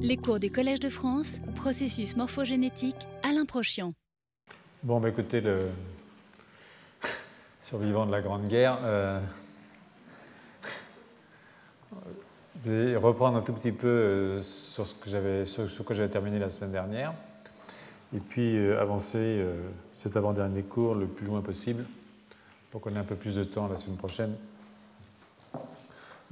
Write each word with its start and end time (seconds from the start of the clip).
Les 0.00 0.16
cours 0.16 0.40
du 0.40 0.50
Collège 0.50 0.80
de 0.80 0.88
France, 0.88 1.40
processus 1.54 2.16
morphogénétique, 2.16 2.96
Alain 3.22 3.44
Prochian. 3.44 3.92
Bon, 4.82 4.98
bah, 4.98 5.08
écoutez, 5.08 5.40
le 5.40 5.68
survivant 7.62 8.04
de 8.04 8.10
la 8.10 8.20
Grande 8.20 8.48
Guerre, 8.48 8.80
euh, 8.82 9.20
je 12.64 12.70
vais 12.70 12.96
reprendre 12.96 13.38
un 13.38 13.42
tout 13.42 13.52
petit 13.52 13.70
peu 13.70 13.86
euh, 13.86 14.42
sur 14.42 14.84
ce 14.84 14.94
que 14.96 15.08
j'avais, 15.08 15.46
sur 15.46 15.84
que 15.84 15.94
j'avais 15.94 16.08
terminé 16.08 16.40
la 16.40 16.50
semaine 16.50 16.72
dernière, 16.72 17.14
et 18.12 18.18
puis 18.18 18.56
euh, 18.56 18.80
avancer 18.80 19.46
cet 19.92 20.16
avant-dernier 20.16 20.64
cours 20.64 20.96
le 20.96 21.06
plus 21.06 21.26
loin 21.26 21.40
possible 21.40 21.84
pour 22.72 22.80
qu'on 22.80 22.96
ait 22.96 22.98
un 22.98 23.04
peu 23.04 23.14
plus 23.14 23.36
de 23.36 23.44
temps 23.44 23.68
la 23.68 23.76
semaine 23.76 23.96
prochaine 23.96 24.34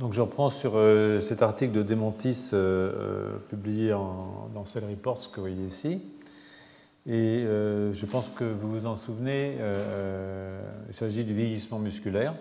donc 0.02 0.14
je 0.14 0.20
reprends 0.20 0.48
sur 0.48 0.72
euh, 0.74 1.20
cet 1.20 1.42
article 1.42 1.72
de 1.72 1.84
Demontis 1.84 2.50
euh, 2.52 2.92
euh, 2.92 3.36
publié 3.48 3.90
dans 3.90 4.64
Cell 4.64 4.82
Reports 4.84 5.30
que 5.30 5.36
vous 5.36 5.42
voyez 5.42 5.64
ici. 5.64 6.02
Et 7.06 7.44
je 7.44 8.06
pense 8.06 8.28
que 8.36 8.44
vous 8.44 8.70
vous 8.70 8.86
en 8.86 8.94
souvenez, 8.94 9.56
il 10.88 10.94
s'agit 10.94 11.24
du 11.24 11.34
vieillissement 11.34 11.80
musculaire, 11.80 12.32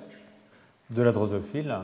de 0.91 1.01
la 1.01 1.11
drosophile 1.11 1.75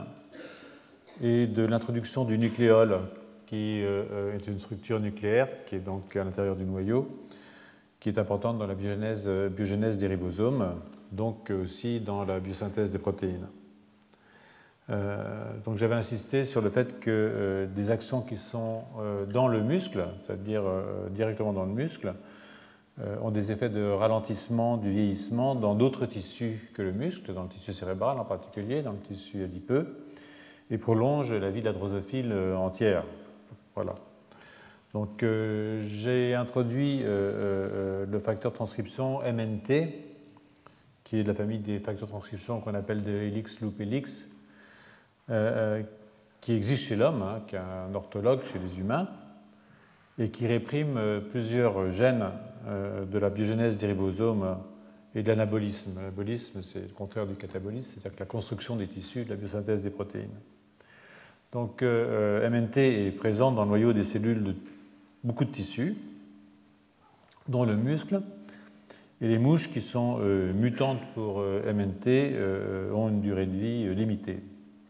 et 1.20 1.48
de 1.48 1.64
l'introduction 1.64 2.24
du 2.24 2.38
nucléole, 2.38 3.00
qui 3.46 3.80
est 3.80 4.46
une 4.46 4.60
structure 4.60 5.00
nucléaire 5.00 5.48
qui 5.66 5.74
est 5.74 5.80
donc 5.80 6.14
à 6.14 6.22
l'intérieur 6.22 6.54
du 6.54 6.62
noyau, 6.62 7.08
qui 7.98 8.10
est 8.10 8.18
importante 8.20 8.58
dans 8.58 8.66
la 8.68 8.76
biogénèse, 8.76 9.28
biogénèse 9.28 9.98
des 9.98 10.06
ribosomes, 10.06 10.76
donc 11.10 11.50
aussi 11.50 11.98
dans 11.98 12.24
la 12.24 12.38
biosynthèse 12.38 12.92
des 12.92 13.00
protéines. 13.00 13.48
Euh, 14.90 15.52
donc 15.64 15.76
j'avais 15.76 15.94
insisté 15.94 16.44
sur 16.44 16.62
le 16.62 16.70
fait 16.70 16.98
que 16.98 17.10
euh, 17.10 17.66
des 17.66 17.90
actions 17.90 18.22
qui 18.22 18.38
sont 18.38 18.84
euh, 18.98 19.26
dans 19.26 19.46
le 19.46 19.60
muscle, 19.60 20.06
c'est-à-dire 20.22 20.62
directement 21.10 21.52
dans 21.52 21.64
le 21.64 21.72
muscle, 21.72 22.14
ont 23.22 23.30
des 23.30 23.52
effets 23.52 23.68
de 23.68 23.88
ralentissement 23.88 24.76
du 24.76 24.90
vieillissement 24.90 25.54
dans 25.54 25.76
d'autres 25.76 26.04
tissus 26.04 26.68
que 26.74 26.82
le 26.82 26.90
muscle, 26.90 27.32
dans 27.32 27.44
le 27.44 27.48
tissu 27.48 27.72
cérébral 27.72 28.18
en 28.18 28.24
particulier, 28.24 28.82
dans 28.82 28.90
le 28.90 28.98
tissu 28.98 29.44
adipeux, 29.44 29.96
et 30.68 30.78
prolongent 30.78 31.32
la 31.32 31.48
vie 31.50 31.62
de 31.62 31.70
la 31.70 32.58
entière. 32.58 33.04
Voilà. 33.76 33.94
Donc 34.94 35.24
j'ai 35.82 36.34
introduit 36.34 37.04
le 37.04 38.20
facteur 38.20 38.50
de 38.50 38.56
transcription 38.56 39.20
MNT, 39.20 39.94
qui 41.04 41.18
est 41.18 41.22
de 41.22 41.28
la 41.28 41.34
famille 41.34 41.60
des 41.60 41.78
facteurs 41.78 42.08
de 42.08 42.10
transcription 42.10 42.60
qu'on 42.60 42.74
appelle 42.74 43.02
de 43.02 43.12
helix 43.12 43.60
loop 43.60 43.80
helix, 43.80 44.37
euh, 45.30 45.80
euh, 45.80 45.82
qui 46.40 46.54
existe 46.54 46.86
chez 46.86 46.96
l'homme, 46.96 47.20
hein, 47.20 47.42
qui 47.46 47.56
est 47.56 47.58
un 47.58 47.94
orthologue 47.94 48.42
chez 48.44 48.58
les 48.58 48.80
humains, 48.80 49.08
et 50.18 50.30
qui 50.30 50.46
réprime 50.46 50.96
euh, 50.96 51.20
plusieurs 51.20 51.90
gènes 51.90 52.26
de 52.66 53.18
la 53.18 53.30
biogénèse 53.30 53.76
des 53.78 53.86
ribosomes 53.86 54.58
et 55.14 55.22
de 55.22 55.28
l'anabolisme. 55.28 55.94
L'anabolisme, 55.96 56.62
c'est 56.62 56.80
le 56.80 56.94
contraire 56.94 57.26
du 57.26 57.34
catabolisme, 57.34 57.92
c'est-à-dire 57.94 58.18
la 58.20 58.26
construction 58.26 58.76
des 58.76 58.86
tissus, 58.86 59.24
de 59.24 59.30
la 59.30 59.36
biosynthèse 59.36 59.84
des 59.84 59.90
protéines. 59.90 60.28
Donc, 61.52 61.82
MNT 61.82 62.76
est 62.76 63.16
présent 63.16 63.52
dans 63.52 63.62
le 63.62 63.68
noyau 63.68 63.94
des 63.94 64.04
cellules 64.04 64.42
de 64.42 64.54
beaucoup 65.24 65.46
de 65.46 65.50
tissus, 65.50 65.96
dont 67.48 67.64
le 67.64 67.74
muscle. 67.74 68.20
Et 69.22 69.28
les 69.28 69.38
mouches 69.38 69.70
qui 69.70 69.80
sont 69.80 70.18
mutantes 70.18 71.00
pour 71.14 71.40
MNT 71.40 72.36
ont 72.92 73.08
une 73.08 73.22
durée 73.22 73.46
de 73.46 73.56
vie 73.56 73.94
limitée 73.94 74.40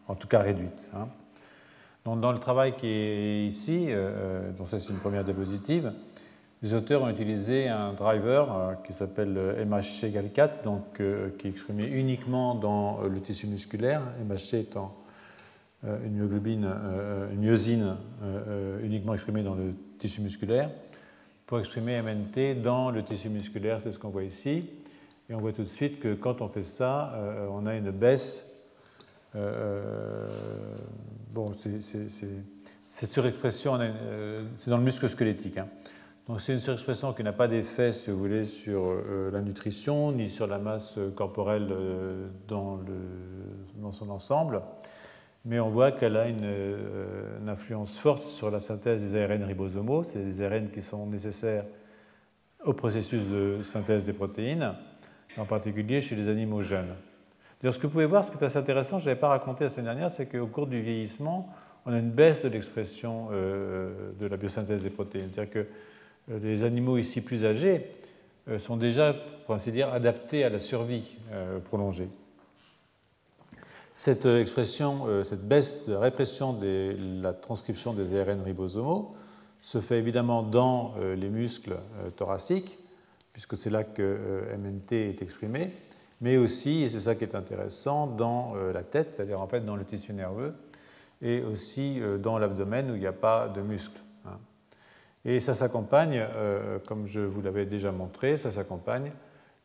en 0.09 0.15
tout 0.15 0.27
cas 0.27 0.41
réduite. 0.41 0.91
Hein. 0.95 1.09
Donc, 2.05 2.21
dans 2.21 2.33
le 2.33 2.39
travail 2.39 2.75
qui 2.77 2.87
est 2.87 3.47
ici, 3.47 3.87
euh, 3.91 3.97
euh, 3.97 4.53
donc 4.53 4.69
ça 4.69 4.79
c'est 4.79 4.91
une 4.91 4.99
première 4.99 5.25
diapositive, 5.25 5.93
les 6.63 6.75
auteurs 6.75 7.03
ont 7.03 7.09
utilisé 7.11 7.69
un 7.69 7.93
driver 7.93 8.51
euh, 8.51 8.75
qui 8.85 8.93
s'appelle 8.93 9.29
MHC 9.67 10.11
GAL4, 10.11 10.65
donc, 10.65 10.83
qui 11.39 11.47
est 11.47 11.51
exprimé 11.51 11.87
uniquement 11.87 12.55
dans 12.55 13.03
le 13.03 13.21
tissu 13.21 13.47
musculaire, 13.47 14.03
MHC 14.27 14.55
étant 14.55 14.95
une 15.85 16.17
myoglobine, 16.19 16.69
une 17.33 17.41
myosine 17.41 17.95
uniquement 18.83 19.13
exprimée 19.13 19.45
dans 19.45 19.55
le 19.55 19.75
tissu 19.99 20.23
musculaire, 20.23 20.71
pour 21.47 21.61
exprimer 21.61 22.03
MNT 22.03 22.61
dans 22.61 22.91
le 22.91 23.05
tissu 23.05 23.29
musculaire, 23.29 23.79
c'est 23.81 23.93
ce 23.93 23.99
qu'on 24.01 24.09
voit 24.09 24.25
ici. 24.25 24.65
Et 25.31 25.35
on 25.35 25.39
voit 25.39 25.53
tout 25.53 25.63
de 25.63 25.69
suite 25.69 26.01
que 26.01 26.15
quand 26.15 26.43
on 26.43 26.49
fait 26.49 26.65
ça, 26.65 27.15
on 27.53 27.65
a 27.67 27.77
une 27.77 27.93
baisse 27.93 28.58
euh, 28.58 28.58
euh, 28.58 28.58
bon, 29.35 31.53
cette 32.87 33.13
surexpression, 33.13 33.79
euh, 33.81 34.45
c'est 34.57 34.71
dans 34.71 34.79
le 34.79 34.85
muscle 34.85 35.09
squelettique. 35.09 35.59
Hein. 35.59 35.69
Donc 36.29 36.41
c'est 36.41 36.53
une 36.53 36.61
surexpression 36.61 37.13
qui 37.13 37.23
n'a 37.23 37.33
pas 37.33 37.49
d'effet, 37.49 37.93
si 37.93 38.11
vous 38.11 38.19
voulez, 38.19 38.45
sur 38.45 38.95
la 39.33 39.41
nutrition 39.41 40.13
ni 40.13 40.29
sur 40.29 40.47
la 40.47 40.59
masse 40.59 40.99
corporelle 41.17 41.75
dans, 42.47 42.81
son 43.93 44.11
ensemble, 44.11 44.61
mais 45.47 45.59
on 45.59 45.71
voit 45.71 45.91
qu'elle 45.91 46.19
a 46.19 46.29
une, 46.29 47.49
influence 47.49 47.99
forte 47.99 48.25
sur 48.25 48.51
la 48.51 48.61
synthèse 48.61 49.11
des 49.11 49.19
ARN 49.19 49.43
ribosomaux, 49.43 50.05
c'est 50.05 50.23
des 50.23 50.43
ARN 50.43 50.69
qui 50.69 50.83
sont 50.83 51.07
nécessaires 51.07 51.65
au 52.63 52.75
processus 52.75 53.27
de 53.27 53.63
synthèse 53.63 54.05
des 54.05 54.13
protéines, 54.13 54.75
en 55.39 55.47
particulier 55.47 56.03
chez 56.03 56.15
les 56.15 56.29
animaux 56.29 56.61
jeunes. 56.61 56.95
D'ailleurs, 57.61 57.75
ce 57.75 57.79
que 57.79 57.87
vous 57.87 57.93
pouvez 57.93 58.07
voir, 58.07 58.23
ce 58.23 58.31
qui 58.31 58.39
est 58.39 58.45
assez 58.45 58.59
intéressant, 58.59 58.99
je 58.99 59.09
n'avais 59.09 59.19
pas 59.19 59.29
raconté 59.29 59.65
la 59.65 59.71
semaine 59.71 59.87
dernière, 59.87 60.11
c'est 60.11 60.27
qu'au 60.27 60.47
cours 60.47 60.69
du 60.69 60.81
vieillissement, 60.81 61.53
on 61.87 61.93
a 61.93 61.99
une 61.99 62.11
baisse 62.11 62.45
de 62.45 62.51
l'expression 62.51 63.29
euh, 63.33 64.13
de 64.21 64.27
la 64.27 64.37
biosynthèse 64.37 64.85
des 64.85 64.91
protéines. 64.91 65.31
C'est-à-dire 65.33 65.53
que 65.53 65.67
euh, 66.31 66.39
les 66.41 66.63
animaux 66.63 66.99
ici 66.99 67.21
plus 67.21 67.45
âgés 67.45 67.87
euh, 68.49 68.59
sont 68.59 68.77
déjà, 68.77 69.15
pour 69.45 69.55
ainsi 69.57 69.73
dire, 69.73 69.93
adaptés 69.93 70.45
à 70.45 70.51
la 70.51 70.61
survie 70.61 71.17
prolongée. 71.65 72.09
Cette 73.93 74.27
expression, 74.27 75.25
cette 75.25 75.49
baisse 75.49 75.89
de 75.89 75.95
répression 75.95 76.53
de 76.53 76.95
la 77.21 77.33
transcription 77.33 77.93
des 77.93 78.15
ARN 78.15 78.43
ribosomaux 78.43 79.17
se 79.61 79.81
fait 79.81 79.99
évidemment 79.99 80.45
dans 80.45 80.95
les 81.17 81.29
muscles 81.29 81.77
thoraciques, 82.17 82.79
puisque 83.33 83.57
c'est 83.57 83.71
là 83.71 83.83
que 83.83 84.45
MNT 84.57 84.93
est 84.93 85.23
exprimé, 85.23 85.73
mais 86.21 86.37
aussi, 86.37 86.83
et 86.83 86.89
c'est 86.89 87.01
ça 87.01 87.15
qui 87.15 87.25
est 87.25 87.35
intéressant, 87.35 88.07
dans 88.07 88.55
euh, 88.57 88.73
la 88.73 88.83
tête, 88.83 89.15
c'est-à-dire 89.15 89.41
en 89.41 89.47
fait 89.47 89.65
dans 89.65 89.77
le 89.77 89.85
tissu 89.85 90.13
nerveux, 90.13 90.55
et 91.23 91.43
aussi 91.43 92.01
euh, 92.01 92.19
dans 92.19 92.39
l'abdomen 92.39 92.91
où 92.91 92.95
il 92.95 93.01
n'y 93.01 93.07
a 93.07 93.13
pas 93.13 93.49
de 93.49 93.61
muscles. 93.61 94.01
Hein. 94.27 94.39
Et 95.25 95.41
ça 95.41 95.55
s'accompagne, 95.55 96.27
euh, 96.35 96.79
comme 96.87 97.07
je 97.07 97.21
vous 97.21 97.41
l'avais 97.41 97.67
déjà 97.67 97.93
montré, 97.93 98.37
ça 98.37 98.51
s'accompagne 98.51 99.11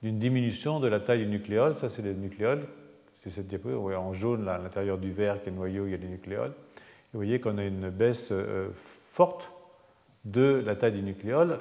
d'une 0.03 0.19
diminution 0.19 0.79
de 0.79 0.87
la 0.87 0.99
taille 0.99 1.19
du 1.19 1.27
nucléole. 1.27 1.75
Ça, 1.77 1.89
c'est 1.89 2.01
le 2.01 2.13
nucléole. 2.13 2.67
C'est 3.13 3.29
cette 3.29 3.47
diapo, 3.47 3.69
voyez 3.79 3.97
en 3.97 4.11
jaune, 4.11 4.43
là, 4.43 4.55
à 4.55 4.57
l'intérieur 4.57 4.97
du 4.97 5.11
verre, 5.11 5.41
qui 5.41 5.47
est 5.47 5.51
le 5.51 5.57
noyau, 5.57 5.85
il 5.85 5.91
y 5.91 5.93
a 5.93 5.97
les 5.97 6.09
nucléoles. 6.09 6.51
Et 6.51 7.13
vous 7.13 7.19
voyez 7.19 7.39
qu'on 7.39 7.57
a 7.57 7.63
une 7.63 7.89
baisse 7.89 8.33
forte 9.11 9.49
de 10.25 10.61
la 10.65 10.75
taille 10.75 10.91
du 10.91 11.03
nucléole 11.03 11.57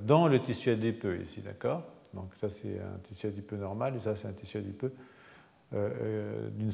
dans 0.00 0.28
le 0.28 0.40
tissu 0.40 0.70
adipeux 0.70 1.20
ici, 1.20 1.42
d'accord? 1.42 1.82
Donc 2.14 2.30
ça 2.40 2.48
c'est 2.48 2.78
un 2.80 2.98
tissu 3.08 3.26
adipeux 3.26 3.56
normal 3.56 3.96
et 3.96 4.00
ça 4.00 4.16
c'est 4.16 4.28
un 4.28 4.32
tissu 4.32 4.58
adipeux 4.58 4.92
euh, 5.74 5.90
euh, 6.02 6.48
d'une 6.50 6.72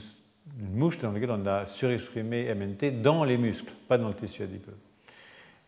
mouche 0.76 1.00
dans 1.00 1.10
laquelle 1.10 1.30
on 1.32 1.46
a 1.46 1.66
surexprimé 1.66 2.54
MNT 2.54 3.02
dans 3.02 3.24
les 3.24 3.38
muscles, 3.38 3.72
pas 3.88 3.98
dans 3.98 4.08
le 4.08 4.14
tissu 4.14 4.42
adipeux. 4.42 4.76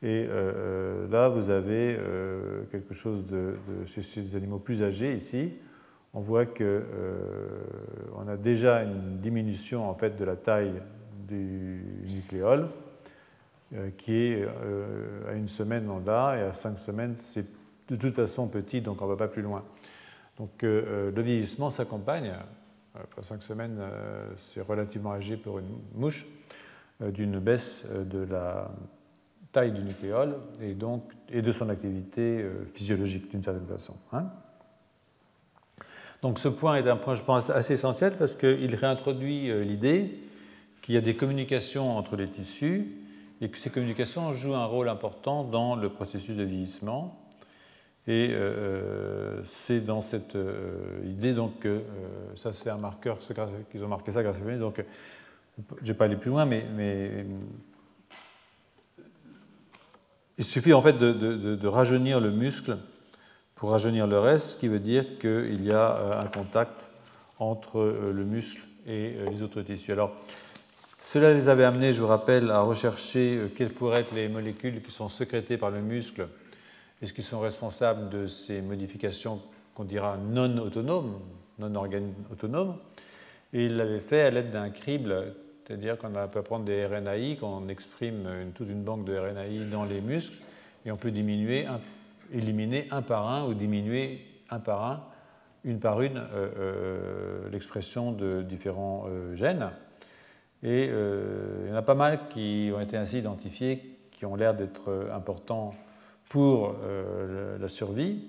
Et 0.03 0.27
euh, 0.29 1.09
là 1.09 1.29
vous 1.29 1.51
avez 1.51 1.99
quelque 2.71 2.95
chose 2.95 3.27
de, 3.27 3.57
chez, 3.87 4.03
les 4.21 4.37
animaux 4.37 4.59
plus 4.59 4.83
âgés 4.83 5.15
ici. 5.15 5.55
On 6.15 6.21
voit 6.21 6.47
que 6.47 6.85
on 8.17 8.29
a 8.29 8.37
déjà 8.37 8.83
une 8.83 9.19
diminution 9.19 9.89
en 9.89 9.95
fait 9.95 10.17
de 10.17 10.25
la 10.25 10.37
taille 10.37 10.75
du 11.27 11.83
nucléole 12.07 12.69
qui 13.97 14.15
est 14.15 14.47
à 15.29 15.33
une 15.33 15.49
semaine 15.49 15.89
on 15.91 15.99
l'a 15.99 16.37
et 16.37 16.43
à 16.43 16.53
cinq 16.53 16.79
semaines 16.79 17.15
c'est 17.15 17.47
de 17.89 17.97
toute 17.97 18.15
façon 18.15 18.49
petit, 18.49 18.81
donc 18.81 19.01
on 19.01 19.05
ne 19.05 19.11
va 19.11 19.17
pas 19.17 19.29
plus 19.29 19.43
loin. 19.43 19.65
Donc 20.39 20.65
euh, 20.65 20.85
euh, 20.87 21.13
le 21.13 21.23
vieillissement 21.23 21.71
s'accompagne, 21.71 22.33
après 22.95 23.23
cinq 23.23 23.43
semaines, 23.43 23.79
euh, 23.81 24.29
c'est 24.37 24.61
relativement 24.61 25.13
âgé 25.13 25.37
pour 25.37 25.59
une 25.59 25.79
mouche, 25.95 26.27
d'une 27.01 27.39
baisse 27.41 27.85
de 27.91 28.25
la 28.25 28.71
taille 29.53 29.73
du 29.73 29.83
nucléole 29.83 30.37
et, 30.63 30.73
donc, 30.73 31.13
et 31.29 31.43
de 31.43 31.53
son 31.53 31.69
activité 31.69 32.43
physiologique 32.73 33.31
d'une 33.31 33.43
certaine 33.43 33.67
façon. 33.67 33.95
Hein. 34.15 34.25
donc 36.23 36.39
ce 36.39 36.49
point 36.49 36.77
est 36.77 36.89
un 36.89 36.97
point, 36.97 37.13
je 37.13 37.23
pense, 37.23 37.51
assez 37.51 37.75
essentiel 37.75 38.15
parce 38.17 38.35
qu'il 38.35 38.75
réintroduit 38.75 39.53
l'idée 39.63 40.23
qu'il 40.81 40.95
y 40.95 40.99
a 40.99 41.03
des 41.03 41.17
communications 41.17 41.99
entre 41.99 42.17
les 42.17 42.31
tissus 42.31 42.97
et 43.43 43.51
que 43.51 43.59
ces 43.59 43.69
communications 43.69 44.33
jouent 44.33 44.55
un 44.55 44.65
rôle 44.65 44.89
important 44.89 45.45
dans 45.45 45.77
le 45.77 45.91
processus 45.91 46.37
de 46.37 46.45
vieillissement 46.45 47.26
et 48.09 48.31
euh, 48.33 49.41
c'est 49.45 49.81
dans 49.81 50.01
cette 50.01 50.37
euh, 50.37 51.01
idée 51.05 51.33
donc 51.33 51.59
que 51.59 51.69
euh, 51.69 51.83
ça 52.37 52.53
c'est 52.53 52.71
un 52.71 52.79
marqueur, 52.79 53.19
qu'ils 53.71 53.83
ont 53.83 53.89
marqué 53.89 54.13
ça 54.13 54.23
grâce 54.23 54.37
à 54.37 54.41
Fémis, 54.41 54.59
donc 54.59 54.85
je 55.83 55.87
vais 55.87 55.99
pas 55.99 56.05
aller 56.05 56.17
plus 56.17 56.31
loin, 56.31 56.45
mais, 56.45 56.67
mais 56.77 57.27
il 60.39 60.45
suffit 60.45 60.73
en 60.73 60.83
fait 60.83 60.99
de, 60.99 61.67
rajeunir 61.67 62.21
le 62.21 62.31
muscle 62.31 62.77
pour 63.55 63.71
rajeunir 63.71 64.07
le 64.07 64.19
reste, 64.19 64.49
ce 64.49 64.57
qui 64.59 64.69
veut 64.69 64.79
dire 64.79 65.19
qu'il 65.19 65.65
y 65.65 65.73
a 65.73 66.21
un 66.21 66.27
contact 66.27 66.89
entre 67.39 67.81
le 68.15 68.25
muscle 68.25 68.61
et 68.87 69.15
les 69.31 69.43
autres 69.43 69.63
tissus. 69.63 69.93
Alors, 69.93 70.13
cela 71.01 71.33
les 71.33 71.49
avait 71.49 71.65
amenés, 71.65 71.93
je 71.93 72.03
vous 72.03 72.07
rappelle, 72.07 72.51
à 72.51 72.61
rechercher 72.61 73.51
quelles 73.57 73.73
pourraient 73.73 74.03
être 74.03 74.15
les 74.15 74.29
molécules 74.29 74.83
qui 74.83 74.91
sont 74.91 75.09
sécrétées 75.09 75.57
par 75.57 75.71
le 75.71 75.81
muscle 75.81 76.29
et 77.03 77.07
ce 77.07 77.13
qui 77.13 77.23
sont 77.23 77.41
responsables 77.41 78.09
de 78.09 78.27
ces 78.27 78.63
modifications 78.63 79.41
qu'on 79.75 79.85
dira 79.85 80.17
non 80.17 80.57
autonomes, 80.59 81.19
non 81.59 81.75
organes 81.75 82.15
autonomes? 82.33 82.77
Et 83.53 83.67
il 83.67 83.77
l'avait 83.77 84.01
fait 84.01 84.23
à 84.23 84.31
l'aide 84.31 84.51
d'un 84.51 84.71
crible, 84.71 85.35
c'est-à-dire 85.67 85.99
qu'on 85.99 86.13
peut 86.33 86.43
prendre 86.43 86.65
des 86.65 86.87
RNAi, 86.87 87.37
qu'on 87.37 87.69
exprime 87.69 88.53
toute 88.55 88.69
une 88.69 88.83
banque 88.83 89.05
de 89.05 89.17
RNAi 89.17 89.71
dans 89.71 89.85
les 89.85 90.01
muscles, 90.01 90.37
et 90.85 90.91
on 90.91 90.97
peut 90.97 91.11
diminuer, 91.11 91.67
éliminer 92.33 92.87
un 92.91 93.03
par 93.03 93.29
un 93.29 93.47
ou 93.47 93.55
diminuer 93.55 94.25
un 94.51 94.61
par 94.61 94.85
un, 94.85 95.05
une 95.67 95.81
par 95.81 96.01
une, 96.01 96.19
euh, 96.19 96.49
euh, 96.59 97.51
l'expression 97.51 98.13
de 98.13 98.43
différents 98.43 99.07
euh, 99.09 99.35
gènes. 99.35 99.71
Et 100.63 100.87
il 100.87 101.69
y 101.69 101.73
en 101.73 101.77
a 101.77 101.83
pas 101.83 101.95
mal 101.95 102.29
qui 102.29 102.73
ont 102.75 102.81
été 102.81 102.97
ainsi 102.97 103.19
identifiés, 103.19 103.99
qui 104.11 104.25
ont 104.25 104.35
l'air 104.35 104.55
d'être 104.55 105.11
importants 105.15 105.75
pour 106.29 106.77
la 107.59 107.69
survie. 107.69 108.21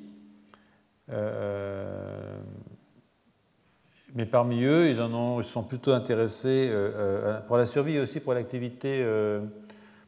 Mais 4.16 4.26
parmi 4.26 4.64
eux, 4.64 4.90
ils, 4.90 5.02
en 5.02 5.42
sont 5.42 5.64
plutôt 5.64 5.92
intéressés 5.92 6.70
euh, 6.72 6.92
euh, 6.96 7.40
pour 7.42 7.58
la 7.58 7.66
survie 7.66 7.96
et 7.96 8.00
aussi 8.00 8.20
pour 8.20 8.34
l'activité, 8.34 9.02
euh, 9.04 9.42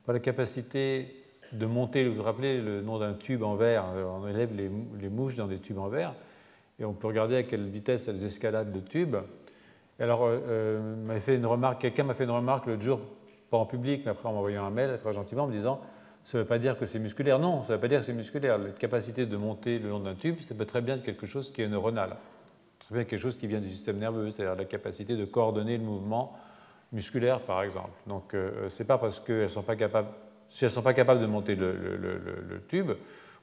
pour 0.04 0.14
la 0.14 0.20
capacité 0.20 1.16
de 1.52 1.66
monter, 1.66 2.08
vous 2.08 2.16
vous 2.16 2.24
rappelez 2.24 2.62
le 2.62 2.82
nom 2.82 2.98
d'un 3.00 3.14
tube 3.14 3.44
en 3.44 3.56
verre, 3.56 3.86
on 4.22 4.28
élève 4.28 4.50
les, 4.56 5.10
mouches 5.10 5.36
dans 5.36 5.48
des 5.48 5.58
tubes 5.58 5.80
en 5.80 5.90
verre, 5.90 6.14
et 6.80 6.86
on 6.86 6.94
peut 6.94 7.08
regarder 7.08 7.36
à 7.36 7.44
quelle 7.44 7.68
vitesse 7.68 8.08
elles 8.08 8.24
escaladent 8.24 8.74
le 8.74 8.84
tube. 8.84 9.16
alors, 10.00 10.30
fait 11.20 11.36
une 11.36 11.46
remarque, 11.48 11.82
quelqu'un 11.82 12.04
m'a 12.04 12.14
fait 12.14 12.24
une 12.24 12.32
remarque 12.32 12.68
l'autre 12.68 12.84
jour, 12.84 13.00
pas 13.50 13.58
en 13.58 13.66
public, 13.66 14.04
mais 14.06 14.12
après 14.12 14.30
en 14.30 14.34
m'envoyant 14.34 14.64
un 14.64 14.70
mail 14.70 14.96
très 15.00 15.12
gentiment, 15.12 15.44
en 15.44 15.48
me 15.48 15.54
disant 15.54 15.82
ça 16.30 16.38
ne 16.38 16.44
veut 16.44 16.48
pas 16.48 16.60
dire 16.60 16.78
que 16.78 16.86
c'est 16.86 17.00
musculaire. 17.00 17.40
Non, 17.40 17.64
ça 17.64 17.70
ne 17.70 17.78
veut 17.78 17.82
pas 17.82 17.88
dire 17.88 18.02
que 18.02 18.06
c'est 18.06 18.14
musculaire. 18.14 18.60
La 18.60 18.70
capacité 18.70 19.26
de 19.26 19.36
monter 19.36 19.80
le 19.80 19.90
long 19.90 20.00
d'un 20.00 20.14
tube, 20.14 20.40
ça 20.42 20.54
peut 20.54 20.68
très 20.68 20.80
bien 20.80 20.98
être 20.98 21.04
quelque 21.04 21.26
chose 21.26 21.52
qui 21.52 21.64
est 21.64 21.68
neuronal. 21.68 22.18
C'est 22.88 22.94
bien 22.94 23.04
quelque 23.04 23.20
chose 23.20 23.36
qui 23.36 23.48
vient 23.48 23.60
du 23.60 23.72
système 23.72 23.98
nerveux, 23.98 24.30
c'est-à-dire 24.30 24.56
la 24.56 24.66
capacité 24.66 25.18
de 25.18 25.26
coordonner 25.26 25.80
le 25.80 25.84
mouvement 25.84 26.38
musculaire, 26.92 27.40
par 27.40 27.64
exemple. 27.64 27.90
Donc, 28.06 28.36
euh, 28.36 28.70
c'est 28.70 28.86
pas 28.86 29.00
parce 29.00 29.20
qu'elles 29.20 29.50
sont 29.50 29.64
pas 29.64 29.76
capables, 29.76 30.10
si 30.48 30.66
elles 30.66 30.70
ne 30.70 30.76
sont 30.76 30.84
pas 30.84 30.94
capables 30.94 31.20
de 31.20 31.26
monter 31.26 31.56
le, 31.56 32.62
tube, 32.68 32.92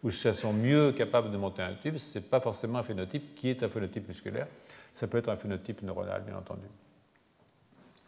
ou 0.04 0.10
si 0.12 0.28
elles 0.28 0.34
sont 0.34 0.52
mieux 0.52 0.92
capables 0.92 1.32
de 1.32 1.36
monter 1.36 1.62
un 1.62 1.74
tube, 1.74 1.96
ce 1.96 2.20
n'est 2.20 2.24
pas 2.24 2.38
forcément 2.38 2.78
un 2.78 2.84
phénotype 2.84 3.34
qui 3.34 3.48
est 3.48 3.64
un 3.64 3.68
phénotype 3.68 4.06
musculaire. 4.06 4.46
Ça 4.94 5.08
peut 5.08 5.18
être 5.18 5.28
un 5.28 5.36
phénotype 5.36 5.82
neuronal, 5.82 6.22
bien 6.24 6.36
entendu. 6.36 6.68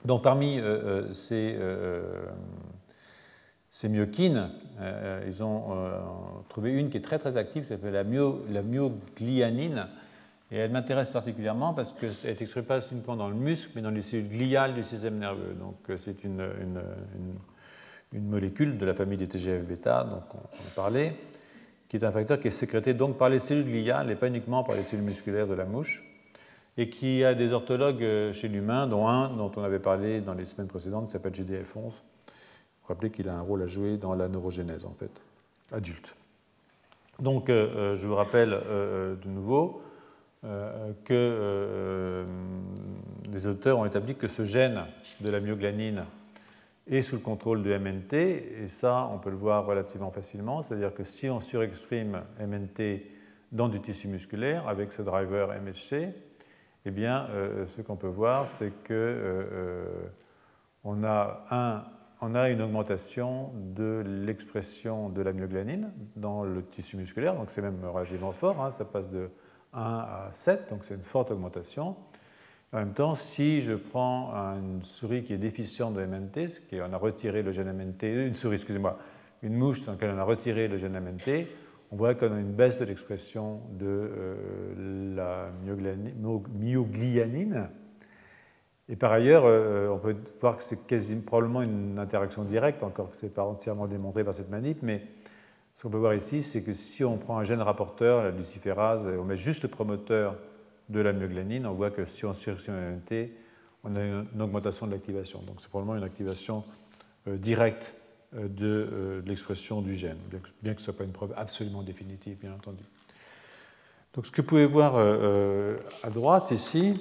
Donc, 0.05 0.23
parmi 0.23 0.61
euh, 0.61 1.11
euh, 1.33 2.27
ces, 3.71 3.89
myokines, 3.89 4.51
ils 5.27 5.45
ont 5.45 5.77
trouvé 6.49 6.73
une 6.73 6.91
qui 6.91 6.97
est 6.97 7.03
très 7.03 7.19
très 7.19 7.37
active, 7.37 7.63
qui 7.63 7.69
s'appelle 7.69 7.93
la, 7.93 8.03
la 8.03 8.63
myoglianine 8.63 9.89
et 10.51 10.57
elle 10.57 10.71
m'intéresse 10.71 11.11
particulièrement 11.11 11.75
parce 11.75 11.93
qu'elle 11.93 12.15
est 12.25 12.41
exprimée 12.41 12.67
pas 12.67 12.81
uniquement 12.91 13.17
dans 13.17 13.29
le 13.29 13.35
muscle, 13.35 13.71
mais 13.75 13.83
dans 13.83 13.91
les 13.91 14.01
cellules 14.01 14.29
gliales 14.29 14.75
du 14.75 14.83
système 14.83 15.19
nerveux. 15.19 15.55
Donc 15.59 15.77
euh, 15.91 15.97
c'est 15.99 16.25
une, 16.25 16.43
molécule 18.15 18.79
de 18.79 18.87
la 18.87 18.95
famille 18.95 19.19
des 19.19 19.29
TGF-bêta, 19.29 20.05
donc 20.05 20.35
on, 20.35 20.39
en 20.39 20.71
parlait, 20.75 21.15
qui 21.89 21.99
est 21.99 22.05
un 22.05 22.11
facteur 22.11 22.41
qui 22.41 22.49
est 22.49 22.53
sécrété 22.53 22.95
donc 22.95 23.19
par 23.19 23.29
les 23.29 23.39
cellules 23.39 23.71
gliales 23.71 24.11
et 24.11 24.15
pas 24.15 24.29
uniquement 24.29 24.65
par 24.65 24.77
les 24.77 24.85
cellules 24.85 25.05
musculaires 25.05 25.47
de 25.47 25.53
la 25.53 25.67
mouche, 25.67 26.03
et 26.79 26.89
qui 26.89 27.23
a 27.25 27.35
des 27.35 27.53
orthologues 27.53 28.03
euh, 28.03 28.33
chez 28.33 28.49
l'humain, 28.49 28.87
dont 28.87 29.07
un 29.07 29.29
dont 29.37 29.53
on 29.57 29.63
avait 29.63 29.81
parlé 29.81 30.23
dans 30.23 30.33
les 30.33 30.47
semaines 30.47 30.69
précédentes, 30.69 31.05
qui 31.05 31.11
s'appelle 31.11 31.33
GDF11. 31.33 32.01
Rappelez 32.89 33.11
qu'il 33.11 33.29
a 33.29 33.35
un 33.35 33.43
rôle 33.43 33.63
à 33.63 33.67
jouer 33.67 33.99
dans 33.99 34.15
la 34.15 34.29
neurogénèse, 34.29 34.85
en 34.85 34.95
fait, 34.95 35.11
adulte. 35.73 36.17
Donc, 37.21 37.51
euh, 37.51 37.95
je 37.97 38.07
vous 38.07 38.15
rappelle 38.15 38.51
de 38.51 39.29
nouveau, 39.29 39.83
euh, 40.45 40.93
que 41.05 41.15
euh, 41.15 42.25
les 43.33 43.49
auteurs 43.49 43.81
ont 43.81 43.85
établi 43.85 44.15
que 44.15 44.29
ce 44.29 44.45
gène 44.45 44.85
de 45.21 45.31
la 45.31 45.41
myoglanine 45.41 46.05
est 46.87 47.03
sous 47.03 47.17
le 47.17 47.23
contrôle 47.23 47.65
de 47.65 47.77
MNT, 47.77 48.15
et 48.63 48.69
ça, 48.69 49.11
on 49.13 49.19
peut 49.19 49.31
le 49.31 49.37
voir 49.37 49.67
relativement 49.67 50.13
facilement, 50.13 50.63
c'est-à-dire 50.63 50.95
que 50.95 51.03
si 51.03 51.29
on 51.29 51.41
surexprime 51.41 52.23
MNT 52.39 53.03
dans 53.51 53.69
du 53.69 53.81
tissu 53.81 54.07
musculaire 54.07 54.69
avec 54.69 54.93
ce 54.93 55.03
driver 55.03 55.49
MHC, 55.49 56.15
eh 56.85 56.91
bien, 56.93 57.27
euh, 57.31 57.67
ce 57.67 57.83
qu'on 57.83 57.97
peut 57.97 58.07
voir, 58.07 58.47
c'est 58.47 58.73
que 58.85 59.85
on 60.85 61.03
a, 61.03 61.45
un, 61.51 61.83
on 62.21 62.35
a 62.35 62.49
une 62.49 62.63
augmentation 62.63 63.53
de 63.55 64.03
l'expression 64.05 65.09
de 65.09 65.23
la 65.23 65.33
myoglanine 65.33 65.93
dans 66.17 66.45
le 66.45 66.65
tissu 66.65 66.97
musculaire, 66.97 67.35
donc 67.35 67.51
c'est 67.51 67.63
même 67.63 67.79
relativement 67.85 68.33
fort, 68.33 68.63
hein, 68.63 68.71
ça 68.71 68.85
passe 68.85 69.13
de 69.13 69.31
1 69.73 69.81
à 69.81 70.29
7, 70.33 70.71
donc 70.71 70.85
c'est 70.85 70.95
une 70.95 71.03
forte 71.03 71.31
augmentation. 71.31 71.97
En 72.73 72.79
même 72.79 72.93
temps, 72.93 73.15
si 73.15 73.63
je 73.63 73.73
prends 73.73 74.33
une 74.57 74.83
souris 74.83 75.23
qui 75.23 75.33
est 75.33 75.39
déficiente 75.39 75.95
de 75.95 76.05
MNT, 76.05 76.67
qui 76.69 76.81
on 76.83 76.93
a 76.93 76.99
retiré 76.99 77.43
le 77.43 77.53
gène 77.53 77.73
MNT, 77.73 78.27
une 78.27 78.35
souris, 78.35 78.57
excusez-moi, 78.57 78.99
une 79.43 79.55
mouche 79.55 79.87
dans 79.87 79.93
laquelle 79.93 80.13
on 80.15 80.19
a 80.19 80.25
retiré 80.25 80.69
le 80.69 80.77
gène 80.77 81.01
MNT, 81.01 81.47
on 81.91 81.97
voit 81.97 82.15
qu'on 82.15 82.33
a 82.33 82.39
une 82.39 82.53
baisse 82.53 82.81
de 82.81 82.85
l'expression 82.85 83.63
de 83.79 83.87
euh, 83.87 85.17
la 85.17 85.51
myoglianine. 85.65 87.71
Et 88.89 88.97
par 88.97 89.13
ailleurs, 89.13 89.43
euh, 89.45 89.89
on 89.89 89.99
peut 89.99 90.17
voir 90.41 90.57
que 90.57 90.63
c'est 90.63 90.87
quasiment 90.87 91.23
probablement 91.23 91.63
une 91.63 91.99
interaction 91.99 92.45
directe, 92.45 92.83
encore 92.83 93.11
que 93.11 93.17
ce 93.17 93.27
n'est 93.27 93.33
pas 93.33 93.45
entièrement 93.45 93.87
démontré 93.87 94.25
par 94.25 94.33
cette 94.33 94.51
manip, 94.51 94.79
mais 94.83 95.03
ce 95.77 95.83
qu'on 95.83 95.91
peut 95.91 95.99
voir 95.99 96.15
ici, 96.15 96.43
c'est 96.43 96.65
que 96.65 96.73
si 96.73 97.05
on 97.05 97.19
prend 97.19 97.39
un 97.39 97.45
gène 97.45 97.61
rapporteur, 97.61 98.25
la 98.25 98.31
luciférase, 98.31 99.07
et 99.07 99.17
on 99.17 99.25
met 99.25 99.37
juste 99.37 99.63
le 99.63 99.69
promoteur 99.69 100.35
de 100.89 101.01
la 101.01 101.13
myoglanine, 101.13 101.67
on 101.67 101.73
voit 101.73 101.91
que 101.91 102.05
si 102.07 102.25
on 102.25 102.33
surexprime 102.33 102.75
MNT, 102.75 103.31
on 103.85 103.95
a 103.97 104.01
une, 104.01 104.43
augmentation 104.43 104.87
de 104.87 104.93
l'activation. 104.93 105.41
Donc 105.43 105.61
c'est 105.61 105.69
probablement 105.69 105.97
une 105.97 106.05
activation 106.05 106.65
euh, 107.27 107.37
directe 107.37 107.95
euh, 108.35 108.49
euh, 108.61 109.21
de, 109.23 109.29
l'expression 109.29 109.81
du 109.81 109.95
gène, 109.95 110.19
bien 110.63 110.75
que, 110.75 110.81
ce 110.81 110.83
ne 110.83 110.85
soit 110.85 110.97
pas 110.97 111.05
une 111.05 111.13
preuve 111.13 111.33
absolument 111.37 111.83
définitive, 111.83 112.37
bien 112.39 112.53
entendu. 112.55 112.83
Donc 114.15 114.27
ce 114.27 114.33
que 114.33 114.41
vous 114.41 114.49
pouvez 114.49 114.67
voir 114.67 114.97
à 114.97 116.11
droite 116.11 116.51
ici, 116.51 116.95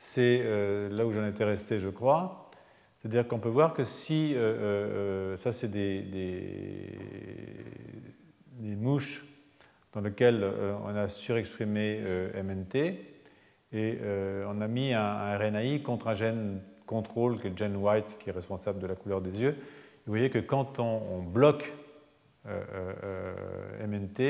c'est 0.00 0.44
là 0.90 1.04
où 1.04 1.12
j'en 1.12 1.26
étais 1.26 1.42
resté, 1.42 1.80
je 1.80 1.88
crois, 1.88 2.48
c'est-à-dire 2.98 3.28
qu'on 3.28 3.38
peut 3.38 3.48
voir 3.48 3.74
que 3.74 3.84
si, 3.84 4.34
euh, 4.34 4.38
euh, 4.38 5.32
euh, 5.32 5.36
ça 5.36 5.52
c'est 5.52 5.68
des, 5.68 6.98
mouches 8.60 9.24
dans 9.92 10.00
lesquelles 10.00 10.44
on 10.84 10.94
a 10.94 11.08
surexprimé 11.08 12.00
MNT, 12.34 12.76
et 13.72 13.98
on 14.46 14.60
a 14.60 14.68
mis 14.68 14.92
un, 14.92 15.36
RNAi 15.36 15.80
contre 15.82 16.08
un 16.08 16.14
gène 16.14 16.60
contrôle, 16.86 17.40
qui 17.40 17.46
est 17.46 17.50
le 17.50 17.56
gène 17.56 17.76
white, 17.76 18.18
qui 18.18 18.30
est 18.30 18.32
responsable 18.32 18.78
de 18.78 18.86
la 18.86 18.94
couleur 18.94 19.20
des 19.20 19.42
yeux. 19.42 19.56
vous 20.06 20.12
voyez 20.12 20.30
que 20.30 20.38
quand 20.38 20.78
on, 20.78 21.22
bloque 21.22 21.72
MNT, 22.46 24.20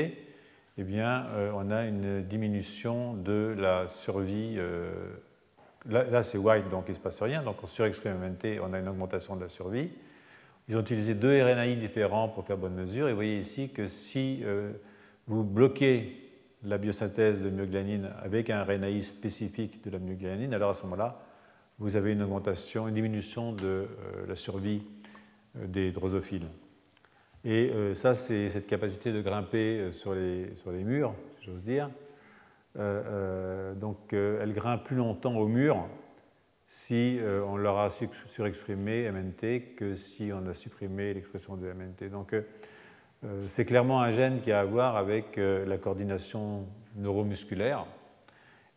eh 0.77 0.83
bien, 0.83 1.25
on 1.53 1.69
a 1.69 1.85
une 1.85 2.23
diminution 2.23 3.13
de 3.13 3.55
la 3.57 3.87
survie 3.89 4.57
Là, 5.85 6.21
c'est 6.23 6.37
white, 6.37 6.69
donc 6.69 6.85
il 6.87 6.91
ne 6.91 6.95
se 6.95 6.99
passe 6.99 7.21
rien. 7.21 7.41
Donc 7.41 7.63
on 7.63 7.67
surexprime 7.67 8.17
MNT, 8.17 8.59
on 8.61 8.73
a 8.73 8.79
une 8.79 8.87
augmentation 8.87 9.35
de 9.35 9.41
la 9.41 9.49
survie. 9.49 9.89
Ils 10.67 10.77
ont 10.77 10.81
utilisé 10.81 11.15
deux 11.15 11.41
RNAi 11.41 11.75
différents 11.75 12.27
pour 12.27 12.45
faire 12.45 12.57
bonne 12.57 12.75
mesure. 12.75 13.07
Et 13.07 13.11
vous 13.11 13.17
voyez 13.17 13.37
ici 13.37 13.69
que 13.69 13.87
si 13.87 14.41
euh, 14.43 14.71
vous 15.25 15.43
bloquez 15.43 16.15
la 16.63 16.77
biosynthèse 16.77 17.43
de 17.43 17.49
myoglanine 17.49 18.09
avec 18.21 18.49
un 18.49 18.63
RNAi 18.63 19.01
spécifique 19.01 19.83
de 19.83 19.89
la 19.89 19.99
myoglanine, 19.99 20.53
alors 20.53 20.71
à 20.71 20.73
ce 20.73 20.83
moment-là, 20.83 21.23
vous 21.79 21.95
avez 21.95 22.11
une 22.11 22.21
augmentation, 22.21 22.87
une 22.87 22.95
diminution 22.95 23.53
de 23.53 23.65
euh, 23.65 23.87
la 24.27 24.35
survie 24.35 24.83
euh, 25.57 25.65
des 25.65 25.91
drosophiles. 25.91 26.47
Et 27.45 27.71
ça, 27.93 28.15
c'est 28.15 28.49
cette 28.49 28.67
capacité 28.67 29.13
de 29.13 29.21
grimper 29.21 29.93
sur 29.93 30.13
les, 30.13 30.57
sur 30.57 30.73
les 30.73 30.83
murs, 30.83 31.15
si 31.39 31.45
j'ose 31.45 31.63
dire. 31.63 31.89
Euh, 32.79 33.03
euh, 33.05 33.73
donc 33.73 34.13
euh, 34.13 34.39
elles 34.41 34.53
grimpent 34.53 34.85
plus 34.85 34.95
longtemps 34.95 35.35
au 35.35 35.47
mur 35.47 35.85
si 36.67 37.19
on 37.47 37.57
leur 37.57 37.79
a 37.79 37.89
surexprimé 37.89 39.11
MNT 39.11 39.73
que 39.75 39.95
si 39.95 40.29
on 40.31 40.47
a 40.47 40.53
supprimé 40.53 41.15
l'expression 41.15 41.57
de 41.57 41.65
MNT. 41.65 42.11
Donc 42.11 42.35
c'est 43.47 43.65
clairement 43.65 44.03
un 44.03 44.11
gène 44.11 44.39
qui 44.39 44.51
a 44.51 44.59
à 44.59 44.65
voir 44.65 44.95
avec 44.95 45.37
la 45.37 45.77
coordination 45.79 46.67
neuromusculaire 46.95 47.87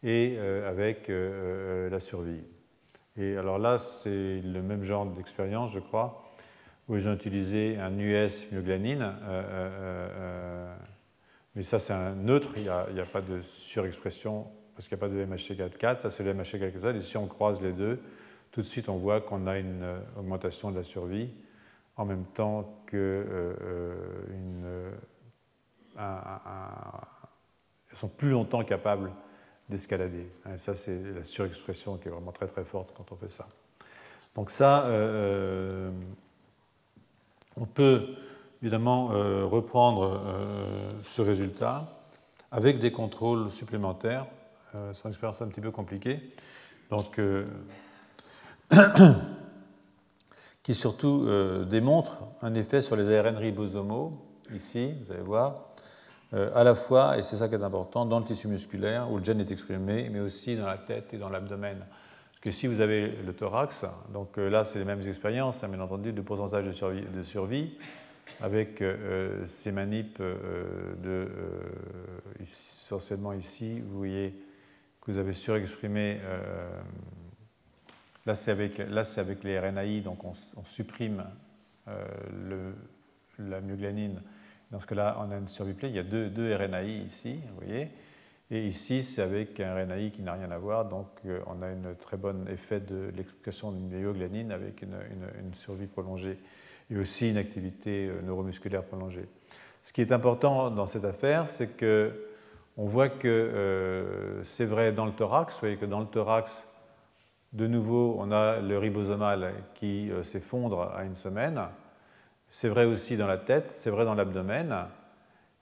et 0.03 0.39
avec 0.39 1.09
la 1.11 2.01
survie. 2.01 2.41
Et 3.19 3.37
alors 3.37 3.59
là, 3.59 3.77
c'est 3.77 4.41
le 4.41 4.63
même 4.63 4.85
genre 4.85 5.05
d'expérience, 5.05 5.75
je 5.75 5.81
crois. 5.81 6.33
Où 6.89 6.97
ils 6.97 7.11
ont 7.11 7.13
utilisé 7.13 7.77
un 7.77 7.99
US 7.99 8.51
myoglanine. 8.51 9.13
Mais 11.55 11.63
ça, 11.63 11.79
c'est 11.79 11.93
un 11.93 12.15
neutre, 12.15 12.51
il 12.57 12.63
n'y 12.63 12.69
a, 12.69 13.07
pas 13.13 13.21
de 13.21 13.41
surexpression 13.43 14.47
parce 14.75 14.89
qu'il 14.89 14.97
n'y 14.97 15.05
a 15.05 15.07
pas 15.07 15.15
de 15.15 15.25
MHC4-4. 15.27 16.01
Ça, 16.01 16.11
c'est 16.11 16.25
le 16.25 16.33
MHC4-4. 16.33 16.97
Et 16.97 17.01
si 17.01 17.17
on 17.17 17.27
croise 17.27 17.63
les 17.63 17.73
deux, 17.73 18.01
tout 18.51 18.63
de 18.63 18.67
suite, 18.67 18.89
on 18.89 18.97
voit 18.97 19.21
qu'on 19.21 19.47
a 19.47 19.59
une 19.59 19.85
augmentation 20.17 20.71
de 20.71 20.77
la 20.77 20.85
survie 20.85 21.31
en 21.97 22.07
même 22.07 22.25
temps 22.25 22.83
que 22.87 23.55
une, 24.31 24.65
elles 27.93 27.97
sont 27.97 28.09
plus 28.09 28.31
longtemps 28.31 28.65
capables 28.65 29.13
d'escalader. 29.69 30.31
ça, 30.57 30.75
c'est 30.75 30.99
la 31.15 31.25
surexpression 31.25 31.99
qui 31.99 32.09
est 32.09 32.11
vraiment 32.11 32.33
très 32.33 32.47
très 32.47 32.65
forte 32.65 32.95
quand 32.97 33.13
on 33.13 33.17
fait 33.17 33.31
ça. 33.31 33.47
Donc 34.35 34.51
ça, 34.51 34.87
euh, 34.87 35.91
euh, 35.91 35.91
on 37.57 37.67
peut 37.67 38.15
évidemment 38.63 39.11
euh, 39.13 39.45
reprendre 39.45 40.21
ce 41.03 41.21
résultat 41.21 41.89
avec 42.51 42.79
des 42.79 42.93
contrôles 42.93 43.51
supplémentaires. 43.51 44.27
c'est 44.73 45.05
une 45.05 45.11
expérience 45.11 45.43
un 45.43 45.49
petit 45.49 45.61
peu 45.61 45.71
compliquée. 45.71 46.29
Donc, 46.91 47.21
qui 50.63 50.75
surtout 50.75 51.27
démontre 51.69 52.19
un 52.43 52.55
effet 52.55 52.81
sur 52.81 52.97
les 52.97 53.15
ARN 53.15 53.37
ribosomaux, 53.37 54.23
ici, 54.55 54.95
vous 55.05 55.13
allez 55.13 55.23
voir, 55.23 55.73
euh, 56.35 56.51
à 56.55 56.65
la 56.65 56.75
fois, 56.75 57.19
et 57.19 57.23
c'est 57.23 57.37
ça 57.37 57.49
qui 57.49 57.55
est 57.55 57.63
important, 57.63 58.07
dans 58.07 58.19
le 58.19 58.25
tissu 58.25 58.49
musculaire 58.49 59.11
où 59.11 59.19
le 59.19 59.25
gène 59.25 59.41
est 59.41 59.51
exprimé, 59.51 60.09
mais 60.11 60.21
aussi 60.21 60.57
dans 60.57 60.67
la 60.67 60.79
tête 60.79 61.13
et 61.13 61.19
dans 61.19 61.29
l'abdomen. 61.29 61.85
Que 62.41 62.51
si 62.51 62.67
vous 62.67 62.81
avez 62.81 63.09
le 63.09 63.35
thorax, 63.35 63.85
donc 64.13 64.39
euh, 64.39 64.49
là 64.49 64.65
c'est 64.65 64.79
les 64.79 64.85
mêmes 64.85 65.07
expériences, 65.07 65.63
hein, 65.63 65.69
bien 65.69 65.81
entendu, 65.81 66.13
de 66.13 66.23
pourcentage 66.23 66.65
de 66.65 67.23
survie 67.23 67.77
avec 68.43 68.83
euh, 68.83 69.47
ces 69.47 69.73
manips 69.73 70.21
de, 70.21 71.29
essentiellement 72.41 73.33
ici, 73.33 73.81
vous 73.81 73.97
voyez 73.97 74.35
que 75.01 75.11
vous 75.11 75.19
avez 75.19 75.33
surexprimé, 75.33 76.21
là 78.27 78.35
c'est 78.35 78.51
avec, 78.51 78.79
les 79.43 79.59
RNAi, 79.59 80.01
donc 80.01 80.23
on, 80.25 80.35
supprime 80.65 81.25
la 83.39 83.61
myoglanine 83.61 84.21
dans 84.73 84.81
ce 84.81 84.87
cas-là, 84.87 85.19
on 85.21 85.31
a 85.31 85.37
une 85.37 85.49
survie 85.49 85.75
pleine. 85.75 85.93
Il 85.93 85.97
y 85.97 86.01
a 86.01 86.03
deux, 86.03 86.31
deux 86.31 86.57
RNAi 86.57 87.05
ici, 87.05 87.35
vous 87.35 87.67
voyez. 87.67 87.91
Et 88.51 88.67
ici, 88.67 89.03
c'est 89.03 89.21
avec 89.21 89.61
un 89.61 89.75
RNAi 89.75 90.11
qui 90.11 90.23
n'a 90.23 90.33
rien 90.33 90.51
à 90.51 90.57
voir. 90.57 90.87
Donc, 90.87 91.09
euh, 91.27 91.41
on 91.47 91.61
a 91.61 91.67
un 91.67 91.95
très 92.01 92.17
bon 92.17 92.49
effet 92.49 92.81
de 92.81 93.13
l'explication 93.15 93.71
d'une 93.71 93.89
myoglanine 93.89 94.51
avec 94.51 94.81
une, 94.81 94.95
survie 95.57 95.87
prolongée 95.87 96.39
et 96.91 96.97
aussi 96.97 97.31
une 97.31 97.37
activité 97.37 98.09
euh, 98.09 98.23
neuromusculaire 98.23 98.85
prolongée. 98.85 99.27
Ce 99.83 99.93
qui 99.93 100.01
est 100.01 100.13
important 100.13 100.71
dans 100.71 100.87
cette 100.87 101.05
affaire, 101.05 101.49
c'est 101.49 101.77
que 101.77 102.13
on 102.77 102.87
voit 102.87 103.09
que 103.09 103.29
euh, 103.29 104.43
c'est 104.45 104.65
vrai 104.65 104.93
dans 104.93 105.05
le 105.05 105.13
thorax. 105.13 105.55
Vous 105.55 105.61
voyez 105.61 105.77
que 105.77 105.87
dans 105.87 106.01
le 106.01 106.07
thorax, 106.07 106.67
de 107.53 107.67
nouveau, 107.67 108.17
on 108.19 108.33
a 108.33 108.61
le 108.61 108.79
ribosomal 108.79 109.53
qui 109.75 110.11
s'effondre 110.23 110.91
à 110.95 111.05
une 111.05 111.17
semaine. 111.17 111.61
C'est 112.49 112.69
vrai 112.69 112.85
aussi 112.87 113.17
dans 113.17 113.27
la 113.27 113.39
tête, 113.39 113.71
c'est 113.71 113.91
vrai 113.91 114.05
dans 114.05 114.15
l'abdomen. 114.15 114.87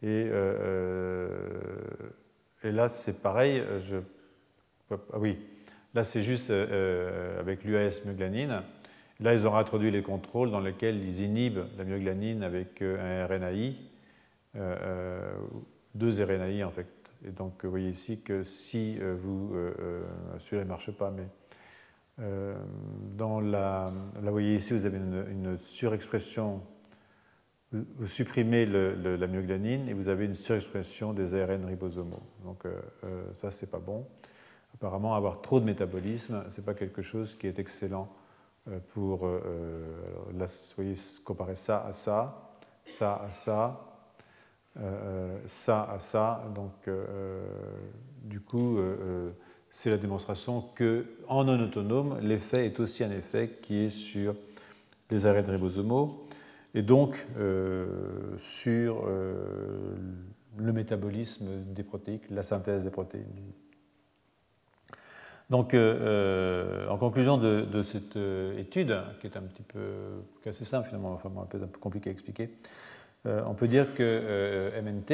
Et, 0.02 0.26
euh, 0.28 1.38
euh, 2.64 2.72
là, 2.72 2.88
c'est 2.88 3.22
pareil. 3.22 3.62
Ah 4.90 4.96
oui, 5.18 5.38
là, 5.94 6.02
c'est 6.02 6.22
juste 6.22 6.50
euh, 6.50 7.38
avec 7.38 7.64
l'UAS 7.64 8.00
myoglanine. 8.04 8.62
Là, 9.20 9.34
ils 9.34 9.46
ont 9.46 9.54
introduit 9.54 9.90
les 9.90 10.02
contrôles 10.02 10.50
dans 10.50 10.60
lesquels 10.60 10.96
ils 10.96 11.20
inhibent 11.20 11.66
la 11.76 11.84
myoglanine 11.84 12.42
avec 12.42 12.80
un 12.80 13.26
RNAi, 13.26 13.74
deux 15.94 16.24
RNAi 16.24 16.64
en 16.64 16.70
fait. 16.70 16.86
Et 17.26 17.30
donc, 17.30 17.62
vous 17.62 17.70
voyez 17.70 17.90
ici 17.90 18.22
que 18.22 18.42
si 18.42 18.98
vous, 18.98 19.54
celui-là 20.38 20.64
ne 20.64 20.68
marche 20.68 20.90
pas, 20.92 21.10
mais 21.10 22.26
dans 23.18 23.40
la, 23.40 23.92
là, 24.14 24.22
vous 24.22 24.30
voyez 24.30 24.54
ici, 24.54 24.72
vous 24.72 24.86
avez 24.86 24.96
une, 24.96 25.58
surexpression 25.58 26.62
vous 27.72 28.06
supprimez 28.06 28.66
la 28.66 29.26
myoglanine 29.26 29.88
et 29.88 29.92
vous 29.92 30.08
avez 30.08 30.24
une 30.24 30.34
surexpression 30.34 31.12
des 31.12 31.34
ARN 31.34 31.64
ribosomaux. 31.64 32.22
Donc 32.44 32.66
euh, 32.66 32.80
euh, 33.04 33.24
ça, 33.34 33.50
c'est 33.50 33.70
pas 33.70 33.78
bon. 33.78 34.06
Apparemment, 34.74 35.14
avoir 35.14 35.40
trop 35.40 35.60
de 35.60 35.64
métabolisme, 35.64 36.44
c'est 36.48 36.64
pas 36.64 36.74
quelque 36.74 37.02
chose 37.02 37.36
qui 37.36 37.46
est 37.46 37.58
excellent 37.58 38.08
euh, 38.08 38.19
pour. 38.92 39.26
là, 39.26 40.46
vous 40.46 40.74
voyez, 40.76 40.94
comparer 41.24 41.54
ça 41.54 41.84
à 41.86 41.92
ça, 41.92 42.52
ça 42.84 43.22
à 43.26 43.30
ça, 43.30 43.86
ça 45.46 45.90
à 45.90 45.98
ça. 45.98 46.44
Donc, 46.54 46.88
du 48.22 48.40
coup, 48.40 48.78
c'est 49.70 49.90
la 49.90 49.98
démonstration 49.98 50.62
que, 50.74 51.06
en 51.28 51.44
non 51.44 51.60
autonome, 51.60 52.18
l'effet 52.20 52.66
est 52.66 52.80
aussi 52.80 53.04
un 53.04 53.10
effet 53.10 53.58
qui 53.62 53.84
est 53.84 53.88
sur 53.88 54.34
les 55.10 55.26
ARN 55.26 55.44
ribosomaux 55.44 56.26
et 56.74 56.82
donc 56.82 57.26
euh, 57.38 57.86
sur 58.36 59.04
euh, 59.06 59.96
le 60.56 60.72
métabolisme 60.72 61.46
des 61.72 61.82
protéines, 61.82 62.20
la 62.30 62.42
synthèse 62.42 62.84
des 62.84 62.90
protéines. 62.90 63.24
Donc, 65.50 65.74
euh, 65.74 66.88
en 66.88 66.96
conclusion 66.96 67.36
de, 67.36 67.82
cette 67.82 68.16
étude, 68.58 68.96
qui 69.20 69.26
est 69.26 69.36
un 69.36 69.42
petit 69.42 69.62
peu 69.62 70.48
assez 70.48 70.64
simple 70.64 70.88
finalement, 70.88 71.12
enfin 71.12 71.30
un 71.40 71.46
peu, 71.46 71.58
un 71.58 71.66
peu 71.66 71.78
compliqué 71.78 72.08
à 72.08 72.12
expliquer, 72.12 72.50
on 73.24 73.54
peut 73.54 73.68
dire 73.68 73.94
que 73.94 74.70
MNT 74.80 75.12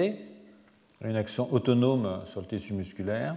a 1.03 1.09
une 1.09 1.17
action 1.17 1.53
autonome 1.53 2.21
sur 2.31 2.41
le 2.41 2.47
tissu 2.47 2.75
musculaire 2.75 3.37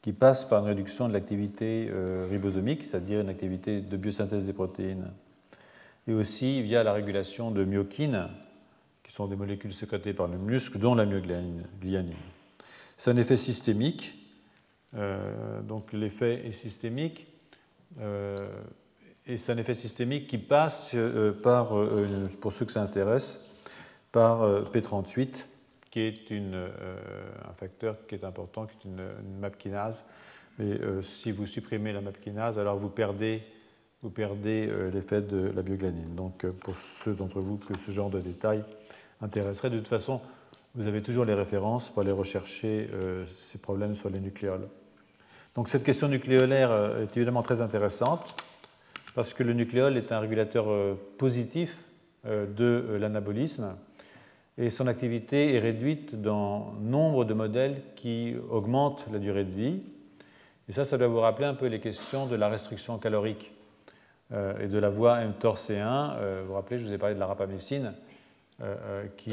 qui 0.00 0.12
passe 0.12 0.44
par 0.44 0.62
une 0.62 0.68
réduction 0.68 1.08
de 1.08 1.12
l'activité 1.12 1.90
ribosomique, 2.30 2.84
c'est-à-dire 2.84 3.20
une 3.20 3.28
activité 3.28 3.80
de 3.80 3.96
biosynthèse 3.96 4.46
des 4.46 4.52
protéines 4.52 5.10
et 6.06 6.12
aussi 6.12 6.62
via 6.62 6.82
la 6.82 6.92
régulation 6.92 7.50
de 7.50 7.64
myokines, 7.64 8.28
qui 9.02 9.12
sont 9.12 9.26
des 9.26 9.36
molécules 9.36 9.72
sécrétées 9.72 10.14
par 10.14 10.28
le 10.28 10.38
muscle, 10.38 10.78
dont 10.78 10.94
la 10.94 11.06
myoglianine. 11.06 12.14
C'est 12.96 13.10
un 13.10 13.16
effet 13.16 13.36
systémique, 13.36 14.14
euh, 14.14 14.21
donc 14.94 15.92
l'effet 15.92 16.46
est 16.46 16.52
systémique, 16.52 17.26
euh, 18.00 18.34
et 19.26 19.36
c'est 19.36 19.52
un 19.52 19.58
effet 19.58 19.74
systémique 19.74 20.26
qui 20.26 20.38
passe 20.38 20.92
euh, 20.94 21.32
par, 21.32 21.70
pour 22.40 22.52
ceux 22.52 22.66
que 22.66 22.72
ça 22.72 22.82
intéresse, 22.82 23.54
par 24.10 24.46
P38, 24.72 25.28
qui 25.90 26.00
est 26.00 26.32
un 26.32 27.52
facteur 27.54 28.06
qui 28.06 28.14
est 28.14 28.24
important, 28.24 28.66
qui 28.66 28.76
est 28.76 28.90
une, 28.90 29.00
une 29.00 29.38
MAP 29.38 29.56
kinase. 29.56 30.04
Mais 30.58 30.78
si 31.00 31.32
vous 31.32 31.46
supprimez 31.46 31.92
la 31.92 32.02
MAP 32.02 32.20
kinase, 32.20 32.58
alors 32.58 32.76
vous 32.76 32.90
perdez 32.90 33.42
vous 34.02 34.10
perdez 34.10 34.68
euh, 34.68 34.90
l'effet 34.90 35.22
de 35.22 35.52
la 35.54 35.62
bioglanine. 35.62 36.14
Donc, 36.14 36.44
euh, 36.44 36.52
pour 36.52 36.74
ceux 36.76 37.14
d'entre 37.14 37.40
vous 37.40 37.56
que 37.56 37.78
ce 37.78 37.90
genre 37.90 38.10
de 38.10 38.20
détails 38.20 38.64
intéresserait, 39.20 39.70
de 39.70 39.78
toute 39.78 39.88
façon, 39.88 40.20
vous 40.74 40.86
avez 40.86 41.02
toujours 41.02 41.24
les 41.24 41.34
références 41.34 41.88
pour 41.88 42.02
aller 42.02 42.12
rechercher 42.12 42.90
euh, 42.92 43.24
ces 43.26 43.58
problèmes 43.58 43.94
sur 43.94 44.10
les 44.10 44.20
nucléoles. 44.20 44.68
Donc, 45.54 45.68
cette 45.68 45.84
question 45.84 46.08
nucléolaire 46.08 46.72
est 47.00 47.16
évidemment 47.16 47.42
très 47.42 47.60
intéressante 47.60 48.34
parce 49.14 49.34
que 49.34 49.42
le 49.42 49.52
nucléole 49.52 49.96
est 49.96 50.12
un 50.12 50.18
régulateur 50.18 50.96
positif 51.18 51.76
de 52.24 52.96
l'anabolisme 52.98 53.76
et 54.58 54.70
son 54.70 54.86
activité 54.86 55.54
est 55.54 55.58
réduite 55.58 56.20
dans 56.20 56.72
nombre 56.80 57.24
de 57.24 57.34
modèles 57.34 57.82
qui 57.96 58.34
augmentent 58.50 59.06
la 59.10 59.18
durée 59.18 59.44
de 59.44 59.54
vie. 59.54 59.82
Et 60.68 60.72
ça, 60.72 60.84
ça 60.84 60.98
doit 60.98 61.08
vous 61.08 61.20
rappeler 61.20 61.46
un 61.46 61.54
peu 61.54 61.66
les 61.66 61.80
questions 61.80 62.26
de 62.26 62.36
la 62.36 62.48
restriction 62.48 62.98
calorique 62.98 63.52
euh, 64.32 64.58
et 64.60 64.68
de 64.68 64.78
la 64.78 64.90
voie 64.90 65.20
mTOR-C1. 65.24 66.16
Euh, 66.16 66.40
vous 66.42 66.48
vous 66.48 66.54
rappelez, 66.54 66.78
je 66.78 66.86
vous 66.86 66.92
ai 66.92 66.98
parlé 66.98 67.14
de 67.14 67.20
la 67.20 67.26
rapamycine 67.26 67.94
euh, 68.60 69.06
qui 69.16 69.32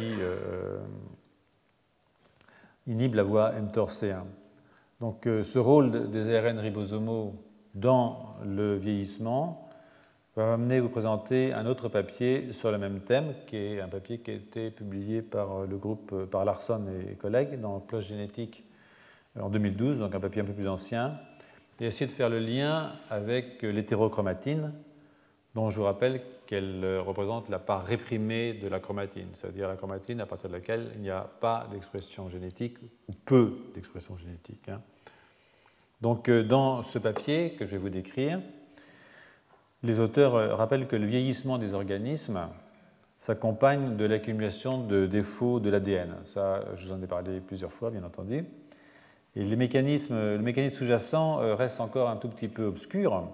inhibe 2.88 3.16
la 3.16 3.24
voie 3.24 3.52
mTOR-C1. 3.52 4.24
Donc 5.00 5.24
ce 5.26 5.60
rôle 5.60 6.12
des 6.12 6.36
ARN 6.36 6.60
ribosomaux 6.60 7.34
dans 7.74 8.36
le 8.46 8.76
vieillissement 8.76 9.70
va 10.36 10.46
m'amener 10.46 10.82
vous 10.82 10.90
présenter 10.90 11.54
un 11.54 11.66
autre 11.66 11.88
papier 11.88 12.52
sur 12.52 12.72
le 12.72 12.78
même 12.78 13.00
thème, 13.02 13.34
qui 13.48 13.56
est 13.56 13.80
un 13.80 13.88
papier 13.88 14.20
qui 14.20 14.32
a 14.32 14.34
été 14.34 14.72
publié 14.72 15.22
par 15.22 15.66
le 15.66 15.78
groupe, 15.78 16.26
par 16.26 16.44
Larson 16.44 16.86
et 16.90 17.16
collègues 17.16 17.60
dans 17.62 17.80
PLOS 17.80 18.02
Génétique 18.02 18.64
en 19.40 19.50
2012, 19.50 20.00
donc 20.00 20.14
un 20.16 20.20
papier 20.20 20.42
un 20.42 20.46
peu 20.46 20.54
plus 20.54 20.68
ancien, 20.68 21.18
et 21.80 21.86
essayer 21.86 22.08
de 22.08 22.12
faire 22.12 22.30
le 22.30 22.40
lien 22.40 22.92
avec 23.10 23.62
l'hétérochromatine, 23.62 24.74
dont 25.56 25.70
je 25.70 25.78
vous 25.80 25.86
rappelle 25.86 26.22
qu'elle 26.46 26.84
euh, 26.84 27.02
représente 27.02 27.50
la 27.50 27.60
part 27.60 27.84
réprimée 27.84 28.54
de 28.54 28.68
la 28.68 28.80
chromatine, 28.80 29.30
c'est-à-dire 29.34 29.68
la 29.68 29.76
chromatine 29.76 30.22
à 30.22 30.26
partir 30.26 30.50
de 30.50 30.56
laquelle 30.56 30.92
il 30.96 31.02
n'y 31.02 31.10
a 31.10 31.28
pas 31.40 31.68
d'expression 31.72 32.30
génétique 32.30 32.78
ou 33.08 33.14
peu 33.26 33.58
d'expression 33.74 34.18
génétique. 34.18 34.70
Hein. 34.70 34.82
Donc 36.02 36.30
euh, 36.30 36.44
dans 36.44 36.84
ce 36.84 37.00
papier 37.00 37.52
que 37.54 37.66
je 37.66 37.72
vais 37.72 37.78
vous 37.78 37.90
décrire, 37.90 38.42
les 39.82 40.00
auteurs 40.00 40.58
rappellent 40.58 40.88
que 40.88 40.98
le 40.98 41.06
vieillissement 41.06 41.58
des 41.58 41.74
organismes 41.74 42.50
s'accompagne 43.20 43.98
de 43.98 44.06
l'accumulation 44.06 44.86
de 44.86 45.06
défauts 45.06 45.60
de 45.60 45.70
l'ADN. 45.70 46.16
Ça, 46.24 46.64
je 46.76 46.86
vous 46.86 46.94
en 46.94 47.02
ai 47.04 47.08
parlé 47.08 47.42
plusieurs 47.42 47.72
fois, 47.72 47.92
bien 47.92 48.04
entendu. 48.04 48.46
Et 49.36 49.44
les 49.44 49.56
mécanismes, 49.56 50.16
le 50.16 50.42
mécanisme 50.42 50.78
sous-jacent 50.78 51.40
euh, 51.42 51.54
reste 51.54 51.82
encore 51.82 52.10
un 52.10 52.16
tout 52.16 52.30
petit 52.30 52.48
peu 52.48 52.64
obscur, 52.64 53.28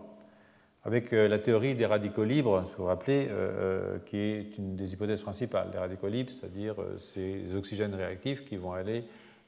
avec 0.85 1.11
euh, 1.11 1.27
la 1.27 1.39
théorie 1.39 1.75
des 1.75 1.85
radicaux 1.85 2.23
libres, 2.23 2.61
vous 2.61 2.83
vous 2.83 2.85
rappelez, 2.85 3.27
euh, 3.29 3.97
qui 4.05 4.17
est 4.17 4.57
une 4.57 4.75
des 4.75 4.93
hypothèses 4.93 5.21
principales. 5.21 5.69
Les 5.73 5.79
radicaux 5.79 6.07
libres, 6.07 6.31
c'est-à-dire 6.31 6.75
ces 6.97 7.53
oxygènes 7.55 7.93
réactifs 7.93 8.45
qui 8.45 8.55
vont 8.55 8.71
aller 8.73 9.03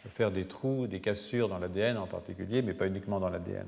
faire 0.09 0.31
des 0.31 0.45
trous, 0.45 0.87
des 0.87 0.99
cassures 0.99 1.47
dans 1.47 1.59
l'ADN 1.59 1.97
en 1.97 2.07
particulier, 2.07 2.61
mais 2.61 2.73
pas 2.73 2.87
uniquement 2.87 3.19
dans 3.19 3.29
l'ADN. 3.29 3.65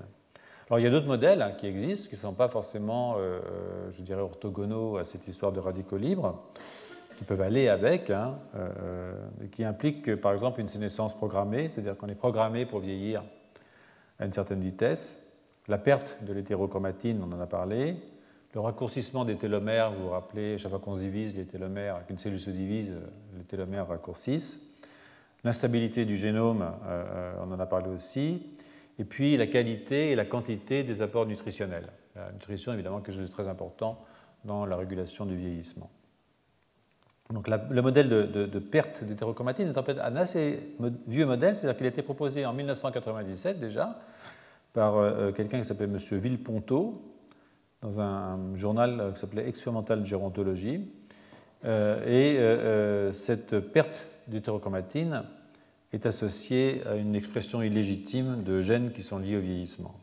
Alors 0.69 0.79
il 0.79 0.83
y 0.83 0.87
a 0.87 0.91
d'autres 0.91 1.07
modèles 1.07 1.41
hein, 1.41 1.51
qui 1.57 1.67
existent, 1.67 2.09
qui 2.09 2.15
ne 2.15 2.21
sont 2.21 2.33
pas 2.33 2.49
forcément, 2.49 3.17
je 3.91 4.01
dirais, 4.03 4.21
orthogonaux 4.21 4.97
à 4.97 5.03
cette 5.03 5.27
histoire 5.27 5.51
de 5.51 5.59
radicaux 5.59 5.97
libres 5.97 6.39
qui 7.19 7.25
peuvent 7.25 7.41
aller 7.41 7.67
avec, 7.67 8.09
hein, 8.11 8.39
euh, 8.55 9.11
qui 9.51 9.65
impliquent 9.65 10.15
par 10.15 10.31
exemple 10.31 10.61
une 10.61 10.69
sénescence 10.69 11.13
programmée, 11.13 11.67
c'est-à-dire 11.67 11.97
qu'on 11.97 12.07
est 12.07 12.15
programmé 12.15 12.65
pour 12.65 12.79
vieillir 12.79 13.23
à 14.19 14.25
une 14.25 14.31
certaine 14.31 14.61
vitesse, 14.61 15.28
la 15.69 15.77
perte 15.77 16.17
de 16.23 16.33
l'hétérochromatine, 16.33 17.23
on 17.23 17.31
en 17.31 17.39
a 17.39 17.47
parlé, 17.47 17.95
le 18.53 18.59
raccourcissement 18.59 19.25
des 19.25 19.35
télomères, 19.35 19.91
vous 19.91 20.03
vous 20.05 20.09
rappelez, 20.09 20.57
chaque 20.57 20.71
fois 20.71 20.79
qu'on 20.79 20.95
se 20.95 21.01
divise, 21.01 21.35
les 21.35 21.45
télomères, 21.45 22.05
qu'une 22.07 22.17
cellule 22.17 22.39
se 22.39 22.49
divise, 22.49 22.91
les 23.37 23.43
télomères 23.43 23.87
raccourcissent, 23.87 24.75
l'instabilité 25.43 26.05
du 26.05 26.17
génome, 26.17 26.65
euh, 26.87 27.33
on 27.45 27.51
en 27.51 27.59
a 27.59 27.65
parlé 27.67 27.89
aussi, 27.89 28.47
et 28.97 29.03
puis 29.03 29.37
la 29.37 29.45
qualité 29.45 30.11
et 30.11 30.15
la 30.15 30.25
quantité 30.25 30.83
des 30.83 31.03
apports 31.03 31.27
nutritionnels. 31.27 31.87
La 32.15 32.31
nutrition, 32.31 32.73
évidemment, 32.73 32.99
quelque 33.01 33.15
chose 33.15 33.27
de 33.27 33.31
très 33.31 33.47
important 33.47 34.03
dans 34.43 34.65
la 34.65 34.75
régulation 34.75 35.25
du 35.25 35.37
vieillissement. 35.37 35.89
Donc 37.31 37.47
le 37.47 37.81
modèle 37.83 38.09
de, 38.09 38.59
perte 38.59 39.03
d'hétérochromatine 39.03 39.67
est 39.67 39.77
en 39.77 39.83
fait 39.83 39.99
un 39.99 40.15
assez 40.15 40.75
vieux 41.07 41.27
modèle, 41.27 41.55
c'est-à-dire 41.55 41.77
qu'il 41.77 41.85
a 41.85 41.89
été 41.89 42.01
proposé 42.01 42.43
en 42.43 42.53
1997 42.53 43.59
déjà 43.59 43.99
par 44.73 44.97
euh, 44.97 45.11
euh, 45.11 45.31
quelqu'un 45.31 45.59
qui 45.59 45.67
s'appelait 45.67 45.85
M. 45.85 45.97
Villeponto 46.19 47.01
dans 47.81 47.99
un, 47.99 48.55
journal 48.55 48.99
euh, 48.99 49.11
qui 49.11 49.19
s'appelait 49.19 49.47
Expérimental 49.47 50.05
Gérontologie. 50.05 50.81
et 51.65 52.39
cette 53.11 53.59
perte 53.59 54.07
d'hétérochromatine 54.27 55.23
est 55.91 56.05
associée 56.05 56.81
à 56.85 56.95
une 56.95 57.15
expression 57.15 57.61
illégitime 57.61 58.43
de 58.43 58.61
gènes 58.61 58.91
qui 58.91 59.03
sont 59.03 59.17
liés 59.17 59.37
au 59.37 59.41
vieillissement. 59.41 59.95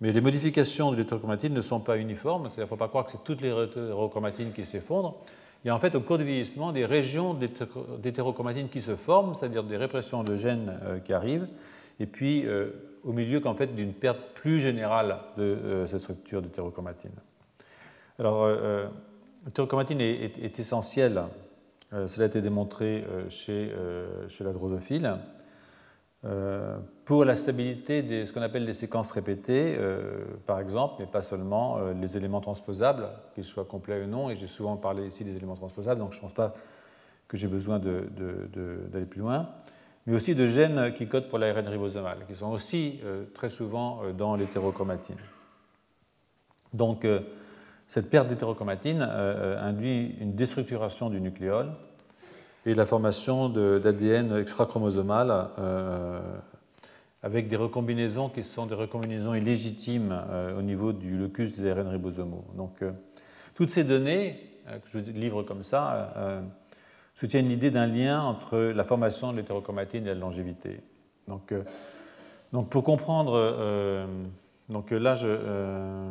Mais 0.00 0.12
les 0.12 0.20
modifications 0.20 0.92
de 0.92 0.96
l'hétérochromatine 0.96 1.54
ne 1.54 1.60
sont 1.60 1.80
pas 1.80 1.98
uniformes, 1.98 2.44
c'est-à-dire 2.44 2.64
ne 2.64 2.68
faut 2.68 2.76
pas 2.76 2.88
croire 2.88 3.04
que 3.04 3.12
c'est 3.12 3.24
toutes 3.24 3.40
les 3.40 3.50
hétérochromatines 3.50 4.52
qui 4.52 4.64
s'effondrent 4.64 5.24
il 5.64 5.68
y 5.68 5.70
a 5.70 5.74
en 5.74 5.80
fait 5.80 5.96
au 5.96 6.00
cours 6.00 6.18
du 6.18 6.24
vieillissement 6.24 6.70
des 6.70 6.86
régions 6.86 7.34
d'hétérochromatine 7.34 8.68
qui 8.68 8.80
se 8.80 8.94
forment, 8.94 9.34
c'est-à-dire 9.34 9.64
des 9.64 9.76
répressions 9.76 10.22
de 10.22 10.36
gènes 10.36 10.78
qui 11.04 11.12
arrivent, 11.12 11.48
et 11.98 12.06
puis 12.06 12.46
au 13.08 13.12
milieu 13.12 13.40
qu'en 13.40 13.54
fait 13.54 13.74
d'une 13.74 13.92
perte 13.92 14.20
plus 14.34 14.60
générale 14.60 15.18
de 15.36 15.42
euh, 15.42 15.86
cette 15.86 16.00
structure 16.00 16.42
d'hétérochromatine. 16.42 17.10
Alors, 18.20 18.48
l'hétérochromatine 19.46 20.00
est, 20.00 20.38
est, 20.42 20.58
essentielle, 20.58 21.22
cela 21.92 22.24
a 22.24 22.26
été 22.26 22.40
démontré 22.40 23.04
chez, 23.30 23.72
chez 24.26 24.42
la 24.42 24.52
drosophile. 24.52 25.16
Euh, 26.24 26.78
pour 27.04 27.24
la 27.24 27.36
stabilité 27.36 28.02
de 28.02 28.24
ce 28.24 28.32
qu'on 28.32 28.42
appelle 28.42 28.64
les 28.64 28.72
séquences 28.72 29.12
répétées, 29.12 29.76
euh, 29.78 30.24
par 30.46 30.58
exemple, 30.58 30.96
mais 30.98 31.06
pas 31.06 31.22
seulement 31.22 31.78
euh, 31.78 31.94
les 31.94 32.16
éléments 32.16 32.40
transposables, 32.40 33.08
qu'ils 33.34 33.44
soient 33.44 33.64
complets 33.64 34.02
ou 34.02 34.08
non, 34.08 34.28
et 34.28 34.34
j'ai 34.34 34.48
souvent 34.48 34.76
parlé 34.76 35.06
ici 35.06 35.22
des 35.22 35.36
éléments 35.36 35.54
transposables, 35.54 36.00
donc 36.00 36.12
je 36.12 36.18
ne 36.18 36.22
pense 36.22 36.32
pas 36.32 36.54
que 37.28 37.36
j'ai 37.36 37.46
besoin 37.46 37.78
d'aller 37.78 39.06
plus 39.06 39.20
loin, 39.20 39.48
mais 40.08 40.16
aussi 40.16 40.34
de 40.34 40.46
gènes 40.46 40.92
qui 40.92 41.06
codent 41.06 41.28
pour 41.28 41.38
l'ARN 41.38 41.68
ribosomal, 41.68 42.18
qui 42.26 42.34
sont 42.34 42.48
aussi 42.48 42.98
très 43.34 43.48
souvent 43.48 44.00
dans 44.16 44.34
l'hétérochromatine. 44.34 45.18
Donc, 46.72 47.06
cette 47.86 48.10
perte 48.10 48.26
d'hétérochromatine 48.26 49.02
induit 49.02 50.16
une 50.18 50.34
déstructuration 50.34 51.10
du 51.10 51.20
nucléole, 51.20 51.68
et 52.68 52.74
la 52.74 52.84
formation 52.84 53.48
d'ADN 53.48 54.36
extrachromosomal 54.36 55.48
euh, 55.58 56.20
avec 57.22 57.48
des 57.48 57.56
recombinaisons 57.56 58.28
qui 58.28 58.42
sont 58.42 58.66
des 58.66 58.74
recombinaisons 58.74 59.34
illégitimes 59.34 60.14
euh, 60.28 60.58
au 60.58 60.62
niveau 60.62 60.92
du 60.92 61.16
locus 61.16 61.58
des 61.58 61.70
ARN 61.70 61.88
ribosomaux. 61.88 62.44
Donc, 62.56 62.82
euh, 62.82 62.92
toutes 63.54 63.70
ces 63.70 63.84
données 63.84 64.38
que 64.66 64.98
je 64.98 64.98
livre 64.98 65.42
comme 65.42 65.64
ça 65.64 66.12
soutiennent 67.18 67.48
l'idée 67.48 67.70
d'un 67.70 67.86
lien 67.86 68.22
entre 68.22 68.58
la 68.58 68.84
formation 68.84 69.32
de 69.32 69.38
l'hétérochromatine 69.38 70.04
et 70.04 70.10
la 70.10 70.14
longévité. 70.14 70.80
Donc, 71.26 71.52
donc 72.52 72.70
pour 72.70 72.84
comprendre, 72.84 74.06
donc 74.68 74.90
là, 74.92 75.14
je, 75.14 76.04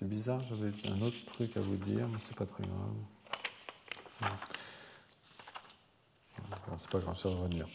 c'est 0.00 0.08
bizarre, 0.08 0.40
j'avais 0.48 0.72
un 0.90 1.02
autre 1.02 1.24
truc 1.26 1.54
à 1.58 1.60
vous 1.60 1.76
dire, 1.76 2.06
mais 2.10 2.18
c'est 2.24 2.34
pas 2.34 2.46
très 2.46 2.64
grave. 2.64 4.32
C'est 6.78 6.90
pas 6.90 6.98
grave, 7.00 7.18
ça 7.18 7.28
va 7.28 7.34
revenir. 7.34 7.66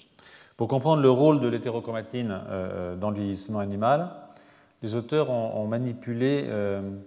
Pour 0.57 0.67
comprendre 0.67 1.03
le 1.03 1.09
rôle 1.11 1.39
de 1.39 1.47
l'hétérochromatine 1.47 2.41
euh, 2.49 2.95
dans 2.95 3.11
le 3.11 3.17
vieillissement 3.17 3.59
animal, 3.59 4.11
les 4.81 4.95
auteurs 4.95 5.29
ont, 5.29 5.67
manipulé 5.67 6.45
euh, 6.47 6.97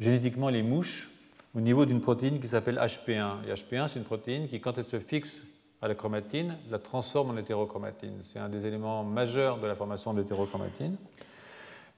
génétiquement 0.00 0.48
les 0.48 0.64
mouches 0.64 1.11
au 1.54 1.60
niveau 1.60 1.84
d'une 1.84 2.00
protéine 2.00 2.40
qui 2.40 2.48
s'appelle 2.48 2.76
HP1. 2.76 3.44
Et 3.46 3.52
HP1, 3.52 3.88
c'est 3.88 3.98
une 3.98 4.04
protéine 4.04 4.48
qui, 4.48 4.60
quand 4.60 4.76
elle 4.78 4.84
se 4.84 4.98
fixe 4.98 5.42
à 5.80 5.88
la 5.88 5.94
chromatine, 5.94 6.56
la 6.70 6.78
transforme 6.78 7.30
en 7.30 7.36
hétérochromatine. 7.36 8.20
C'est 8.22 8.38
un 8.38 8.48
des 8.48 8.66
éléments 8.66 9.04
majeurs 9.04 9.58
de 9.58 9.66
la 9.66 9.74
formation 9.74 10.14
de 10.14 10.20
l'hétérochromatine. 10.20 10.96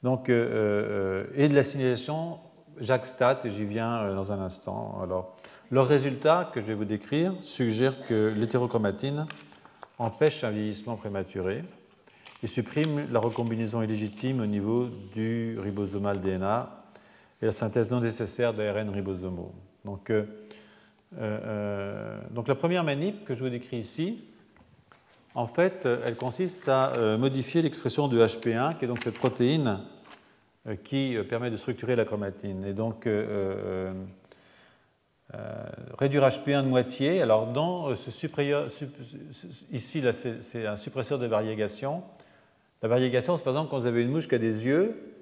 Donc, 0.02 0.28
euh, 0.28 1.26
et 1.34 1.48
de 1.48 1.54
la 1.54 1.62
signalisation 1.62 2.38
JAK-STAT, 2.80 3.40
et 3.44 3.50
j'y 3.50 3.64
viens 3.64 4.12
dans 4.14 4.32
un 4.32 4.40
instant. 4.40 5.00
Alors, 5.02 5.36
leurs 5.70 5.86
résultats, 5.86 6.50
que 6.52 6.60
je 6.60 6.66
vais 6.66 6.74
vous 6.74 6.84
décrire, 6.84 7.34
suggèrent 7.42 8.04
que 8.06 8.32
l'hétérochromatine 8.34 9.26
empêche 9.98 10.44
un 10.44 10.50
vieillissement 10.50 10.96
prématuré 10.96 11.64
et 12.42 12.46
supprime 12.46 13.10
la 13.10 13.20
recombinaison 13.20 13.82
illégitime 13.82 14.40
au 14.40 14.46
niveau 14.46 14.88
du 15.14 15.58
ribosomal 15.58 16.20
DNA 16.20 16.83
et 17.44 17.46
la 17.46 17.52
synthèse 17.52 17.90
non 17.90 18.00
nécessaire 18.00 18.54
d'ARN 18.54 18.88
ribosomaux. 18.88 19.52
Donc, 19.84 20.08
euh, 20.10 20.24
euh, 21.18 22.18
donc 22.30 22.48
la 22.48 22.54
première 22.54 22.82
manip 22.82 23.24
que 23.24 23.34
je 23.34 23.44
vous 23.44 23.50
décris 23.50 23.76
ici, 23.76 24.24
en 25.34 25.46
fait, 25.46 25.86
elle 26.06 26.16
consiste 26.16 26.68
à 26.68 26.94
euh, 26.94 27.18
modifier 27.18 27.60
l'expression 27.60 28.08
de 28.08 28.18
HP1, 28.24 28.78
qui 28.78 28.86
est 28.86 28.88
donc 28.88 29.02
cette 29.02 29.18
protéine 29.18 29.80
qui 30.82 31.14
permet 31.28 31.50
de 31.50 31.56
structurer 31.56 31.94
la 31.94 32.06
chromatine. 32.06 32.64
Et 32.64 32.72
donc, 32.72 33.06
euh, 35.32 35.52
réduire 35.98 36.22
HP1 36.26 36.62
de 36.62 36.68
moitié. 36.68 37.22
Alors, 37.22 37.46
dans 37.46 37.90
euh, 37.90 37.94
ce 37.96 38.10
ici, 39.72 40.02
c'est 40.40 40.66
un 40.66 40.76
suppresseur 40.76 41.18
de 41.18 41.26
variégation. 41.26 42.02
La 42.82 42.88
variégation, 42.88 43.36
c'est 43.36 43.42
par 43.42 43.54
exemple 43.54 43.70
quand 43.70 43.78
vous 43.78 43.86
avez 43.86 44.02
une 44.02 44.10
mouche 44.10 44.28
qui 44.28 44.34
a 44.34 44.38
des 44.38 44.66
yeux 44.66 45.13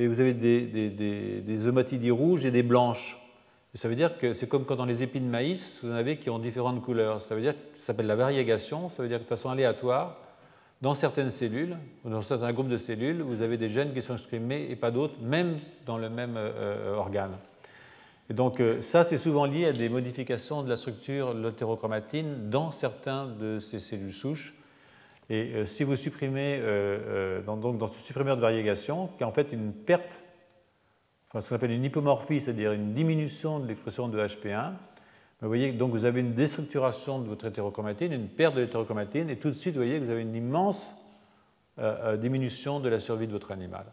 et 0.00 0.08
vous 0.08 0.20
avez 0.20 0.32
des, 0.32 0.66
des, 0.66 2.10
rouges 2.10 2.46
et 2.46 2.50
des 2.50 2.62
blanches. 2.62 3.18
ça 3.74 3.88
veut 3.88 3.94
dire 3.94 4.16
que 4.16 4.32
c'est 4.32 4.48
comme 4.48 4.64
quand 4.64 4.76
dans 4.76 4.86
les 4.86 5.02
épis 5.02 5.20
de 5.20 5.26
maïs, 5.26 5.80
vous 5.82 5.92
en 5.92 5.94
avez 5.94 6.16
qui 6.16 6.30
ont 6.30 6.38
différentes 6.38 6.82
couleurs. 6.82 7.20
Ça 7.20 7.34
veut 7.34 7.42
dire 7.42 7.52
que 7.52 7.78
ça 7.78 7.86
s'appelle 7.86 8.06
la 8.06 8.16
variégation, 8.16 8.88
ça 8.88 9.02
veut 9.02 9.08
dire 9.08 9.18
que 9.18 9.24
de 9.24 9.28
façon 9.28 9.50
aléatoire, 9.50 10.16
dans 10.80 10.94
certaines 10.94 11.28
cellules, 11.28 11.76
ou 12.04 12.10
dans 12.10 12.22
certains 12.22 12.52
groupes 12.54 12.70
de 12.70 12.78
cellules, 12.78 13.20
vous 13.20 13.42
avez 13.42 13.58
des 13.58 13.68
gènes 13.68 13.92
qui 13.92 14.00
sont 14.00 14.14
exprimés 14.14 14.66
et 14.70 14.76
pas 14.76 14.90
d'autres, 14.90 15.20
même 15.20 15.58
dans 15.84 15.98
le 15.98 16.08
même 16.08 16.36
euh, 16.38 16.94
organe. 16.96 17.36
Et 18.30 18.32
donc 18.32 18.60
euh, 18.60 18.80
ça, 18.80 19.04
c'est 19.04 19.18
souvent 19.18 19.44
lié 19.44 19.66
à 19.66 19.72
des 19.72 19.90
modifications 19.90 20.62
de 20.62 20.70
la 20.70 20.76
structure 20.76 21.34
de 21.34 21.46
l'hétérochromatine 21.46 22.48
dans 22.48 22.70
certains 22.70 23.26
de 23.26 23.58
ces 23.58 23.80
cellules 23.80 24.14
souches. 24.14 24.54
Et 25.30 25.54
euh, 25.54 25.64
si 25.64 25.84
vous 25.84 25.96
supprimez, 25.96 26.58
euh, 26.60 27.40
dans, 27.40 27.56
donc 27.56 27.78
dans 27.78 27.88
ce 27.88 27.98
supprimeur 27.98 28.36
de 28.36 28.42
variégation, 28.42 29.08
qui 29.16 29.22
est 29.22 29.26
en 29.26 29.32
fait 29.32 29.52
une 29.52 29.72
perte, 29.72 30.20
ce 31.38 31.48
qu'on 31.48 31.56
appelle 31.56 31.70
une 31.70 31.84
hypomorphie, 31.84 32.42
c'est-à-dire 32.42 32.72
une 32.72 32.92
diminution 32.92 33.58
de 33.58 33.66
l'expression 33.66 34.08
de 34.08 34.20
HP1, 34.20 34.72
vous 35.40 35.48
voyez, 35.48 35.72
donc 35.72 35.92
vous 35.92 36.04
avez 36.04 36.20
une 36.20 36.34
déstructuration 36.34 37.20
de 37.20 37.26
votre 37.26 37.46
hétérochromatine, 37.46 38.12
une 38.12 38.28
perte 38.28 38.54
de 38.56 38.60
l'hétérochromatine, 38.60 39.30
et 39.30 39.38
tout 39.38 39.48
de 39.48 39.54
suite, 39.54 39.72
vous 39.74 39.80
voyez 39.80 39.98
que 39.98 40.04
vous 40.04 40.10
avez 40.10 40.20
une 40.20 40.34
immense 40.34 40.94
diminution 42.18 42.78
de 42.78 42.90
la 42.90 42.98
survie 42.98 43.26
de 43.26 43.32
votre 43.32 43.52
animal. 43.52 43.86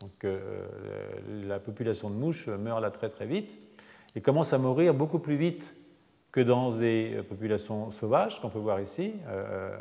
Donc 0.00 0.24
euh, 0.24 0.66
la 1.46 1.58
population 1.58 2.10
de 2.10 2.14
mouches 2.14 2.48
meurt 2.48 2.80
là 2.80 2.90
très 2.90 3.08
très 3.08 3.26
vite 3.26 3.50
et 4.14 4.20
commence 4.20 4.52
à 4.52 4.58
mourir 4.58 4.94
beaucoup 4.94 5.18
plus 5.18 5.36
vite 5.36 5.74
que 6.32 6.40
dans 6.40 6.70
des 6.70 7.22
populations 7.28 7.90
sauvages 7.90 8.40
qu'on 8.40 8.50
peut 8.50 8.58
voir 8.58 8.80
ici. 8.80 9.14
Euh, 9.26 9.74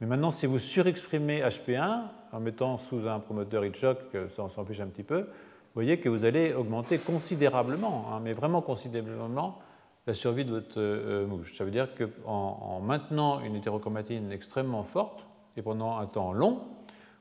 mais 0.00 0.06
maintenant, 0.06 0.30
si 0.30 0.46
vous 0.46 0.58
surexprimez 0.58 1.42
HP1 1.42 2.02
en 2.32 2.40
mettant 2.40 2.76
sous 2.76 3.06
un 3.06 3.20
promoteur 3.20 3.64
Hitchcock, 3.64 3.98
ça 4.30 4.42
on 4.42 4.48
s'en 4.48 4.64
fiche 4.64 4.80
un 4.80 4.88
petit 4.88 5.04
peu, 5.04 5.26
voyez 5.74 5.98
que 5.98 6.08
vous 6.08 6.24
allez 6.24 6.54
augmenter 6.54 6.98
considérablement, 6.98 8.06
hein, 8.12 8.20
mais 8.22 8.32
vraiment 8.32 8.62
considérablement, 8.62 9.58
la 10.06 10.14
survie 10.14 10.44
de 10.44 10.50
votre 10.50 10.78
euh, 10.78 11.26
mouche. 11.26 11.56
Ça 11.56 11.64
veut 11.64 11.70
dire 11.70 11.88
qu'en 11.94 12.30
en 12.30 12.80
maintenant 12.80 13.40
une 13.40 13.56
hétérochromatine 13.56 14.32
extrêmement 14.32 14.84
forte 14.84 15.26
et 15.56 15.62
pendant 15.62 15.96
un 15.98 16.06
temps 16.06 16.32
long, 16.32 16.60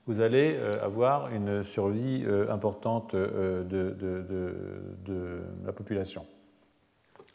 vous 0.06 0.20
allez 0.20 0.56
euh, 0.56 0.72
avoir 0.84 1.34
une 1.34 1.64
survie 1.64 2.24
euh, 2.26 2.52
importante 2.52 3.16
de, 3.16 3.66
de, 3.70 5.42
la 5.66 5.72
population. 5.72 6.26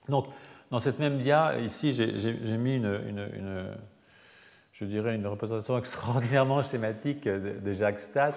Donc, 0.08 0.26
dans 0.70 0.80
cette 0.80 0.98
même 0.98 1.18
dia, 1.18 1.58
ici, 1.60 1.92
j'ai 1.92 2.56
mis 2.58 2.76
une, 2.76 3.76
je 4.78 4.84
dirais, 4.84 5.14
une 5.14 5.26
représentation 5.26 5.78
extraordinairement 5.78 6.62
schématique 6.62 7.24
de, 7.28 7.72
Jacques 7.72 8.00
Stat. 8.00 8.34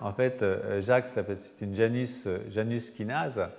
En 0.00 0.12
fait, 0.12 0.44
Jacques, 0.80 1.06
c'est 1.06 1.60
une 1.60 1.74
Janus, 1.74 2.26
Janus 2.50 2.90
kinase 2.90 3.50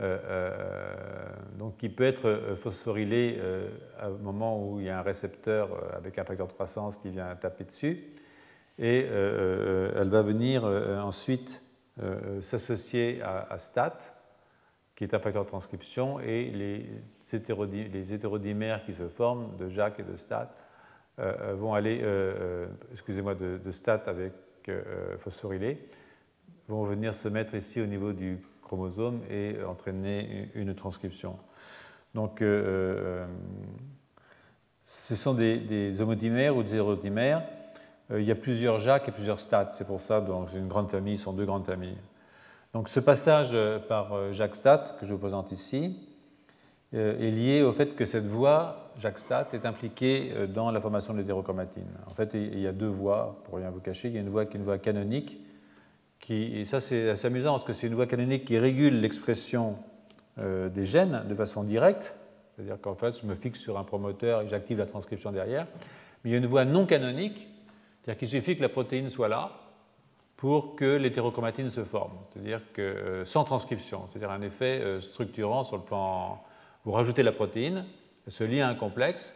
euh, 0.00 0.18
euh, 0.24 1.26
donc 1.58 1.76
qui 1.76 1.90
peut 1.90 2.04
être 2.04 2.26
euh, 2.26 2.56
phosphorylée 2.56 3.38
à 3.98 4.06
un 4.06 4.10
moment 4.10 4.64
où 4.64 4.80
il 4.80 4.86
y 4.86 4.88
a 4.88 4.98
un 4.98 5.02
récepteur 5.02 5.68
avec 5.94 6.18
un 6.18 6.24
facteur 6.24 6.46
de 6.46 6.52
croissance 6.52 6.96
qui 6.96 7.10
vient 7.10 7.34
taper 7.36 7.64
dessus. 7.64 8.04
Et 8.78 9.00
elle 9.00 10.08
va 10.08 10.22
venir 10.22 10.64
ensuite 10.64 11.62
s'associer 12.40 13.20
à, 13.20 13.58
STAT, 13.58 13.98
qui 14.96 15.04
est 15.04 15.12
un 15.12 15.18
facteur 15.18 15.44
de 15.44 15.48
transcription, 15.48 16.18
et 16.18 16.50
les, 16.50 16.88
les 17.92 18.14
hétérodimères 18.14 18.82
qui 18.82 18.94
se 18.94 19.06
forment 19.08 19.54
de 19.58 19.68
Jacques 19.68 20.00
et 20.00 20.02
de 20.02 20.16
STAT 20.16 20.50
vont 21.18 21.74
aller, 21.74 22.02
excusez-moi, 22.92 23.34
de, 23.34 23.70
STAT 23.70 24.02
avec 24.06 24.32
phosphorylé, 25.18 25.78
vont 26.68 26.84
venir 26.84 27.12
se 27.14 27.28
mettre 27.28 27.54
ici 27.54 27.80
au 27.80 27.86
niveau 27.86 28.12
du 28.12 28.38
chromosome 28.62 29.20
et 29.28 29.56
entraîner 29.64 30.50
une 30.54 30.74
transcription. 30.74 31.36
Donc, 32.14 32.42
euh, 32.42 33.24
euh, 33.24 33.26
ce 34.84 35.14
sont 35.14 35.34
des, 35.34 36.00
homodimères 36.00 36.56
ou 36.56 36.62
des 36.62 36.76
hérodimères. 36.76 37.42
Euh, 38.10 38.20
il 38.20 38.26
y 38.26 38.30
a 38.30 38.36
plusieurs 38.36 38.78
Jacques 38.78 39.08
et 39.08 39.12
plusieurs 39.12 39.40
stades. 39.40 39.70
C'est 39.70 39.86
pour 39.86 40.00
ça 40.00 40.20
que 40.20 40.56
une 40.56 40.68
grande 40.68 40.90
famille, 40.90 41.18
ce 41.18 41.24
sont 41.24 41.32
deux 41.32 41.46
grandes 41.46 41.66
familles. 41.66 41.98
Donc, 42.72 42.88
ce 42.88 43.00
passage 43.00 43.56
par 43.88 44.32
Jacques 44.32 44.54
Stat, 44.54 44.96
que 45.00 45.06
je 45.06 45.12
vous 45.12 45.18
présente 45.18 45.50
ici, 45.50 45.98
est 46.92 47.32
lié 47.32 47.62
au 47.62 47.72
fait 47.72 47.96
que 47.96 48.04
cette 48.04 48.28
voie, 48.28 48.89
Jacques 49.00 49.18
Stat, 49.18 49.48
est 49.52 49.66
impliquée 49.66 50.32
dans 50.48 50.70
la 50.70 50.80
formation 50.80 51.14
de 51.14 51.18
l'hétérochromatine. 51.18 51.88
En 52.10 52.14
fait, 52.14 52.34
il 52.34 52.60
y 52.60 52.66
a 52.66 52.72
deux 52.72 52.86
voies, 52.88 53.40
pour 53.44 53.56
rien 53.56 53.70
vous 53.70 53.80
cacher. 53.80 54.08
Il 54.08 54.14
y 54.14 54.18
a 54.18 54.20
une 54.20 54.28
voie 54.28 54.46
qui 54.46 54.56
est 54.56 54.60
une 54.60 54.64
voie 54.64 54.78
canonique, 54.78 55.40
et 56.30 56.64
ça 56.64 56.80
c'est 56.80 57.10
assez 57.10 57.26
amusant 57.26 57.52
parce 57.52 57.64
que 57.64 57.72
c'est 57.72 57.86
une 57.86 57.94
voie 57.94 58.06
canonique 58.06 58.44
qui 58.44 58.58
régule 58.58 59.00
l'expression 59.00 59.76
euh, 60.38 60.68
des 60.68 60.84
gènes 60.84 61.24
de 61.28 61.34
façon 61.34 61.64
directe, 61.64 62.14
c'est-à-dire 62.54 62.80
qu'en 62.80 62.94
fait 62.94 63.20
je 63.20 63.26
me 63.26 63.34
fixe 63.34 63.58
sur 63.58 63.78
un 63.78 63.84
promoteur 63.84 64.42
et 64.42 64.48
j'active 64.48 64.78
la 64.78 64.86
transcription 64.86 65.32
derrière, 65.32 65.66
mais 66.22 66.30
il 66.30 66.32
y 66.32 66.34
a 66.36 66.38
une 66.38 66.46
voie 66.46 66.64
non 66.64 66.86
canonique, 66.86 67.48
c'est-à-dire 68.02 68.18
qu'il 68.18 68.28
suffit 68.28 68.56
que 68.56 68.62
la 68.62 68.68
protéine 68.68 69.08
soit 69.08 69.28
là 69.28 69.50
pour 70.36 70.76
que 70.76 70.96
l'hétérochromatine 70.96 71.68
se 71.68 71.84
forme, 71.84 72.12
c'est-à-dire 72.32 72.60
que 72.72 72.80
euh, 72.80 73.24
sans 73.24 73.44
transcription, 73.44 74.02
c'est-à-dire 74.08 74.30
un 74.30 74.42
effet 74.42 74.80
euh, 74.80 75.00
structurant 75.00 75.64
sur 75.64 75.76
le 75.76 75.82
plan... 75.82 76.42
Vous 76.86 76.92
rajoutez 76.92 77.22
la 77.22 77.32
protéine, 77.32 77.84
elle 78.30 78.34
se 78.34 78.44
lie 78.44 78.60
à 78.60 78.68
un 78.68 78.76
complexe, 78.76 79.34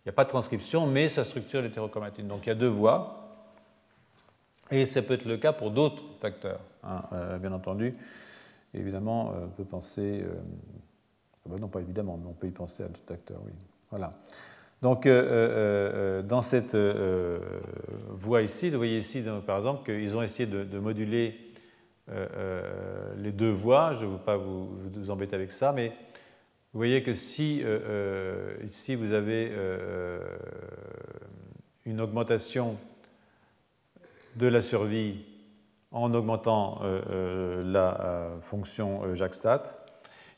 il 0.00 0.08
n'y 0.08 0.10
a 0.10 0.14
pas 0.14 0.24
de 0.24 0.28
transcription, 0.28 0.84
mais 0.88 1.08
ça 1.08 1.22
structure 1.22 1.62
l'hétérochromatine. 1.62 2.26
Donc 2.26 2.40
il 2.44 2.48
y 2.48 2.52
a 2.52 2.56
deux 2.56 2.66
voies. 2.66 3.20
Et 4.72 4.84
ça 4.84 5.00
peut 5.00 5.14
être 5.14 5.26
le 5.26 5.36
cas 5.36 5.52
pour 5.52 5.70
d'autres 5.70 6.02
facteurs, 6.20 6.58
hein, 6.82 7.04
euh, 7.12 7.38
bien 7.38 7.52
entendu. 7.52 7.94
évidemment, 8.72 9.30
euh, 9.30 9.44
on 9.44 9.48
peut 9.50 9.64
penser. 9.64 10.24
Euh, 10.24 10.34
ah 11.46 11.50
bah 11.50 11.56
non, 11.60 11.68
pas 11.68 11.82
évidemment, 11.82 12.18
mais 12.20 12.28
on 12.28 12.32
peut 12.32 12.48
y 12.48 12.50
penser 12.50 12.82
à 12.82 12.88
d'autres 12.88 13.06
facteurs, 13.06 13.38
oui. 13.46 13.52
Voilà. 13.90 14.10
Donc, 14.82 15.06
dans 15.06 16.42
cette 16.42 16.76
voie 18.10 18.42
ici, 18.42 18.70
vous 18.70 18.76
voyez 18.76 18.98
ici, 18.98 19.22
par 19.46 19.58
exemple, 19.58 19.84
qu'ils 19.84 20.16
ont 20.16 20.22
essayé 20.22 20.48
de, 20.48 20.78
moduler 20.80 21.38
les 22.08 23.30
deux 23.30 23.52
voies. 23.52 23.94
Je 23.94 24.04
ne 24.04 24.10
veux 24.10 24.18
pas 24.18 24.36
vous, 24.36 24.68
embêter 25.10 25.36
avec 25.36 25.52
ça, 25.52 25.72
mais 25.72 25.92
vous 26.74 26.80
voyez 26.80 27.02
que 27.02 27.14
si 27.14 27.62
ici 28.66 28.94
vous 28.96 29.12
avez 29.12 29.52
une 31.86 32.00
augmentation 32.00 32.76
de 34.36 34.48
la 34.48 34.60
survie 34.60 35.24
en 35.92 36.12
augmentant 36.12 36.80
euh, 36.82 37.00
euh, 37.10 37.62
la 37.64 38.00
euh, 38.00 38.40
fonction 38.40 39.14
JAK-STAT. 39.14 39.62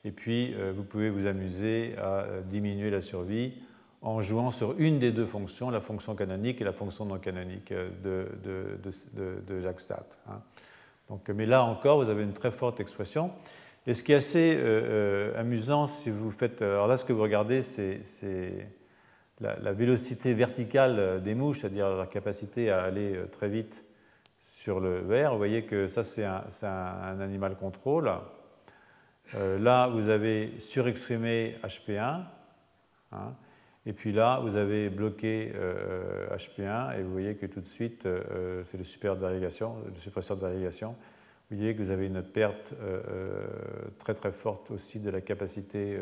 Et 0.04 0.12
puis, 0.12 0.54
vous 0.76 0.84
pouvez 0.84 1.10
vous 1.10 1.26
amuser 1.26 1.96
à 1.98 2.26
diminuer 2.44 2.90
la 2.90 3.00
survie 3.00 3.54
en 4.02 4.22
jouant 4.22 4.52
sur 4.52 4.78
une 4.78 5.00
des 5.00 5.10
deux 5.10 5.26
fonctions, 5.26 5.68
la 5.68 5.80
fonction 5.80 6.14
canonique 6.14 6.60
et 6.60 6.64
la 6.64 6.72
fonction 6.72 7.06
non 7.06 7.18
canonique 7.18 7.72
de, 7.72 8.28
de, 8.44 9.66
hein. 10.28 10.34
Donc, 11.08 11.28
mais 11.28 11.44
là 11.44 11.64
encore, 11.64 12.04
vous 12.04 12.08
avez 12.08 12.22
une 12.22 12.34
très 12.34 12.52
forte 12.52 12.78
expression. 12.78 13.32
Et 13.86 13.94
ce 13.94 14.02
qui 14.02 14.12
est 14.12 14.16
assez 14.16 14.58
amusant, 15.36 15.86
si 15.86 16.10
vous 16.10 16.30
faites. 16.30 16.60
Alors 16.62 16.88
là, 16.88 16.96
ce 16.96 17.04
que 17.04 17.12
vous 17.12 17.22
regardez, 17.22 17.62
c'est 17.62 18.68
la, 19.40 19.58
la, 19.60 19.72
vélocité 19.72 20.34
verticale 20.34 21.22
des 21.22 21.34
mouches, 21.34 21.60
c'est-à-dire 21.60 21.88
leur 21.90 22.08
capacité 22.08 22.70
à 22.70 22.82
aller 22.82 23.16
très 23.30 23.48
vite 23.48 23.86
sur 24.46 24.78
le 24.80 25.00
verre. 25.00 25.32
Vous 25.32 25.38
voyez 25.38 25.64
que 25.64 25.86
ça, 25.86 26.04
c'est 26.04 26.24
un, 26.24 27.20
animal 27.20 27.56
contrôle. 27.56 28.10
Euh, 29.34 29.58
là, 29.58 29.88
vous 29.88 30.08
avez 30.08 30.58
surexprimé 30.58 31.56
HP1. 31.64 32.20
Hein, 33.12 33.34
et 33.84 33.92
puis 33.92 34.12
là, 34.12 34.40
vous 34.40 34.56
avez 34.56 34.88
bloqué 34.88 35.52
HP1 36.30 36.60
euh, 36.60 36.98
et 36.98 37.02
vous 37.02 37.12
voyez 37.12 37.34
que 37.34 37.46
tout 37.46 37.60
de 37.60 37.66
suite, 37.66 38.06
euh, 38.06 38.62
c'est 38.64 38.76
le, 38.76 38.84
le 38.84 39.94
suppresseur 39.94 40.36
de 40.36 40.40
variation. 40.40 40.96
Vous 41.50 41.56
voyez 41.56 41.74
que 41.74 41.82
vous 41.82 41.90
avez 41.90 42.06
une 42.06 42.22
perte 42.22 42.74
très 43.98 44.14
très 44.14 44.32
forte 44.32 44.70
aussi 44.72 44.98
de 44.98 45.10
la 45.10 45.20
capacité 45.20 45.96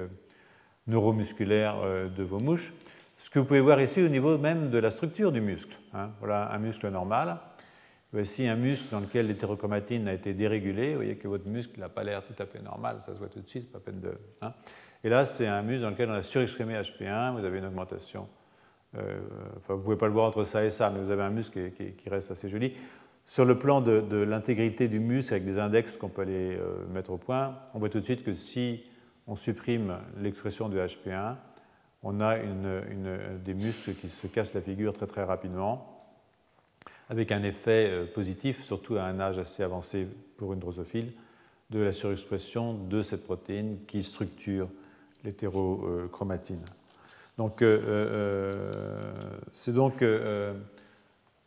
neuromusculaire 0.87 1.77
de 2.11 2.23
vos 2.23 2.39
mouches. 2.39 2.73
Ce 3.19 3.31
que 3.31 3.39
vous 3.39 3.45
pouvez 3.45 3.61
voir 3.61 3.81
ici 3.81 4.03
au 4.03 4.09
niveau 4.09 4.39
même 4.39 4.71
de 4.71 4.79
la 4.79 4.91
structure 4.91 5.33
du 5.33 5.41
muscle. 5.41 5.79
Hein. 5.93 6.11
Voilà 6.19 6.53
un 6.53 6.59
muscle 6.59 6.89
normal. 6.89 7.39
Voici 8.13 8.47
un 8.47 8.55
muscle 8.55 8.91
dans 8.93 9.01
lequel 9.01 9.27
l'hétérochromatine 9.27 10.07
a 10.07 10.13
été 10.13 10.35
dérégulée. 10.35 10.91
Vous 10.91 10.97
voyez 10.97 11.17
que 11.17 11.27
votre 11.27 11.49
muscle 11.49 11.81
n'a 11.81 11.89
pas 11.89 12.05
l'air 12.05 12.23
tout 12.25 12.41
à 12.41 12.47
fait 12.47 12.63
normal, 12.63 13.01
ça 13.05 13.13
se 13.13 13.19
voit 13.19 13.29
tout 13.29 13.41
de 13.41 13.49
suite, 13.49 13.73
pas 13.73 13.81
peine 13.81 14.01
de. 14.01 14.13
Hein. 14.43 14.53
Et 15.03 15.09
là, 15.09 15.25
c'est 15.25 15.49
un 15.49 15.63
muscle 15.63 15.83
dans 15.83 15.91
lequel 15.91 16.11
on 16.11 16.15
a 16.15 16.23
surexprimé 16.23 16.75
HP1, 16.75 17.33
vous 17.33 17.45
avez 17.45 17.59
une 17.59 17.67
augmentation. 17.67 18.29
Euh, 18.97 19.19
enfin, 19.57 19.75
vous 19.75 19.81
ne 19.81 19.85
pouvez 19.85 19.97
pas 19.97 20.07
le 20.07 20.13
voir 20.13 20.27
entre 20.27 20.45
ça 20.45 20.65
et 20.65 20.71
ça, 20.71 20.91
mais 20.91 21.01
vous 21.01 21.11
avez 21.11 21.25
un 21.25 21.31
muscle 21.31 21.73
qui, 21.73 22.09
reste 22.09 22.31
assez 22.31 22.49
joli. 22.49 22.75
Sur 23.27 23.45
le 23.45 23.59
plan 23.59 23.81
de, 23.81 24.17
l'intégrité 24.17 24.87
du 24.87 25.01
muscle, 25.01 25.33
avec 25.33 25.47
des 25.47 25.59
index 25.59 25.97
qu'on 25.97 26.09
peut 26.09 26.23
aller 26.23 26.57
euh, 26.57 26.87
mettre 26.93 27.11
au 27.11 27.17
point, 27.17 27.59
on 27.73 27.79
voit 27.79 27.89
tout 27.89 27.99
de 27.99 28.05
suite 28.05 28.23
que 28.23 28.35
si 28.35 28.85
on 29.27 29.35
supprime 29.35 29.99
l'expression 30.21 30.69
de 30.69 30.79
HP1, 30.79 31.37
on 32.03 32.21
a 32.21 32.37
des 33.43 33.55
muscles 33.55 33.95
qui 33.95 34.11
se 34.11 34.27
cassent 34.27 34.55
la 34.55 34.61
figure 34.61 34.93
très 34.93 35.07
très 35.07 35.25
rapidement 35.25 35.91
avec 37.09 37.33
un 37.33 37.43
effet 37.43 37.89
euh, 37.89 38.07
positif, 38.07 38.63
surtout 38.63 38.97
à 38.97 39.05
un 39.05 39.21
âge 39.21 39.39
assez 39.39 39.63
avancé 39.63 40.07
pour 40.37 40.53
une 40.53 40.59
drosophile, 40.59 41.13
de 41.71 41.81
la 41.81 41.93
surexpression 41.93 42.75
de 42.75 43.03
cette 43.03 43.25
protéine 43.25 43.79
qui 43.87 44.03
structure 44.03 44.69
l'hétérochromatine. 45.25 46.63
Donc, 47.39 47.63
euh, 47.63 48.71
c'est 49.51 49.75
donc 49.75 50.05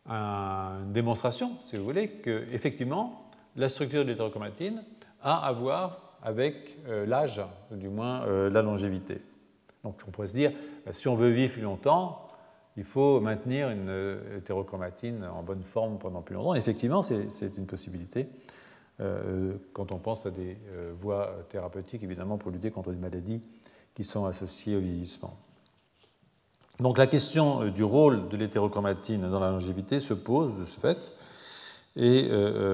une 0.08 0.92
démonstration, 0.92 1.52
si 1.66 1.76
vous 1.76 1.84
voulez, 1.84 2.08
qu'effectivement, 2.08 3.30
la 3.56 3.68
structure 3.68 4.04
de 4.04 4.08
l'hétérochromatine 4.10 4.82
a 5.22 5.46
à 5.46 5.52
voir 5.52 6.16
avec 6.22 6.78
l'âge, 7.06 7.40
du 7.70 7.88
moins 7.88 8.26
la 8.48 8.62
longévité. 8.62 9.20
Donc, 9.84 10.00
on 10.06 10.10
pourrait 10.10 10.28
se 10.28 10.34
dire, 10.34 10.52
bah, 10.84 10.92
si 10.92 11.08
on 11.08 11.14
veut 11.14 11.30
vivre 11.30 11.52
plus 11.52 11.62
longtemps, 11.62 12.28
il 12.78 12.84
faut 12.84 13.20
maintenir 13.20 13.70
une 13.70 13.88
euh, 13.88 14.38
hétérochromatine 14.38 15.24
en 15.24 15.42
bonne 15.42 15.64
forme 15.64 15.98
pendant 15.98 16.22
plus 16.22 16.34
longtemps. 16.34 16.54
Effectivement, 16.54 17.02
c'est 17.02 17.56
une 17.56 17.66
possibilité 17.66 18.28
euh, 19.00 19.54
quand 19.72 19.90
on 19.90 19.98
pense 19.98 20.26
à 20.26 20.30
des 20.30 20.56
euh, 20.68 20.92
voies 20.96 21.44
thérapeutiques, 21.48 22.02
évidemment, 22.04 22.38
pour 22.38 22.52
lutter 22.52 22.70
contre 22.70 22.92
des 22.92 22.98
maladies 22.98 23.42
qui 23.94 24.04
sont 24.04 24.26
associées 24.26 24.76
au 24.76 24.80
vieillissement. 24.80 25.36
Donc 26.80 26.98
la 26.98 27.06
question 27.06 27.68
du 27.70 27.82
rôle 27.82 28.28
de 28.28 28.36
l'hétérochromatine 28.36 29.28
dans 29.28 29.40
la 29.40 29.50
longévité 29.50 29.98
se 29.98 30.14
pose 30.14 30.56
de 30.56 30.64
ce 30.64 30.78
fait, 30.78 31.12
et 31.96 32.30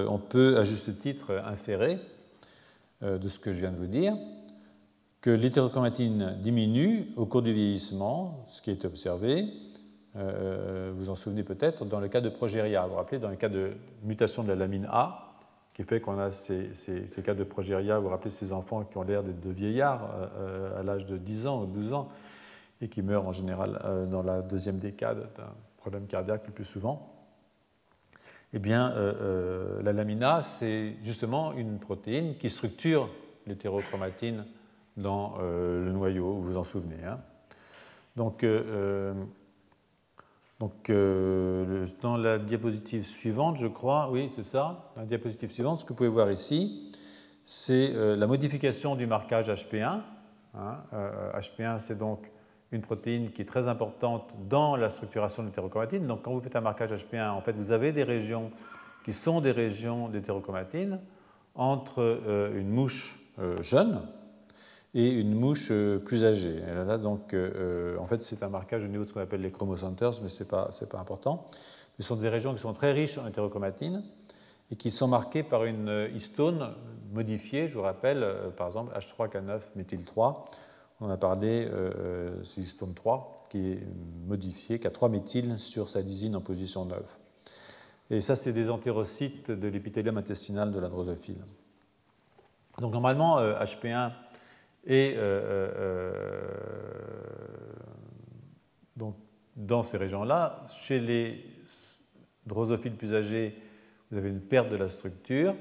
on 0.07 0.19
peut 0.19 0.57
à 0.57 0.63
juste 0.63 0.99
titre 0.99 1.41
inférer 1.45 1.99
de 3.01 3.27
ce 3.27 3.39
que 3.39 3.51
je 3.51 3.61
viens 3.61 3.71
de 3.71 3.77
vous 3.77 3.87
dire 3.87 4.15
que 5.25 5.31
l'hétérochromatine 5.31 6.37
diminue 6.39 7.07
au 7.15 7.25
cours 7.25 7.41
du 7.41 7.51
vieillissement, 7.51 8.45
ce 8.47 8.61
qui 8.61 8.69
est 8.69 8.85
observé, 8.85 9.47
euh, 10.15 10.93
vous 10.95 11.09
en 11.09 11.15
souvenez 11.15 11.41
peut-être, 11.41 11.83
dans 11.83 11.99
le 11.99 12.07
cas 12.09 12.21
de 12.21 12.29
progéria. 12.29 12.83
Vous 12.83 12.91
vous 12.91 12.97
rappelez, 12.97 13.17
dans 13.17 13.31
le 13.31 13.35
cas 13.35 13.49
de 13.49 13.71
mutation 14.03 14.43
de 14.43 14.49
la 14.49 14.55
lamine 14.55 14.87
A, 14.91 15.33
qui 15.73 15.81
fait 15.81 15.99
qu'on 15.99 16.19
a 16.19 16.29
ces, 16.29 16.69
cas 17.25 17.33
de 17.33 17.43
progéria, 17.43 17.97
vous 17.97 18.03
vous 18.03 18.11
rappelez 18.11 18.29
ces 18.29 18.53
enfants 18.53 18.83
qui 18.83 18.99
ont 18.99 19.01
l'air 19.01 19.23
d'être 19.23 19.41
de 19.41 19.49
vieillards 19.49 20.07
à 20.77 20.83
l'âge 20.83 21.07
de 21.07 21.17
10 21.17 21.47
ans 21.47 21.63
ou 21.63 21.65
12 21.65 21.93
ans 21.93 22.09
et 22.85 22.89
qui 22.89 23.01
meurent 23.01 23.27
en 23.27 23.31
général 23.31 24.07
dans 24.09 24.21
la 24.21 24.41
deuxième 24.41 24.79
décade 24.79 25.27
d'un 25.35 25.51
problème 25.77 26.05
cardiaque 26.07 26.43
le 26.45 26.53
plus 26.53 26.63
souvent. 26.63 27.11
Eh 28.53 28.59
bien, 28.59 28.93
la 29.83 29.91
lamina, 29.91 30.41
c'est 30.41 30.93
justement 31.03 31.51
une 31.53 31.79
protéine 31.79 32.37
qui 32.37 32.49
structure 32.49 33.09
l'hétérochromatine 33.47 34.45
dans 34.97 35.37
le 35.39 35.91
noyau, 35.91 36.35
vous 36.35 36.43
vous 36.43 36.57
en 36.57 36.63
souvenez. 36.63 37.03
Hein. 37.03 37.19
Donc, 38.15 38.43
euh, 38.43 39.13
donc 40.59 40.89
euh, 40.89 41.85
dans 42.01 42.15
la 42.15 42.37
diapositive 42.37 43.05
suivante, 43.05 43.57
je 43.57 43.67
crois, 43.67 44.09
oui, 44.09 44.31
c'est 44.35 44.45
ça, 44.45 44.91
la 44.95 45.05
diapositive 45.05 45.51
suivante, 45.51 45.79
ce 45.79 45.83
que 45.83 45.89
vous 45.89 45.95
pouvez 45.95 46.09
voir 46.09 46.31
ici, 46.31 46.91
c'est 47.43 47.91
euh, 47.93 48.15
la 48.15 48.27
modification 48.27 48.95
du 48.95 49.05
marquage 49.05 49.49
HP1. 49.49 49.99
HP1, 50.55 51.63
hein. 51.63 51.79
c'est 51.79 51.97
donc 51.97 52.31
une 52.71 52.81
protéine 52.81 53.31
qui 53.31 53.41
est 53.41 53.45
très 53.45 53.67
importante 53.67 54.33
dans 54.49 54.75
la 54.75 54.89
structuration 54.89 55.43
de 55.43 55.47
l'hétérochromatine. 55.47 56.07
Donc, 56.07 56.23
quand 56.23 56.33
vous 56.33 56.41
faites 56.41 56.55
un 56.55 56.61
marquage 56.61 56.91
HP1, 56.91 57.29
en 57.29 57.41
fait, 57.41 57.53
vous 57.53 57.71
avez 57.71 57.91
des 57.91 58.03
régions 58.03 58.51
qui 59.03 59.13
sont 59.13 59.39
des 59.41 59.51
régions 59.51 60.09
d'hétérochromatine 60.09 60.99
entre 61.55 62.19
une 62.55 62.69
mouche 62.69 63.19
jeune, 63.61 64.01
et 64.95 65.09
une 65.09 65.35
mouche 65.35 65.67
euh, 65.71 65.99
plus 65.99 66.23
âgée. 66.23 66.61
Là, 66.87 66.97
donc, 66.97 67.33
euh, 67.33 67.51
euh, 67.55 67.97
en 67.99 68.07
fait, 68.07 68.23
c'est 68.23 68.41
un 68.43 68.49
marquage 68.49 68.83
au 68.83 68.87
niveau 68.87 69.03
de 69.03 69.09
ce 69.09 69.13
qu'on 69.13 69.19
appelle 69.19 69.41
les 69.41 69.51
chromocenters, 69.51 70.21
mais 70.23 70.29
ce 70.29 70.43
n'est 70.43 70.49
pas, 70.49 70.69
pas, 70.89 70.99
important. 70.99 71.47
Ce 71.99 72.03
sont 72.03 72.15
des 72.15 72.29
régions 72.29 72.53
qui 72.53 72.61
sont 72.61 72.71
très 72.71 72.93
riches 72.93 73.17
en 73.17 73.27
hétérochromatine 73.27 74.03
et 74.71 74.77
qui 74.77 74.89
sont 74.91 75.09
marquées 75.09 75.43
par 75.43 75.65
une 75.65 76.09
histone 76.15 76.73
modifiée, 77.13 77.67
je 77.67 77.73
vous 77.73 77.81
rappelle, 77.81 78.25
par 78.57 78.67
exemple 78.67 78.97
H3K9-méthyl3. 78.97 80.37
On 81.01 81.09
a 81.09 81.17
parlé, 81.17 81.69
c'est 82.43 82.61
histone 82.61 82.93
3, 82.93 83.35
qui 83.49 83.71
est 83.71 83.87
modifié, 84.27 84.79
qui 84.79 84.87
a 84.87 84.91
3 84.91 85.09
méthyl 85.09 85.59
sur 85.59 85.89
sa 85.89 86.01
lysine 86.01 86.35
en 86.35 86.41
position 86.41 86.85
9. 86.85 86.99
Et 88.11 88.21
ça, 88.21 88.35
c'est 88.35 88.53
des 88.53 88.69
entérocytes 88.69 89.51
de 89.51 89.67
l'épithélium 89.67 90.17
intestinal 90.17 90.71
de 90.71 90.79
la 90.79 90.87
drosophile. 90.87 91.43
Donc 92.79 92.93
normalement, 92.93 93.41
HP1 93.41 94.11
et 94.85 95.15
euh, 95.17 95.71
euh, 95.79 96.51
euh, 98.97 99.11
dans 99.55 99.83
ces 99.83 99.97
régions-là, 99.97 100.67
chez 100.69 100.99
les 100.99 101.43
drosophiles 102.45 102.95
plus 102.95 103.13
âgés, 103.13 103.57
vous 104.11 104.17
avez 104.17 104.29
une 104.29 104.41
perte 104.41 104.69
de 104.69 104.75
la 104.75 104.87
structure 104.87 105.55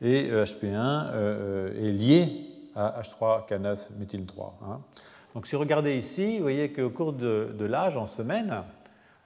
et 0.00 0.30
HP1 0.30 1.12
est 1.76 1.92
lié 1.92 2.26
à 2.74 3.00
H3K9-méthyl3. 3.00 4.52
Hein. 4.62 4.80
Donc 5.34 5.46
si 5.46 5.54
vous 5.54 5.60
regardez 5.60 5.96
ici, 5.96 6.36
vous 6.36 6.42
voyez 6.42 6.72
qu'au 6.72 6.90
cours 6.90 7.12
de, 7.12 7.64
l'âge, 7.64 7.96
en 7.96 8.06
semaine, 8.06 8.62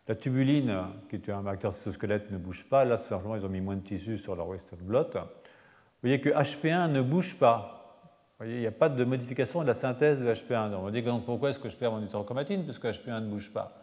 la 0.07 0.15
tubuline, 0.15 0.85
qui 1.11 1.17
est 1.17 1.29
un 1.31 1.43
marqueur 1.43 1.73
cytosquelette, 1.73 2.31
ne 2.31 2.39
bouge 2.39 2.69
pas. 2.69 2.85
Là, 2.85 2.97
simplement, 2.97 3.37
ils 3.37 3.45
ont 3.45 3.51
mis 3.51 3.61
moins 3.61 3.77
de 3.77 3.83
tissu 3.83 4.17
sur 4.17 4.35
leur 4.35 4.49
western 4.49 4.81
blot. 4.81 5.11
Vous 5.13 5.21
voyez 6.03 6.21
que 6.21 6.31
HP1 6.31 6.91
ne 6.91 7.03
bouge 7.03 7.39
pas 7.39 7.79
voyez, 8.39 8.55
il 8.55 8.61
n'y 8.61 8.67
a 8.67 8.73
pas 8.73 8.89
de 8.89 9.05
modification 9.05 9.63
de 9.63 9.67
la 9.67 9.75
synthèse 9.75 10.23
de 10.23 10.33
HP1. 10.33 10.75
on 10.75 10.91
dit 10.91 11.03
donc 11.03 11.25
pourquoi 11.25 11.51
est-ce 11.51 11.59
que 11.59 11.69
je 11.69 11.77
perds 11.77 11.93
mon 11.93 12.05
hétérochromatine 12.05 12.65
Puisque 12.65 12.85
HP1 12.85 13.21
ne 13.25 13.31
bouge 13.31 13.51
pas? 13.53 13.83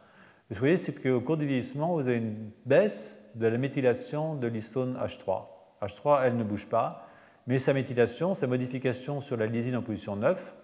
vous 0.49 0.59
voyez, 0.59 0.77
c'est 0.77 0.93
qu'au 0.93 1.21
cours 1.21 1.37
du 1.37 1.45
vieillissement, 1.47 1.93
vous 1.93 2.07
avez 2.07 2.17
une 2.17 2.51
baisse 2.65 3.35
de 3.35 3.47
la 3.47 3.57
méthylation 3.57 4.35
de 4.35 4.47
l'histone 4.47 4.95
H3. 4.95 5.43
H3, 5.81 6.21
elle 6.23 6.37
ne 6.37 6.43
bouge 6.43 6.67
pas, 6.67 7.07
mais 7.47 7.59
sa 7.59 7.73
méthylation, 7.73 8.33
sa 8.33 8.47
modification 8.47 9.21
sur 9.21 9.37
la 9.37 9.45
lysine 9.45 9.75
en 9.75 9.81
position 9.81 10.15
9, 10.15 10.55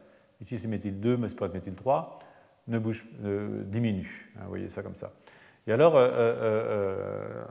ici 0.42 0.58
c'est 0.58 0.68
méthyl 0.68 1.00
2, 1.00 1.18
mais 1.18 1.30
c'est 1.30 1.36
pas 1.36 1.48
méthyl 1.48 1.76
3, 1.76 2.20
ne 2.68 3.64
diminue. 3.64 4.34
Hein, 4.38 4.42
vous 4.44 4.50
voyez 4.50 4.70
ça 4.70 4.82
comme 4.82 4.96
ça. 4.96 5.12
Et 5.68 5.74
alors, 5.74 5.96
euh, 5.96 6.08
euh, 6.08 6.36
euh, 6.42 7.44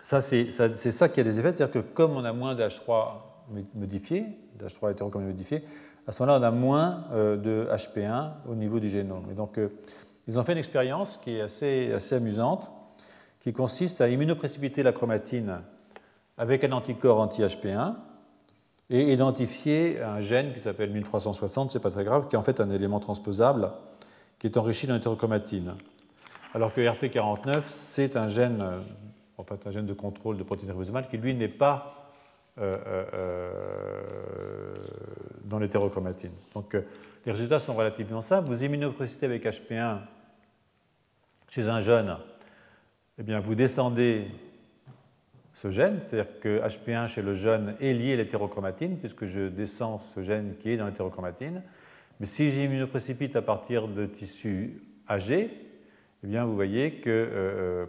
ça, 0.00 0.20
c'est 0.20 0.50
ça, 0.52 1.08
qui 1.08 1.20
a 1.20 1.24
des 1.24 1.40
effets, 1.40 1.50
c'est-à-dire 1.50 1.82
que 1.82 1.88
comme 1.88 2.12
on 2.12 2.24
a 2.24 2.32
moins 2.32 2.54
d'H3 2.54 3.22
modifié, 3.74 4.26
d'H3 4.56 4.92
hétérochromatine 4.92 5.32
modifié, 5.32 5.64
à 6.06 6.12
ce 6.12 6.22
moment-là, 6.22 6.38
on 6.38 6.42
a 6.44 6.50
moins 6.52 7.04
euh, 7.12 7.36
de 7.36 7.68
HP1 7.72 8.30
au 8.48 8.54
niveau 8.54 8.78
du 8.78 8.88
génome. 8.88 9.28
Et 9.32 9.34
donc, 9.34 9.58
ils 10.28 10.38
ont 10.38 10.44
fait 10.44 10.52
une 10.52 10.58
expérience 10.58 11.18
qui 11.22 11.32
est 11.32 11.40
assez, 11.40 11.92
assez 11.92 12.14
amusante, 12.14 12.70
qui 13.40 13.52
consiste 13.52 14.00
à 14.00 14.08
immunoprécipiter 14.08 14.84
la 14.84 14.92
chromatine 14.92 15.60
avec 16.38 16.64
un 16.64 16.72
anticorps 16.72 17.20
anti-HP1 17.20 17.94
et 18.90 19.12
identifier 19.12 20.00
un 20.00 20.20
gène 20.20 20.52
qui 20.52 20.60
s'appelle 20.60 20.90
1360, 20.90 21.70
c'est 21.70 21.82
pas 21.82 21.90
très 21.90 22.04
grave, 22.04 22.28
qui 22.28 22.36
est 22.36 22.38
en 22.38 22.42
fait 22.42 22.60
un 22.60 22.70
élément 22.70 23.00
transposable 23.00 23.72
qui 24.38 24.46
est 24.46 24.56
enrichi 24.56 24.86
dans 24.86 24.94
l'hétérochromatine. 24.94 25.74
Alors 26.54 26.72
que 26.72 26.80
RP49, 26.80 27.62
c'est 27.68 28.16
un 28.16 28.28
gène, 28.28 28.60
euh, 28.62 28.78
en 29.38 29.44
fait, 29.44 29.66
un 29.66 29.70
gène 29.70 29.86
de 29.86 29.94
contrôle 29.94 30.36
de 30.36 30.42
protéines 30.42 30.70
ribosomales 30.70 31.08
qui, 31.08 31.16
lui, 31.16 31.34
n'est 31.34 31.48
pas 31.48 32.12
euh, 32.58 32.76
euh, 33.14 34.74
dans 35.44 35.58
l'hétérochromatine. 35.58 36.32
Donc 36.54 36.76
les 37.24 37.32
résultats 37.32 37.58
sont 37.58 37.74
relativement 37.74 38.20
simples. 38.20 38.48
Vous 38.48 38.64
immunoprécitez 38.64 39.26
avec 39.26 39.44
HP1 39.44 39.98
chez 41.50 41.68
un 41.68 41.80
jeune, 41.80 42.16
eh 43.18 43.22
bien, 43.22 43.40
vous 43.40 43.54
descendez 43.54 44.28
ce 45.56 45.70
gène, 45.70 46.00
c'est-à-dire 46.04 46.38
que 46.38 46.60
HP1 46.60 47.06
chez 47.06 47.22
le 47.22 47.32
jeune 47.32 47.76
est 47.80 47.94
lié 47.94 48.12
à 48.12 48.16
l'hétérochromatine, 48.16 48.98
puisque 48.98 49.24
je 49.24 49.48
descends 49.48 49.98
ce 49.98 50.20
gène 50.20 50.54
qui 50.60 50.68
est 50.68 50.76
dans 50.76 50.84
l'hétérochromatine. 50.84 51.62
Mais 52.20 52.26
si 52.26 52.50
j'immunoprécipite 52.50 53.36
à 53.36 53.40
partir 53.42 53.88
de 53.88 54.04
tissus 54.04 54.82
âgés, 55.08 55.48
eh 56.22 56.26
bien, 56.26 56.44
vous 56.44 56.54
voyez 56.54 56.96
que 56.96 57.88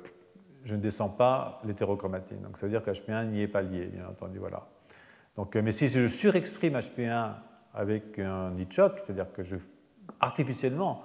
je 0.63 0.75
ne 0.75 0.79
descends 0.79 1.09
pas 1.09 1.61
l'hétérochromatine. 1.65 2.41
Donc 2.41 2.57
ça 2.57 2.67
veut 2.67 2.71
dire 2.71 2.83
que 2.83 2.91
HP1 2.91 3.27
n'y 3.31 3.41
est 3.41 3.49
pas 3.49 3.61
lié, 3.61 3.87
bien 3.87 4.07
entendu. 4.07 4.37
Voilà. 4.37 4.67
Donc, 5.35 5.55
euh, 5.55 5.61
mais 5.61 5.73
si 5.73 5.89
je 5.89 6.07
surexprime 6.07 6.73
HP1 6.73 7.33
avec 7.73 8.17
un 8.19 8.51
Nichok, 8.51 8.93
c'est-à-dire 8.97 9.31
que 9.33 9.43
je, 9.43 9.57
artificiellement, 10.21 11.03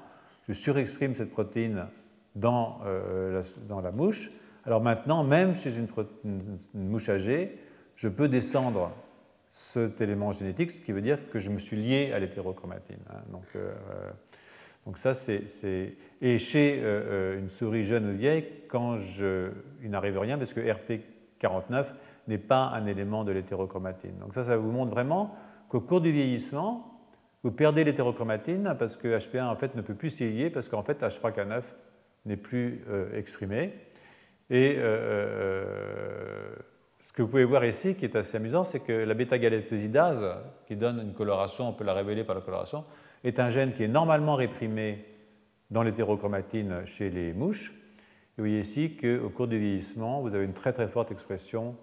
je 0.49 0.53
surexprime 0.53 1.17
cette 1.17 1.33
protéine 1.33 1.87
euh, 2.45 3.43
dans 3.69 3.81
la 3.81 3.91
mouche, 3.91 4.31
alors 4.65 4.81
maintenant, 4.81 5.25
même 5.25 5.55
chez 5.55 5.77
une, 5.77 5.89
mouche 6.75 7.09
âgée, 7.09 7.59
je 7.97 8.09
peux 8.09 8.29
descendre 8.29 8.93
cet 9.51 10.01
élément 10.01 10.33
génétique, 10.33 10.71
ce 10.71 10.81
qui 10.81 10.93
veut 10.93 11.03
dire 11.03 11.29
que 11.29 11.39
je 11.39 11.51
me 11.51 11.59
suis 11.59 11.77
lié 11.77 12.13
à 12.13 12.19
l'hétérochromatine. 12.19 13.01
Hein. 13.11 13.21
Donc, 13.31 13.45
euh, 13.57 13.73
donc 14.87 14.99
ça, 14.99 15.15
c'est... 15.15 15.97
Et 16.21 16.39
chez 16.39 16.81
euh, 16.81 16.85
euh, 16.85 17.39
une 17.39 17.49
souris 17.49 17.85
jeune 17.85 18.11
ou 18.11 18.17
vieille, 18.17 18.47
il 19.83 19.91
n'arrive 19.91 20.19
rien, 20.19 20.39
parce 20.39 20.55
que 20.55 20.61
RP49 20.61 21.87
n'est 22.29 22.39
pas 22.39 22.69
un 22.69 22.87
élément 22.87 23.25
de 23.25 23.33
l'hétérochromatine. 23.33 24.19
Donc 24.21 24.35
ça, 24.35 24.45
ça 24.45 24.57
vous 24.57 24.71
montre 24.71 24.93
vraiment 24.93 25.35
qu'au 25.69 25.81
cours 25.81 26.01
du 26.01 26.13
vieillissement, 26.13 26.93
vous 27.43 27.51
perdez 27.51 27.83
l'hétérochromatine 27.83 28.77
parce 28.79 28.97
que 28.97 29.09
HP1 29.09 29.47
en 29.47 29.57
fait 29.57 29.75
ne 29.75 29.83
peut 29.83 29.95
plus 29.95 30.11
s'y 30.11 30.31
lier 30.31 30.49
parce 30.49 30.69
qu'en 30.69 30.83
fait 30.83 31.03
H3K9 31.03 31.63
n'est 32.27 32.37
plus 32.37 32.85
euh, 32.89 33.19
exprimé. 33.19 33.73
Et 34.53 34.77
ce 37.01 37.13
que 37.13 37.23
vous 37.23 37.29
pouvez 37.29 37.45
voir 37.45 37.65
ici, 37.65 37.97
qui 37.97 38.05
est 38.05 38.15
assez 38.15 38.37
amusant, 38.37 38.63
c'est 38.63 38.81
que 38.81 38.93
la 38.93 39.15
bêta-galactosidase, 39.15 40.25
qui 40.69 40.77
donne 40.77 41.01
une 41.01 41.15
coloration, 41.15 41.69
on 41.69 41.73
peut 41.73 41.85
la 41.85 41.95
révéler 41.95 42.23
par 42.23 42.37
la 42.37 42.43
coloration, 42.43 42.85
est 43.25 43.41
un 43.41 43.49
gène 43.49 43.73
qui 43.73 43.83
est 43.83 43.89
normalement 43.89 44.37
réprimé 44.37 45.05
dans 45.71 45.83
l'hétérochromatine 45.83 46.83
chez 46.85 47.11
les 47.11 47.33
mouches. 47.33 47.73
Vous 48.37 48.45
voyez 48.45 48.61
ici 48.61 48.97
qu'au 48.97 49.31
cours 49.31 49.49
du 49.49 49.59
vieillissement, 49.59 50.21
vous 50.21 50.35
avez 50.35 50.45
une 50.45 50.53
très 50.53 50.73
très 50.73 50.87
forte 50.87 51.11
expression 51.11 51.75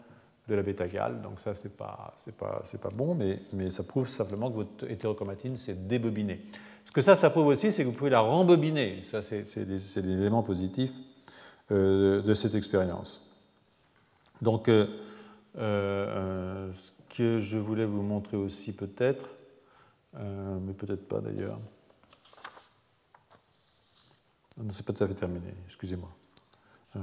de 0.48 0.56
la 0.56 0.62
bêta-gal. 0.62 1.22
Donc 1.22 1.40
ça, 1.40 1.54
ce 1.56 1.68
n'est 1.68 1.74
pas, 1.74 2.16
pas, 2.38 2.62
pas, 2.82 2.90
bon, 2.90 3.16
mais, 3.16 3.40
mais, 3.52 3.70
ça 3.70 3.84
prouve 3.84 4.08
simplement 4.08 4.50
que 4.50 4.56
votre 4.56 4.90
hétérochromatine 4.90 5.58
s'est 5.58 5.76
débobinée. 5.76 6.46
Ce 6.86 6.92
que 6.92 7.02
ça, 7.02 7.16
ça 7.16 7.30
prouve 7.30 7.48
aussi, 7.48 7.72
c'est 7.72 7.84
que 7.84 7.90
vous 7.90 7.96
pouvez 7.96 8.10
la 8.10 8.22
rembobiner. 8.22 9.04
Ça, 9.12 9.22
c'est 9.22 9.98
l'élément 9.98 10.44
positif 10.44 10.92
euh, 10.92 11.09
de 11.70 12.34
cette 12.34 12.56
expérience. 12.56 13.22
Donc, 14.42 14.70
euh, 14.70 14.88
euh, 15.58 16.74
ce 16.74 16.92
que 17.16 17.40
je 17.40 17.58
voulais 17.58 17.86
vous 17.86 18.02
montrer 18.02 18.38
aussi 18.38 18.72
peut-être, 18.74 19.30
euh, 20.16 20.60
mais 20.62 20.74
peut-être 20.74 21.08
pas 21.08 21.20
d'ailleurs. 21.20 21.60
Ah 24.58 24.64
non, 24.64 24.72
c'est 24.72 24.86
pas 24.86 24.94
tout 24.94 25.04
à 25.04 25.08
fait 25.08 25.14
terminé, 25.14 25.54
excusez-moi. 25.68 26.10
Euh, 26.96 27.00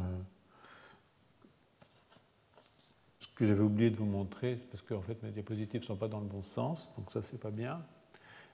ce 3.20 3.28
que 3.28 3.44
j'avais 3.44 3.62
oublié 3.62 3.90
de 3.90 3.96
vous 3.96 4.06
montrer, 4.06 4.58
c'est 4.58 4.70
parce 4.70 4.82
que 4.82 4.94
en 4.94 5.02
fait, 5.02 5.22
mes 5.22 5.30
diapositives 5.30 5.82
ne 5.82 5.86
sont 5.86 5.96
pas 5.96 6.08
dans 6.08 6.20
le 6.20 6.26
bon 6.26 6.42
sens, 6.42 6.90
donc 6.96 7.10
ça, 7.10 7.22
c'est 7.22 7.40
pas 7.40 7.50
bien. 7.50 7.82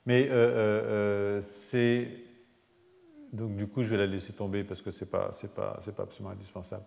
Mais 0.06 0.28
euh, 0.30 1.40
c'est. 1.40 2.24
Donc, 3.32 3.56
du 3.56 3.66
coup, 3.66 3.82
je 3.82 3.88
vais 3.88 3.96
la 3.96 4.06
laisser 4.06 4.32
tomber 4.32 4.62
parce 4.62 4.82
que 4.82 4.90
ce 4.90 5.04
n'est 5.04 5.10
pas, 5.10 5.30
pas, 5.56 5.78
pas 5.96 6.02
absolument 6.02 6.30
indispensable. 6.30 6.84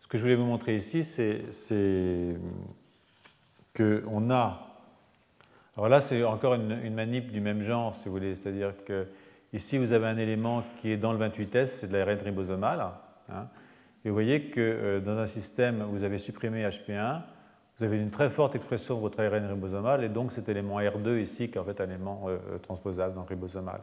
Ce 0.00 0.06
que 0.06 0.16
je 0.16 0.22
voulais 0.22 0.36
vous 0.36 0.46
montrer 0.46 0.76
ici, 0.76 1.04
c'est 1.04 2.36
qu'on 3.76 4.30
a. 4.30 4.68
Alors 5.76 5.88
là, 5.88 6.00
c'est 6.00 6.24
encore 6.24 6.54
une, 6.54 6.94
manip 6.94 7.30
du 7.30 7.40
même 7.40 7.62
genre, 7.62 7.94
si 7.94 8.06
vous 8.06 8.12
voulez. 8.12 8.34
C'est-à-dire 8.34 8.72
que 8.84 9.06
ici, 9.52 9.78
vous 9.78 9.92
avez 9.92 10.06
un 10.06 10.16
élément 10.16 10.64
qui 10.80 10.90
est 10.90 10.96
dans 10.96 11.12
le 11.12 11.18
28S, 11.18 11.66
c'est 11.66 11.88
de 11.88 11.96
l'ARN 11.96 12.18
ribosomal. 12.18 12.88
Hein. 13.30 13.46
et 14.04 14.08
vous 14.08 14.14
voyez 14.14 14.44
que 14.44 14.60
euh, 14.60 15.00
dans 15.00 15.18
un 15.18 15.26
système 15.26 15.82
où 15.82 15.90
vous 15.90 16.04
avez 16.04 16.16
supprimé 16.16 16.64
HP1, 16.64 17.20
vous 17.76 17.84
avez 17.84 18.00
une 18.00 18.10
très 18.10 18.30
forte 18.30 18.56
expression 18.56 18.96
de 18.96 19.00
votre 19.00 19.20
ARN 19.20 19.46
ribosomal, 19.46 20.02
et 20.02 20.08
donc 20.08 20.32
cet 20.32 20.48
élément 20.48 20.80
R2 20.80 21.20
ici, 21.20 21.50
qui 21.50 21.58
est 21.58 21.60
en 21.60 21.64
fait 21.64 21.80
un 21.80 21.84
élément 21.84 22.24
euh, 22.26 22.38
euh, 22.50 22.58
transposable 22.58 23.14
dans 23.14 23.20
le 23.20 23.28
ribosomal. 23.28 23.80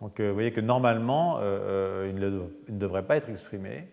Donc 0.00 0.20
vous 0.20 0.34
voyez 0.34 0.52
que 0.52 0.60
normalement, 0.60 1.40
il 1.40 2.14
ne 2.16 2.48
devrait 2.68 3.06
pas 3.06 3.16
être 3.16 3.30
exprimé. 3.30 3.88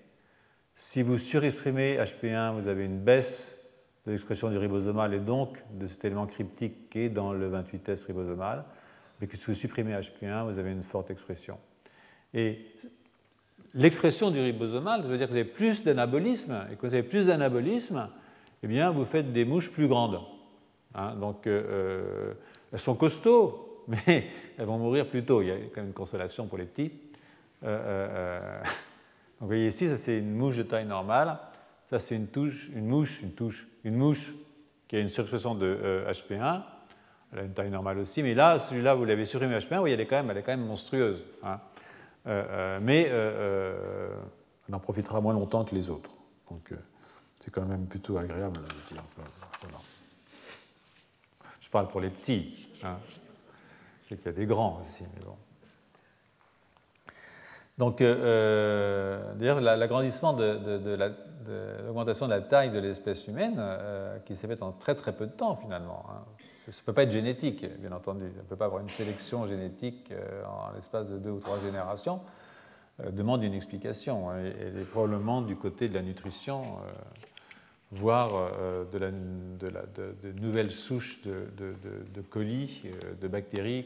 Si 0.76 1.02
vous 1.04 1.18
surexprimez 1.18 1.98
HP1, 1.98 2.54
vous 2.54 2.68
avez 2.68 2.86
une 2.86 3.00
baisse 3.00 3.62
de 4.06 4.12
l'expression 4.12 4.50
du 4.50 4.58
ribosomal 4.58 5.14
et 5.14 5.20
donc 5.20 5.64
de 5.74 5.88
cet 5.88 6.06
élément 6.06 6.26
cryptique 6.26 6.90
qui 6.90 7.02
est 7.02 7.10
dans 7.10 7.34
le 7.34 7.50
28S 7.52 8.08
ribosomal. 8.08 8.66
Mais 9.20 9.28
que 9.28 9.38
si 9.38 9.46
vous 9.46 9.54
supprimez 9.54 9.94
HP1, 9.94 10.52
vous 10.52 10.58
avez 10.58 10.72
une 10.72 10.84
forte 10.84 11.12
expression. 11.12 11.60
Et 12.34 12.66
l'expression 13.74 14.32
du 14.32 14.40
ribosomal, 14.40 15.04
ça 15.04 15.08
veut 15.08 15.18
dire 15.18 15.28
que 15.28 15.32
vous 15.32 15.38
avez 15.38 15.50
plus 15.50 15.84
d'anabolisme, 15.84 16.66
et 16.72 16.76
que 16.76 16.88
vous 16.88 16.94
avez 16.94 17.04
plus 17.04 17.28
d'anabolisme, 17.28 18.10
eh 18.64 18.68
bien, 18.68 18.90
vous 18.90 19.06
faites 19.06 19.32
des 19.32 19.46
mouches 19.46 19.72
plus 19.72 19.88
grandes. 19.88 20.20
Hein. 20.96 21.16
donc, 21.16 21.48
euh, 21.48 21.64
euh, 21.70 22.34
elles 22.74 22.80
sont 22.80 22.96
costauds, 22.96 23.71
mais 23.88 24.28
elles 24.58 24.66
vont 24.66 24.78
mourir 24.78 25.08
plus 25.08 25.24
tôt. 25.24 25.42
Il 25.42 25.48
y 25.48 25.52
a 25.52 25.56
quand 25.56 25.78
même 25.78 25.88
une 25.88 25.94
consolation 25.94 26.48
pour 26.48 26.58
les 26.58 26.66
petits. 26.66 26.92
Euh, 27.64 28.62
vous 29.40 29.48
voyez 29.48 29.68
ici, 29.68 29.88
ça 29.88 29.96
c'est 29.96 30.18
une 30.18 30.34
mouche 30.34 30.58
de 30.58 30.64
taille 30.64 30.86
normale. 30.86 31.38
Ça 31.86 32.00
c'est 32.00 32.16
une, 32.16 32.28
touche, 32.28 32.70
une 32.74 32.86
mouche, 32.86 33.22
une 33.22 33.34
touche, 33.34 33.68
une 33.84 33.96
mouche 33.96 34.34
qui 34.88 34.98
a 34.98 35.00
une 35.00 35.10
surexpression 35.10 35.56
de 35.56 36.06
HP1. 36.08 36.34
Euh, 36.34 36.60
elle 37.32 37.40
a 37.40 37.44
une 37.44 37.54
taille 37.54 37.70
normale 37.70 37.98
aussi, 37.98 38.22
mais 38.24 38.34
là, 38.34 38.60
celui-là, 38.60 38.94
vous 38.94 39.06
l'avez 39.06 39.24
supprimé 39.26 39.58
HP1, 39.58 39.80
oui, 39.80 39.92
elle 39.92 40.02
est 40.02 40.06
quand 40.06 40.18
même, 40.18 40.30
elle 40.30 40.38
est 40.38 40.44
quand 40.44 40.52
même 40.52 40.66
monstrueuse. 40.66 41.26
Hein. 41.44 41.62
Euh, 42.28 42.44
euh, 42.50 42.80
mais 42.82 43.04
elle 44.68 44.76
en 44.76 44.80
profitera 44.80 45.22
moins 45.22 45.34
longtemps 45.34 45.64
que 45.64 45.74
les 45.74 45.90
autres. 45.90 46.12
Donc 46.50 46.74
c'est 47.40 47.52
quand 47.52 47.66
même 47.66 47.88
plutôt 47.88 48.18
agréable, 48.18 48.60
je 48.90 48.94
dire. 48.94 49.04
Je 51.60 51.70
parle 51.70 51.88
pour 51.88 52.02
les 52.02 52.10
petits. 52.10 52.68
Hein. 52.84 52.98
Sais 54.12 54.18
qu'il 54.18 54.26
y 54.26 54.30
a 54.30 54.34
des 54.34 54.46
grands 54.46 54.78
aussi, 54.82 55.06
mais 55.16 55.26
bon. 55.26 55.38
Donc, 57.78 58.02
euh, 58.02 58.14
euh, 58.20 59.34
d'ailleurs, 59.36 59.62
l'agrandissement 59.62 60.34
de, 60.34 60.60
l'augmentation 61.86 62.26
de 62.26 62.32
la 62.32 62.42
taille 62.42 62.72
de 62.72 62.80
l'espèce 62.80 63.26
humaine, 63.28 63.56
euh, 63.58 64.20
qui 64.26 64.36
s'est 64.36 64.48
fait 64.48 64.62
en 64.62 64.74
très 64.74 64.96
très 64.96 65.14
peu 65.14 65.28
de 65.28 65.32
temps 65.32 65.56
finalement. 65.56 66.06
Hein. 66.10 66.26
Ça 66.66 66.82
ne 66.82 66.86
peut 66.86 66.92
pas 66.92 67.04
être 67.04 67.12
génétique, 67.12 67.66
bien 67.80 67.94
entendu. 67.94 68.26
On 68.36 68.44
ne 68.44 68.48
peut 68.50 68.58
pas 68.58 68.66
avoir 68.66 68.82
une 68.82 68.90
sélection 68.90 69.48
génétique 69.48 70.12
en 70.46 70.74
l'espace 70.76 71.08
de 71.08 71.18
deux 71.18 71.32
ou 71.32 71.40
trois 71.40 71.60
générations. 71.60 72.20
demande 73.12 73.44
une 73.44 73.54
explication. 73.54 74.30
Hein. 74.30 74.40
Elle 74.60 74.78
est 74.78 74.92
probablement 74.92 75.42
du 75.42 75.56
côté 75.56 75.88
de 75.88 75.94
la 75.94 76.02
nutrition, 76.02 76.66
voire 77.92 78.52
de, 78.92 79.00
de, 79.00 80.32
nouvelles 80.40 80.72
souches 80.72 81.22
de, 81.24 82.22
colis, 82.30 82.84
de 83.20 83.28
bactéries 83.28 83.86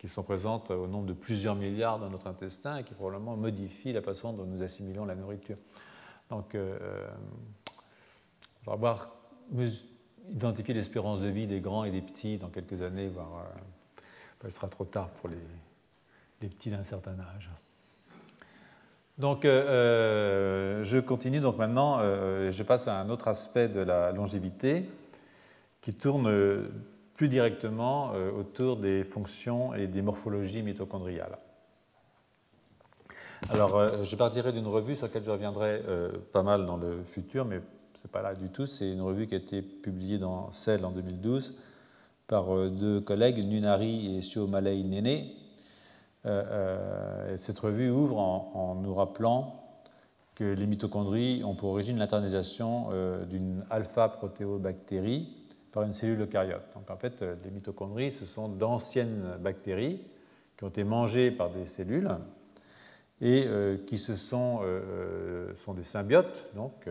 qui 0.00 0.08
sont 0.08 0.22
présentes 0.22 0.70
au 0.70 0.86
nombre 0.86 1.06
de 1.06 1.12
plusieurs 1.12 1.54
milliards 1.54 1.98
dans 1.98 2.08
notre 2.08 2.26
intestin 2.26 2.78
et 2.78 2.84
qui 2.84 2.94
probablement 2.94 3.36
modifient 3.36 3.92
la 3.92 4.00
façon 4.00 4.32
dont 4.32 4.46
nous 4.46 4.62
assimilons 4.62 5.04
la 5.04 5.14
nourriture. 5.14 5.58
Donc, 6.30 6.54
euh, 6.54 7.06
on 8.66 8.70
va 8.70 8.76
voir 8.76 9.14
identifier 10.30 10.72
l'espérance 10.72 11.20
de 11.20 11.28
vie 11.28 11.46
des 11.46 11.60
grands 11.60 11.84
et 11.84 11.90
des 11.90 12.00
petits 12.00 12.38
dans 12.38 12.48
quelques 12.48 12.80
années, 12.80 13.08
voire 13.08 13.44
euh, 13.44 14.44
il 14.44 14.52
sera 14.52 14.68
trop 14.68 14.86
tard 14.86 15.10
pour 15.10 15.28
les 15.28 16.48
petits 16.48 16.70
d'un 16.70 16.82
certain 16.82 17.18
âge. 17.20 17.50
Donc, 19.20 19.44
euh, 19.44 20.82
je 20.82 20.98
continue 20.98 21.40
donc 21.40 21.58
maintenant, 21.58 22.00
je 22.00 22.62
passe 22.62 22.88
à 22.88 22.98
un 23.00 23.10
autre 23.10 23.28
aspect 23.28 23.68
de 23.68 23.80
la 23.80 24.12
longévité 24.12 24.88
qui 25.80 25.94
tourne 25.94 26.26
plus 27.20 27.28
directement 27.28 28.12
euh, 28.14 28.30
autour 28.32 28.78
des 28.78 29.04
fonctions 29.04 29.74
et 29.74 29.86
des 29.86 30.00
morphologies 30.00 30.62
mitochondriales. 30.62 31.36
Alors, 33.50 33.76
euh, 33.76 34.02
je 34.04 34.16
partirai 34.16 34.54
d'une 34.54 34.66
revue 34.66 34.96
sur 34.96 35.06
laquelle 35.06 35.24
je 35.24 35.30
reviendrai 35.30 35.82
euh, 35.86 36.12
pas 36.32 36.42
mal 36.42 36.64
dans 36.64 36.78
le 36.78 37.02
futur, 37.04 37.44
mais 37.44 37.60
ce 37.92 38.06
n'est 38.06 38.10
pas 38.10 38.22
là 38.22 38.34
du 38.34 38.48
tout. 38.48 38.64
C'est 38.64 38.90
une 38.90 39.02
revue 39.02 39.26
qui 39.26 39.34
a 39.34 39.36
été 39.36 39.60
publiée 39.60 40.16
dans 40.16 40.50
Cell 40.50 40.82
en 40.82 40.92
2012 40.92 41.56
par 42.26 42.70
deux 42.70 43.02
collègues, 43.02 43.46
Nunari 43.46 44.16
et 44.16 44.22
Suomalei 44.22 44.82
Nene. 44.82 45.26
Cette 46.24 47.58
revue 47.58 47.90
ouvre 47.90 48.18
en, 48.18 48.74
nous 48.74 48.94
rappelant 48.94 49.64
que 50.34 50.44
les 50.44 50.66
mitochondries 50.66 51.42
ont 51.44 51.54
pour 51.54 51.70
origine 51.70 51.98
l'internalisation 51.98 52.88
d'une 53.28 53.64
alpha-protéobactérie 53.70 55.40
par 55.72 55.84
une 55.84 55.92
cellule 55.92 56.20
eucaryote. 56.22 56.62
Donc 56.74 56.90
en 56.90 56.96
fait, 56.96 57.22
euh, 57.22 57.36
les 57.44 57.50
mitochondries, 57.50 58.12
ce 58.12 58.26
sont 58.26 58.48
d'anciennes 58.48 59.36
bactéries 59.40 60.00
qui 60.56 60.64
ont 60.64 60.68
été 60.68 60.84
mangées 60.84 61.30
par 61.30 61.50
des 61.50 61.66
cellules 61.66 62.10
et 63.20 63.44
euh, 63.46 63.76
qui 63.86 63.98
se 63.98 64.14
sont, 64.14 64.60
euh, 64.62 65.54
sont 65.54 65.74
des 65.74 65.82
symbiotes. 65.82 66.46
Donc, 66.54 66.88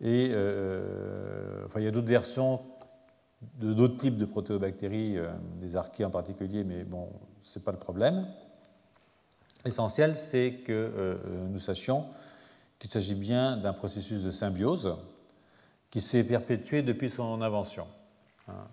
et 0.00 0.34
enfin, 1.64 1.78
il 1.78 1.84
y 1.84 1.88
a 1.88 1.92
d'autres 1.92 2.08
versions 2.08 2.60
de 3.60 3.72
d'autres 3.72 3.96
types 3.96 4.16
de 4.16 4.24
protéobactéries, 4.24 5.16
des 5.60 5.76
archées 5.76 6.04
en 6.04 6.10
particulier, 6.10 6.64
mais 6.64 6.84
bon, 6.84 7.08
ce 7.52 7.58
n'est 7.58 7.64
pas 7.64 7.72
le 7.72 7.78
problème. 7.78 8.26
L'essentiel, 9.64 10.16
c'est 10.16 10.62
que 10.64 11.18
nous 11.50 11.58
sachions 11.58 12.06
qu'il 12.78 12.90
s'agit 12.90 13.14
bien 13.14 13.56
d'un 13.56 13.72
processus 13.72 14.24
de 14.24 14.30
symbiose 14.30 14.96
qui 15.88 16.00
s'est 16.00 16.26
perpétué 16.26 16.82
depuis 16.82 17.10
son 17.10 17.42
invention. 17.42 17.86
Hein. 18.48 18.66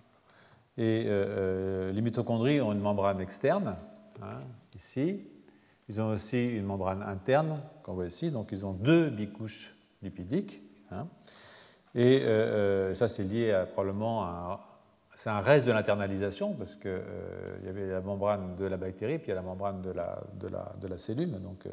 Et 0.78 1.04
euh, 1.08 1.10
euh, 1.10 1.92
les 1.92 2.02
mitochondries 2.02 2.62
ont 2.62 2.72
une 2.72 2.80
membrane 2.80 3.20
externe, 3.20 3.76
hein, 4.24 4.39
ici. 4.76 5.20
Ils 5.89 6.02
ont 6.02 6.12
aussi 6.12 6.48
une 6.48 6.63
membrane 6.63 7.04
interne, 7.04 7.60
qu'on 7.84 7.94
voit 7.94 8.06
ici. 8.06 8.32
Donc 8.32 8.50
ils 8.54 8.65
ont 8.65 8.72
deux 8.72 9.10
bicouches 9.10 9.76
lipidiques. 10.02 10.62
Hein. 10.92 11.06
Et 11.94 12.22
euh, 12.22 12.96
ça, 12.96 13.10
c'est 13.10 13.26
lié 13.26 13.65
probablement 13.74 14.24
à. 14.24 14.65
C'est 15.19 15.29
un 15.29 15.41
reste 15.41 15.67
de 15.67 15.73
l'internalisation, 15.73 16.53
parce 16.53 16.75
qu'il 16.75 17.01
il 17.60 17.65
y 17.65 17.69
avait 17.69 17.88
la 17.88 17.99
membrane 17.99 18.55
de 18.55 18.63
la 18.63 18.77
bactérie, 18.77 19.17
puis 19.17 19.27
il 19.27 19.29
y 19.32 19.34
a 19.34 19.36
la 19.36 19.41
membrane 19.41 19.82
de 19.82 19.91
la, 19.91 20.17
de 20.36 20.47
la, 20.47 20.71
de 20.79 20.88
la 20.88 20.97
cellule. 20.97 21.41
Donc 21.41 21.67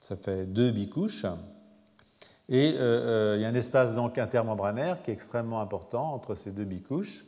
ça 0.00 0.16
fait 0.16 0.46
deux 0.46 0.72
bicouches. 0.72 1.26
Et 2.48 2.74
euh, 2.74 2.80
euh, 2.80 3.36
il 3.36 3.42
y 3.42 3.44
a 3.44 3.48
un 3.48 3.54
espace 3.54 3.94
donc 3.94 4.18
intermembranaire 4.18 5.00
qui 5.00 5.12
est 5.12 5.14
extrêmement 5.14 5.60
important 5.60 6.12
entre 6.12 6.34
ces 6.34 6.50
deux 6.50 6.64
bicouches. 6.64 7.22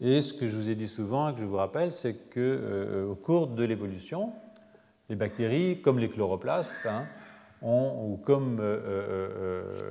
Et 0.00 0.22
ce 0.22 0.32
que 0.32 0.46
je 0.46 0.54
vous 0.54 0.70
ai 0.70 0.76
dit 0.76 0.86
souvent 0.86 1.30
et 1.30 1.34
que 1.34 1.40
je 1.40 1.44
vous 1.44 1.56
rappelle, 1.56 1.90
c'est 1.90 2.30
qu'au 2.30 2.38
euh, 2.38 3.14
cours 3.16 3.48
de 3.48 3.64
l'évolution, 3.64 4.32
les 5.08 5.16
bactéries, 5.16 5.82
comme 5.82 5.98
les 5.98 6.08
chloroplastes, 6.08 6.72
hein, 6.84 7.06
ou 7.62 8.16
comme 8.24 8.62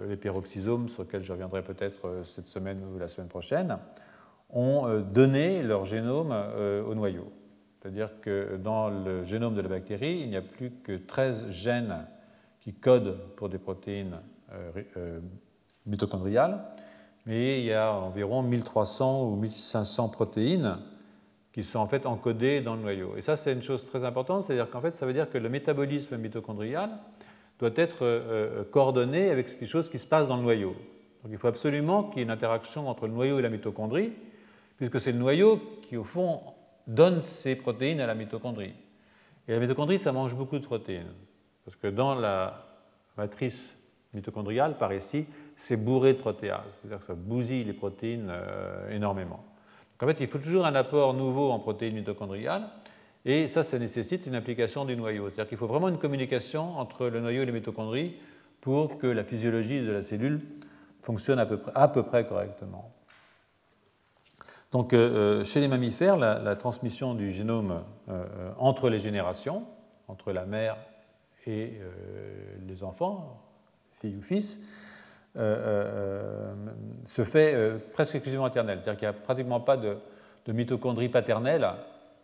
les 0.08 0.16
peroxysomes, 0.16 0.88
sur 0.88 1.04
lesquels 1.04 1.26
je 1.26 1.34
reviendrai 1.34 1.62
peut-être 1.62 2.22
cette 2.24 2.48
semaine 2.48 2.82
ou 2.86 2.98
la 2.98 3.10
semaine 3.10 3.28
prochaine, 3.28 3.78
ont 4.54 5.00
donné 5.00 5.64
leur 5.64 5.86
génome 5.86 6.36
au 6.88 6.94
noyau. 6.94 7.32
C'est-à-dire 7.82 8.22
que 8.22 8.58
dans 8.58 8.90
le 8.90 9.24
génome 9.24 9.56
de 9.56 9.62
la 9.62 9.70
bactérie, 9.70 10.20
il 10.22 10.30
n'y 10.30 10.38
a 10.38 10.42
plus 10.42 10.72
que 10.84 10.98
13 10.98 11.50
gènes 11.50 12.06
qui 12.60 12.74
codent 12.74 13.18
pour 13.36 13.50
des 13.50 13.58
protéines 13.58 14.20
euh, 14.54 14.72
euh, 14.98 15.20
mitochondriale, 15.88 16.64
mais 17.26 17.60
il 17.60 17.66
y 17.66 17.74
a 17.74 17.92
environ 17.92 18.44
1300 18.44 19.28
ou 19.28 19.36
1500 19.36 20.10
protéines 20.10 20.78
qui 21.52 21.64
sont 21.64 21.80
en 21.80 21.88
fait 21.88 22.06
encodées 22.06 22.62
dans 22.62 22.76
le 22.76 22.82
noyau. 22.82 23.16
Et 23.18 23.22
ça, 23.24 23.36
c'est 23.36 23.52
une 23.52 23.64
chose 23.64 23.86
très 23.86 24.04
importante, 24.04 24.44
c'est-à-dire 24.44 24.70
qu'en 24.70 24.82
fait, 24.82 24.94
ça 24.94 25.08
veut 25.08 25.14
dire 25.14 25.30
que 25.30 25.40
le 25.40 25.50
métabolisme 25.50 26.18
mitochondrial 26.18 26.92
doit 27.60 27.72
être 27.76 28.04
euh, 28.04 28.64
coordonné 28.66 29.30
avec 29.32 29.48
quelque 29.48 29.66
chose 29.66 29.90
qui 29.90 29.98
se 29.98 30.08
passe 30.08 30.28
dans 30.28 30.38
le 30.38 30.44
noyau. 30.44 30.76
Donc 31.24 31.32
il 31.32 31.38
faut 31.38 31.48
absolument 31.48 32.04
qu'il 32.04 32.18
y 32.18 32.22
ait 32.22 32.26
une 32.26 32.32
interaction 32.32 32.88
entre 32.88 33.08
le 33.08 33.14
noyau 33.14 33.40
et 33.40 33.42
la 33.42 33.50
mitochondrie, 33.50 34.14
puisque 34.82 35.00
c'est 35.00 35.12
le 35.12 35.20
noyau 35.20 35.62
qui, 35.84 35.96
au 35.96 36.04
fond, 36.04 36.42
donne 36.88 37.22
ces 37.22 37.56
protéines 37.56 38.00
à 38.00 38.08
la 38.08 38.16
mitochondrie. 38.16 38.74
Et 39.48 39.52
la 39.52 39.60
mitochondrie, 39.60 40.00
ça 40.00 40.12
mange 40.12 40.34
beaucoup 40.34 40.58
de 40.58 40.66
protéines, 40.66 41.14
parce 41.64 41.78
que 41.78 41.86
dans 41.86 42.16
la 42.16 42.66
matrice 43.16 43.80
mitochondrial, 44.12 44.80
par 44.80 44.92
ici, 44.92 45.28
c'est 45.56 45.78
bourré 45.78 46.14
de 46.14 46.18
protéases, 46.18 46.64
c'est-à-dire 46.82 46.98
que 46.98 47.04
ça 47.04 47.14
bousille 47.14 47.64
les 47.64 47.74
protéines 47.74 48.30
euh, 48.32 48.90
énormément. 48.90 49.46
Donc 50.00 50.10
en 50.10 50.12
fait, 50.12 50.24
il 50.24 50.28
faut 50.28 50.40
toujours 50.40 50.66
un 50.66 50.74
apport 50.74 51.14
nouveau 51.14 51.52
en 51.52 51.60
protéines 51.60 51.94
mitochondriales, 51.94 52.68
et 53.24 53.48
ça, 53.48 53.62
ça 53.62 53.78
nécessite 53.78 54.26
une 54.26 54.34
application 54.34 54.86
du 54.86 54.98
noyau. 54.98 55.28
C'est-à-dire 55.28 55.48
qu'il 55.48 55.60
faut 55.60 55.68
vraiment 55.68 55.90
une 55.90 56.00
communication 56.00 56.80
entre 56.80 57.06
le 57.06 57.20
noyau 57.20 57.44
et 57.44 57.46
les 57.46 57.52
mitochondries 57.52 58.16
pour 58.62 58.98
que 58.98 59.06
la 59.06 59.24
physiologie 59.24 59.80
de 59.80 59.92
la 59.92 60.02
cellule 60.02 60.42
fonctionne 61.02 61.38
à 61.38 61.88
peu 61.88 62.02
près 62.02 62.26
correctement. 62.26 62.91
Donc, 64.72 64.92
chez 64.92 65.60
les 65.60 65.68
mammifères, 65.68 66.18
la, 66.18 66.56
transmission 66.56 67.14
du 67.14 67.32
génome 67.32 67.84
entre 68.58 68.90
les 68.90 69.00
générations, 69.00 69.66
entre 70.08 70.32
la 70.32 70.46
mère 70.46 70.78
et 71.46 71.74
les 72.66 72.84
enfants, 72.84 73.42
filles 74.00 74.16
ou 74.16 74.22
fils, 74.22 74.66
se 75.36 77.24
fait 77.26 77.54
presque 77.92 78.16
exclusivement 78.16 78.46
maternelle. 78.46 78.80
C'est-à-dire 78.82 79.00
qu'il 79.00 79.10
n'y 79.10 79.16
a 79.16 79.20
pratiquement 79.20 79.60
pas 79.60 79.76
de, 79.76 79.98
mitochondries 80.48 81.10
paternelles 81.10 81.68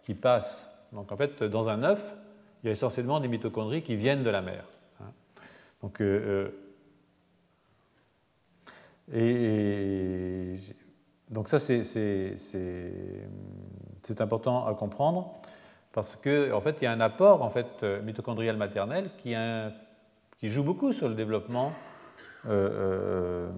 qui 0.03 0.13
passent. 0.13 0.73
Donc 0.93 1.11
en 1.11 1.17
fait, 1.17 1.43
dans 1.43 1.67
un 1.67 1.83
œuf, 1.83 2.15
il 2.63 2.67
y 2.67 2.69
a 2.69 2.71
essentiellement 2.71 3.19
des 3.19 3.27
mitochondries 3.27 3.83
qui 3.83 3.95
viennent 3.95 4.23
de 4.23 4.29
la 4.29 4.41
mère. 4.41 4.65
Hein. 5.01 5.11
Donc, 5.81 6.01
euh, 6.01 6.51
euh, 9.13 10.53
et, 10.53 10.55
donc 11.29 11.49
ça, 11.49 11.59
c'est 11.59 12.35
important 14.19 14.65
à 14.65 14.73
comprendre 14.73 15.39
parce 15.91 16.15
qu'en 16.15 16.51
en 16.53 16.61
fait, 16.61 16.77
il 16.81 16.85
y 16.85 16.87
a 16.87 16.91
un 16.91 17.01
apport 17.01 17.41
en 17.41 17.49
fait, 17.49 17.83
mitochondrial 18.03 18.57
maternel 18.57 19.09
qui, 19.17 19.35
qui 20.39 20.49
joue 20.49 20.63
beaucoup 20.63 20.93
sur 20.93 21.09
le 21.09 21.15
développement 21.15 21.73
euh, 22.47 23.49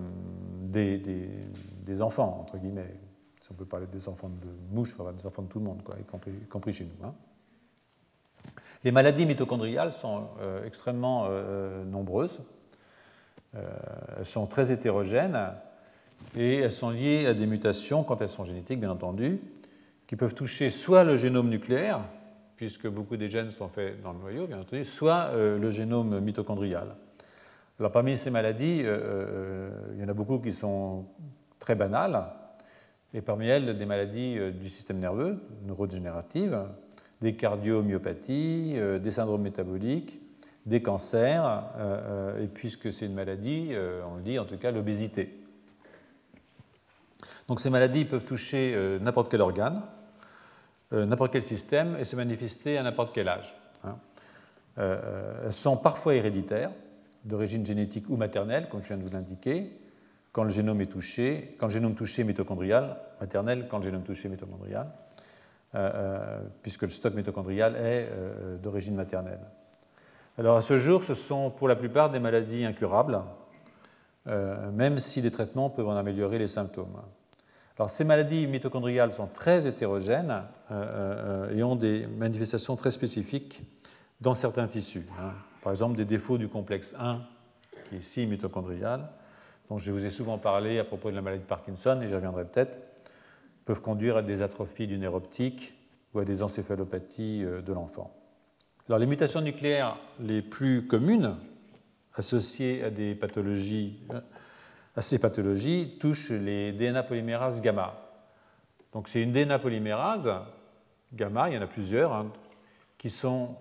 des, 0.61 0.97
des, 0.97 2.01
enfants, 2.01 2.39
entre 2.41 2.57
guillemets 2.57 2.95
on 3.51 3.53
peut 3.55 3.65
parler 3.65 3.87
des 3.87 4.07
enfants 4.07 4.29
de 4.29 4.75
mouches, 4.75 4.95
des 4.97 5.25
enfants 5.25 5.41
de 5.41 5.47
tout 5.47 5.59
le 5.59 5.65
monde, 5.65 5.83
quoi, 5.83 5.95
y, 5.99 6.03
compris, 6.47 6.73
chez 6.73 6.85
nous. 6.85 7.07
Hein. 7.07 7.13
Les 8.83 8.91
maladies 8.91 9.25
mitochondriales 9.25 9.91
sont 9.91 10.27
euh, 10.39 10.65
extrêmement 10.65 11.25
euh, 11.27 11.83
nombreuses, 11.83 12.39
euh, 13.55 13.67
elles 14.17 14.25
sont 14.25 14.45
très 14.45 14.71
hétérogènes 14.71 15.53
et 16.35 16.57
elles 16.57 16.71
sont 16.71 16.89
liées 16.89 17.25
à 17.25 17.33
des 17.33 17.45
mutations, 17.45 18.03
quand 18.03 18.21
elles 18.21 18.29
sont 18.29 18.43
génétiques 18.43 18.79
bien 18.79 18.91
entendu, 18.91 19.39
qui 20.07 20.15
peuvent 20.15 20.35
toucher 20.35 20.69
soit 20.69 21.03
le 21.03 21.15
génome 21.15 21.49
nucléaire, 21.49 22.01
puisque 22.55 22.87
beaucoup 22.87 23.17
des 23.17 23.29
gènes 23.29 23.51
sont 23.51 23.69
faits 23.69 24.01
dans 24.01 24.11
le 24.11 24.19
noyau, 24.19 24.47
bien 24.47 24.59
entendu, 24.59 24.85
soit 24.85 25.31
le 25.33 25.69
génome 25.69 26.19
mitochondrial. 26.19 26.95
Alors 27.79 27.91
parmi 27.91 28.17
ces 28.17 28.31
maladies, 28.31 28.79
il 28.79 29.99
y 29.99 30.03
en 30.03 30.09
a 30.09 30.13
beaucoup 30.13 30.39
qui 30.39 30.51
sont 30.51 31.05
très 31.59 31.75
banales, 31.75 32.25
et 33.13 33.21
parmi 33.21 33.47
elles 33.47 33.77
des 33.77 33.85
maladies 33.85 34.35
euh, 34.37 34.51
du 34.51 34.69
système 34.69 34.99
nerveux, 34.99 35.39
neurodégénératives, 35.65 36.57
des 37.21 37.35
cardiomyopathies, 37.35 38.73
euh, 38.75 38.99
des 38.99 39.11
syndromes 39.11 39.41
métaboliques, 39.41 40.19
des 40.65 40.81
cancers, 40.81 41.63
euh, 41.77 42.43
et 42.43 42.47
puisque 42.47 42.91
c'est 42.93 43.05
une 43.05 43.15
maladie, 43.15 43.71
on 44.07 44.17
le 44.17 44.21
dit 44.21 44.37
en 44.37 44.45
tout 44.45 44.57
cas, 44.57 44.71
l'obésité. 44.71 45.38
Donc 47.49 47.59
ces 47.59 47.69
maladies 47.69 48.05
peuvent 48.05 48.23
toucher 48.23 48.97
n'importe 49.01 49.29
quel 49.29 49.41
organe, 49.41 49.81
n'importe 50.91 51.33
quel 51.33 51.41
système 51.41 51.97
et 51.99 52.05
se 52.05 52.15
manifester 52.15 52.77
à 52.77 52.83
n'importe 52.83 53.13
quel 53.13 53.27
âge. 53.27 53.55
Hein. 53.83 53.97
Elles 54.77 55.51
sont 55.51 55.75
parfois 55.75 56.15
héréditaires, 56.15 56.71
d'origine 57.25 57.65
génétique 57.65 58.09
ou 58.09 58.17
maternelle, 58.17 58.67
comme 58.69 58.81
je 58.81 58.87
viens 58.87 58.97
de 58.97 59.03
vous 59.03 59.11
l'indiquer, 59.11 59.71
quand 60.31 60.43
le 60.43 60.49
génome 60.49 60.81
est 60.81 60.91
touché, 60.91 61.55
quand 61.59 61.67
le 61.67 61.73
génome 61.73 61.95
touché 61.95 62.23
mitochondrial, 62.23 62.97
maternel, 63.19 63.67
quand 63.69 63.79
le 63.79 63.83
génome 63.83 64.03
touché 64.03 64.29
mitochondrial, 64.29 64.91
euh, 65.75 65.91
euh, 65.93 66.39
puisque 66.61 66.83
le 66.83 66.89
stock 66.89 67.13
mitochondrial 67.13 67.75
est 67.75 68.09
euh, 68.11 68.57
d'origine 68.57 68.95
maternelle. 68.95 69.39
Alors 70.37 70.57
à 70.57 70.61
ce 70.61 70.77
jour, 70.77 71.03
ce 71.03 71.13
sont 71.13 71.51
pour 71.51 71.67
la 71.67 71.75
plupart 71.75 72.09
des 72.09 72.19
maladies 72.19 72.65
incurables, 72.65 73.21
même 74.73 74.99
si 74.99 75.21
les 75.21 75.31
traitements 75.31 75.71
peuvent 75.71 75.87
en 75.87 75.95
améliorer 75.95 76.37
les 76.37 76.47
symptômes. 76.47 77.01
Alors 77.79 77.89
ces 77.89 78.03
maladies 78.03 78.45
mitochondriales 78.45 79.13
sont 79.13 79.27
très 79.27 79.65
hétérogènes 79.65 80.43
et 80.69 81.63
ont 81.63 81.77
des 81.77 82.05
manifestations 82.07 82.75
très 82.75 82.91
spécifiques 82.91 83.63
dans 84.21 84.35
certains 84.35 84.67
tissus. 84.67 85.05
Hein. 85.19 85.31
Par 85.61 85.71
exemple, 85.71 85.97
des 85.97 86.05
défauts 86.05 86.37
du 86.37 86.47
complexe 86.47 86.95
1, 86.99 87.21
qui 87.87 87.95
est 87.95 87.99
ici 87.99 88.27
mitochondrial, 88.27 89.09
dont 89.69 89.77
je 89.77 89.91
vous 89.91 90.05
ai 90.05 90.09
souvent 90.09 90.37
parlé 90.37 90.79
à 90.79 90.83
propos 90.83 91.11
de 91.11 91.15
la 91.15 91.21
maladie 91.21 91.43
de 91.43 91.47
Parkinson, 91.47 91.99
et 92.01 92.07
j'y 92.07 92.15
reviendrai 92.15 92.45
peut-être, 92.45 92.77
peuvent 93.65 93.81
conduire 93.81 94.17
à 94.17 94.21
des 94.21 94.41
atrophies 94.41 94.87
du 94.87 94.97
nerf 94.97 95.13
optique 95.13 95.73
ou 96.13 96.19
à 96.19 96.25
des 96.25 96.41
encéphalopathies 96.41 97.43
euh, 97.43 97.61
de 97.61 97.73
l'enfant. 97.73 98.15
Alors, 98.87 98.99
les 98.99 99.05
mutations 99.05 99.41
nucléaires 99.41 99.97
les 100.19 100.41
plus 100.41 100.87
communes 100.87 101.35
associées 102.15 102.83
à, 102.83 102.89
des 102.89 103.13
pathologies, 103.13 103.99
euh, 104.11 104.21
ces 104.97 105.19
pathologies 105.19 105.97
touchent 105.99 106.31
les 106.31 106.71
DNA 106.71 107.03
polymérases 107.03 107.61
gamma. 107.61 107.95
Donc, 108.93 109.07
c'est 109.07 109.21
une 109.21 109.31
DNA 109.31 109.59
polymérase 109.59 110.31
gamma, 111.13 111.49
il 111.49 111.55
y 111.55 111.57
en 111.57 111.61
a 111.61 111.67
plusieurs, 111.67 112.13
hein, 112.13 112.31
qui 112.97 113.09
sont 113.09 113.55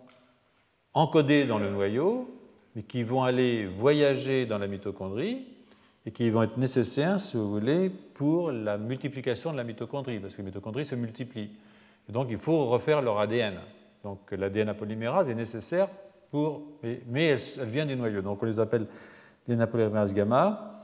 encodées 0.94 1.46
dans 1.46 1.58
le 1.58 1.70
noyau, 1.70 2.28
mais 2.74 2.82
qui 2.82 3.02
vont 3.02 3.22
aller 3.22 3.66
voyager 3.66 4.46
dans 4.46 4.58
la 4.58 4.66
mitochondrie 4.66 5.46
et 6.06 6.10
qui 6.10 6.30
vont 6.30 6.42
être 6.42 6.56
nécessaires, 6.56 7.20
si 7.20 7.36
vous 7.36 7.50
voulez, 7.50 7.90
pour 7.90 8.50
la 8.50 8.78
multiplication 8.78 9.52
de 9.52 9.56
la 9.56 9.64
mitochondrie, 9.64 10.18
parce 10.18 10.34
que 10.34 10.38
les 10.38 10.46
mitochondries 10.46 10.86
se 10.86 10.94
multiplient. 10.94 11.50
Et 12.08 12.12
donc 12.12 12.28
il 12.30 12.38
faut 12.38 12.66
refaire 12.66 13.02
leur 13.02 13.18
ADN. 13.18 13.58
Donc 14.02 14.32
l'ADN 14.32 14.74
polymérase 14.74 15.28
est 15.28 15.34
nécessaire 15.34 15.88
pour. 16.30 16.62
Mais, 17.06 17.26
elle, 17.26 17.68
vient 17.68 17.84
du 17.84 17.96
noyau. 17.96 18.22
Donc 18.22 18.42
on 18.42 18.46
les 18.46 18.60
appelle 18.60 18.86
DNA 19.46 19.66
polymérase 19.66 20.14
gamma. 20.14 20.77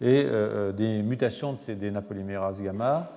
Et 0.00 0.24
euh, 0.24 0.70
euh, 0.70 0.72
des 0.72 1.02
mutations 1.02 1.52
de 1.52 1.58
ces 1.58 1.76
DNA 1.76 2.02
polymérase 2.02 2.62
gamma 2.62 3.10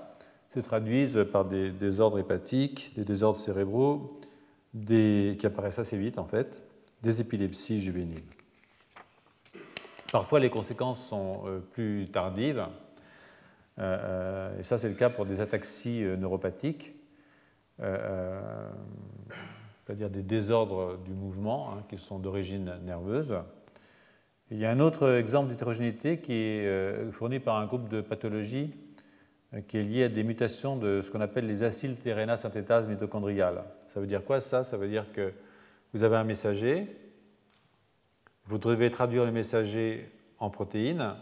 se 0.54 0.60
traduisent 0.60 1.26
par 1.32 1.46
des 1.46 1.72
désordres 1.72 2.20
hépatiques, 2.20 2.94
des 2.96 3.04
désordres 3.04 3.40
cérébraux, 3.40 4.20
qui 4.86 5.46
apparaissent 5.46 5.80
assez 5.80 5.98
vite 5.98 6.20
en 6.20 6.26
fait, 6.26 6.64
des 7.02 7.20
épilepsies 7.22 7.80
juvéniles. 7.80 8.24
Parfois, 10.12 10.40
les 10.40 10.50
conséquences 10.50 11.06
sont 11.06 11.42
euh, 11.46 11.60
plus 11.60 12.10
tardives, 12.12 12.66
et 13.80 14.64
ça, 14.64 14.80
c'est 14.80 14.90
le 14.90 14.96
cas 14.96 15.12
pour 15.12 15.28
des 15.28 15.40
ataxies 15.40 16.04
neuropathiques, 16.18 16.96
c'est-à-dire 19.86 20.10
des 20.10 20.24
désordres 20.24 20.98
du 21.06 21.14
mouvement 21.14 21.74
hein, 21.74 21.84
qui 21.88 22.00
sont 22.00 22.18
d'origine 22.18 22.74
nerveuse. 22.84 23.38
Il 24.50 24.58
y 24.58 24.66
a 24.66 24.72
un 24.72 24.80
autre 24.80 25.16
exemple 25.16 25.50
d'hétérogénéité 25.50 26.20
qui 26.20 26.34
est 26.34 27.12
fourni 27.12 27.40
par 27.40 27.58
un 27.58 27.66
groupe 27.66 27.90
de 27.90 28.02
pathologies 28.02 28.74
qui 29.68 29.78
est 29.78 29.84
lié 29.84 30.04
à 30.06 30.10
des 30.10 30.24
mutations 30.24 30.78
de 30.78 31.02
ce 31.02 31.12
qu'on 31.12 31.22
appelle 31.22 31.48
les 31.48 31.64
acyltérénasynthétases 31.64 32.88
mitochondriales. 32.88 33.64
Ça 33.88 34.00
veut 34.00 34.08
dire 34.08 34.24
quoi 34.24 34.40
ça? 34.40 34.64
Ça 34.64 34.78
veut 34.78 34.88
dire 34.88 35.12
que 35.12 35.34
vous 35.94 36.04
avez 36.04 36.16
un 36.16 36.24
messager 36.24 36.88
vous 38.48 38.58
devez 38.58 38.90
traduire 38.92 39.26
le 39.26 39.32
messager 39.32 40.10
en 40.40 40.50
protéines, 40.50 41.16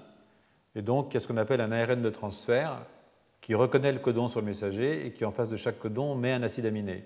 et 0.76 0.82
donc 0.82 1.08
il 1.10 1.14
y 1.16 1.18
a 1.18 1.20
ce 1.20 1.28
qu'on 1.28 1.38
appelle 1.38 1.62
un 1.62 1.72
ARN 1.72 2.02
de 2.02 2.10
transfert 2.10 2.86
qui 3.42 3.56
reconnaît 3.56 3.92
le 3.92 4.00
codon 4.00 4.28
sur 4.28 4.42
le 4.42 4.46
messager 4.46 5.06
et 5.06 5.12
qui, 5.12 5.26
en 5.26 5.32
face 5.32 5.50
de 5.50 5.56
chaque 5.56 5.80
codon, 5.80 6.16
met 6.16 6.34
un 6.34 6.44
acide 6.44 6.66
aminé. 6.66 7.04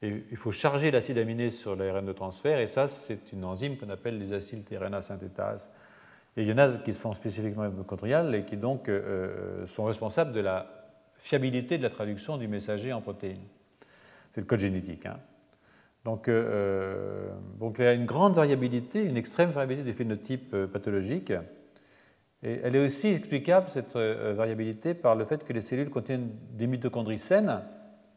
Il 0.00 0.36
faut 0.36 0.52
charger 0.52 0.92
l'acide 0.92 1.18
aminé 1.18 1.50
sur 1.50 1.74
l'ARN 1.74 2.06
de 2.06 2.12
transfert, 2.12 2.60
et 2.60 2.68
ça, 2.68 2.86
c'est 2.86 3.32
une 3.32 3.44
enzyme 3.44 3.76
qu'on 3.76 3.90
appelle 3.90 4.18
les 4.18 4.32
acylTRNA 4.32 5.00
synthétase. 5.00 5.72
Et 6.36 6.42
il 6.42 6.48
y 6.48 6.52
en 6.52 6.58
a 6.58 6.70
qui 6.78 6.92
sont 6.92 7.12
spécifiquement 7.14 7.68
mitochondriales 7.68 8.32
et 8.36 8.44
qui 8.44 8.56
donc 8.56 8.88
euh, 8.88 9.00
euh, 9.62 9.66
sont 9.66 9.84
responsables 9.84 10.30
de 10.30 10.38
la 10.38 10.66
fiabilité 11.16 11.78
de 11.78 11.82
la 11.82 11.90
traduction 11.90 12.36
du 12.36 12.46
messager 12.46 12.92
en 12.92 13.00
protéines. 13.00 13.42
C'est 14.32 14.42
le 14.42 14.46
code 14.46 14.60
génétique. 14.60 15.06
Hein. 15.06 15.18
Donc, 16.04 16.28
euh, 16.28 17.28
donc, 17.58 17.80
il 17.80 17.84
y 17.84 17.88
a 17.88 17.92
une 17.92 18.06
grande 18.06 18.36
variabilité, 18.36 19.04
une 19.04 19.16
extrême 19.16 19.50
variabilité 19.50 19.90
des 19.90 19.96
phénotypes 19.96 20.54
pathologiques. 20.66 21.32
Et 22.44 22.60
elle 22.62 22.76
est 22.76 22.86
aussi 22.86 23.08
explicable, 23.08 23.66
cette 23.68 23.96
variabilité, 23.96 24.94
par 24.94 25.16
le 25.16 25.24
fait 25.24 25.44
que 25.44 25.52
les 25.52 25.60
cellules 25.60 25.90
contiennent 25.90 26.30
des 26.52 26.68
mitochondries 26.68 27.18
saines 27.18 27.62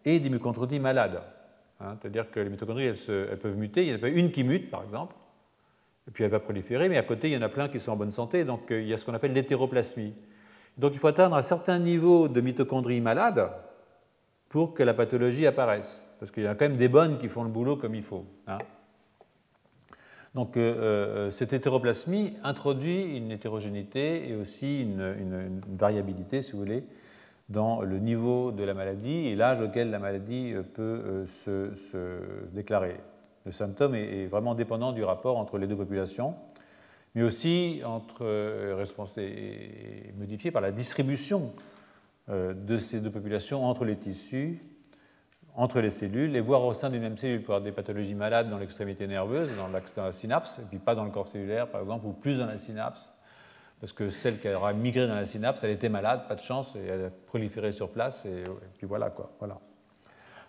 et 0.06 0.20
des 0.20 0.30
mitochondries 0.30 0.80
malades. 0.80 1.24
Hein, 1.82 1.98
c'est-à-dire 2.00 2.30
que 2.30 2.40
les 2.40 2.50
mitochondries, 2.50 2.86
elles, 2.86 3.40
peuvent 3.40 3.58
muter. 3.58 3.84
Il 3.84 3.90
y 3.90 3.94
en 3.94 3.96
a 3.96 4.00
pas 4.00 4.10
une 4.10 4.32
qui 4.32 4.44
mute, 4.44 4.70
par 4.70 4.84
exemple, 4.84 5.16
et 6.08 6.12
puis 6.12 6.24
elle 6.24 6.32
va 6.32 6.40
proliférer, 6.40 6.90
mais 6.90 6.98
à 6.98 7.04
côté, 7.04 7.30
il 7.30 7.34
y 7.34 7.38
en 7.38 7.42
a 7.42 7.50
plein 7.50 7.70
qui 7.70 7.80
sont 7.80 7.92
en 7.92 7.98
bonne 7.98 8.12
santé. 8.12 8.46
Donc, 8.46 8.68
il 8.70 8.88
y 8.88 8.94
a 8.94 8.98
ce 8.98 9.06
qu'on 9.06 9.14
appelle 9.14 9.34
l'hétéroplasmie. 9.34 10.14
Donc, 10.78 10.94
il 10.94 11.00
faut 11.00 11.08
atteindre 11.08 11.36
un 11.36 11.44
certain 11.44 11.80
niveau 11.80 12.28
de 12.28 12.40
mitochondries 12.42 13.02
malades 13.02 13.50
pour 14.50 14.74
que 14.74 14.84
la 14.84 14.94
pathologie 14.94 15.48
apparaisse 15.48 16.06
parce 16.22 16.30
qu'il 16.30 16.44
y 16.44 16.48
a 16.48 16.54
quand 16.54 16.66
même 16.66 16.78
des 16.78 16.88
bonnes 16.88 17.18
qui 17.18 17.30
font 17.30 17.42
le 17.42 17.50
boulot 17.50 17.78
comme 17.78 17.96
il 17.96 18.04
faut. 18.04 18.28
Hein. 18.46 18.60
Donc 20.36 20.56
euh, 20.56 20.62
euh, 20.62 21.32
cette 21.32 21.52
hétéroplasmie 21.52 22.36
introduit 22.44 23.18
une 23.18 23.32
hétérogénéité 23.32 24.30
et 24.30 24.36
aussi 24.36 24.84
une, 24.84 25.62
variabilité, 25.68 26.44
si 26.44 26.52
vous 26.52 26.60
voulez, 26.60 26.84
dans 27.52 27.82
le 27.82 28.00
niveau 28.00 28.52
de 28.52 28.64
la 28.64 28.74
maladie 28.74 29.28
et 29.28 29.36
l'âge 29.36 29.62
auquel 29.62 29.90
la 29.92 30.00
maladie 30.00 30.54
euh, 30.54 30.64
peut 30.64 31.26
se, 31.28 32.20
déclarer. 32.54 33.00
Le 33.46 33.52
symptôme 33.52 33.96
est, 33.96 34.28
vraiment 34.28 34.56
dépendant 34.56 34.92
du 34.92 35.04
rapport 35.04 35.38
entre 35.38 35.58
les 35.58 35.68
deux 35.68 35.76
populations. 35.76 36.36
mais 37.16 37.24
aussi 37.24 37.82
entre, 37.84 38.24
modifié 40.18 40.52
par 40.52 40.62
la 40.62 40.72
distribution 40.72 41.54
de 42.30 42.78
ces 42.78 43.00
deux 43.00 43.10
populations 43.10 43.66
entre 43.66 43.84
les 43.84 43.98
tissus 43.98 44.62
entre 45.56 45.82
les 45.82 45.90
cellules 45.90 46.36
et 46.36 46.42
voire 46.42 46.64
au 46.64 46.74
sein 46.74 46.90
d'une 46.90 47.02
même 47.02 47.18
cellule 47.18 47.42
pour 47.42 47.56
avoir 47.56 47.64
des 47.64 47.72
pathologies 47.72 48.16
malades 48.16 48.50
dans 48.50 48.58
l'extrémité 48.58 49.08
nerveuse, 49.08 49.50
dans 49.58 50.04
la 50.04 50.12
synapse, 50.12 50.60
et 50.60 50.66
puis 50.70 50.80
pas 50.80 50.96
dans 50.96 51.04
le 51.04 51.12
corps 51.12 51.28
cellulaire 51.28 51.68
par 51.68 51.82
exemple, 51.82 52.06
ou 52.06 52.14
plus 52.14 52.40
dans 52.40 52.46
la 52.46 52.58
synapse, 52.58 53.11
parce 53.82 53.92
que 53.92 54.10
celle 54.10 54.40
qui 54.40 54.48
aura 54.48 54.72
migré 54.72 55.08
dans 55.08 55.16
la 55.16 55.26
synapse, 55.26 55.62
elle 55.64 55.72
était 55.72 55.90
malade, 55.90 56.22
pas 56.30 56.36
de 56.36 56.40
chance, 56.40 56.76
et 56.76 56.86
elle 56.88 57.06
a 57.06 57.10
proliféré 57.10 57.74
sur 57.74 57.90
place, 57.90 58.26
et, 58.26 58.44
puis 58.78 58.88
voilà 58.88 59.10
quoi. 59.10 59.32
Voilà. 59.40 59.60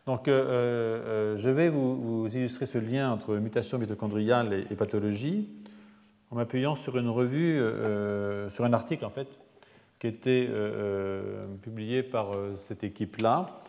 Donc 0.07 0.29
euh, 0.29 0.45
euh, 0.45 1.37
je 1.37 1.51
vais 1.51 1.69
vous, 1.69 2.29
illustrer 2.33 2.67
ce 2.67 2.79
lien 2.79 3.11
entre 3.11 3.37
mutation 3.37 3.79
mitochondriale 3.79 4.53
et, 4.71 4.77
pathologie 4.77 5.49
en 6.31 6.37
m'appuyant 6.37 6.75
sur 6.75 6.97
une 6.97 7.09
revue, 7.09 7.59
euh, 7.59 8.49
sur 8.49 8.65
un 8.65 8.73
article 8.73 9.05
en 9.05 9.11
fait, 9.11 9.29
qui 9.99 10.07
était 10.07 10.49
publié 11.63 12.03
par 12.03 12.33
cette 12.57 12.85
équipe-là 12.85 13.63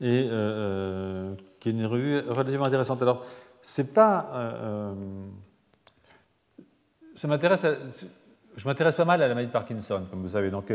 et 0.00 0.28
euh, 0.30 0.32
euh, 0.32 1.34
qui 1.60 1.70
est 1.70 1.72
une 1.72 1.86
revue 1.86 2.20
relativement 2.20 2.66
intéressante. 2.66 3.02
Alors, 3.02 3.24
c'est 3.62 3.94
pas. 3.94 4.94
Euh. 7.24 7.76
Je 8.56 8.66
m'intéresse 8.66 8.94
pas 8.94 9.04
mal 9.04 9.22
à 9.22 9.28
la 9.28 9.34
maladie 9.34 9.48
de 9.48 9.52
Parkinson, 9.52 10.06
comme 10.10 10.22
vous 10.22 10.28
savez. 10.28 10.50
Donc, 10.50 10.72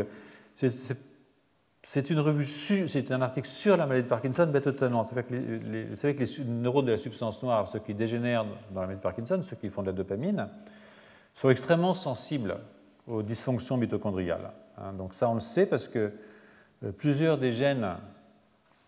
c'est 0.54 2.10
une 2.10 2.20
revue, 2.20 2.44
c'est 2.44 3.10
un 3.10 3.22
article 3.22 3.48
sur 3.48 3.76
la 3.76 3.86
maladie 3.86 4.04
de 4.04 4.08
Parkinson, 4.08 4.48
mais 4.52 4.60
totalement. 4.60 5.04
Que 5.04 5.20
les, 5.30 5.84
vous 5.84 5.96
savez 5.96 6.14
que 6.14 6.22
les 6.22 6.44
neurones 6.44 6.86
de 6.86 6.92
la 6.92 6.96
substance 6.96 7.42
noire, 7.42 7.66
ceux 7.66 7.80
qui 7.80 7.94
dégénèrent 7.94 8.44
dans 8.70 8.82
la 8.82 8.86
maladie 8.86 8.98
de 8.98 9.02
Parkinson, 9.02 9.40
ceux 9.42 9.56
qui 9.56 9.68
font 9.68 9.82
de 9.82 9.88
la 9.88 9.92
dopamine, 9.92 10.48
sont 11.34 11.50
extrêmement 11.50 11.94
sensibles 11.94 12.58
aux 13.08 13.22
dysfonctions 13.22 13.76
mitochondriales. 13.76 14.52
Hein. 14.78 14.92
donc 14.92 15.12
ça, 15.12 15.28
on 15.28 15.34
le 15.34 15.40
sait 15.40 15.66
parce 15.66 15.88
que 15.88 16.12
plusieurs 16.98 17.36
des 17.36 17.52
gènes 17.52 17.96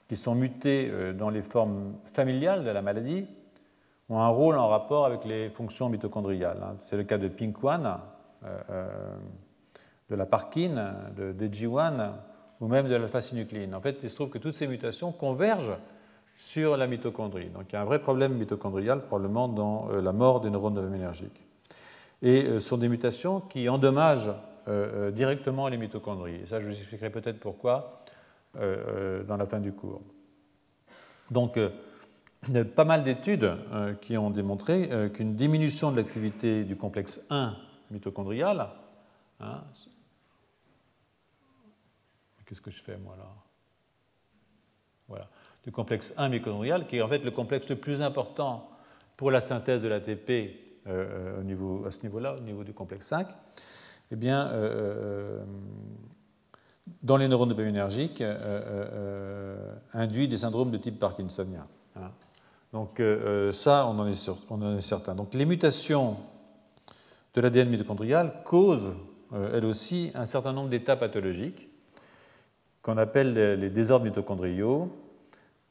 qui 0.09 0.16
sont 0.16 0.34
mutés 0.34 0.88
euh, 0.90 1.12
dans 1.12 1.30
les 1.30 1.42
formes 1.42 1.94
familiales 2.05 2.64
de 2.64 2.70
la 2.70 2.82
maladie 2.82 3.26
ont 4.09 4.18
un 4.18 4.28
rôle 4.28 4.57
en 4.57 4.68
rapport 4.68 5.07
avec 5.07 5.24
les 5.24 5.50
fonctions 5.50 5.88
mitochondriales. 5.88 6.62
Hein. 6.62 6.74
C'est 6.78 6.96
le 6.96 7.05
cas 7.05 7.18
de 7.18 7.28
PINK1, 7.28 7.98
euh, 8.44 8.59
euh, 8.70 9.16
de 10.11 10.14
la 10.14 10.26
Parkin, 10.26 10.94
de 11.16 11.32
DG1 11.32 12.12
ou 12.61 12.68
même 12.68 12.88
de 12.88 12.94
l'alpha-synucléine. 12.94 13.74
En 13.74 13.80
fait, 13.80 13.98
il 14.02 14.11
se 14.11 14.14
trouve 14.14 14.30
que 14.30 14.38
toutes 14.38 14.55
ces 14.55 14.66
mutations 14.66 15.12
convergent 15.12 15.78
sur 16.36 16.76
la 16.76 16.86
mitochondrie. 16.86 17.48
Donc 17.48 17.64
il 17.70 17.74
y 17.74 17.76
a 17.76 17.80
un 17.80 17.84
vrai 17.84 18.00
problème 18.00 18.34
mitochondrial 18.34 19.02
probablement 19.02 19.48
dans 19.48 19.88
la 19.88 20.12
mort 20.12 20.40
des 20.40 20.50
neurones 20.50 20.74
dopaminergiques. 20.74 21.46
Et 22.22 22.42
ce 22.44 22.61
sont 22.61 22.76
des 22.76 22.88
mutations 22.88 23.40
qui 23.40 23.68
endommagent 23.68 24.32
directement 25.12 25.68
les 25.68 25.76
mitochondries. 25.76 26.40
Et 26.42 26.46
ça, 26.46 26.59
je 26.59 26.66
vous 26.66 26.72
expliquerai 26.72 27.11
peut-être 27.11 27.38
pourquoi 27.38 28.05
euh, 28.57 28.76
euh, 28.86 29.24
dans 29.24 29.36
la 29.36 29.46
fin 29.46 29.59
du 29.59 29.72
cours. 29.72 30.00
Donc, 31.28 31.57
euh, 31.57 31.70
pas 32.74 32.84
mal 32.84 33.05
d'études 33.05 33.57
qui 34.01 34.16
ont 34.16 34.30
démontré 34.30 35.11
qu'une 35.12 35.34
diminution 35.34 35.90
de 35.90 35.97
l'activité 35.97 36.64
du 36.64 36.76
complexe 36.76 37.20
1 37.30 37.57
mitochondrial, 37.90 38.68
hein, 39.40 39.62
qu'est-ce 42.47 42.61
que 42.61 42.70
je 42.70 42.82
fais 42.82 42.97
moi 42.97 43.16
là? 43.16 43.28
Voilà, 45.09 45.28
du 45.62 45.70
complexe 45.70 46.14
1 46.16 46.28
mitochondrial, 46.28 46.86
qui 46.86 46.97
est 46.97 47.03
en 47.03 47.09
fait 47.09 47.24
le 47.24 47.30
complexe 47.30 47.68
le 47.68 47.76
plus 47.76 48.03
important 48.03 48.68
pour 49.16 49.30
la 49.30 49.40
synthèse 49.40 49.82
de 49.82 49.88
l'ATP 49.88 50.86
niveau, 51.45 51.84
à 51.86 51.90
ce 51.90 52.03
niveau-là, 52.03 52.36
au 52.38 52.42
niveau 52.42 52.64
du 52.64 52.72
complexe 52.72 53.07
5, 53.07 53.26
eh 54.11 54.16
bien, 54.16 54.51
dans 57.03 57.16
les 57.16 57.28
neurones 57.28 57.49
dopaminergiques 57.49 58.20
euh, 58.20 58.38
euh, 58.42 58.88
euh, 58.92 59.74
induit 59.92 60.28
des 60.28 60.38
syndromes 60.38 60.70
de 60.70 60.78
type 60.78 60.99
parkinsonien. 60.99 61.66
Hein. 61.97 62.11
Donc 62.75 63.01
ça, 63.53 63.87
on 63.87 64.01
en, 64.01 64.07
est 64.09 64.31
on 64.51 64.61
en, 64.61 64.77
est 64.77 64.81
certain. 64.81 65.14
Donc 65.14 65.33
les 65.33 65.47
mutations 65.47 66.16
de 67.33 67.41
l'ADN 67.41 67.68
mitochondrial 67.68 68.43
causent, 68.45 68.95
elles 69.33 69.64
aussi, 69.64 70.11
un 70.16 70.25
certain 70.25 70.53
nombre 70.53 70.70
d'états 70.70 70.97
pathologiques 70.97 71.68
qu'on 72.83 72.99
appelle 72.99 73.33
les 73.61 73.70
désordres 73.70 74.05
mitochondriaux, 74.05 74.91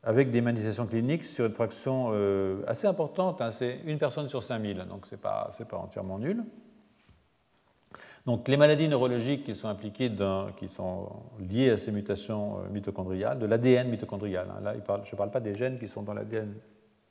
avec 0.02 0.32
des 0.32 0.40
manifestations 0.40 0.88
cliniques 0.88 1.26
sur 1.26 1.46
une 1.46 1.52
fraction 1.52 2.14
assez 2.68 2.88
importante. 2.88 3.42
Hein. 3.42 3.52
c'est 3.52 3.82
une 3.86 3.98
personne 4.00 4.30
sur 4.30 4.42
5000, 4.42 4.86
donc 4.90 5.06
ce 5.06 5.16
n'est 5.16 5.22
pas, 5.22 5.50
entièrement 5.74 6.20
nul. 6.20 6.42
Donc 8.26 8.48
les 8.48 8.56
maladies 8.56 8.88
neurologiques 8.88 9.44
qui 9.44 9.56
sont 9.56 9.68
impliquées, 9.68 10.10
qui 10.56 10.70
sont 10.70 11.10
liées 11.40 11.72
à 11.72 11.78
ces 11.78 11.92
mutations 11.92 12.60
euh, 12.60 12.70
mitochondriales, 12.72 13.38
de 13.38 13.46
l'ADN 13.46 13.90
mitochondrial. 13.90 14.48
Hein. 14.50 14.62
Là, 14.64 14.74
je 15.04 15.12
ne 15.12 15.18
parle 15.18 15.30
pas 15.30 15.42
des 15.42 15.56
gènes 15.56 15.78
qui 15.78 15.88
sont 15.88 16.04
dans 16.04 16.14
l'ADN 16.14 16.54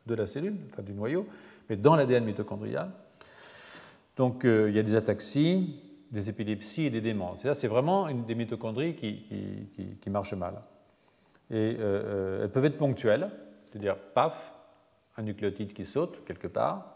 de 0.06 0.14
la 0.14 0.26
cellule, 0.26 0.56
enfin 0.70 0.82
du 0.82 0.92
noyau, 0.92 1.26
mais 1.68 1.76
dans 1.76 1.96
l'ADN 1.96 2.24
mitochondrial. 2.24 2.90
Donc 4.16 4.44
euh, 4.44 4.68
il 4.68 4.76
y 4.76 4.78
a 4.78 4.82
des 4.82 4.96
ataxies, 4.96 5.80
des 6.10 6.28
épilepsies 6.28 6.86
et 6.86 6.90
des 6.90 7.00
démences. 7.00 7.44
Et 7.44 7.48
là, 7.48 7.54
c'est 7.54 7.68
vraiment 7.68 8.08
une 8.08 8.24
des 8.24 8.34
mitochondries 8.34 8.94
qui, 8.94 9.24
qui, 10.00 10.10
marchent 10.10 10.34
mal. 10.34 10.60
Et 11.50 11.76
euh, 11.78 12.44
elles 12.44 12.50
peuvent 12.50 12.64
être 12.64 12.76
ponctuelles, 12.76 13.30
c'est-à-dire, 13.70 13.96
paf, 13.96 14.52
un 15.16 15.22
nucléotide 15.22 15.72
qui 15.72 15.84
saute 15.84 16.24
quelque 16.24 16.46
part, 16.46 16.92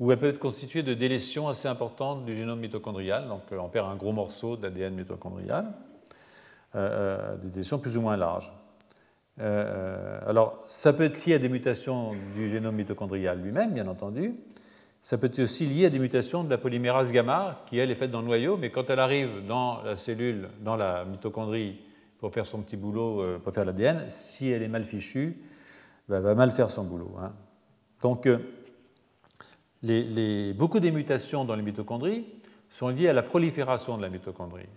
ou 0.00 0.10
elle 0.10 0.18
peut 0.18 0.28
être 0.28 0.38
constituée 0.38 0.82
de 0.82 0.94
délétions 0.94 1.48
assez 1.48 1.68
importantes 1.68 2.24
du 2.24 2.34
génome 2.34 2.58
mitochondrial, 2.58 3.28
donc 3.28 3.42
euh, 3.52 3.58
on 3.58 3.68
perd 3.68 3.88
un 3.88 3.96
gros 3.96 4.12
morceau 4.12 4.56
d'ADN 4.56 4.94
mitochondrial, 4.94 5.72
euh, 6.74 6.78
euh, 6.78 7.36
des 7.36 7.50
délétions 7.50 7.78
plus 7.78 7.96
ou 7.98 8.00
moins 8.00 8.16
larges. 8.16 8.50
Alors, 9.40 10.62
ça 10.66 10.92
peut 10.92 11.04
être 11.04 11.24
lié 11.24 11.34
à 11.34 11.38
des 11.38 11.48
mutations 11.48 12.12
du 12.34 12.48
génome 12.48 12.76
mitochondrial 12.76 13.40
lui-même, 13.40 13.72
bien 13.72 13.88
entendu. 13.88 14.34
Ça 15.00 15.16
peut 15.16 15.28
être 15.28 15.38
aussi 15.38 15.66
lié 15.66 15.86
à 15.86 15.90
des 15.90 15.98
mutations 15.98 16.44
de 16.44 16.50
la 16.50 16.58
polymérase 16.58 17.10
gamma, 17.10 17.64
qui 17.66 17.78
elle 17.78 17.90
est 17.90 17.94
faite 17.94 18.10
dans 18.10 18.20
le 18.20 18.26
noyau, 18.26 18.58
mais 18.58 18.70
quand 18.70 18.90
elle 18.90 18.98
arrive 18.98 19.46
dans 19.46 19.82
la 19.82 19.96
cellule, 19.96 20.50
dans 20.60 20.76
la 20.76 21.06
mitochondrie, 21.06 21.80
pour 22.18 22.34
faire 22.34 22.44
son 22.44 22.60
petit 22.60 22.76
boulot, 22.76 23.38
pour 23.42 23.54
faire 23.54 23.64
l'ADN, 23.64 24.04
si 24.08 24.50
elle 24.50 24.62
est 24.62 24.68
mal 24.68 24.84
fichue, 24.84 25.38
ben, 26.06 26.16
elle 26.18 26.22
va 26.22 26.34
mal 26.34 26.50
faire 26.50 26.68
son 26.68 26.84
boulot. 26.84 27.16
Hein. 27.18 27.32
Donc, 28.02 28.28
beaucoup 30.54 30.80
des 30.80 30.90
mutations 30.90 31.46
dans 31.46 31.54
les 31.54 31.62
mitochondries 31.62 32.26
sont 32.68 32.90
liées 32.90 33.08
à 33.08 33.14
la 33.14 33.22
prolifération 33.22 33.96
de 33.96 34.02
la 34.02 34.10
mitochondrie. 34.10 34.68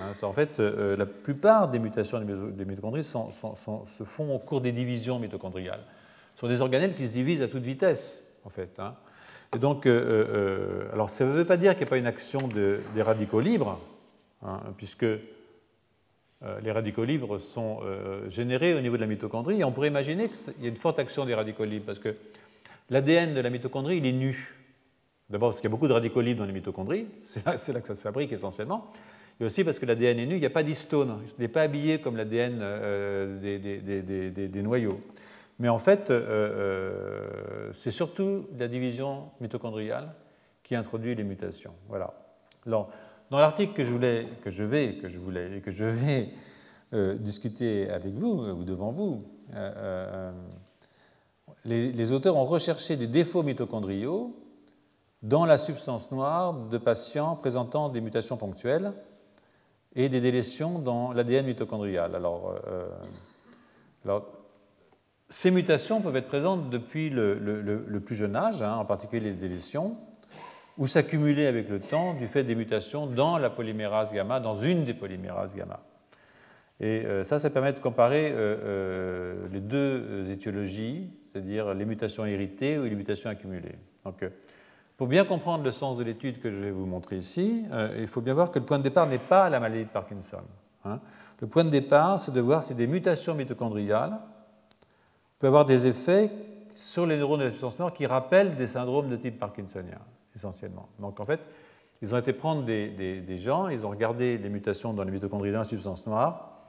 Hein, 0.00 0.12
en 0.22 0.32
fait, 0.32 0.60
euh, 0.60 0.96
la 0.96 1.06
plupart 1.06 1.68
des 1.68 1.78
mutations 1.78 2.20
des 2.20 2.64
mitochondries 2.64 3.04
se 3.04 4.04
font 4.04 4.34
au 4.34 4.38
cours 4.38 4.60
des 4.60 4.72
divisions 4.72 5.18
mitochondriales. 5.18 5.84
Ce 6.34 6.40
sont 6.40 6.48
des 6.48 6.62
organelles 6.62 6.94
qui 6.94 7.06
se 7.06 7.12
divisent 7.12 7.42
à 7.42 7.48
toute 7.48 7.62
vitesse, 7.62 8.22
en 8.44 8.50
fait. 8.50 8.78
Hein. 8.78 8.94
Et 9.54 9.58
donc, 9.58 9.86
euh, 9.86 9.90
euh, 9.90 10.92
alors 10.92 11.10
ça 11.10 11.24
ne 11.24 11.30
veut 11.30 11.44
pas 11.44 11.56
dire 11.56 11.72
qu'il 11.72 11.82
n'y 11.82 11.88
a 11.88 11.90
pas 11.90 11.98
une 11.98 12.06
action 12.06 12.48
des 12.48 13.02
radicaux 13.02 13.40
libres, 13.40 13.78
hein, 14.42 14.60
puisque 14.76 15.06
les 16.62 16.72
radicaux 16.72 17.04
libres 17.04 17.38
sont 17.38 17.82
générés 18.28 18.74
au 18.74 18.80
niveau 18.80 18.96
de 18.96 19.02
la 19.02 19.06
mitochondrie, 19.06 19.60
et 19.60 19.64
on 19.64 19.70
pourrait 19.70 19.88
imaginer 19.88 20.28
qu'il 20.28 20.62
y 20.62 20.66
a 20.66 20.68
une 20.70 20.76
forte 20.76 20.98
action 20.98 21.24
des 21.24 21.34
radicaux 21.34 21.64
libres, 21.64 21.86
parce 21.86 22.00
que 22.00 22.16
L'ADN 22.92 23.32
de 23.32 23.40
la 23.40 23.48
mitochondrie, 23.48 23.96
il 23.96 24.06
est 24.06 24.12
nu. 24.12 24.54
D'abord 25.30 25.48
parce 25.48 25.62
qu'il 25.62 25.70
y 25.70 25.72
a 25.72 25.74
beaucoup 25.74 25.88
de 25.88 25.94
radicaux 25.94 26.20
libres 26.20 26.40
dans 26.40 26.46
les 26.46 26.52
mitochondries, 26.52 27.06
c'est 27.24 27.72
là, 27.72 27.80
que 27.80 27.86
ça 27.86 27.94
se 27.94 28.02
fabrique 28.02 28.32
essentiellement. 28.32 28.90
Et 29.40 29.44
aussi 29.44 29.64
parce 29.64 29.78
que 29.78 29.86
l'ADN 29.86 30.18
est 30.18 30.26
nu, 30.26 30.34
il 30.34 30.40
n'y 30.40 30.46
a 30.46 30.50
pas 30.50 30.62
d'histone, 30.62 31.18
il 31.36 31.40
n'est 31.40 31.48
pas 31.48 31.62
habillé 31.62 32.00
comme 32.00 32.16
l'ADN 32.16 32.58
euh, 32.60 33.40
des, 33.40 34.62
noyaux. 34.62 35.00
Mais 35.58 35.68
en 35.68 35.78
fait, 35.78 36.10
euh, 36.10 36.20
euh, 36.20 37.70
c'est 37.72 37.90
surtout 37.90 38.46
la 38.58 38.68
division 38.68 39.30
mitochondriale 39.40 40.14
qui 40.62 40.74
introduit 40.74 41.14
les 41.14 41.24
mutations. 41.24 41.72
Voilà. 41.88 42.14
dans 42.66 42.88
l'article 43.32 43.72
que 43.72 43.84
je 43.84 43.92
voulais, 43.92 44.28
que 44.42 44.50
je 44.50 44.64
vais, 44.64 44.94
que 44.94 45.08
je 45.08 45.18
voulais, 45.18 45.60
que 45.60 45.70
je 45.70 45.84
vais 45.84 46.28
discuter 47.18 47.88
avec 47.88 48.12
vous 48.12 48.44
ou 48.44 48.64
devant 48.64 48.92
vous, 48.92 49.24
les, 51.64 52.12
auteurs 52.12 52.36
ont 52.36 52.44
recherché 52.44 52.96
des 52.96 53.06
défauts 53.06 53.42
mitochondriaux 53.42 54.36
dans 55.22 55.46
la 55.46 55.56
substance 55.56 56.10
noire 56.10 56.52
de 56.52 56.78
patients 56.78 57.36
présentant 57.36 57.88
des 57.88 58.00
mutations 58.00 58.36
ponctuelles 58.36 58.92
et 59.94 60.08
des 60.08 60.20
délétions 60.20 60.78
dans 60.78 61.12
l'ADN 61.12 61.46
mitochondrial. 61.46 62.14
Alors, 62.14 62.54
euh, 62.66 62.88
alors, 64.04 64.26
ces 65.28 65.50
mutations 65.50 66.00
peuvent 66.00 66.16
être 66.16 66.28
présentes 66.28 66.70
depuis 66.70 67.10
le, 67.10 68.02
plus 68.04 68.14
jeune 68.14 68.36
âge, 68.36 68.62
hein, 68.62 68.76
en 68.76 68.84
particulier 68.84 69.30
les 69.30 69.36
délétions, 69.36 69.96
ou 70.78 70.86
s'accumuler 70.86 71.46
avec 71.46 71.68
le 71.68 71.80
temps 71.80 72.14
du 72.14 72.28
fait 72.28 72.44
des 72.44 72.54
mutations 72.54 73.06
dans 73.06 73.38
la 73.38 73.50
polymérase 73.50 74.12
gamma, 74.12 74.40
dans 74.40 74.60
une 74.60 74.84
des 74.84 74.94
polymérases 74.94 75.54
gamma. 75.54 75.80
Et 76.80 77.04
euh, 77.04 77.24
ça, 77.24 77.38
ça 77.38 77.50
permet 77.50 77.72
de 77.72 77.78
comparer 77.78 78.32
euh, 78.34 79.46
les 79.52 79.60
deux 79.60 80.30
étiologies 80.30 81.10
c'est-à-dire 81.32 81.72
les 81.74 81.84
mutations 81.84 82.26
héritées 82.26 82.78
ou 82.78 82.84
les 82.84 82.94
mutations 82.94 83.30
accumulées. 83.30 83.76
Donc, 84.04 84.22
euh, 84.22 84.28
Pour 85.02 85.08
bien 85.08 85.24
comprendre 85.24 85.64
le 85.64 85.72
sens 85.72 85.98
de 85.98 86.04
l'étude 86.04 86.40
que 86.40 86.48
je 86.48 86.54
vais 86.54 86.70
vous 86.70 86.86
montrer 86.86 87.16
ici, 87.16 87.64
euh, 87.72 87.98
il 87.98 88.06
faut 88.06 88.20
bien 88.20 88.34
voir 88.34 88.52
que 88.52 88.60
le 88.60 88.64
point 88.64 88.78
de 88.78 88.84
départ 88.84 89.08
n'est 89.08 89.18
pas 89.18 89.50
la 89.50 89.58
maladie 89.58 89.82
de 89.82 89.90
Parkinson. 89.90 90.44
Hein. 90.84 91.00
Le 91.40 91.48
point 91.48 91.64
de 91.64 91.70
départ, 91.70 92.20
c'est 92.20 92.30
de 92.30 92.40
voir 92.40 92.62
si 92.62 92.76
des 92.76 92.86
mutations 92.86 93.34
mitochondriales 93.34 94.16
peuvent 95.40 95.48
avoir 95.48 95.64
des 95.64 95.88
effets 95.88 96.30
sur 96.72 97.04
les 97.04 97.16
neurones 97.16 97.40
de 97.40 97.46
la 97.46 97.50
substance 97.50 97.80
noire 97.80 97.92
qui 97.92 98.06
rappellent 98.06 98.54
des 98.54 98.68
syndromes 98.68 99.08
de 99.08 99.16
type 99.16 99.40
parkinsonien, 99.40 99.98
essentiellement. 100.36 100.88
Donc 101.00 101.18
en 101.18 101.26
fait, 101.26 101.40
ils 102.00 102.14
ont 102.14 102.18
été 102.18 102.32
prendre 102.32 102.64
des, 102.64 103.38
gens, 103.38 103.66
ils 103.66 103.84
ont 103.84 103.90
regardé 103.90 104.38
les 104.38 104.50
mutations 104.50 104.94
dans 104.94 105.02
les 105.02 105.10
mitochondries 105.10 105.50
de 105.50 105.56
la 105.56 105.64
substance 105.64 106.06
noire, 106.06 106.60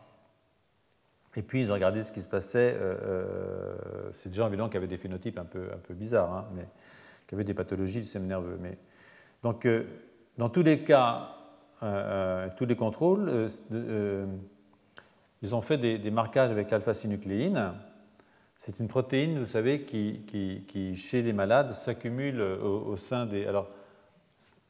et 1.36 1.44
puis 1.44 1.62
ils 1.62 1.70
ont 1.70 1.76
regardé 1.76 2.02
ce 2.02 2.12
qui 2.12 2.22
se 2.22 2.30
passait. 2.30 2.76
Euh, 2.82 2.96
euh, 3.04 3.76
c'est 4.12 4.30
des 4.30 4.36
gens 4.36 4.48
évidemment 4.48 4.70
qui 4.70 4.78
avaient 4.78 4.88
des 4.88 4.98
phénotypes 4.98 5.38
un 5.38 5.46
peu, 5.46 5.68
un 5.72 5.78
peu 5.78 5.94
bizarres, 5.94 6.34
hein, 6.34 6.46
mais 6.56 6.66
qui 7.28 7.36
avaient 7.36 7.44
des 7.44 7.54
pathologies 7.54 8.00
du 8.00 8.04
système 8.04 8.28
nerveux. 8.28 8.58
Mais, 8.62 8.78
donc, 9.42 9.66
euh, 9.66 9.86
dans 10.38 10.50
tous 10.50 10.64
les 10.64 10.80
cas, 10.80 11.30
tous 12.56 12.66
les 12.66 12.78
contrôles, 12.78 13.50
ils 15.42 15.54
ont 15.54 15.62
fait 15.62 15.78
des, 15.78 16.12
marquages 16.12 16.50
avec 16.50 16.72
l'alpha-synucléine. 16.72 17.74
C'est 18.58 18.80
une 18.80 18.88
protéine, 18.88 19.38
vous 19.38 19.46
savez, 19.46 19.82
qui, 19.82 20.96
chez 20.96 21.22
les 21.22 21.34
malades 21.34 21.74
s'accumule 21.74 22.42
au, 22.42 22.96
sein 22.96 23.26
des, 23.26 23.46
alors, 23.46 23.70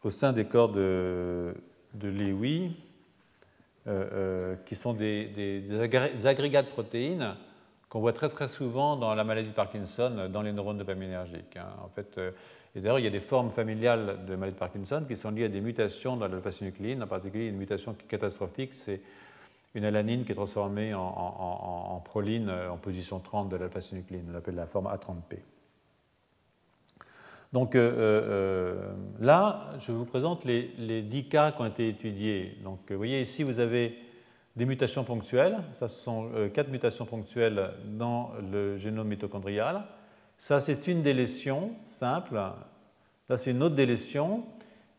au 0.03 0.09
sein 0.09 0.33
des 0.33 0.45
corps 0.45 0.71
de, 0.71 1.53
de 1.93 2.07
Lewy, 2.07 2.71
euh, 3.85 4.07
euh, 4.13 4.55
qui 4.65 4.75
sont 4.75 4.93
des, 4.93 5.25
des, 5.27 6.25
agrégats 6.25 6.61
de 6.61 6.69
protéines 6.69 7.35
qu'on 7.93 7.99
voit 7.99 8.13
très 8.13 8.29
très 8.29 8.47
souvent 8.47 8.95
dans 8.95 9.13
la 9.13 9.23
maladie 9.23 9.49
de 9.49 9.53
Parkinson, 9.53 10.27
dans 10.27 10.41
les 10.41 10.51
neurones 10.51 10.79
dopaminergiques. 10.79 11.57
Hein. 11.57 11.67
En 11.85 11.89
fait, 11.89 12.17
euh, 12.17 12.31
et 12.73 12.81
d'ailleurs, 12.81 12.97
il 12.97 13.05
y 13.05 13.07
a 13.07 13.11
des 13.11 13.19
formes 13.19 13.51
familiales 13.51 14.25
de 14.25 14.35
maladie 14.35 14.55
de 14.55 14.59
Parkinson 14.59 15.05
qui 15.07 15.15
sont 15.15 15.29
liées 15.29 15.45
à 15.45 15.47
des 15.47 15.61
mutations 15.61 16.17
dans 16.17 16.27
l'alpha-synucléine, 16.27 17.03
en 17.03 17.07
particulier 17.07 17.49
une 17.49 17.57
mutation 17.57 17.95
catastrophique, 18.07 18.73
c'est 18.73 18.99
une 19.75 19.85
alanine 19.85 20.25
qui 20.25 20.31
est 20.31 20.35
transformée 20.35 20.95
en, 20.95 22.01
proline 22.03 22.49
en 22.49 22.77
position 22.77 23.19
30 23.19 23.49
de 23.49 23.57
l'alpha-synucléine. 23.57 24.25
On 24.33 24.35
appelle 24.35 24.55
la 24.55 24.65
forme 24.65 24.87
A30P. 24.87 25.37
Donc 27.51 27.75
euh, 27.75 27.91
euh, 27.95 28.91
là, 29.19 29.69
je 29.81 29.91
vous 29.91 30.05
présente 30.05 30.45
les, 30.45 30.71
les, 30.79 31.03
10 31.03 31.29
cas 31.29 31.51
qui 31.51 31.61
ont 31.61 31.67
été 31.67 31.89
étudiés. 31.89 32.57
Donc 32.63 32.79
vous 32.89 32.97
voyez 32.97 33.21
ici, 33.21 33.43
vous 33.43 33.59
avez 33.59 33.95
des 34.55 34.65
mutations 34.65 35.03
ponctuelles. 35.03 35.57
Ça, 35.79 35.87
ce 35.87 36.03
sont 36.03 36.29
euh, 36.33 36.49
quatre 36.49 36.69
mutations 36.69 37.05
ponctuelles 37.05 37.71
dans 37.85 38.31
le 38.51 38.77
génome 38.77 39.07
mitochondrial. 39.07 39.83
Ça, 40.37 40.59
c'est 40.59 40.87
une 40.87 41.01
délétion 41.01 41.71
simple. 41.85 42.35
Là, 42.35 43.37
c'est 43.37 43.51
une 43.51 43.63
autre 43.63 43.75
délétion. 43.75 44.43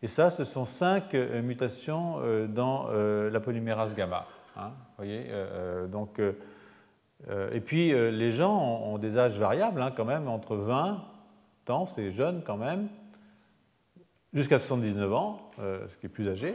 Et 0.02 0.08
ça, 0.08 0.30
ce 0.30 0.44
sont 0.44 0.66
cinq 0.66 1.14
mutations 1.14 2.18
dans 2.48 2.88
la 2.90 3.40
polymérase 3.40 3.94
gamma. 3.94 4.26
Hein, 4.56 4.70
voyez, 4.96 5.26
euh, 5.30 5.86
donc, 5.86 6.20
euh, 6.20 7.50
et 7.52 7.60
puis 7.60 7.90
les 7.90 8.30
gens 8.30 8.54
ont, 8.54 8.98
des 8.98 9.18
âges 9.18 9.38
variables 9.38 9.80
hein, 9.82 9.92
quand 9.96 10.04
même, 10.04 10.28
entre 10.28 10.56
20 10.56 11.02
ans, 11.68 11.86
c'est 11.86 12.12
jeune 12.12 12.42
quand 12.44 12.56
même, 12.56 12.88
jusqu'à 14.32 14.58
79 14.58 15.12
ans, 15.12 15.50
ce 15.58 15.96
qui 15.96 16.06
est 16.06 16.10
plus 16.10 16.28
âgé. 16.28 16.54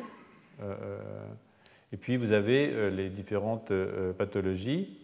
Et 1.92 1.98
puis 1.98 2.18
vous 2.18 2.32
avez 2.32 2.92
les 2.92 3.10
différentes 3.10 3.72
pathologies. 4.18 4.98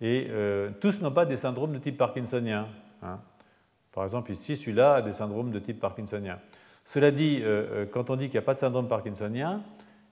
Et 0.00 0.28
tous 0.80 1.00
n'ont 1.00 1.12
pas 1.12 1.24
des 1.24 1.36
syndromes 1.36 1.72
de 1.72 1.78
type 1.78 1.96
parkinsonien. 1.96 2.68
Hein. 3.02 3.18
Par 3.92 4.04
exemple, 4.04 4.30
ici, 4.30 4.56
celui-là 4.56 4.96
a 4.96 5.02
des 5.02 5.12
syndromes 5.12 5.50
de 5.50 5.58
type 5.58 5.80
parkinsonien. 5.80 6.38
Cela 6.84 7.10
dit, 7.10 7.42
quand 7.92 8.10
on 8.10 8.16
dit 8.16 8.26
qu'il 8.26 8.34
n'y 8.34 8.38
a 8.38 8.42
pas 8.42 8.54
de 8.54 8.58
syndrome 8.58 8.88
parkinsonien, 8.88 9.62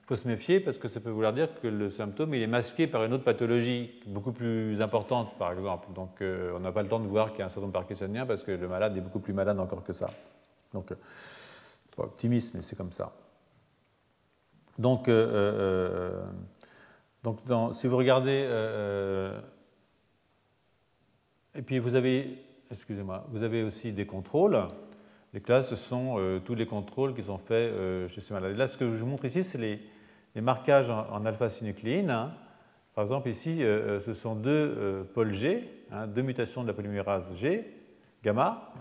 il 0.06 0.14
faut 0.14 0.22
se 0.22 0.28
méfier 0.28 0.60
parce 0.60 0.78
que 0.78 0.86
ça 0.86 1.00
peut 1.00 1.10
vouloir 1.10 1.32
dire 1.32 1.48
que 1.60 1.66
le 1.66 1.90
symptôme 1.90 2.32
est 2.34 2.46
masqué 2.46 2.86
par 2.86 3.04
une 3.04 3.12
autre 3.12 3.24
pathologie 3.24 3.90
beaucoup 4.06 4.30
plus 4.30 4.80
importante, 4.80 5.36
par 5.36 5.50
exemple. 5.50 5.88
Donc 5.94 6.22
euh, 6.22 6.52
on 6.54 6.60
n'a 6.60 6.70
pas 6.70 6.84
le 6.84 6.88
temps 6.88 7.00
de 7.00 7.08
voir 7.08 7.30
qu'il 7.30 7.40
y 7.40 7.42
a 7.42 7.46
un 7.46 7.48
syndrome 7.48 7.72
parkinsonien 7.72 8.24
parce 8.24 8.44
que 8.44 8.52
le 8.52 8.68
malade 8.68 8.96
est 8.96 9.00
beaucoup 9.00 9.18
plus 9.18 9.32
malade 9.32 9.58
encore 9.58 9.82
que 9.82 9.92
ça. 9.92 10.08
Donc, 10.72 10.92
euh, 10.92 10.94
pas 11.96 12.04
optimiste, 12.04 12.54
mais 12.54 12.62
c'est 12.62 12.76
comme 12.76 12.92
ça. 12.92 13.12
Donc, 14.78 15.08
euh, 15.08 16.22
donc 17.22 17.40
si 17.72 17.86
vous 17.86 17.96
regardez, 17.96 18.46
et 21.54 21.62
puis 21.62 21.78
vous 21.78 21.94
avez, 21.94 22.38
excusez-moi, 22.70 23.26
vous 23.30 23.42
avez 23.42 23.62
aussi 23.62 23.92
des 23.92 24.06
contrôles. 24.06 24.58
Les 25.32 25.40
classes, 25.40 25.70
ce 25.70 25.76
sont 25.76 26.40
tous 26.44 26.54
les 26.54 26.66
contrôles 26.66 27.14
qui 27.14 27.24
sont 27.24 27.38
faits 27.38 27.72
chez 28.08 28.20
ces 28.20 28.34
malades. 28.34 28.56
Là, 28.56 28.68
ce 28.68 28.78
que 28.78 28.90
je 28.90 28.96
vous 28.96 29.06
montre 29.06 29.24
ici, 29.24 29.42
c'est 29.42 29.58
les, 29.58 30.40
marquages 30.40 30.90
en, 30.90 31.24
alpha-synucléine. 31.24 32.10
Hein. 32.10 32.32
Par 32.96 33.02
exemple, 33.02 33.28
ici, 33.28 33.62
euh, 33.62 33.98
euh, 33.98 34.00
ce 34.00 34.14
sont 34.14 34.34
deux 34.34 34.50
euh, 34.50 35.04
pôles 35.04 35.34
G, 35.34 35.68
hein, 35.92 36.06
deux 36.06 36.22
mutations 36.22 36.62
de 36.62 36.68
la 36.68 36.72
polymérase 36.72 37.36
G, 37.38 37.70
gamma. 38.24 38.72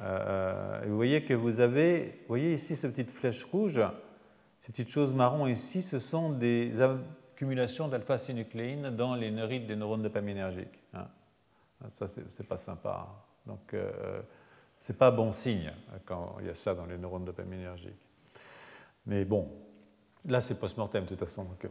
et 0.00 0.88
vous 0.88 0.96
voyez 0.96 1.22
que 1.22 1.34
vous 1.34 1.60
avez, 1.60 2.04
vous 2.04 2.28
voyez 2.28 2.54
ici 2.54 2.74
cette 2.74 2.92
petite 2.92 3.10
flèche 3.10 3.44
rouge, 3.44 3.78
ces 4.62 4.72
petites 4.72 4.88
choses 4.88 5.12
marron 5.12 5.46
ici, 5.46 5.82
ce 5.82 5.98
sont 5.98 6.30
des 6.30 6.80
accumulations 6.80 7.88
d'alpha-synucléine 7.88 8.96
dans 8.96 9.14
les 9.14 9.30
neurites 9.30 9.66
des 9.66 9.76
neurones 9.76 10.02
dopaminergiques. 10.02 10.82
Hein. 10.94 11.08
Ça, 11.88 12.06
c'est 12.08 12.46
pas 12.46 12.56
sympa. 12.56 13.08
Donc, 13.44 13.74
c'est 14.78 14.98
pas 14.98 15.10
bon 15.10 15.32
signe 15.32 15.72
quand 16.06 16.36
il 16.40 16.46
y 16.46 16.48
a 16.48 16.54
ça 16.54 16.74
dans 16.74 16.86
les 16.86 16.96
neurones 16.96 17.24
dopaminergiques. 17.24 17.98
Mais 19.04 19.24
bon, 19.24 19.50
Là, 20.26 20.40
c'est 20.40 20.54
post-mortem, 20.54 21.04
de 21.04 21.08
toute 21.08 21.20
façon. 21.20 21.44
Donc, 21.44 21.64
euh, 21.64 21.68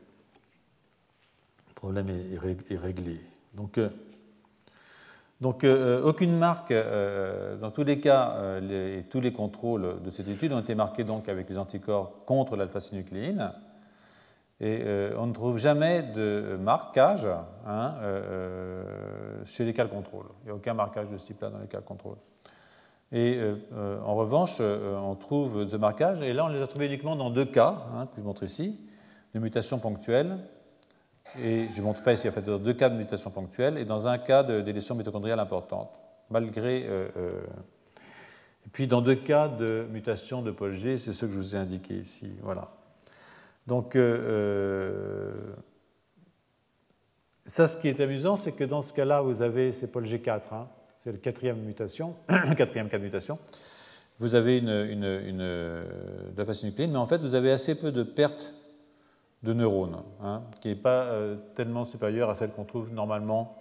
le 1.70 1.74
problème 1.74 2.10
est, 2.10 2.78
réglé. 2.78 3.20
Donc, 3.54 3.78
euh, 3.78 3.90
donc 5.42 5.64
euh, 5.64 6.02
aucune 6.04 6.38
marque, 6.38 6.74
dans 6.74 7.72
tous 7.72 7.84
les 7.84 8.00
cas, 8.00 8.38
tous 9.10 9.20
les 9.20 9.34
contrôles 9.34 10.02
de 10.04 10.12
cette 10.12 10.28
étude 10.28 10.54
ont 10.54 10.60
été 10.60 10.76
marqués 10.76 11.04
donc 11.04 11.28
avec 11.28 11.50
les 11.50 11.58
anticorps 11.58 12.24
contre 12.26 12.56
l'alpha-synucléine. 12.56 13.52
Et 14.64 14.84
on 15.18 15.26
ne 15.26 15.34
trouve 15.34 15.58
jamais 15.58 16.04
de 16.04 16.56
marquage 16.62 17.28
hein, 17.66 17.96
chez 19.46 19.66
les 19.66 19.74
cas 19.74 19.86
de 19.86 19.90
contrôle. 19.90 20.28
Il 20.44 20.46
n'y 20.46 20.52
a 20.52 20.56
aucun 20.56 20.76
marquage 20.76 21.10
de 21.10 21.18
ce 21.18 21.28
type-là 21.28 21.50
dans 21.50 21.60
les 21.60 21.68
cas 21.68 21.80
de 21.80 21.86
contrôle. 21.86 22.18
Et 23.12 23.36
euh, 23.38 23.56
euh, 23.74 24.00
en 24.06 24.16
revanche, 24.16 24.58
euh, 24.62 24.96
on 24.98 25.16
trouve 25.16 25.68
ce 25.68 25.76
marquage, 25.76 26.22
et 26.22 26.32
là 26.32 26.46
on 26.46 26.48
les 26.48 26.62
a 26.62 26.68
trouvés 26.68 26.86
uniquement 26.86 27.18
dans 27.18 27.30
deux 27.30 27.46
cas, 27.46 27.88
hein, 27.94 28.06
que 28.06 28.22
je 28.22 28.24
montre 28.24 28.44
ici, 28.44 28.80
de 29.34 29.40
mutations 29.40 29.80
ponctuelles. 29.80 30.38
Et 31.42 31.68
je 31.70 31.80
ne 31.80 31.86
montre 31.86 32.04
pas 32.04 32.14
ici, 32.14 32.28
en 32.28 32.32
fait, 32.32 32.42
dans 32.42 32.60
deux 32.60 32.74
cas 32.74 32.90
de 32.90 32.98
mutations 32.98 33.32
ponctuelles, 33.32 33.78
et 33.78 33.86
dans 33.86 34.08
un 34.08 34.18
cas 34.18 34.44
de 34.44 34.62
délétion 34.62 34.96
mitochondriale 34.96 35.40
importante, 35.40 35.90
malgré. 36.30 36.82
et 36.82 37.10
puis 38.74 38.88
dans 38.88 39.02
deux 39.02 39.16
cas 39.16 39.48
de 39.48 39.86
mutation 39.92 40.42
de 40.42 40.52
pôle 40.52 40.74
G, 40.74 40.98
c'est 40.98 41.14
ce 41.14 41.26
que 41.26 41.32
je 41.32 41.38
vous 41.38 41.56
ai 41.56 41.60
indiqué 41.60 41.94
ici. 41.94 42.34
Voilà. 42.42 42.70
Donc, 43.68 43.98
ça, 47.46 47.68
ce 47.68 47.78
qui 47.78 47.88
est 47.88 48.00
amusant, 48.00 48.36
c'est 48.36 48.54
que 48.54 48.64
dans 48.64 48.82
ce 48.82 48.94
cas-là, 48.94 49.22
vous 49.22 49.42
avez 49.42 49.72
ces 49.72 49.88
pôle 49.88 50.06
G4. 50.06 50.42
Hein, 50.52 50.68
c'est 51.04 51.12
la 51.12 51.18
quatrième 51.18 51.60
mutation, 51.62 52.16
quatrième 52.58 52.90
cas 52.90 52.98
de 52.98 53.04
mutation, 53.04 53.40
vous 54.20 54.36
avez 54.36 54.60
une, 54.60 54.70
une, 54.70 55.04
une 55.04 55.56
nucléine, 56.64 56.92
mais 56.92 56.98
en 56.98 57.08
fait, 57.08 57.18
vous 57.18 57.34
avez 57.34 57.52
assez 57.52 57.80
peu 57.80 57.92
de 57.92 58.04
pertes 58.04 58.54
de 59.44 59.54
neurones, 59.54 60.04
hein, 60.22 60.44
qui 60.62 60.68
n'est 60.68 60.76
pas 60.76 61.04
euh, 61.04 61.36
tellement 61.56 61.84
supérieure 61.84 62.30
à 62.30 62.36
celle 62.36 62.52
qu'on 62.52 62.64
trouve 62.64 62.92
normalement 62.92 63.58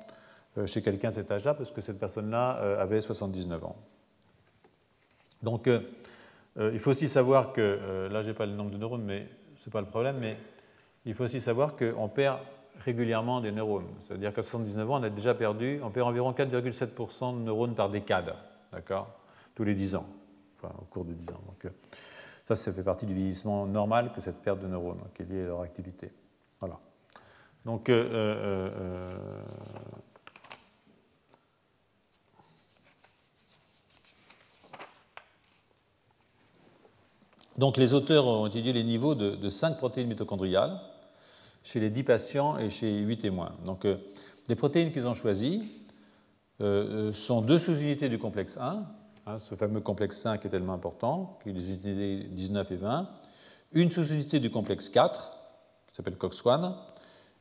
euh, 0.59 0.67
chez 0.67 0.83
quelqu'un 0.83 1.11
de 1.11 1.15
cet 1.15 1.31
âge-là, 1.31 1.55
parce 1.55 1.71
que 1.71 1.81
cette 1.81 1.99
personne-là 1.99 2.59
euh, 2.59 2.83
avait 2.83 3.01
79 3.01 3.65
ans. 3.65 3.77
Donc, 5.43 5.71
il 6.59 6.79
faut 6.79 6.91
aussi 6.91 7.09
savoir 7.09 7.55
que, 7.55 8.09
là, 8.11 8.23
je 8.23 8.29
n'ai 8.29 8.35
pas 8.35 8.45
le 8.45 8.53
nombre 8.53 8.71
de 8.71 8.77
neurones, 8.77 9.05
mais 9.05 9.27
ce 9.57 9.67
n'est 9.67 9.73
pas 9.73 9.81
le 9.81 9.87
problème, 9.87 10.19
mais 10.21 10.37
il 11.07 11.15
faut 11.15 11.25
aussi 11.25 11.41
savoir 11.41 11.77
qu'on 11.77 12.09
perd 12.09 12.41
régulièrement 12.85 13.41
des 13.41 13.51
neurones. 13.51 13.89
C'est-à-dire 14.01 14.35
qu'à 14.35 14.43
79 14.43 14.91
ans, 14.91 15.01
on 15.01 15.03
a 15.03 15.09
déjà 15.09 15.33
perdu, 15.33 15.81
on 15.83 15.89
perd 15.89 16.09
environ 16.09 16.33
4,7% 16.33 17.39
de 17.39 17.45
neurones 17.45 17.75
par 17.75 17.89
décade, 17.89 18.35
d'accord? 18.71 19.09
Tous 19.55 19.65
les 19.65 19.75
10 19.75 19.95
ans, 19.95 20.07
enfin, 20.59 20.75
au 20.79 20.85
cours 20.85 21.07
de 21.07 21.15
10 21.15 21.31
ans. 21.31 21.41
Ça, 22.55 22.71
ça 22.71 22.77
fait 22.77 22.85
partie 22.85 23.07
du 23.07 23.15
vieillissement 23.15 23.67
normal 23.67 24.13
que 24.13 24.21
cette 24.21 24.43
perte 24.43 24.61
de 24.61 24.67
neurones 24.67 25.01
qui 25.15 25.23
est 25.23 25.27
liée 25.27 25.43
à 25.43 25.47
leur 25.47 25.61
activité. 25.63 26.13
Voilà. 26.61 26.79
Donc, 27.65 27.89
euh, 27.89 28.09
euh, 28.13 29.43
Donc 37.61 37.77
les 37.77 37.93
auteurs 37.93 38.27
ont 38.27 38.47
étudié 38.47 38.73
les 38.73 38.85
niveaux 38.85 39.15
de, 39.15 39.37
de 39.37 39.49
5 39.51 39.77
protéines 39.77 40.09
mitochondriales 40.09 40.81
chez 41.63 41.79
les 41.79 41.91
10 41.91 42.05
patients 42.05 42.59
et 42.59 42.71
chez 42.71 43.01
8 43.01 43.19
témoins. 43.19 43.53
Donc, 43.67 43.85
les 43.85 43.91
euh, 43.91 44.57
protéines 44.57 44.93
qu'ils 44.93 45.07
ont 45.07 45.13
choisies 45.13 45.71
euh, 46.63 47.11
euh, 47.11 47.13
sont 47.13 47.43
deux 47.43 47.59
sous-unités 47.59 48.09
du 48.09 48.19
complexe 48.19 48.57
1 48.57 48.87
hein, 49.27 49.39
ce 49.39 49.55
fameux 49.55 49.81
complexe 49.81 50.19
5 50.19 50.45
est 50.45 50.49
tellement 50.49 50.75
important, 50.75 51.39
qui 51.43 51.51
est 51.51 51.53
les 51.53 51.71
unités 51.71 52.29
19 52.31 52.71
et 52.71 52.77
20, 52.77 53.07
une 53.73 53.91
sous-unité 53.91 54.41
du 54.41 54.51
complexe 54.51 54.89
4, 54.89 55.33
qui 55.89 55.95
s'appelle 55.95 56.17
COX-1, 56.17 56.75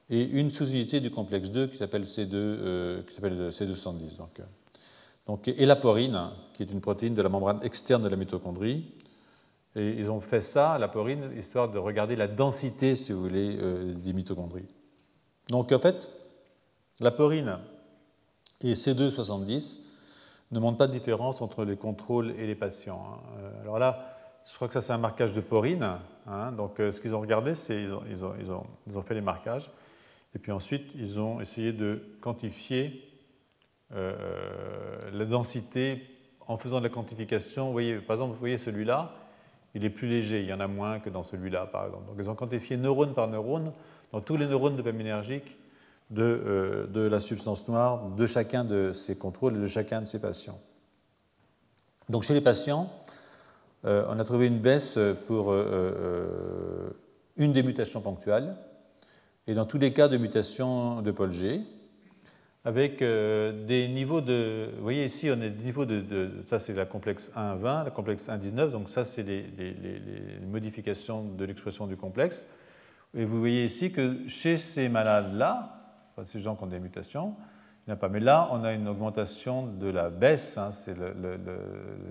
et 0.10 0.24
une 0.24 0.52
sous-unité 0.52 1.00
du 1.00 1.12
complexe 1.12 1.50
2 1.50 1.68
qui 1.68 1.78
s'appelle 1.78 2.04
C2, 2.04 2.34
euh, 2.34 3.04
qui 3.04 3.14
s'appelle 3.14 3.50
C270. 3.50 4.18
Donc, 4.18 4.40
euh, 4.40 4.44
donc, 5.28 5.48
et 5.48 5.66
la 5.66 5.76
porine, 5.76 6.32
qui 6.54 6.64
est 6.64 6.72
une 6.72 6.82
protéine 6.82 7.14
de 7.14 7.22
la 7.22 7.30
membrane 7.30 7.60
externe 7.64 8.02
de 8.02 8.08
la 8.08 8.16
mitochondrie. 8.16 8.92
Et 9.76 9.90
ils 9.90 10.10
ont 10.10 10.22
fait 10.22 10.42
ça, 10.42 10.80
la 10.80 10.88
porine, 10.88 11.30
histoire 11.38 11.70
de 11.70 11.78
regarder 11.78 12.16
la 12.16 12.28
densité, 12.28 12.96
si 12.96 13.12
vous 13.12 13.22
voulez, 13.22 13.58
euh, 13.60 13.94
des 13.94 14.14
mitochondries. 14.14 14.66
Donc 15.50 15.72
en 15.72 15.80
fait, 15.80 16.10
la 17.00 17.12
porine 17.12 17.60
et 18.62 18.74
C270 18.74 19.78
ne 20.52 20.60
montrent 20.60 20.78
pas 20.78 20.88
de 20.88 20.94
différence 20.94 21.42
entre 21.42 21.64
les 21.64 21.78
contrôles 21.78 22.32
et 22.32 22.48
les 22.48 22.56
patients. 22.56 23.04
Hein. 23.06 23.52
Alors 23.62 23.80
là, 23.80 24.16
je 24.44 24.56
crois 24.56 24.68
que 24.68 24.74
ça 24.74 24.82
c'est 24.82 24.94
un 24.94 24.98
marquage 24.98 25.34
de 25.34 25.42
porine. 25.42 25.98
Hein. 26.28 26.52
Donc 26.54 26.76
ce 26.78 27.00
qu'ils 27.00 27.16
ont 27.16 27.22
regardé, 27.22 27.56
c'est 27.56 27.84
ils, 27.84 27.94
ont, 27.94 28.04
ils, 28.10 28.24
ont, 28.52 28.64
ils 28.88 28.98
ont, 28.98 29.02
fait 29.02 29.14
les 29.14 29.22
marquages. 29.22 29.70
Et 30.36 30.40
puis 30.40 30.52
ensuite, 30.52 30.92
ils 30.96 31.20
ont 31.20 31.42
essayé 31.42 31.74
de 31.74 32.18
quantifier 32.22 33.10
euh, 33.94 35.00
la 35.12 35.26
densité 35.26 36.04
en 36.48 36.58
faisant 36.58 36.80
de 36.80 36.84
la 36.84 36.90
quantification. 36.90 37.68
Vous 37.68 37.72
voyez, 37.72 37.98
par 37.98 38.16
exemple, 38.16 38.34
vous 38.34 38.40
voyez 38.40 38.58
celui-là, 38.58 39.14
il 39.76 39.86
est 39.86 39.90
plus 39.90 40.08
léger, 40.08 40.42
il 40.42 40.48
y 40.48 40.54
en 40.54 40.60
a 40.60 40.68
moins 40.68 41.00
que 41.00 41.10
dans 41.10 41.24
celui-là, 41.24 41.68
par 41.68 41.86
exemple. 41.86 42.06
Donc 42.08 42.16
ils 42.20 42.30
ont 42.30 42.36
quantifié 42.36 42.78
neurone 42.78 43.14
par 43.14 43.28
neurone 43.28 43.72
dans 44.12 44.22
tous 44.22 44.38
les 44.38 44.48
neurones 44.48 44.76
dopaminergiques 44.76 45.58
de, 46.10 46.24
euh, 46.24 46.88
de 46.88 47.02
la 47.02 47.20
substance 47.20 47.68
noire 47.68 48.10
de 48.10 48.26
chacun 48.26 48.64
de 48.64 48.94
ces 48.94 49.18
contrôles 49.18 49.58
et 49.58 49.60
de 49.60 49.68
chacun 49.68 50.02
de 50.02 50.06
ces 50.06 50.22
patients. 50.22 50.60
Donc 52.10 52.24
chez 52.24 52.34
les 52.34 52.42
patients, 52.42 52.92
euh, 53.86 54.06
on 54.10 54.20
a 54.20 54.24
trouvé 54.24 54.48
une 54.48 54.60
baisse 54.60 55.00
pour 55.28 55.54
une 57.38 57.54
des 57.54 57.64
mutations 57.64 58.02
ponctuelles, 58.02 58.56
et 59.48 59.54
dans 59.54 59.66
tous 59.66 59.78
les 59.78 59.94
cas 59.94 60.08
de 60.08 60.18
mutation 60.18 61.02
de 61.02 61.12
Paul 61.12 61.32
G, 61.32 61.62
avec 62.66 63.02
euh, 63.02 63.66
des 63.66 63.88
niveaux 63.88 64.22
de. 64.22 64.70
Vous 64.76 64.84
voyez 64.84 65.06
ici, 65.06 65.30
on 65.30 65.42
a 65.42 65.50
des 65.50 65.64
niveaux 65.64 65.86
de. 65.86 66.30
ça, 66.46 66.60
c'est 66.60 66.74
la 66.74 66.86
complexe 66.86 67.32
1,20, 67.36 67.86
la 67.86 67.92
complexe 67.92 68.28
1,19, 68.28 68.72
donc 68.72 68.90
ça, 68.90 69.04
c'est 69.04 69.24
les, 69.24 69.46
modifications 70.48 71.24
de 71.24 71.46
l'expression 71.46 71.88
du 71.88 71.96
complexe. 71.96 72.54
Et 73.16 73.26
vous 73.26 73.40
voyez 73.40 73.66
ici 73.66 73.92
que 73.92 74.28
chez 74.28 74.58
ces 74.58 74.90
malades-là, 74.90 75.79
ces 76.26 76.40
gens 76.40 76.56
qui 76.56 76.64
ont 76.64 76.68
des 76.68 76.80
mutations, 76.80 77.36
il 77.86 77.90
n'y 77.90 77.94
en 77.94 77.96
a 77.96 78.00
pas. 78.00 78.10
Mais 78.10 78.20
là, 78.20 78.50
on 78.52 78.64
a 78.64 78.74
une 78.74 78.88
augmentation 78.88 79.66
de 79.66 79.88
la 79.88 80.10
baisse, 80.10 80.58
hein, 80.58 80.72
c'est 80.72 80.98
la 80.98 81.12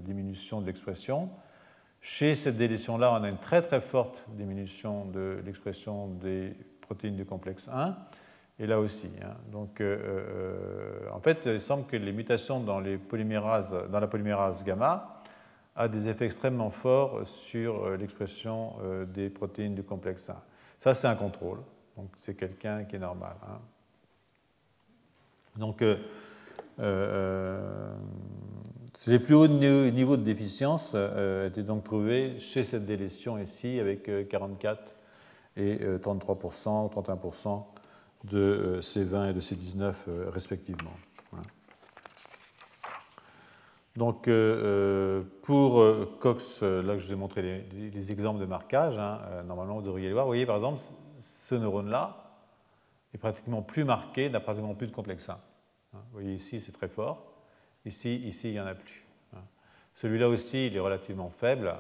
diminution 0.01 0.61
de 0.61 0.67
l'expression. 0.67 1.31
Chez 2.01 2.37
cette 2.37 2.57
délétion-là, 2.57 3.13
on 3.13 3.23
a 3.23 3.29
une 3.29 3.39
très 3.39 3.61
très 3.63 3.81
forte 3.81 4.25
diminution 4.29 5.05
de 5.07 5.41
l'expression 5.45 6.09
des 6.09 6.55
protéines 6.81 7.17
du 7.17 7.25
complexe 7.25 7.69
1, 7.73 7.97
et 8.61 8.67
là 8.67 8.79
aussi. 8.79 9.11
Hein. 9.23 9.35
Donc, 9.51 9.81
euh, 9.81 9.99
euh, 10.01 11.11
en 11.13 11.21
fait, 11.21 11.43
il 11.47 11.61
semble 11.61 11.87
que 11.87 11.97
les 11.97 12.13
mutations 12.13 12.61
dans, 12.61 12.81
les 12.81 12.99
dans 12.99 14.01
la 14.01 14.07
polymérase 14.07 14.65
gamma 14.65 15.23
a 15.75 15.89
des 15.89 16.09
effets 16.09 16.27
extrêmement 16.27 16.71
forts 16.71 17.27
sur 17.27 17.85
euh, 17.85 17.97
l'expression 17.97 18.75
des 19.13 19.29
protéines 19.29 19.75
du 19.75 19.83
complexe 19.83 20.31
1. 20.31 20.37
Ça, 20.79 20.95
c'est 20.95 21.09
un 21.09 21.17
contrôle. 21.17 21.59
Donc, 21.97 22.11
c'est 22.19 22.35
quelqu'un 22.35 22.85
qui 22.85 22.97
est 22.97 23.01
normal. 23.01 23.35
Hein. 23.43 23.59
Donc, 25.59 25.83
les 29.07 29.19
plus 29.19 29.35
hauts 29.35 29.49
niveaux 29.49 30.17
de 30.17 30.23
déficience 30.23 30.95
étaient 31.47 31.63
donc 31.63 31.85
trouvés 31.85 32.39
chez 32.41 32.65
cette 32.65 32.87
délétion 32.87 33.39
ici, 33.39 33.79
avec 33.79 34.11
44 34.29 34.81
et 35.57 35.77
33%, 35.77 36.91
31% 36.91 37.65
de 38.25 38.79
C20 38.81 39.31
et 39.31 39.33
de 39.33 39.41
C19 39.41 39.95
euh, 40.09 40.31
respectivement. 40.31 40.93
Donc, 43.97 44.29
euh, 44.29 44.33
euh, 44.33 45.23
pour 45.43 45.85
Cox, 46.21 46.63
là 46.63 46.97
je 46.97 47.07
vous 47.07 47.13
ai 47.13 47.17
montré 47.17 47.67
les, 47.73 48.13
exemples 48.13 48.41
de 48.41 48.47
marquage, 48.47 48.97
hein, 48.97 49.19
normalement 49.45 49.77
vous 49.77 49.83
devriez 49.83 50.07
les 50.07 50.13
voir. 50.13 50.25
Vous 50.25 50.31
voyez 50.31 50.47
par 50.47 50.55
exemple, 50.55 50.81
ce 51.19 51.55
neurone-là 51.57 52.17
est 53.13 53.19
pratiquement 53.19 53.61
plus 53.63 53.83
marqué, 53.83 54.31
n'a 54.31 54.39
pratiquement 54.39 54.75
plus 54.75 54.87
de 54.87 54.93
complexe 54.93 55.29
1. 55.29 55.39
Vous 56.07 56.21
voyez 56.21 56.35
ici, 56.35 56.61
c'est 56.61 56.73
très 56.73 56.89
fort. 56.89 57.33
Ici, 57.85 58.17
ici, 58.17 58.49
il 58.49 58.53
n'y 58.53 58.61
en 58.61 58.67
a 58.67 58.75
plus. 58.75 59.05
Hein. 59.35 59.41
Celui-là 59.95 60.29
aussi, 60.29 60.67
il 60.67 60.77
est 60.77 60.81
relativement 60.81 61.31
faible. 61.31 61.75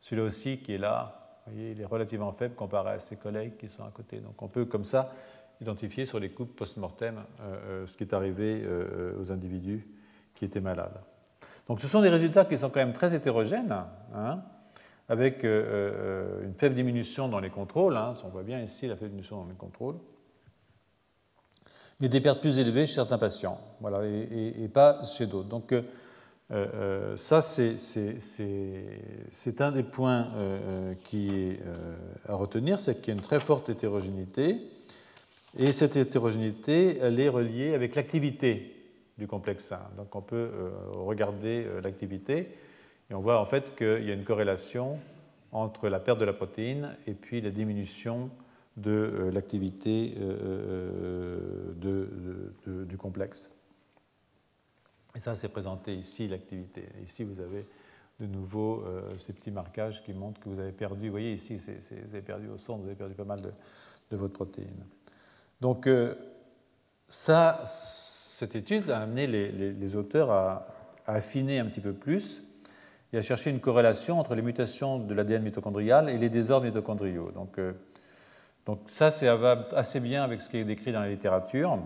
Celui-là 0.00 0.26
aussi, 0.26 0.58
qui 0.58 0.74
est 0.74 0.78
là, 0.78 1.26
voyez, 1.46 1.72
il 1.72 1.80
est 1.80 1.86
relativement 1.86 2.32
faible 2.32 2.54
comparé 2.54 2.92
à 2.92 2.98
ses 2.98 3.16
collègues 3.16 3.56
qui 3.56 3.68
sont 3.68 3.84
à 3.84 3.90
côté. 3.90 4.18
Donc 4.18 4.40
on 4.42 4.48
peut 4.48 4.64
comme 4.64 4.84
ça 4.84 5.12
identifier 5.60 6.04
sur 6.04 6.18
les 6.18 6.30
coupes 6.30 6.54
post-mortem 6.54 7.16
euh, 7.40 7.42
euh, 7.42 7.86
ce 7.86 7.96
qui 7.96 8.04
est 8.04 8.14
arrivé 8.14 8.62
euh, 8.64 9.18
aux 9.18 9.32
individus 9.32 9.86
qui 10.34 10.44
étaient 10.44 10.60
malades. 10.60 11.00
Donc 11.66 11.80
ce 11.80 11.88
sont 11.88 12.02
des 12.02 12.10
résultats 12.10 12.44
qui 12.44 12.58
sont 12.58 12.68
quand 12.68 12.80
même 12.80 12.92
très 12.92 13.14
hétérogènes, 13.14 13.74
hein, 14.14 14.42
avec 15.08 15.44
une 15.44 16.54
faible 16.54 16.74
diminution 16.74 17.28
dans 17.28 17.40
les 17.40 17.50
contrôles, 17.50 17.96
hein, 17.96 18.14
on 18.24 18.28
voit 18.28 18.42
bien 18.42 18.60
ici 18.60 18.86
la 18.86 18.96
faible 18.96 19.10
diminution 19.10 19.42
dans 19.42 19.48
les 19.48 19.56
contrôles, 19.56 19.96
mais 22.00 22.08
des 22.08 22.20
pertes 22.20 22.40
plus 22.40 22.58
élevées 22.58 22.86
chez 22.86 22.94
certains 22.94 23.18
patients, 23.18 23.58
voilà, 23.80 24.04
et, 24.04 24.68
pas 24.72 25.02
chez 25.04 25.26
d'autres. 25.26 25.48
Donc 25.48 25.72
euh, 25.72 25.82
euh, 26.52 27.16
ça, 27.16 27.40
c'est 27.40 29.60
un 29.60 29.72
des 29.72 29.82
points 29.82 30.28
euh, 30.34 30.94
qui 31.04 31.30
est 31.30 31.58
à 32.28 32.34
retenir, 32.34 32.80
c'est 32.80 33.00
qu'il 33.00 33.08
y 33.08 33.16
a 33.16 33.20
une 33.20 33.26
très 33.26 33.40
forte 33.40 33.68
hétérogénéité, 33.68 34.58
et 35.58 35.72
cette 35.72 35.96
hétérogénéité, 35.96 36.98
elle 36.98 37.18
est 37.18 37.30
reliée 37.30 37.74
avec 37.74 37.94
l'activité 37.94 38.74
du 39.16 39.26
complexe 39.26 39.72
1. 39.72 39.78
Donc 39.96 40.14
on 40.14 40.20
peut 40.20 40.50
regarder 40.94 41.66
l'activité, 41.82 42.54
et 43.10 43.14
on 43.14 43.20
voit 43.20 43.40
en 43.40 43.46
fait 43.46 43.74
qu'il 43.74 44.04
y 44.04 44.10
a 44.10 44.14
une 44.14 44.24
corrélation 44.24 44.98
entre 45.52 45.88
la 45.88 46.00
perte 46.00 46.18
de 46.18 46.26
la 46.26 46.34
protéine 46.34 46.94
et 47.06 47.14
puis 47.14 47.40
la 47.40 47.50
diminution 47.50 48.28
de 48.76 49.30
l'activité 49.32 50.14
du 51.76 52.96
complexe. 52.98 53.56
Et 55.16 55.20
ça, 55.20 55.34
c'est 55.34 55.48
présenté 55.48 55.94
ici, 55.94 56.28
l'activité. 56.28 56.84
Ici, 57.02 57.24
vous 57.24 57.40
avez 57.40 57.66
de 58.20 58.26
nouveau 58.26 58.82
euh, 58.86 59.02
ces 59.18 59.32
petits 59.32 59.50
marquages 59.50 60.02
qui 60.02 60.12
montrent 60.12 60.40
que 60.40 60.48
vous 60.48 60.58
avez 60.58 60.72
perdu, 60.72 61.06
vous 61.06 61.12
voyez 61.12 61.32
ici, 61.32 61.56
vous 61.56 62.14
avez 62.14 62.22
perdu 62.22 62.48
au 62.48 62.58
centre, 62.58 62.80
vous 62.80 62.86
avez 62.86 62.96
perdu 62.96 63.14
pas 63.14 63.24
mal 63.24 63.40
de, 63.40 64.16
votre 64.16 64.32
protéine. 64.32 64.84
Donc, 65.60 65.86
euh, 65.86 66.14
ça, 67.08 67.62
cette 67.64 68.56
étude 68.56 68.90
a 68.90 69.00
amené 69.00 69.26
les, 69.26 69.96
auteurs 69.96 70.30
à, 70.30 70.66
affiner 71.06 71.58
un 71.58 71.66
petit 71.66 71.80
peu 71.80 71.92
plus 71.92 72.42
et 73.12 73.18
à 73.18 73.22
chercher 73.22 73.50
une 73.50 73.60
corrélation 73.60 74.18
entre 74.18 74.34
les 74.34 74.42
mutations 74.42 74.98
de 74.98 75.14
l'ADN 75.14 75.42
mitochondrial 75.42 76.08
et 76.08 76.18
les 76.18 76.28
désordres 76.28 76.66
mitochondriaux. 76.66 77.30
Donc, 77.30 77.58
euh, 77.58 77.72
donc 78.66 78.80
ça, 78.86 79.12
c'est 79.12 79.28
assez 79.28 80.00
bien 80.00 80.24
avec 80.24 80.40
ce 80.42 80.50
qui 80.50 80.56
est 80.56 80.64
décrit 80.64 80.90
dans 80.90 81.00
la 81.00 81.08
littérature. 81.08 81.78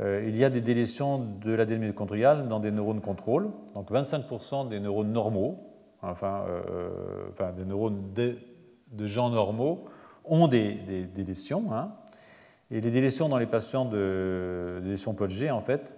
Euh, 0.00 0.24
il 0.26 0.36
y 0.36 0.44
a 0.44 0.48
des 0.48 0.62
délétions 0.62 1.18
de 1.18 1.52
l'ADN 1.52 1.80
mitochondrial 1.80 2.48
dans 2.48 2.60
des 2.60 2.70
neurones 2.70 3.02
contrôle, 3.02 3.50
donc 3.74 3.90
25% 3.90 4.68
des 4.68 4.80
neurones 4.80 5.12
normaux, 5.12 5.58
enfin, 6.00 6.46
euh, 6.48 7.28
enfin 7.30 7.52
des 7.52 7.66
neurones 7.66 8.12
de, 8.14 8.38
gens 9.06 9.28
normaux, 9.28 9.84
ont 10.24 10.48
des, 10.48 10.74
délétions. 11.14 11.72
Hein. 11.74 11.92
et 12.70 12.80
les 12.80 12.90
délétions 12.90 13.28
dans 13.28 13.38
les 13.38 13.46
patients 13.46 13.84
de 13.84 14.80
délétion 14.82 15.12
Paul 15.12 15.28
G, 15.28 15.50
en 15.50 15.60
fait, 15.60 15.94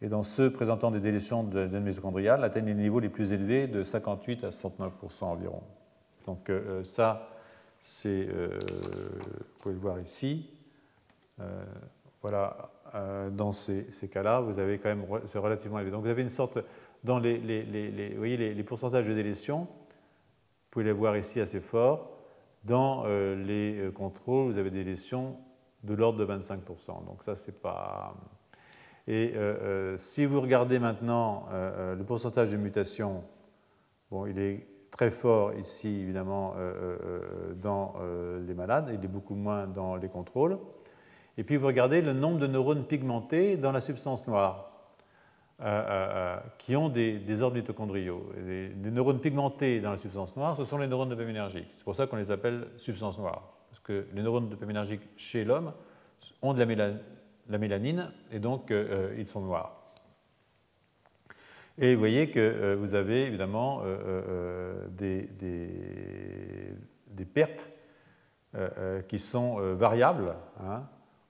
et 0.00 0.08
dans 0.08 0.24
ceux 0.24 0.52
présentant 0.52 0.90
des 0.90 0.98
délétions 0.98 1.44
de 1.44 1.60
l'ADN 1.60 1.84
mitochondrial, 1.84 2.42
atteignent 2.42 2.66
les 2.66 2.74
niveaux 2.74 2.98
les 2.98 3.08
plus 3.08 3.32
élevés 3.32 3.68
de 3.68 3.84
58 3.84 4.42
à 4.42 4.48
69% 4.48 5.24
environ. 5.24 5.62
Donc 6.26 6.50
euh, 6.50 6.82
ça, 6.82 7.28
c'est, 7.84 8.26
vous 8.26 9.58
pouvez 9.58 9.74
le 9.74 9.80
voir 9.80 9.98
ici. 9.98 10.48
voilà 12.20 12.72
euh, 12.94 13.30
dans 13.30 13.52
ces, 13.52 14.08
cas-là, 14.12 14.40
vous 14.40 14.58
avez 14.58 14.78
quand 14.78 14.88
même, 14.88 15.04
c'est 15.26 15.38
relativement 15.38 15.78
élevé. 15.78 15.90
Donc 15.90 16.02
vous 16.02 16.10
avez 16.10 16.22
une 16.22 16.28
sorte, 16.28 16.58
dans 17.04 17.18
les, 17.18 17.38
vous 18.12 18.18
voyez 18.18 18.36
les, 18.36 18.62
pourcentages 18.64 19.08
de 19.08 19.14
délétion, 19.14 19.60
vous 19.60 20.70
pouvez 20.70 20.84
les 20.84 20.92
voir 20.92 21.16
ici 21.16 21.40
assez 21.40 21.60
forts. 21.60 22.10
Dans 22.64 23.04
euh, 23.06 23.34
les 23.34 23.78
euh, 23.78 23.90
contrôles, 23.90 24.52
vous 24.52 24.58
avez 24.58 24.70
des 24.70 24.84
délétions 24.84 25.36
de 25.84 25.94
l'ordre 25.94 26.18
de 26.18 26.26
25%. 26.26 27.04
Donc 27.06 27.24
ça, 27.24 27.34
c'est 27.34 27.62
pas. 27.62 28.14
Et 29.08 29.34
si 29.96 30.24
vous 30.26 30.40
regardez 30.40 30.78
maintenant 30.78 31.48
le 31.50 32.00
pourcentage 32.04 32.52
de 32.52 32.56
mutation, 32.56 33.24
bon, 34.12 34.26
il 34.26 34.38
est 34.38 34.64
très 34.92 35.10
fort 35.10 35.54
ici, 35.54 36.02
évidemment, 36.02 36.54
dans 37.60 37.94
les 38.46 38.54
malades, 38.54 38.90
il 38.94 39.04
est 39.04 39.08
beaucoup 39.08 39.34
moins 39.34 39.66
dans 39.66 39.96
les 39.96 40.08
contrôles. 40.08 40.58
Et 41.38 41.44
puis 41.44 41.56
vous 41.56 41.66
regardez 41.66 42.02
le 42.02 42.12
nombre 42.12 42.38
de 42.38 42.46
neurones 42.46 42.84
pigmentés 42.84 43.56
dans 43.56 43.72
la 43.72 43.80
substance 43.80 44.28
noire. 44.28 44.68
qui 46.58 46.76
ont 46.76 46.88
des 46.88 47.18
désordres 47.18 47.56
mitochondriaux. 47.56 48.32
Les, 48.44 48.70
neurones 48.90 49.20
pigmentés 49.20 49.80
dans 49.80 49.90
la 49.90 49.96
substance 49.96 50.36
noire, 50.36 50.56
ce 50.56 50.64
sont 50.64 50.78
les 50.78 50.86
neurones 50.86 51.08
dopaminergiques. 51.08 51.68
C'est 51.76 51.84
pour 51.84 51.94
ça 51.94 52.06
qu'on 52.06 52.16
les 52.16 52.30
appelle 52.30 52.68
substances 52.76 53.18
noires. 53.18 53.48
Parce 53.70 53.80
que 53.80 54.06
les 54.12 54.22
neurones 54.22 54.48
dopaminergiques 54.48 55.08
chez 55.16 55.44
l'homme 55.44 55.72
ont 56.42 56.52
de 56.52 56.62
la, 57.48 57.58
mélanine 57.58 58.12
et 58.30 58.38
donc 58.38 58.72
ils 59.16 59.26
sont 59.26 59.40
noirs. 59.40 59.81
Et 61.78 61.94
vous 61.94 62.00
voyez 62.00 62.30
que 62.30 62.74
vous 62.74 62.94
avez 62.94 63.26
évidemment 63.26 63.82
des, 64.90 65.28
des, 65.38 67.24
pertes 67.24 67.70
qui 69.08 69.18
sont 69.18 69.56
variables. 69.74 70.34
Hein, 70.60 70.82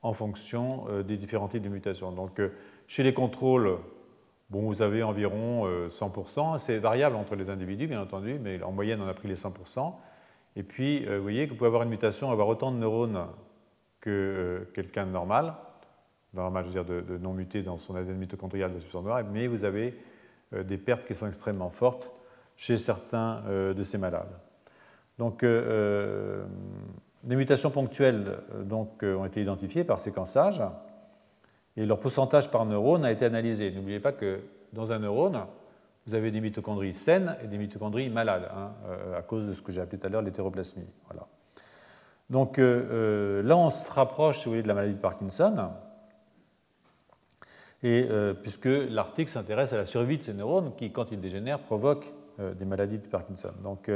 en 0.02 0.12
fonction 0.12 0.84
euh, 0.88 1.02
des 1.02 1.16
différents 1.16 1.48
types 1.48 1.62
de 1.62 1.68
mutations. 1.68 2.12
Donc, 2.12 2.40
euh, 2.40 2.50
chez 2.86 3.02
les 3.02 3.14
contrôles, 3.14 3.78
bon, 4.50 4.62
vous 4.62 4.82
avez 4.82 5.02
environ 5.02 5.66
100%. 5.88 6.54
Euh, 6.54 6.58
C'est 6.58 6.78
variable 6.78 7.16
entre 7.16 7.36
les 7.36 7.48
individus, 7.48 7.86
bien 7.86 8.02
entendu, 8.02 8.38
mais 8.40 8.62
en 8.62 8.72
moyenne, 8.72 9.00
on 9.00 9.08
a 9.08 9.14
pris 9.14 9.28
les 9.28 9.36
100%. 9.36 9.94
Et 10.54 10.62
puis, 10.62 11.06
vous 11.06 11.22
voyez 11.22 11.46
que 11.46 11.52
vous 11.52 11.56
pouvez 11.56 11.68
avoir 11.68 11.82
une 11.82 11.88
mutation, 11.88 12.30
avoir 12.30 12.46
autant 12.46 12.72
de 12.72 12.76
neurones 12.76 13.26
que 14.00 14.68
quelqu'un 14.74 15.06
de 15.06 15.10
normal, 15.10 15.54
normal, 16.34 16.64
je 16.64 16.68
veux 16.78 16.84
dire, 16.84 17.02
de, 17.02 17.16
non 17.16 17.32
muté 17.32 17.62
dans 17.62 17.78
son 17.78 17.94
ADN 17.94 18.18
mitochondrial 18.18 18.74
de 18.74 18.78
substance 18.80 19.02
noire, 19.02 19.22
mais 19.32 19.46
vous 19.46 19.64
avez 19.64 19.96
des 20.52 20.78
pertes 20.78 21.06
qui 21.06 21.14
sont 21.14 21.26
extrêmement 21.26 21.70
fortes 21.70 22.10
chez 22.56 22.78
certains 22.78 23.42
de 23.48 23.82
ces 23.82 23.98
malades. 23.98 24.32
Donc, 25.18 25.44
mutations 27.36 27.70
ponctuelles 27.70 28.38
euh, 28.54 28.64
donc, 28.64 29.02
euh, 29.02 29.16
ont 29.16 29.24
été 29.24 29.42
identifiées 29.42 29.84
par 29.84 29.98
séquençage 29.98 30.62
et 31.76 31.86
leur 31.86 32.00
pourcentage 32.00 32.50
par 32.50 32.66
neurone 32.66 33.04
a 33.04 33.12
été 33.12 33.24
analysé. 33.24 33.70
N'oubliez 33.70 34.00
pas 34.00 34.12
que 34.12 34.40
dans 34.72 34.92
un 34.92 34.98
neurone, 34.98 35.40
vous 36.06 36.14
avez 36.14 36.30
des 36.30 36.40
mitochondries 36.40 36.94
saines 36.94 37.36
et 37.42 37.46
des 37.46 37.58
mitochondries 37.58 38.10
malades, 38.10 38.48
hein, 38.54 38.72
euh, 38.86 39.18
à 39.18 39.22
cause 39.22 39.46
de 39.46 39.52
ce 39.52 39.62
que 39.62 39.72
j'ai 39.72 39.80
appelé 39.80 39.98
tout 39.98 40.06
à 40.06 40.10
l'heure 40.10 40.22
l'hétéroplasmie. 40.22 40.90
Voilà. 41.06 41.26
Donc 42.30 42.56
là, 42.56 43.56
on 43.56 43.68
se 43.68 43.92
rapproche, 43.92 44.46
vous 44.46 44.62
de 44.62 44.66
la 44.66 44.72
maladie 44.72 44.94
de 44.94 44.98
Parkinson, 44.98 45.68
et, 47.82 48.06
puisque 48.42 48.66
l'article 48.66 49.30
s'intéresse 49.30 49.72
à 49.72 49.76
la 49.76 49.86
survie 49.86 50.18
de 50.18 50.22
ces 50.22 50.34
neurones 50.34 50.72
qui, 50.76 50.92
quand 50.92 51.10
ils 51.10 51.20
dégénèrent, 51.20 51.60
provoquent 51.60 52.12
des 52.38 52.64
maladies 52.64 52.98
de 52.98 53.06
Parkinson. 53.06 53.50
Donc, 53.62 53.90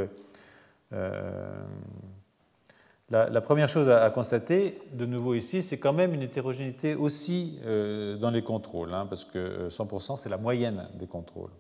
la, 3.09 3.41
première 3.41 3.69
chose 3.69 3.89
à, 3.89 4.11
constater, 4.11 4.81
de 4.93 5.07
nouveau 5.07 5.35
ici, 5.35 5.63
c'est 5.63 5.79
quand 5.79 5.93
même 5.93 6.13
une 6.13 6.23
hétérogénéité 6.23 6.97
aussi 6.97 7.61
euh, 7.65 8.17
dans 8.17 8.31
les 8.31 8.43
contrôles, 8.43 8.93
hein, 8.93 9.07
parce 9.09 9.25
que 9.25 9.69
100% 9.69 10.13
euh, 10.13 10.17
c'est 10.17 10.29
la 10.29 10.39
moyenne 10.39 10.89
des 10.95 11.07
contrôles. 11.07 11.53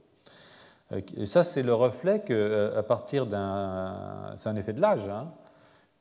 Euh, 0.90 1.00
et 1.16 1.24
ça, 1.24 1.44
c'est 1.44 1.62
le 1.62 1.72
reflet 1.72 2.24
qu'à 2.24 2.82
partir 2.82 3.26
d'un. 3.26 4.34
C'est 4.36 4.48
un 4.48 4.56
effet 4.56 4.72
de 4.72 4.80
l'âge, 4.80 5.08
hein, 5.08 5.30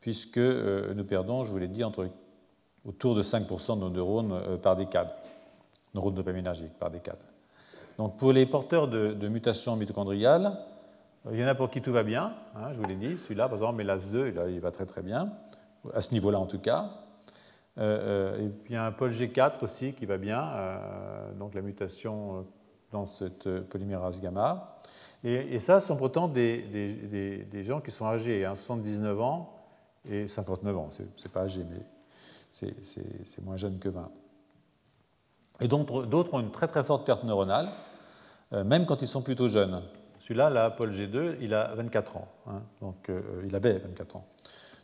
puisque 0.02 0.40
nous 0.40 1.04
perdons, 1.04 1.44
je 1.44 1.52
vous 1.52 1.60
l'ai 1.60 1.68
dit, 1.68 1.84
autour 1.84 3.14
de 3.14 3.22
5% 3.22 3.76
de 3.76 3.82
nos 3.82 3.90
neurones 3.92 4.58
par 4.64 4.76
décade, 4.76 5.10
neurones 5.96 6.14
dopaminergiques 6.14 6.78
par 6.78 6.92
décade. 6.92 7.18
Donc 7.98 8.18
pour 8.18 8.34
les 8.34 8.46
porteurs 8.46 8.88
de, 8.88 9.28
mutations 9.28 9.76
mitochondriales, 9.76 10.60
il 11.32 11.40
y 11.40 11.44
en 11.44 11.48
a 11.48 11.56
pour 11.56 11.72
qui 11.72 11.82
tout 11.82 11.92
va 11.92 12.04
bien, 12.04 12.34
hein, 12.56 12.72
je 12.74 12.78
vous 12.78 12.86
l'ai 12.86 12.96
dit. 12.96 13.18
Celui-là, 13.18 13.48
par 13.48 13.58
exemple, 13.58 13.82
MELAS2, 13.82 14.52
il 14.52 14.60
va 14.60 14.72
très 14.72 14.86
très 14.86 15.02
bien, 15.02 15.32
à 15.94 16.02
ce 16.02 16.14
niveau-là 16.14 16.40
en 16.40 16.46
tout 16.46 16.60
cas. 16.60 16.92
Euh, 17.78 18.36
euh, 18.38 18.46
et 18.46 18.50
puis 18.50 18.74
il 18.74 18.76
y 18.76 18.78
a 18.78 18.86
un 18.86 18.92
Pol 18.92 19.12
G4 19.12 19.64
aussi 19.64 19.94
qui 19.94 20.06
va 20.06 20.18
bien, 20.18 20.42
euh, 20.42 21.34
donc 21.34 21.56
la 21.56 21.62
mutation 21.62 22.46
dans 22.92 23.06
cette 23.06 23.50
polymérase 23.62 24.22
gamma. 24.22 24.78
Et, 25.24 25.58
ça, 25.58 25.80
ce 25.80 25.88
sont 25.88 25.98
pourtant 25.98 26.28
des, 26.28 26.62
des, 27.52 27.64
gens 27.64 27.82
qui 27.82 27.90
sont 27.90 28.06
âgés, 28.06 28.46
hein, 28.46 28.54
79 28.54 29.22
ans 29.22 29.54
et 30.08 30.28
59 30.28 30.78
ans. 30.78 30.90
C'est 30.92 31.32
pas 31.32 31.42
âgé, 31.42 31.64
mais 31.68 31.82
c'est 32.52 33.44
moins 33.44 33.58
jeune 33.58 33.80
que 33.80 33.90
20. 33.90 34.12
Et 35.62 35.68
d'autres 35.68 36.34
ont 36.34 36.40
une 36.40 36.52
très 36.52 36.68
très 36.68 36.84
forte 36.84 37.06
perte 37.06 37.24
neuronale, 37.24 37.70
même 38.52 38.86
quand 38.86 39.02
ils 39.02 39.08
sont 39.08 39.22
plutôt 39.22 39.48
jeunes. 39.48 39.82
Celui-là, 40.26 40.50
là, 40.50 40.72
Paul 40.72 40.92
G2, 40.92 41.36
il 41.40 41.54
a 41.54 41.76
24 41.76 42.18
ans. 42.18 42.28
Hein. 42.48 42.64
donc, 42.82 43.10
euh, 43.10 43.44
il 43.46 43.56
avait 43.56 43.78
24 43.78 44.16
ans. 44.16 44.26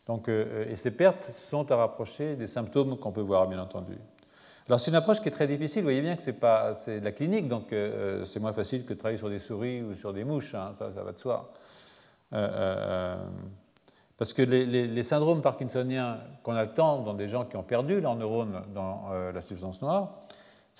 Donc, 0.05 0.29
euh, 0.29 0.69
et 0.69 0.75
ces 0.75 0.95
pertes 0.95 1.33
sont 1.33 1.71
à 1.71 1.77
rapprocher 1.77 2.35
des 2.35 2.45
symptômes 2.45 2.95
qu'on 2.99 3.11
peut 3.11 3.21
voir, 3.21 3.47
bien 3.47 3.59
entendu. 3.59 3.97
Alors, 4.67 4.79
c'est 4.79 4.91
une 4.91 4.97
approche 4.97 5.19
qui 5.19 5.29
est 5.29 5.31
très 5.31 5.47
difficile. 5.47 5.81
Vous 5.81 5.87
voyez 5.87 6.03
bien 6.03 6.15
que 6.15 6.21
c'est 6.21 6.33
pas 6.33 6.73
de 6.73 7.03
la 7.03 7.11
clinique, 7.11 7.47
donc 7.47 7.73
euh, 7.73 8.23
c'est 8.23 8.39
moins 8.39 8.53
facile 8.53 8.85
que 8.85 8.93
de 8.93 8.99
travailler 8.99 9.17
sur 9.17 9.31
des 9.31 9.39
souris 9.39 9.81
ou 9.81 9.95
sur 9.95 10.13
des 10.13 10.23
mouches. 10.23 10.53
Hein. 10.53 10.75
ça, 10.77 10.89
va 10.89 11.11
de 11.11 11.17
soi. 11.17 11.51
parce 12.29 14.33
que 14.33 14.43
les, 14.43 15.03
syndromes 15.03 15.41
parkinsoniens 15.41 16.19
qu'on 16.43 16.55
attend 16.55 16.99
dans 16.99 17.15
des 17.15 17.27
gens 17.27 17.45
qui 17.45 17.57
ont 17.57 17.63
perdu 17.63 17.99
leurs 17.99 18.15
neurones 18.15 18.61
dans 18.75 19.09
la 19.33 19.41
substance 19.41 19.81
noire, 19.81 20.19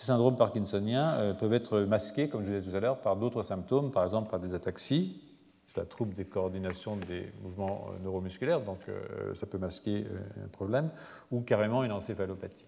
ces 0.01 0.07
syndromes 0.07 0.35
parkinsoniens 0.35 1.13
euh, 1.13 1.33
peuvent 1.35 1.53
être 1.53 1.81
masqués, 1.81 2.27
comme 2.27 2.43
je 2.43 2.49
disais 2.49 2.71
tout 2.71 2.75
à 2.75 2.79
l'heure, 2.79 2.97
par 3.01 3.15
d'autres 3.15 3.43
symptômes, 3.43 3.91
par 3.91 4.03
exemple 4.03 4.31
par 4.31 4.39
des 4.39 4.55
ataxies, 4.55 5.21
c'est 5.67 5.79
un 5.79 5.85
trouble 5.85 6.15
des 6.15 6.25
coordinations 6.25 6.95
des 6.95 7.31
mouvements 7.43 7.85
euh, 7.89 8.03
neuromusculaires, 8.03 8.61
donc 8.61 8.79
euh, 8.89 9.35
ça 9.35 9.45
peut 9.45 9.59
masquer 9.59 10.07
un 10.43 10.47
problème, 10.47 10.89
ou 11.29 11.41
carrément 11.41 11.83
une 11.83 11.91
encéphalopathie. 11.91 12.67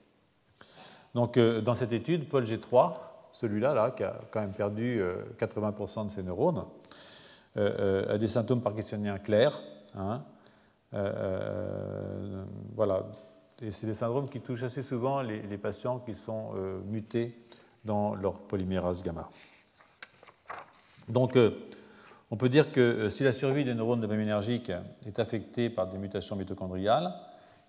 Donc 1.16 1.40
dans 1.40 1.74
cette 1.74 1.92
étude, 1.92 2.30
Paul 2.30 2.44
G3, 2.44 2.94
celui-là, 3.32 3.74
là, 3.74 3.90
qui 3.90 4.04
a 4.04 4.20
quand 4.30 4.42
même 4.42 4.54
perdu 4.54 5.02
80% 5.40 6.06
de 6.06 6.12
ses 6.12 6.24
neurones, 6.24 6.66
a 7.56 8.18
des 8.18 8.28
symptômes 8.28 8.62
parkinsoniens 8.62 9.20
clairs. 9.20 9.62
Hein, 9.96 10.24
voilà, 12.76 13.06
et 13.64 13.72
c'est 13.72 13.88
des 13.88 13.94
syndromes 13.94 14.30
qui 14.30 14.42
touchent 14.42 14.64
assez 14.64 14.84
souvent 14.84 15.22
les, 15.22 15.58
patients 15.58 16.00
qui 16.00 16.16
sont 16.16 16.52
euh, 16.56 16.82
mutés 16.86 17.38
dans 17.86 18.14
leur 18.16 18.40
polymérase 18.40 19.04
gamma. 19.04 19.30
Donc, 21.08 21.36
euh, 21.36 21.52
on 22.32 22.38
peut 22.38 22.50
dire 22.50 22.72
que 22.72 22.82
euh, 22.82 23.10
si 23.10 23.24
la 23.24 23.32
survie 23.32 23.64
des 23.64 23.74
neurones 23.74 24.02
dopaminergiques 24.02 24.72
est 25.06 25.20
affectée 25.20 25.70
par 25.70 25.88
des 25.88 25.98
mutations 25.98 26.36
mitochondriales, 26.36 27.14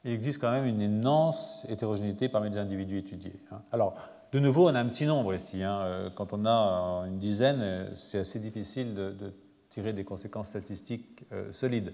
il 0.04 0.12
existe 0.12 0.40
quand 0.40 0.50
même 0.50 0.66
une 0.66 0.80
immense 0.80 1.64
hétérogénéité 1.68 2.28
parmi 2.28 2.50
les 2.50 2.58
individus 2.58 2.98
étudiés. 2.98 3.40
Hein. 3.52 3.62
Alors, 3.72 3.94
de 4.32 4.40
nouveau, 4.40 4.68
on 4.68 4.74
a 4.74 4.80
un 4.80 4.88
petit 4.88 5.06
nombre 5.06 5.32
ici. 5.32 5.62
Hein. 5.62 6.10
Quand 6.16 6.32
on 6.32 6.44
a 6.44 7.04
une 7.06 7.18
dizaine, 7.18 7.88
c'est 7.94 8.18
assez 8.18 8.40
difficile 8.40 8.94
de, 8.94 9.32
tirer 9.70 9.92
des 9.92 10.02
conséquences 10.02 10.48
statistiques 10.48 11.24
solides. 11.52 11.92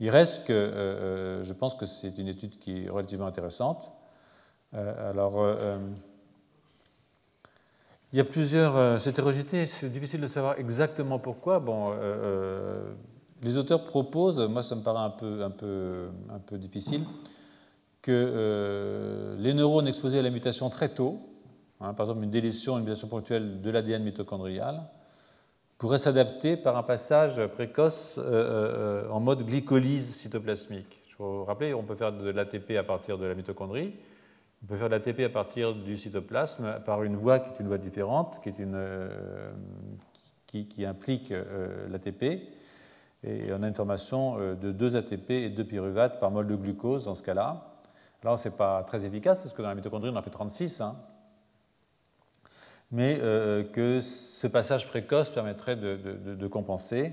Il 0.00 0.08
reste 0.08 0.46
que 0.46 0.52
euh, 0.54 0.72
euh, 0.72 1.44
je 1.44 1.52
pense 1.52 1.74
que 1.74 1.84
c'est 1.84 2.16
une 2.16 2.28
étude 2.28 2.58
qui 2.58 2.84
est 2.84 2.88
relativement 2.88 3.26
intéressante. 3.26 3.92
Euh, 4.72 5.10
alors, 5.10 5.46
il 8.12 8.16
y 8.16 8.20
a 8.20 8.24
plusieurs. 8.24 9.06
hétérogénéité, 9.06 9.66
c'est 9.66 9.90
difficile 9.90 10.22
de 10.22 10.26
savoir 10.26 10.58
exactement 10.58 11.18
pourquoi. 11.18 11.60
Bon, 11.60 11.94
les 13.42 13.56
auteurs 13.56 13.84
proposent, 13.84 14.40
moi 14.40 14.62
ça 14.62 14.74
me 14.74 14.82
paraît 14.82 15.04
un 15.04 15.10
peu, 15.10 15.44
un 15.44 15.50
peu, 15.50 16.08
un 16.30 16.38
peu 16.38 16.56
difficile, 16.58 17.04
que 18.00 19.36
les 19.38 19.54
neurones 19.54 19.86
exposés 19.86 20.18
à 20.18 20.22
la 20.22 20.30
mutation 20.30 20.70
très 20.70 20.88
tôt, 20.88 21.20
hein, 21.80 21.94
par 21.94 22.06
exemple 22.06 22.24
une 22.24 22.30
délétion, 22.30 22.78
une 22.78 22.84
mutation 22.84 23.08
ponctuelle 23.08 23.60
de 23.60 23.70
l'ADN 23.70 24.02
mitochondrial, 24.02 24.82
pourrait 25.80 25.98
s'adapter 25.98 26.58
par 26.58 26.76
un 26.76 26.82
passage 26.82 27.44
précoce 27.46 28.18
euh, 28.18 29.04
euh, 29.04 29.08
en 29.08 29.18
mode 29.18 29.46
glycolyse 29.46 30.14
cytoplasmique. 30.16 31.00
Je 31.08 31.16
vous 31.16 31.42
rappeler, 31.46 31.72
on 31.72 31.82
peut 31.82 31.94
faire 31.94 32.12
de 32.12 32.28
l'ATP 32.28 32.72
à 32.78 32.82
partir 32.82 33.16
de 33.16 33.24
la 33.24 33.34
mitochondrie, 33.34 33.94
on 34.62 34.66
peut 34.66 34.76
faire 34.76 34.90
de 34.90 34.94
l'ATP 34.94 35.20
à 35.20 35.30
partir 35.30 35.74
du 35.74 35.96
cytoplasme 35.96 36.82
par 36.84 37.02
une 37.02 37.16
voie 37.16 37.38
qui 37.38 37.48
est 37.48 37.60
une 37.60 37.66
voie 37.66 37.78
différente, 37.78 38.40
qui, 38.42 38.50
est 38.50 38.58
une, 38.58 38.74
euh, 38.74 39.50
qui, 40.46 40.84
implique 40.84 41.32
l'ATP. 41.88 42.42
Et 43.24 43.50
on 43.50 43.62
a 43.62 43.68
une 43.68 43.74
formation 43.74 44.36
de 44.38 44.72
2 44.72 44.96
ATP 44.96 45.30
et 45.30 45.48
2 45.48 45.64
pyruvates 45.64 46.20
par 46.20 46.30
mol 46.30 46.46
de 46.46 46.56
glucose 46.56 47.06
dans 47.06 47.14
ce 47.14 47.22
cas-là. 47.22 47.72
Alors, 48.22 48.38
ce 48.38 48.50
n'est 48.50 48.54
pas 48.54 48.82
très 48.82 49.06
efficace 49.06 49.40
parce 49.40 49.54
que 49.54 49.62
dans 49.62 49.68
la 49.68 49.74
mitochondrie, 49.74 50.10
on 50.10 50.16
en 50.16 50.22
fait 50.22 50.28
36. 50.28 50.82
Hein 50.82 50.96
mais 52.90 53.18
euh, 53.20 53.62
que 53.62 54.00
ce 54.00 54.46
passage 54.46 54.88
précoce 54.88 55.30
permettrait 55.30 55.76
de, 55.76 56.46
compenser 56.48 57.12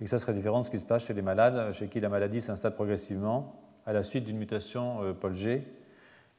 et 0.00 0.04
que 0.04 0.10
ça 0.10 0.18
serait 0.18 0.34
différent 0.34 0.60
de 0.60 0.64
ce 0.64 0.70
qui 0.70 0.78
se 0.78 0.84
passe 0.84 1.06
chez 1.06 1.14
les 1.14 1.22
malades, 1.22 1.72
chez 1.72 1.88
qui 1.88 2.00
la 2.00 2.08
maladie 2.08 2.40
s'installe 2.40 2.74
progressivement 2.74 3.62
à 3.86 3.92
la 3.92 4.02
suite 4.02 4.24
d'une 4.24 4.36
mutation 4.36 5.02
euh, 5.02 5.12
Paul 5.12 5.32
G 5.32 5.64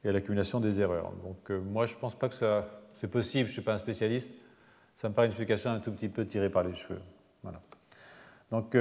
et 0.04 0.08
à 0.08 0.12
l'accumulation 0.12 0.60
des 0.60 0.80
erreurs. 0.80 1.12
Donc 1.24 1.50
euh, 1.50 1.60
moi, 1.60 1.86
je 1.86 1.94
ne 1.94 1.98
pense 1.98 2.14
pas 2.14 2.28
que 2.28 2.34
ça, 2.34 2.68
c'est 2.94 3.10
possible, 3.10 3.46
je 3.46 3.50
ne 3.50 3.54
suis 3.54 3.62
pas 3.62 3.74
un 3.74 3.78
spécialiste, 3.78 4.36
ça 4.94 5.08
me 5.08 5.14
paraît 5.14 5.26
une 5.26 5.32
explication 5.32 5.70
un 5.70 5.80
tout 5.80 5.92
petit 5.92 6.08
peu 6.08 6.26
tirée 6.26 6.50
par 6.50 6.62
les 6.62 6.74
cheveux. 6.74 7.00
Voilà. 7.42 7.60
Donc, 8.50 8.74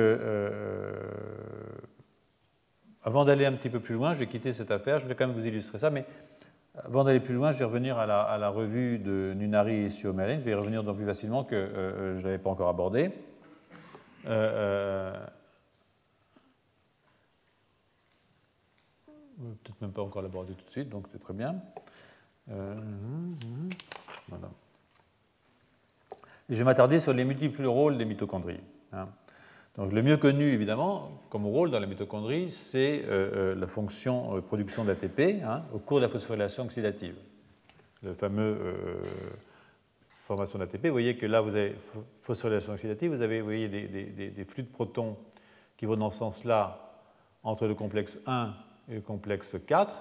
avant 3.03 3.25
d'aller 3.25 3.45
un 3.45 3.53
petit 3.53 3.69
peu 3.69 3.79
plus 3.79 3.95
loin, 3.95 4.13
je 4.13 4.19
vais 4.19 4.27
quitter 4.27 4.53
cette 4.53 4.71
affaire, 4.71 4.99
je 4.99 5.07
vais 5.07 5.15
quand 5.15 5.27
même 5.27 5.35
vous 5.35 5.45
illustrer 5.45 5.77
ça, 5.77 5.89
mais 5.89 6.05
Avant 6.83 7.03
d'aller 7.03 7.19
plus 7.19 7.33
loin, 7.33 7.51
je 7.51 7.57
vais 7.57 7.65
revenir 7.65 7.97
à 7.97 8.05
la, 8.05 8.49
revue 8.49 8.99
de 8.99 9.33
Nunari 9.35 9.75
et 9.85 9.89
Suomelen. 9.89 10.39
Je 10.39 10.45
vais 10.45 10.51
y 10.51 10.53
revenir 10.53 10.83
donc 10.83 10.97
plus 10.97 11.05
facilement 11.05 11.43
que 11.43 12.13
je 12.15 12.19
ne 12.19 12.23
l'avais 12.23 12.37
pas 12.37 12.49
encore 12.49 12.69
abordé. 12.69 13.11
peut-être 19.63 19.81
même 19.81 19.91
pas 19.91 20.01
encore 20.01 20.21
l'aborder 20.21 20.53
tout 20.53 20.65
de 20.65 20.69
suite, 20.69 20.89
donc 20.89 21.07
c'est 21.11 21.19
très 21.19 21.33
bien. 21.33 21.55
je 26.49 26.55
vais 26.55 26.63
m'attarder 26.63 26.99
sur 26.99 27.13
les 27.13 27.25
multiples 27.25 27.65
rôles 27.65 27.97
des 27.97 28.05
mitochondries. 28.05 28.61
Hein. 28.93 29.07
Donc, 29.77 29.93
le 29.93 30.01
mieux 30.01 30.17
connu, 30.17 30.53
évidemment, 30.53 31.11
comme 31.29 31.45
rôle 31.45 31.69
dans 31.69 31.79
la 31.79 31.85
mitochondrie, 31.85 32.49
c'est 32.49 33.03
euh, 33.05 33.53
euh, 33.53 33.55
la 33.55 33.67
fonction 33.67 34.35
euh, 34.35 34.41
production 34.41 34.83
d'ATP 34.83 35.43
hein, 35.43 35.63
au 35.71 35.77
cours 35.77 35.99
de 35.99 36.05
la 36.05 36.09
phosphorylation 36.09 36.63
oxydative. 36.63 37.15
Le 38.01 38.13
fameux 38.13 38.57
formation 40.27 40.59
d'ATP. 40.59 40.85
Vous 40.85 40.91
voyez 40.91 41.15
que 41.15 41.25
là, 41.25 41.41
vous 41.41 41.55
avez 41.55 41.75
phosphorylation 42.21 42.73
oxydative, 42.73 43.11
vous 43.11 43.21
avez 43.21 43.39
vous 43.39 43.45
voyez, 43.45 43.69
des, 43.69 43.87
des, 44.29 44.45
flux 44.45 44.63
de 44.63 44.67
protons 44.67 45.17
qui 45.77 45.85
vont 45.85 45.97
dans 45.97 46.11
ce 46.11 46.19
sens-là 46.19 46.79
entre 47.43 47.65
le 47.65 47.73
complexe 47.73 48.19
1 48.27 48.53
et 48.89 48.95
le 48.95 49.01
complexe 49.01 49.55
4. 49.65 49.93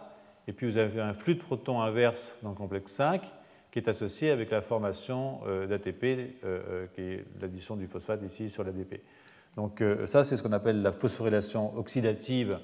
Et 0.49 0.53
puis 0.53 0.71
vous 0.71 0.77
avez 0.77 1.01
un 1.01 1.15
flux 1.15 1.37
de 1.37 1.41
protons 1.41 1.81
inverse 1.81 2.37
dans 2.43 2.51
le 2.51 2.55
complexe 2.55 2.93
5 2.93 3.23
qui 3.77 3.81
est 3.81 3.89
associé 3.91 4.31
avec 4.31 4.51
la 4.51 4.63
formation 4.63 5.41
euh, 5.47 5.67
d'ATP, 5.67 6.05
euh, 6.05 6.27
euh, 6.45 6.87
qui 6.95 7.03
est 7.03 7.25
l'addition 7.43 7.77
du 7.77 7.87
phosphate 7.87 8.23
ici 8.23 8.49
sur 8.49 8.65
l'ADP. 8.65 9.03
Donc 9.57 9.83
ça, 10.07 10.23
c'est 10.23 10.37
ce 10.37 10.43
qu'on 10.43 10.53
appelle 10.53 10.83
la 10.83 10.93
phosphorylation 10.93 11.77
oxydative 11.77 12.59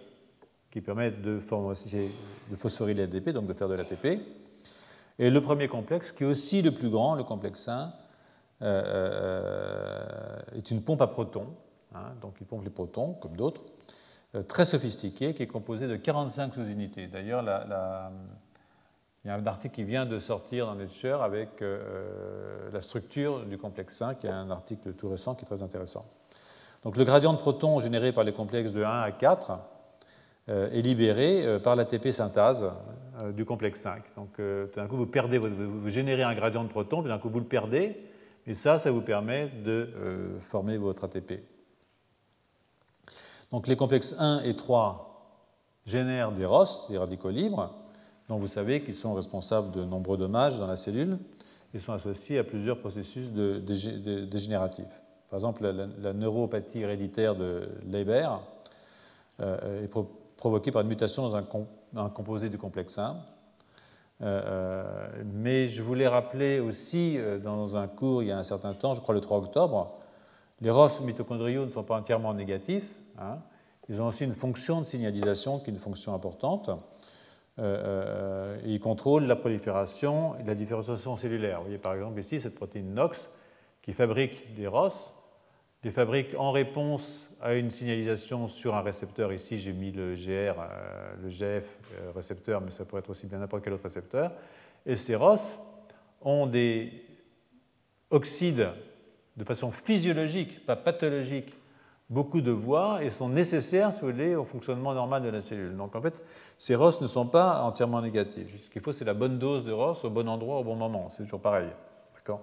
qui 0.70 0.80
permet 0.80 1.10
de, 1.10 1.40
de 1.40 2.56
phosphoryler 2.56 3.06
l'ADP, 3.06 3.30
donc 3.30 3.46
de 3.46 3.54
faire 3.54 3.68
de 3.68 3.74
l'ATP. 3.74 4.20
Et 5.18 5.30
le 5.30 5.40
premier 5.40 5.68
complexe, 5.68 6.12
qui 6.12 6.24
est 6.24 6.26
aussi 6.26 6.62
le 6.62 6.70
plus 6.70 6.90
grand, 6.90 7.14
le 7.14 7.24
complexe 7.24 7.68
1, 7.68 7.92
est 10.54 10.70
une 10.70 10.82
pompe 10.82 11.02
à 11.02 11.06
protons, 11.06 11.48
hein, 11.94 12.12
donc 12.20 12.34
il 12.40 12.46
pompe 12.46 12.64
les 12.64 12.70
protons, 12.70 13.14
comme 13.14 13.36
d'autres, 13.36 13.62
très 14.48 14.64
sophistiqué, 14.64 15.34
qui 15.34 15.42
est 15.42 15.46
composé 15.46 15.86
de 15.88 15.96
45 15.96 16.54
sous-unités. 16.54 17.06
D'ailleurs, 17.06 17.42
il 19.24 19.28
y 19.28 19.30
a 19.30 19.34
un 19.34 19.46
article 19.46 19.74
qui 19.74 19.84
vient 19.84 20.06
de 20.06 20.18
sortir 20.18 20.66
dans 20.66 20.74
Nature 20.74 21.22
avec 21.22 21.62
euh, 21.62 22.70
la 22.72 22.80
structure 22.82 23.44
du 23.44 23.58
complexe 23.58 23.96
5, 23.96 24.20
qui 24.20 24.26
est 24.26 24.30
un 24.30 24.50
article 24.50 24.94
tout 24.94 25.08
récent 25.08 25.34
qui 25.34 25.42
est 25.42 25.46
très 25.46 25.62
intéressant. 25.62 26.04
Donc 26.84 26.96
le 26.96 27.04
gradient 27.04 27.32
de 27.32 27.38
protons 27.38 27.80
généré 27.80 28.12
par 28.12 28.24
les 28.24 28.32
complexes 28.32 28.72
de 28.72 28.82
1 28.82 29.02
à 29.02 29.12
4 29.12 29.52
euh, 30.48 30.70
est 30.70 30.82
libéré 30.82 31.46
euh, 31.46 31.58
par 31.58 31.76
l'ATP 31.76 32.10
synthase 32.10 32.72
du 33.34 33.44
complexe 33.44 33.80
5. 33.80 34.02
Donc 34.16 34.36
tout 34.36 34.80
d'un 34.80 34.86
coup, 34.88 34.96
vous, 34.96 35.06
perdez, 35.06 35.38
vous, 35.38 35.88
générez 35.88 36.22
un 36.22 36.34
gradient 36.34 36.64
de 36.64 36.68
protons, 36.68 37.02
puis 37.02 37.10
d'un 37.10 37.18
coup, 37.18 37.28
vous 37.28 37.38
le 37.38 37.46
perdez, 37.46 37.96
et 38.46 38.54
ça, 38.54 38.78
ça 38.78 38.90
vous 38.90 39.02
permet 39.02 39.48
de 39.64 39.90
former 40.40 40.78
votre 40.78 41.04
ATP. 41.04 41.34
Donc 43.52 43.68
les 43.68 43.76
complexes 43.76 44.16
1 44.18 44.40
et 44.40 44.56
3 44.56 45.12
génèrent 45.84 46.32
des 46.32 46.46
ROS, 46.46 46.88
des 46.88 46.98
radicaux 46.98 47.30
libres, 47.30 47.74
dont 48.28 48.38
vous 48.38 48.46
savez 48.46 48.82
qu'ils 48.82 48.94
sont 48.94 49.14
responsables 49.14 49.70
de 49.72 49.84
nombreux 49.84 50.16
dommages 50.16 50.58
dans 50.58 50.66
la 50.66 50.76
cellule 50.76 51.18
et 51.74 51.78
sont 51.78 51.92
associés 51.92 52.38
à 52.38 52.44
plusieurs 52.44 52.78
processus 52.78 53.30
dégénératifs. 53.30 55.01
Par 55.32 55.38
exemple, 55.38 55.66
la, 55.98 56.12
neuropathie 56.12 56.80
héréditaire 56.80 57.34
de 57.34 57.66
Leber 57.90 58.28
euh, 59.40 59.84
est 59.84 59.90
provoquée 60.36 60.70
par 60.70 60.82
une 60.82 60.88
mutation 60.88 61.26
dans 61.26 61.36
un, 61.36 62.10
composé 62.10 62.50
du 62.50 62.58
complexe 62.58 62.98
1. 62.98 63.16
Euh, 64.20 64.42
euh, 64.44 65.22
mais 65.32 65.68
je 65.68 65.80
voulais 65.80 66.06
rappeler 66.06 66.60
aussi, 66.60 67.18
dans 67.42 67.78
un 67.78 67.86
cours 67.88 68.22
il 68.22 68.28
y 68.28 68.30
a 68.30 68.36
un 68.36 68.42
certain 68.42 68.74
temps, 68.74 68.92
je 68.92 69.00
crois 69.00 69.14
le 69.14 69.22
3 69.22 69.38
octobre, 69.38 69.88
les 70.60 70.70
ROS 70.70 71.00
mitochondriaux 71.02 71.64
ne 71.64 71.70
sont 71.70 71.82
pas 71.82 71.96
entièrement 71.96 72.34
négatifs. 72.34 72.94
Hein. 73.18 73.38
Ils 73.88 74.02
ont 74.02 74.08
aussi 74.08 74.24
une 74.24 74.34
fonction 74.34 74.80
de 74.80 74.84
signalisation 74.84 75.60
qui 75.60 75.70
est 75.70 75.72
une 75.72 75.80
fonction 75.80 76.14
importante. 76.14 76.68
Euh, 77.58 78.56
euh, 78.56 78.58
il 78.64 78.80
contrôle 78.80 79.24
la 79.24 79.36
prolifération 79.36 80.36
et 80.38 80.44
la 80.44 80.54
différenciation 80.54 81.16
cellulaire. 81.16 81.58
Vous 81.58 81.64
voyez 81.64 81.78
par 81.78 81.94
exemple 81.94 82.18
ici 82.18 82.40
cette 82.40 82.54
protéine 82.54 82.94
NOx 82.94 83.30
qui 83.82 83.92
fabrique 83.92 84.54
des 84.54 84.66
ROS, 84.66 85.12
les 85.84 85.90
fabrique 85.90 86.34
en 86.38 86.52
réponse 86.52 87.30
à 87.40 87.54
une 87.54 87.70
signalisation 87.70 88.46
sur 88.46 88.74
un 88.74 88.82
récepteur. 88.82 89.32
Ici 89.32 89.56
j'ai 89.56 89.72
mis 89.72 89.90
le 89.90 90.14
GR, 90.14 90.60
euh, 90.60 91.14
le 91.22 91.28
GF 91.28 91.66
récepteur, 92.14 92.60
mais 92.60 92.70
ça 92.70 92.84
pourrait 92.84 93.00
être 93.00 93.10
aussi 93.10 93.26
bien 93.26 93.38
n'importe 93.38 93.64
quel 93.64 93.72
autre 93.72 93.82
récepteur. 93.82 94.32
Et 94.86 94.96
ces 94.96 95.16
ROS 95.16 95.58
ont 96.20 96.46
des 96.46 96.92
oxydes 98.10 98.68
de 99.36 99.44
façon 99.44 99.70
physiologique, 99.70 100.64
pas 100.66 100.76
pathologique, 100.76 101.52
beaucoup 102.10 102.42
de 102.42 102.50
voies 102.50 103.02
et 103.02 103.10
sont 103.10 103.28
nécessaires, 103.28 103.92
si 103.92 104.02
vous 104.02 104.10
voulez, 104.10 104.34
au 104.34 104.44
fonctionnement 104.44 104.92
normal 104.92 105.22
de 105.22 105.30
la 105.30 105.40
cellule. 105.40 105.76
Donc 105.76 105.96
en 105.96 106.02
fait, 106.02 106.22
ces 106.58 106.74
ROS 106.74 107.00
ne 107.00 107.06
sont 107.06 107.26
pas 107.26 107.62
entièrement 107.62 108.02
négatifs. 108.02 108.64
Ce 108.64 108.70
qu'il 108.70 108.82
faut, 108.82 108.92
c'est 108.92 109.04
la 109.04 109.14
bonne 109.14 109.38
dose 109.38 109.64
de 109.64 109.72
ROS 109.72 110.04
au 110.04 110.10
bon 110.10 110.28
endroit 110.28 110.58
au 110.58 110.64
bon 110.64 110.76
moment. 110.76 111.08
C'est 111.08 111.22
toujours 111.24 111.40
pareil. 111.40 111.68
D'accord? 112.14 112.42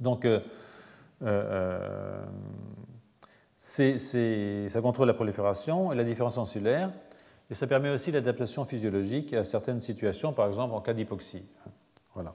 Donc, 0.00 0.24
euh, 0.24 0.40
euh, 1.24 2.24
ça 3.54 4.80
contrôle 4.80 5.08
la 5.08 5.14
prolifération 5.14 5.92
et 5.92 5.96
la 5.96 6.04
différence 6.04 6.42
cellulaire, 6.50 6.90
et 7.50 7.54
ça 7.54 7.66
permet 7.66 7.90
aussi 7.90 8.10
l'adaptation 8.10 8.64
physiologique 8.64 9.32
à 9.32 9.44
certaines 9.44 9.80
situations, 9.80 10.32
par 10.32 10.48
exemple 10.48 10.74
en 10.74 10.80
cas 10.80 10.92
d'hypoxie. 10.92 11.44
Voilà. 12.14 12.34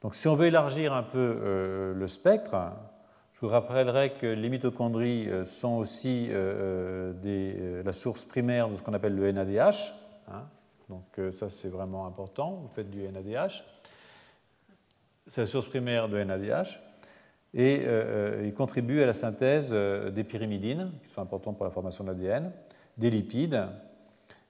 Donc 0.00 0.14
si 0.14 0.26
on 0.28 0.34
veut 0.34 0.46
élargir 0.46 0.92
un 0.92 1.02
peu 1.02 1.38
euh, 1.42 1.94
le 1.94 2.08
spectre, 2.08 2.56
je 3.42 3.48
vous 3.48 3.54
rappellerai 3.54 4.12
que 4.12 4.26
les 4.28 4.48
mitochondries 4.48 5.28
euh, 5.28 5.44
sont 5.44 5.72
aussi 5.72 6.28
euh, 6.30 7.12
euh, 7.26 7.82
la 7.82 7.90
source 7.90 8.24
primaire 8.24 8.68
de 8.68 8.76
ce 8.76 8.84
qu'on 8.84 8.94
appelle 8.94 9.16
le 9.16 9.32
NADH. 9.32 9.90
Hein. 10.28 10.44
Donc 10.88 11.18
ça, 11.36 11.50
c'est 11.50 11.68
vraiment 11.68 12.06
important. 12.06 12.60
Vous 12.62 12.68
faites 12.68 12.88
du 12.88 13.02
NADH. 13.02 13.64
C'est 15.26 15.40
la 15.40 15.46
source 15.48 15.68
primaire 15.68 16.08
de 16.08 16.22
NADH. 16.22 16.78
Et 17.54 17.84
il 18.44 18.54
contribue 18.54 19.02
à 19.02 19.06
la 19.06 19.12
synthèse 19.12 19.72
des 19.72 20.24
pyrimidines, 20.24 20.90
qui 21.02 21.12
sont 21.12 21.20
importantes 21.20 21.56
pour 21.56 21.66
la 21.66 21.70
formation 21.70 22.02
de 22.02 22.08
l'ADN, 22.08 22.50
des 22.96 23.10
lipides, 23.10 23.66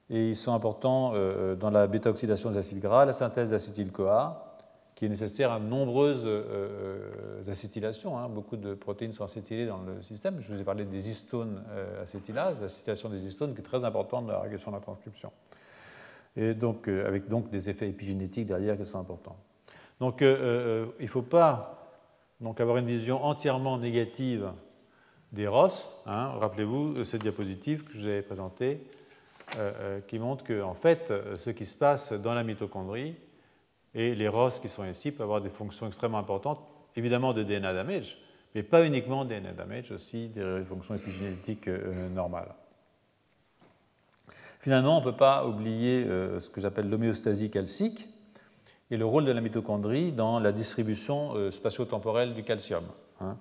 et 0.08 0.30
ils 0.30 0.36
sont 0.36 0.54
importants 0.54 1.12
dans 1.56 1.70
la 1.70 1.88
bêta-oxydation 1.88 2.50
des 2.50 2.58
acides 2.58 2.80
gras, 2.80 3.04
la 3.04 3.12
synthèse 3.12 3.50
d'acétyl-CoA, 3.50 4.46
qui 5.02 5.06
est 5.06 5.08
nécessaire 5.08 5.50
à 5.50 5.58
nombreuses 5.58 6.24
euh, 6.24 6.44
euh, 7.44 7.50
acétylations. 7.50 8.16
Hein. 8.16 8.28
Beaucoup 8.28 8.56
de 8.56 8.74
protéines 8.74 9.12
sont 9.12 9.24
acétylées 9.24 9.66
dans 9.66 9.80
le 9.82 10.00
système. 10.00 10.40
Je 10.40 10.54
vous 10.54 10.60
ai 10.60 10.62
parlé 10.62 10.84
des 10.84 11.08
histones 11.08 11.60
euh, 11.70 12.04
acétylases, 12.04 12.62
l'acétylation 12.62 13.08
des 13.08 13.26
histones 13.26 13.52
qui 13.52 13.62
est 13.62 13.64
très 13.64 13.84
importante 13.84 14.26
dans 14.26 14.34
la 14.34 14.38
régulation 14.38 14.70
de 14.70 14.76
la 14.76 14.80
transcription. 14.80 15.32
Et 16.36 16.54
donc, 16.54 16.86
avec 16.86 17.26
donc 17.26 17.50
des 17.50 17.68
effets 17.68 17.88
épigénétiques 17.88 18.46
derrière 18.46 18.78
qui 18.78 18.84
sont 18.84 19.00
importants. 19.00 19.36
Donc, 19.98 20.20
il 20.20 20.28
ne 20.28 21.06
faut 21.08 21.22
pas 21.22 21.81
donc, 22.42 22.60
avoir 22.60 22.76
une 22.76 22.86
vision 22.86 23.24
entièrement 23.24 23.78
négative 23.78 24.52
des 25.32 25.46
ROS. 25.46 25.92
Hein. 26.06 26.32
Rappelez-vous 26.38 27.04
cette 27.04 27.22
diapositive 27.22 27.84
que 27.84 27.98
j'ai 27.98 28.20
présentée 28.22 28.86
qui 30.08 30.18
montre 30.18 30.44
que, 30.44 30.62
en 30.62 30.74
fait, 30.74 31.12
ce 31.38 31.50
qui 31.50 31.66
se 31.66 31.76
passe 31.76 32.12
dans 32.12 32.32
la 32.32 32.42
mitochondrie, 32.42 33.16
et 33.94 34.14
les 34.14 34.28
ROS 34.28 34.58
qui 34.60 34.68
sont 34.68 34.84
ici 34.84 35.10
peuvent 35.10 35.24
avoir 35.24 35.40
des 35.40 35.50
fonctions 35.50 35.86
extrêmement 35.86 36.18
importantes, 36.18 36.60
évidemment 36.96 37.32
de 37.32 37.42
DNA 37.42 37.74
damage, 37.74 38.18
mais 38.54 38.62
pas 38.62 38.84
uniquement 38.84 39.24
DNA 39.24 39.52
damage, 39.52 39.90
aussi 39.90 40.28
des 40.28 40.62
fonctions 40.68 40.94
épigénétiques 40.94 41.68
euh, 41.68 42.08
normales. 42.08 42.54
Finalement, 44.60 44.98
on 44.98 45.00
ne 45.00 45.04
peut 45.04 45.16
pas 45.16 45.46
oublier 45.46 46.04
euh, 46.04 46.38
ce 46.38 46.48
que 46.48 46.60
j'appelle 46.60 46.88
l'homéostasie 46.88 47.50
calcique 47.50 48.08
et 48.92 48.96
le 48.96 49.04
rôle 49.04 49.24
de 49.24 49.32
la 49.32 49.40
mitochondrie 49.40 50.12
dans 50.12 50.38
la 50.38 50.52
distribution 50.52 51.34
euh, 51.34 51.50
spatio-temporelle 51.50 52.34
du 52.34 52.44
calcium. 52.44 52.84
Hein. 53.20 53.36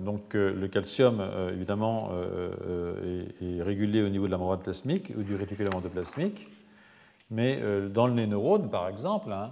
donc 0.00 0.34
le 0.34 0.66
calcium, 0.66 1.22
évidemment, 1.52 2.10
est, 3.40 3.62
régulé 3.62 4.02
au 4.02 4.08
niveau 4.08 4.26
de 4.26 4.32
la 4.32 4.38
membrane 4.38 4.58
plasmique 4.58 5.12
ou 5.16 5.22
du 5.22 5.36
réticulum 5.36 5.74
endoplasmique. 5.74 6.48
Mais 7.30 7.58
euh, 7.62 7.88
dans 7.88 8.06
le 8.06 8.26
neurone, 8.26 8.70
par 8.70 8.88
exemple, 8.88 9.32
hein, 9.32 9.50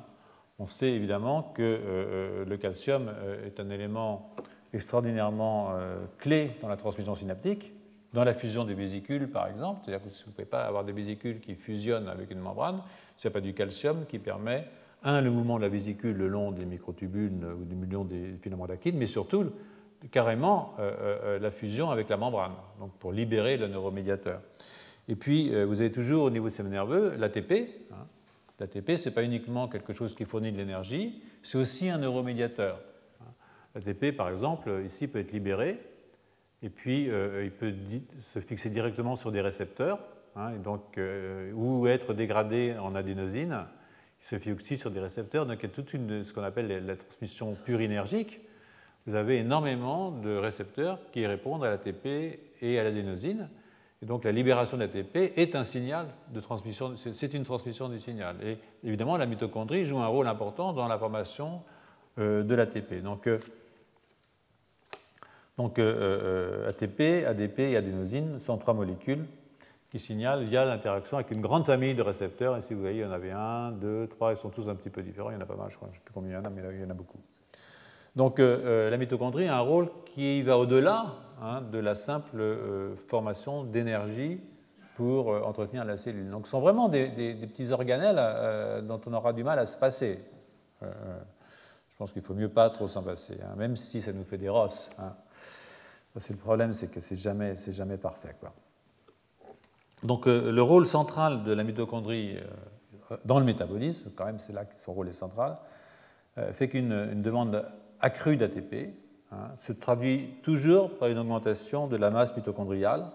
on 0.58 0.66
sait 0.66 0.90
évidemment 0.90 1.42
que 1.54 1.62
euh, 1.62 1.78
euh, 1.84 2.44
le 2.44 2.56
calcium 2.56 3.10
est 3.46 3.60
un 3.60 3.70
élément 3.70 4.30
extraordinairement 4.74 5.72
clé 6.18 6.50
dans 6.60 6.68
la 6.68 6.76
transmission 6.76 7.14
synaptique, 7.14 7.72
dans 8.12 8.22
la 8.22 8.34
fusion 8.34 8.64
des 8.64 8.74
vésicules, 8.74 9.30
par 9.30 9.46
exemple. 9.46 9.80
C'est-à-dire 9.82 10.04
que 10.04 10.10
vous 10.10 10.14
ne 10.26 10.32
pouvez 10.32 10.44
pas 10.44 10.64
avoir 10.64 10.84
des 10.84 10.92
vésicules 10.92 11.40
qui 11.40 11.54
fusionnent 11.54 12.08
avec 12.08 12.30
une 12.30 12.40
membrane 12.40 12.82
s'il 13.18 13.28
n'y 13.28 13.32
a 13.32 13.34
pas 13.34 13.40
du 13.42 13.52
calcium 13.52 14.06
qui 14.06 14.18
permet, 14.18 14.66
un, 15.02 15.20
le 15.20 15.30
mouvement 15.30 15.58
de 15.58 15.62
la 15.62 15.68
vésicule 15.68 16.16
le 16.16 16.28
long 16.28 16.52
des 16.52 16.64
microtubules 16.64 17.32
ou 17.60 17.64
du 17.64 17.76
million 17.76 18.04
des 18.04 18.38
filaments 18.40 18.66
d'actine, 18.66 18.96
mais 18.96 19.04
surtout, 19.04 19.52
carrément, 20.10 20.74
la 20.78 21.50
fusion 21.50 21.90
avec 21.90 22.08
la 22.08 22.16
membrane, 22.16 22.54
donc 22.80 22.92
pour 22.98 23.12
libérer 23.12 23.56
le 23.56 23.68
neuromédiateur. 23.68 24.40
Et 25.08 25.16
puis, 25.16 25.54
euh, 25.54 25.64
vous 25.64 25.80
avez 25.80 25.90
toujours 25.90 26.24
au 26.24 26.30
niveau 26.30 26.46
du 26.46 26.50
système 26.50 26.68
nerveux 26.68 27.16
l'ATP, 27.16 27.70
hein, 27.90 28.06
L'ATP, 28.60 28.96
ce 28.96 29.08
n'est 29.08 29.14
pas 29.14 29.22
uniquement 29.22 29.68
quelque 29.68 29.92
chose 29.92 30.16
qui 30.16 30.24
fournit 30.24 30.50
de 30.50 30.56
l'énergie, 30.56 31.22
c'est 31.42 31.58
aussi 31.58 31.88
un 31.88 31.98
neuromédiateur. 31.98 32.80
L'ATP, 33.74 34.16
par 34.16 34.28
exemple, 34.30 34.82
ici 34.84 35.06
peut 35.06 35.20
être 35.20 35.32
libéré, 35.32 35.78
et 36.62 36.68
puis 36.68 37.08
euh, 37.08 37.44
il 37.44 37.52
peut 37.52 37.72
se 38.20 38.40
fixer 38.40 38.68
directement 38.68 39.14
sur 39.14 39.30
des 39.30 39.40
récepteurs, 39.40 40.00
hein, 40.38 40.52
et 40.54 40.58
donc, 40.58 40.98
euh, 40.98 41.52
ou 41.52 41.86
être 41.86 42.14
dégradé 42.14 42.74
en 42.80 42.94
adénosine. 42.94 43.64
Il 44.20 44.26
se 44.26 44.38
fixe 44.38 44.62
aussi 44.62 44.76
sur 44.76 44.90
des 44.90 45.00
récepteurs, 45.00 45.46
donc 45.46 45.58
il 45.60 45.62
y 45.64 45.66
a 45.66 45.74
toute 45.74 45.94
une, 45.94 46.24
ce 46.24 46.32
qu'on 46.32 46.42
appelle 46.42 46.84
la 46.84 46.96
transmission 46.96 47.54
purinergique. 47.54 48.40
Vous 49.06 49.14
avez 49.14 49.38
énormément 49.38 50.10
de 50.10 50.36
récepteurs 50.36 50.98
qui 51.12 51.26
répondent 51.26 51.64
à 51.64 51.70
l'ATP 51.70 52.38
et 52.60 52.78
à 52.78 52.84
l'adénosine. 52.84 53.48
Et 54.02 54.06
donc 54.06 54.24
la 54.24 54.32
libération 54.32 54.76
d'ATP 54.76 55.32
est 55.36 55.56
un 55.56 55.64
signal 55.64 56.06
de 56.32 56.40
transmission, 56.40 56.94
c'est 56.96 57.34
une 57.34 57.44
transmission 57.44 57.88
du 57.88 57.98
signal. 57.98 58.36
Et 58.44 58.58
évidemment, 58.84 59.16
la 59.16 59.26
mitochondrie 59.26 59.84
joue 59.84 59.98
un 59.98 60.06
rôle 60.06 60.28
important 60.28 60.72
dans 60.72 60.86
la 60.86 60.98
formation 60.98 61.62
euh, 62.18 62.42
de 62.42 62.54
l'ATP. 62.54 63.02
Donc, 63.02 63.26
euh, 63.26 63.38
donc 65.56 65.78
ATP, 65.78 67.26
ADP 67.26 67.58
et 67.60 67.76
adénosine 67.76 68.38
sont 68.38 68.58
trois 68.58 68.74
molécules 68.74 69.24
qui 69.90 69.98
signalent 69.98 70.44
via 70.44 70.64
l'interaction 70.64 71.16
avec 71.16 71.30
une 71.30 71.40
grande 71.40 71.64
famille 71.64 71.94
de 71.94 72.02
récepteurs. 72.02 72.58
Ici, 72.58 72.74
vous 72.74 72.80
voyez, 72.80 72.98
il 72.98 73.02
y 73.02 73.06
en 73.06 73.12
avait 73.12 73.30
un, 73.30 73.72
deux, 73.72 74.06
trois, 74.06 74.32
ils 74.32 74.36
sont 74.36 74.50
tous 74.50 74.68
un 74.68 74.74
petit 74.74 74.90
peu 74.90 75.02
différents. 75.02 75.30
Il 75.30 75.34
y 75.34 75.36
en 75.36 75.40
a 75.40 75.46
pas 75.46 75.56
mal, 75.56 75.70
je 75.70 75.76
crois, 75.76 75.88
je 75.88 75.94
ne 75.94 75.98
sais 75.98 76.04
plus 76.04 76.12
combien 76.12 76.30
il 76.30 76.34
y 76.34 76.36
en 76.36 76.44
a, 76.44 76.50
mais 76.50 76.62
il 76.74 76.80
y 76.80 76.84
en 76.84 76.90
a 76.90 76.94
beaucoup. 76.94 77.18
Donc 78.16 78.38
la 78.38 78.96
mitochondrie 78.96 79.48
a 79.48 79.56
un 79.56 79.60
rôle 79.60 79.88
qui 80.06 80.42
va 80.42 80.58
au-delà 80.58 81.14
Hein, 81.40 81.60
de 81.60 81.78
la 81.78 81.94
simple 81.94 82.40
euh, 82.40 82.96
formation 83.06 83.62
d'énergie 83.62 84.40
pour 84.96 85.32
euh, 85.32 85.42
entretenir 85.42 85.84
la 85.84 85.96
cellule. 85.96 86.28
Donc 86.30 86.46
ce 86.46 86.50
sont 86.50 86.60
vraiment 86.60 86.88
des, 86.88 87.06
petits 87.46 87.70
organelles 87.70 88.16
euh, 88.18 88.82
dont 88.82 89.00
on 89.06 89.12
aura 89.12 89.32
du 89.32 89.44
mal 89.44 89.56
à 89.60 89.66
se 89.66 89.76
passer. 89.76 90.18
je 90.82 91.96
pense 91.96 92.10
qu'il 92.10 92.22
faut 92.22 92.34
mieux 92.34 92.48
pas 92.48 92.70
trop 92.70 92.88
s'en 92.88 93.04
passer, 93.04 93.40
hein, 93.40 93.54
même 93.56 93.76
si 93.76 94.02
ça 94.02 94.12
nous 94.12 94.24
fait 94.24 94.38
des 94.38 94.48
rosses. 94.48 94.90
Hein. 94.98 95.14
C'est 96.16 96.32
le 96.32 96.40
problème, 96.40 96.74
c'est 96.74 96.90
que 96.90 96.98
c'est 96.98 97.14
jamais, 97.14 97.54
jamais 97.54 97.98
parfait. 97.98 98.34
Quoi. 98.40 98.52
Donc 100.04 100.26
le 100.26 100.60
rôle 100.60 100.86
central 100.86 101.42
de 101.42 101.52
la 101.52 101.64
mitochondrie 101.64 102.36
dans 103.24 103.38
le 103.38 103.44
métabolisme, 103.44 104.10
quand 104.14 104.26
même 104.26 104.38
c'est 104.38 104.52
là 104.52 104.64
que 104.64 104.74
son 104.74 104.92
rôle 104.92 105.08
est 105.08 105.12
central, 105.12 105.58
fait 106.52 106.68
qu'une 106.68 107.20
demande 107.20 107.64
accrue 108.00 108.36
d'ATP, 108.36 108.94
Hein, 109.30 109.50
se 109.56 109.72
traduit 109.72 110.36
toujours 110.42 110.96
par 110.96 111.08
une 111.08 111.18
augmentation 111.18 111.86
de 111.86 111.96
la 111.98 112.08
masse 112.08 112.34
mitochondriale 112.34 113.10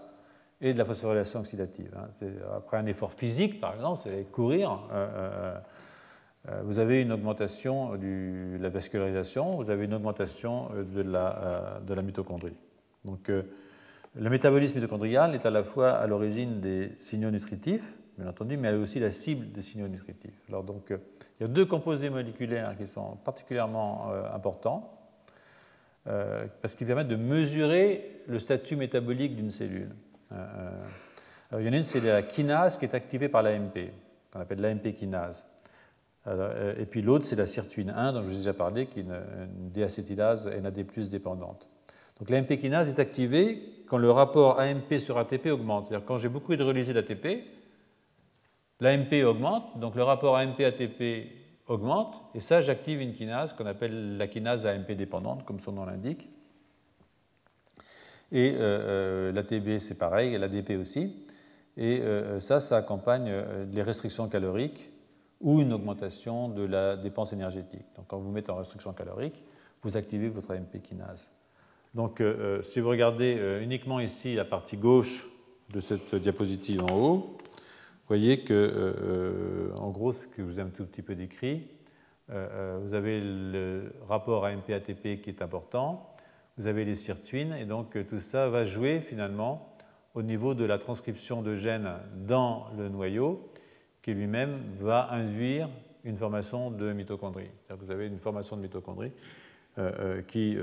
et 0.61 0.73
de 0.73 0.77
la 0.77 0.85
phosphorylation 0.85 1.39
oxydative. 1.39 1.91
Hein. 1.97 2.27
Après 2.55 2.77
un 2.77 2.85
effort 2.85 3.11
physique, 3.11 3.59
par 3.59 3.73
exemple, 3.73 4.07
allez 4.07 4.25
courir, 4.25 4.79
euh, 4.91 5.07
euh, 5.15 5.57
euh, 6.49 6.61
vous 6.65 6.77
avez 6.77 7.01
une 7.01 7.11
augmentation 7.11 7.95
de 7.95 8.57
la 8.61 8.69
vascularisation, 8.69 9.55
vous 9.55 9.71
avez 9.71 9.85
une 9.85 9.93
augmentation 9.95 10.69
de 10.75 11.01
la, 11.01 11.79
de 11.83 11.93
la 11.95 12.03
mitochondrie. 12.03 12.57
Donc, 13.05 13.31
le 14.15 14.29
métabolisme 14.29 14.75
mitochondrial 14.75 15.35
est 15.35 15.45
à 15.45 15.49
la 15.49 15.63
fois 15.63 15.91
à 15.91 16.07
l'origine 16.07 16.59
des 16.61 16.91
signaux 16.97 17.31
nutritifs, 17.31 17.97
bien 18.17 18.27
entendu, 18.27 18.57
mais 18.57 18.67
elle 18.67 18.75
est 18.75 18.79
aussi 18.79 18.99
la 18.99 19.11
cible 19.11 19.51
des 19.51 19.61
signaux 19.61 19.87
nutritifs. 19.87 20.39
Alors, 20.49 20.63
donc, 20.63 20.85
il 20.89 21.41
y 21.41 21.43
a 21.43 21.47
deux 21.47 21.65
composés 21.65 22.09
moléculaires 22.09 22.75
qui 22.77 22.85
sont 22.85 23.17
particulièrement 23.23 24.11
importants. 24.33 25.03
Euh, 26.07 26.45
parce 26.61 26.75
qu'ils 26.75 26.87
permettent 26.87 27.07
de 27.07 27.15
mesurer 27.15 28.23
le 28.27 28.37
statut 28.37 28.75
métabolique 28.75 29.35
d'une 29.37 29.49
cellule. 29.49 29.89
Euh, 30.33 30.35
euh, 31.53 31.61
il 31.61 31.65
y 31.65 31.69
en 31.69 31.73
a 31.73 31.77
une, 31.77 31.83
c'est 31.83 32.01
la 32.01 32.21
kinase 32.21 32.77
qui 32.77 32.83
est 32.83 32.93
activée 32.93 33.29
par 33.29 33.41
l'AMP, 33.41 33.91
qu'on 34.31 34.41
appelle 34.41 34.59
l'AMP 34.59 34.93
kinase. 34.93 35.49
et 36.27 36.85
puis 36.85 37.01
l'autre, 37.01 37.25
c'est 37.25 37.37
la 37.37 37.45
sirtuine 37.45 37.89
1, 37.89 38.13
dont 38.13 38.21
je 38.21 38.27
vous 38.27 38.33
ai 38.33 38.37
déjà 38.37 38.53
parlé, 38.53 38.87
qui 38.87 38.99
est 38.99 39.03
une, 39.03 39.21
déacétylase 39.71 40.49
NAD 40.61 40.85
dépendante. 41.09 41.67
Donc 42.19 42.29
l'AMP 42.29 42.57
kinase 42.57 42.89
est 42.89 42.99
activée 42.99 43.61
quand 43.93 43.99
le 43.99 44.09
rapport 44.09 44.59
AMP 44.59 44.97
sur 44.97 45.19
ATP 45.19 45.51
augmente. 45.51 45.85
C'est-à-dire 45.85 46.03
quand 46.03 46.17
j'ai 46.17 46.27
beaucoup 46.27 46.51
hydrolysé 46.51 46.95
d'ATP, 46.95 47.43
l'AMP 48.79 49.23
augmente, 49.23 49.77
donc 49.77 49.93
le 49.93 50.01
rapport 50.01 50.35
AMP-ATP 50.35 51.27
augmente, 51.67 52.19
et 52.33 52.39
ça, 52.39 52.59
j'active 52.61 53.01
une 53.01 53.13
kinase 53.13 53.53
qu'on 53.53 53.67
appelle 53.67 54.17
la 54.17 54.25
kinase 54.25 54.65
AMP 54.65 54.93
dépendante, 54.93 55.45
comme 55.45 55.59
son 55.59 55.73
nom 55.73 55.85
l'indique. 55.85 56.27
Et 58.31 58.55
euh, 58.55 59.29
euh 59.29 59.31
l'ATB, 59.31 59.77
c'est 59.77 59.99
pareil, 59.99 60.33
et 60.33 60.39
l'ADP 60.39 60.71
aussi. 60.71 61.27
Et 61.77 62.01
euh, 62.01 62.39
ça, 62.39 62.59
ça 62.59 62.77
accompagne 62.77 63.31
les 63.71 63.83
restrictions 63.83 64.27
caloriques 64.27 64.89
ou 65.39 65.61
une 65.61 65.71
augmentation 65.71 66.49
de 66.49 66.63
la 66.63 66.97
dépense 66.97 67.31
énergétique. 67.31 67.85
Donc, 67.95 68.07
quand 68.07 68.17
vous 68.17 68.31
mettez 68.31 68.49
en 68.49 68.55
restriction 68.55 68.91
calorique, 68.93 69.43
vous 69.83 69.95
activez 69.97 70.29
votre 70.29 70.49
AMP 70.49 70.81
kinase. 70.81 71.29
Donc, 71.93 72.23
si 72.61 72.79
vous 72.79 72.89
regardez 72.89 73.59
uniquement 73.61 73.99
ici 73.99 74.33
la 74.35 74.45
partie 74.45 74.77
gauche 74.77 75.27
de 75.71 75.79
cette 75.79 76.15
diapositive 76.15 76.83
en 76.83 76.97
haut, 76.97 77.37
vous 78.03 78.07
voyez 78.09 78.41
que, 78.41 78.53
euh, 78.53 78.93
euh, 79.01 79.75
en 79.79 79.89
gros, 79.89 80.11
ce 80.11 80.27
que 80.27 80.33
je 80.39 80.41
vous 80.41 80.59
ai 80.59 80.61
un 80.61 80.67
tout 80.67 80.85
petit 80.85 81.01
peu 81.01 81.15
décrit, 81.15 81.69
euh, 82.29 82.77
vous 82.83 82.93
avez 82.93 83.21
le 83.21 83.93
rapport 84.09 84.45
AMP-ATP 84.45 85.21
qui 85.21 85.29
est 85.29 85.41
important, 85.41 86.13
vous 86.57 86.67
avez 86.67 86.83
les 86.83 86.95
sirtuines, 86.95 87.53
et 87.53 87.63
donc 87.63 87.97
tout 88.07 88.19
ça 88.19 88.49
va 88.49 88.65
jouer 88.65 88.99
finalement 88.99 89.73
au 90.15 90.21
niveau 90.21 90.53
de 90.53 90.65
la 90.65 90.77
transcription 90.77 91.41
de 91.41 91.55
gènes 91.55 91.93
dans 92.27 92.67
le 92.77 92.89
noyau, 92.89 93.49
qui 94.01 94.13
lui-même 94.13 94.59
va 94.81 95.09
induire 95.13 95.69
une 96.03 96.17
formation 96.17 96.71
de 96.71 96.91
mitochondrie. 96.91 97.51
Vous 97.69 97.89
avez 97.89 98.07
une 98.07 98.19
formation 98.19 98.57
de 98.57 98.61
mitochondrie 98.61 99.13
qui, 100.27 100.57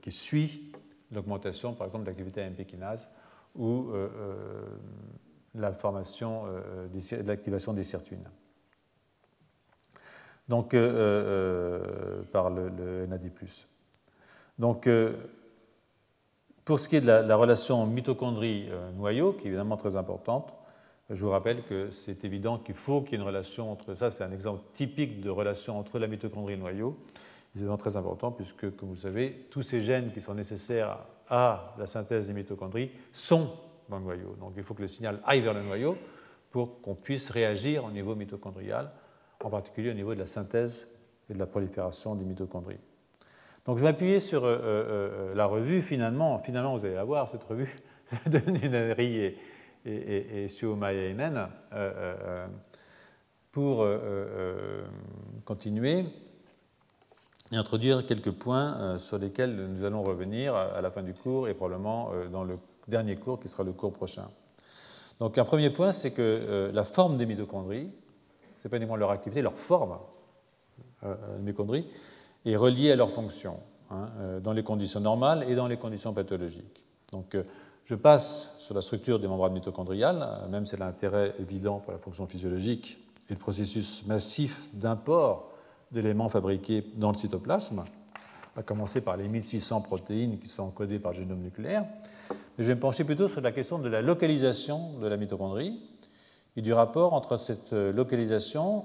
qui, 0.00 0.10
suit 0.10 0.72
l'augmentation, 1.10 1.74
par 1.74 1.86
exemple, 1.86 2.04
de 2.04 2.10
l'activité 2.10 2.42
AMP 2.42 2.64
kinase 2.66 3.08
ou 3.56 3.92
la 5.54 5.72
formation, 5.72 6.44
euh, 6.46 6.88
l'activation 7.24 7.72
des 7.72 7.82
sirtuines. 7.82 8.28
Donc, 10.48 10.74
euh, 10.74 10.92
euh, 10.92 12.22
par 12.32 12.50
le, 12.50 13.06
NAD. 13.06 13.30
Donc, 14.58 14.88
pour 16.64 16.80
ce 16.80 16.88
qui 16.88 16.96
est 16.96 17.00
de 17.00 17.06
la, 17.06 17.36
relation 17.36 17.86
mitochondrie-noyau, 17.86 19.34
qui 19.34 19.44
est 19.44 19.48
évidemment 19.48 19.76
très 19.76 19.96
importante, 19.96 20.52
je 21.10 21.24
vous 21.24 21.30
rappelle 21.30 21.62
que 21.64 21.90
c'est 21.90 22.24
évident 22.24 22.58
qu'il 22.58 22.74
faut 22.74 23.02
qu'il 23.02 23.12
y 23.12 23.14
ait 23.14 23.18
une 23.18 23.26
relation 23.26 23.70
entre 23.70 23.94
ça, 23.94 24.10
c'est 24.10 24.24
un 24.24 24.32
exemple 24.32 24.62
typique 24.72 25.20
de 25.20 25.28
relation 25.30 25.78
entre 25.78 25.98
la 25.98 26.06
mitochondrie 26.06 26.56
noyau. 26.56 26.96
C'est 27.52 27.58
évidemment 27.58 27.76
très 27.76 27.96
important 27.96 28.32
puisque, 28.32 28.74
comme 28.76 28.88
vous 28.88 28.96
savez, 28.96 29.46
tous 29.50 29.62
ces 29.62 29.80
gènes 29.80 30.10
qui 30.12 30.20
sont 30.20 30.34
nécessaires 30.34 30.98
à 31.28 31.74
la 31.78 31.86
synthèse 31.86 32.28
des 32.28 32.32
mitochondries 32.32 32.90
sont 33.12 33.50
dans 33.88 33.98
le 33.98 34.04
noyau. 34.04 34.36
Donc 34.40 34.54
il 34.56 34.62
faut 34.62 34.74
que 34.74 34.82
le 34.82 34.88
signal 34.88 35.20
aille 35.24 35.42
vers 35.42 35.52
le 35.52 35.62
noyau 35.62 35.96
pour 36.50 36.80
qu'on 36.80 36.94
puisse 36.94 37.30
réagir 37.30 37.84
au 37.84 37.90
niveau 37.90 38.14
mitochondrial, 38.14 38.90
en 39.42 39.50
particulier 39.50 39.90
au 39.90 39.94
niveau 39.94 40.14
de 40.14 40.20
la 40.20 40.26
synthèse 40.26 41.10
et 41.28 41.34
de 41.34 41.38
la 41.38 41.46
prolifération 41.46 42.14
des 42.14 42.24
mitochondries. 42.24 42.78
Donc 43.64 43.78
je 43.78 43.84
vais 43.84 43.90
m'appuyer 43.90 44.18
sur 44.18 44.44
euh, 44.44 44.56
euh, 44.56 44.60
euh, 44.62 45.34
la 45.34 45.46
revue. 45.46 45.82
Finalement, 45.82 46.38
finalement, 46.38 46.76
vous 46.76 46.84
allez 46.84 46.94
la 46.94 47.04
voir, 47.04 47.28
cette 47.28 47.44
revue 47.44 47.74
de 48.26 48.38
Nunari 48.50 49.18
et, 49.18 49.38
et, 49.84 50.44
et, 50.44 50.48
pour 53.50 53.86
continuer 55.44 56.06
et 57.52 57.56
introduire 57.56 58.06
quelques 58.06 58.32
points 58.32 58.98
sur 58.98 59.18
lesquels 59.18 59.54
nous 59.54 59.84
allons 59.84 60.02
revenir 60.02 60.54
à 60.54 60.80
la 60.80 60.90
fin 60.90 61.02
du 61.02 61.12
cours 61.12 61.48
et 61.48 61.54
probablement 61.54 62.10
dans 62.32 62.44
le 62.44 62.58
dernier 62.88 63.16
cours 63.16 63.38
qui 63.38 63.48
sera 63.48 63.62
le 63.62 63.72
cours 63.72 63.92
prochain. 63.92 64.28
Donc 65.22 65.38
un 65.38 65.44
premier 65.44 65.70
point, 65.70 65.92
c'est 65.92 66.10
que 66.10 66.20
euh, 66.20 66.72
la 66.72 66.82
forme 66.82 67.16
des 67.16 67.26
mitochondries, 67.26 67.88
ce 68.56 68.66
n'est 68.66 68.70
pas 68.70 68.76
uniquement 68.76 68.96
leur 68.96 69.12
activité, 69.12 69.40
leur 69.40 69.56
forme, 69.56 69.98
euh, 71.04 71.14
euh 71.14 71.38
mitochondries, 71.38 71.86
est 72.44 72.56
reliée 72.56 72.90
à 72.90 72.96
leur 72.96 73.12
fonction, 73.12 73.60
hein, 73.92 74.08
euh, 74.18 74.40
dans 74.40 74.52
les 74.52 74.64
conditions 74.64 74.98
normales 74.98 75.44
et 75.48 75.54
dans 75.54 75.68
les 75.68 75.76
conditions 75.76 76.12
pathologiques. 76.12 76.82
Donc 77.12 77.36
je 77.84 77.94
passe 77.94 78.56
sur 78.58 78.74
la 78.74 78.82
structure 78.82 79.20
des 79.20 79.28
membranes 79.28 79.52
mitochondriales, 79.52 80.48
même 80.50 80.66
si 80.66 80.74
elle 80.74 80.82
a 80.82 80.86
un 80.86 80.88
intérêt 80.88 81.34
évident 81.38 81.78
pour 81.78 81.92
la 81.92 81.98
fonction 81.98 82.26
physiologique 82.26 82.98
et 83.30 83.34
le 83.34 83.38
processus 83.38 84.04
massif 84.08 84.74
d'import 84.74 85.51
d'éléments 85.92 86.28
fabriqués 86.28 86.84
dans 86.96 87.10
le 87.10 87.16
cytoplasme 87.16 87.84
à 88.56 88.62
commencer 88.62 89.02
par 89.02 89.16
les 89.16 89.28
1600 89.28 89.80
protéines 89.82 90.38
qui 90.38 90.48
sont 90.48 90.64
encodées 90.64 90.98
par 90.98 91.12
le 91.12 91.18
génome 91.18 91.40
nucléaire. 91.40 91.84
Mais 92.30 92.64
je 92.64 92.68
vais 92.68 92.74
me 92.74 92.80
pencher 92.80 93.04
plutôt 93.04 93.28
sur 93.28 93.40
la 93.40 93.52
question 93.52 93.78
de 93.78 93.88
la 93.88 94.02
localisation 94.02 94.98
de 94.98 95.06
la 95.06 95.16
mitochondrie 95.16 95.80
et 96.56 96.60
du 96.60 96.72
rapport 96.72 97.14
entre 97.14 97.38
cette 97.38 97.72
localisation, 97.72 98.84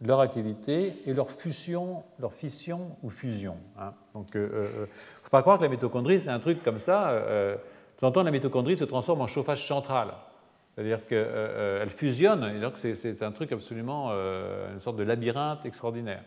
leur 0.00 0.20
activité 0.20 1.02
et 1.06 1.14
leur 1.14 1.30
fusion, 1.30 2.02
leur 2.18 2.32
fission 2.32 2.96
ou 3.02 3.10
fusion. 3.10 3.56
Hein. 3.78 3.92
Donc, 4.14 4.28
il 4.34 4.40
euh, 4.40 4.48
ne 4.48 4.54
euh, 4.54 4.86
faut 5.22 5.30
pas 5.30 5.42
croire 5.42 5.58
que 5.58 5.62
la 5.62 5.68
mitochondrie, 5.68 6.20
c'est 6.20 6.30
un 6.30 6.38
truc 6.38 6.62
comme 6.62 6.78
ça. 6.78 7.10
Euh, 7.10 7.56
temps 7.98 8.08
en 8.08 8.12
temps, 8.12 8.22
la 8.22 8.30
mitochondrie 8.30 8.76
se 8.76 8.84
transforme 8.84 9.22
en 9.22 9.26
chauffage 9.26 9.66
central. 9.66 10.12
C'est-à-dire 10.76 11.06
qu'elle 11.06 11.88
fusionne, 11.88 12.44
et 12.54 12.60
donc 12.60 12.74
c'est 12.76 13.22
un 13.22 13.32
truc 13.32 13.50
absolument, 13.50 14.10
une 14.10 14.80
sorte 14.80 14.96
de 14.96 15.04
labyrinthe 15.04 15.64
extraordinaire. 15.64 16.22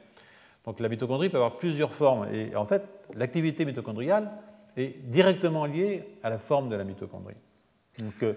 Donc 0.65 0.79
la 0.79 0.89
mitochondrie 0.89 1.29
peut 1.29 1.37
avoir 1.37 1.57
plusieurs 1.57 1.93
formes, 1.93 2.27
et 2.33 2.55
en 2.55 2.65
fait, 2.65 2.89
l'activité 3.13 3.63
mitochondriale 3.63 4.31
est 4.75 4.99
directement 5.07 5.65
liée 5.65 6.03
à 6.23 6.31
la 6.31 6.39
forme 6.39 6.69
de 6.69 6.75
la 6.75 6.83
mitochondrie. 6.83 7.35
Donc, 7.99 8.35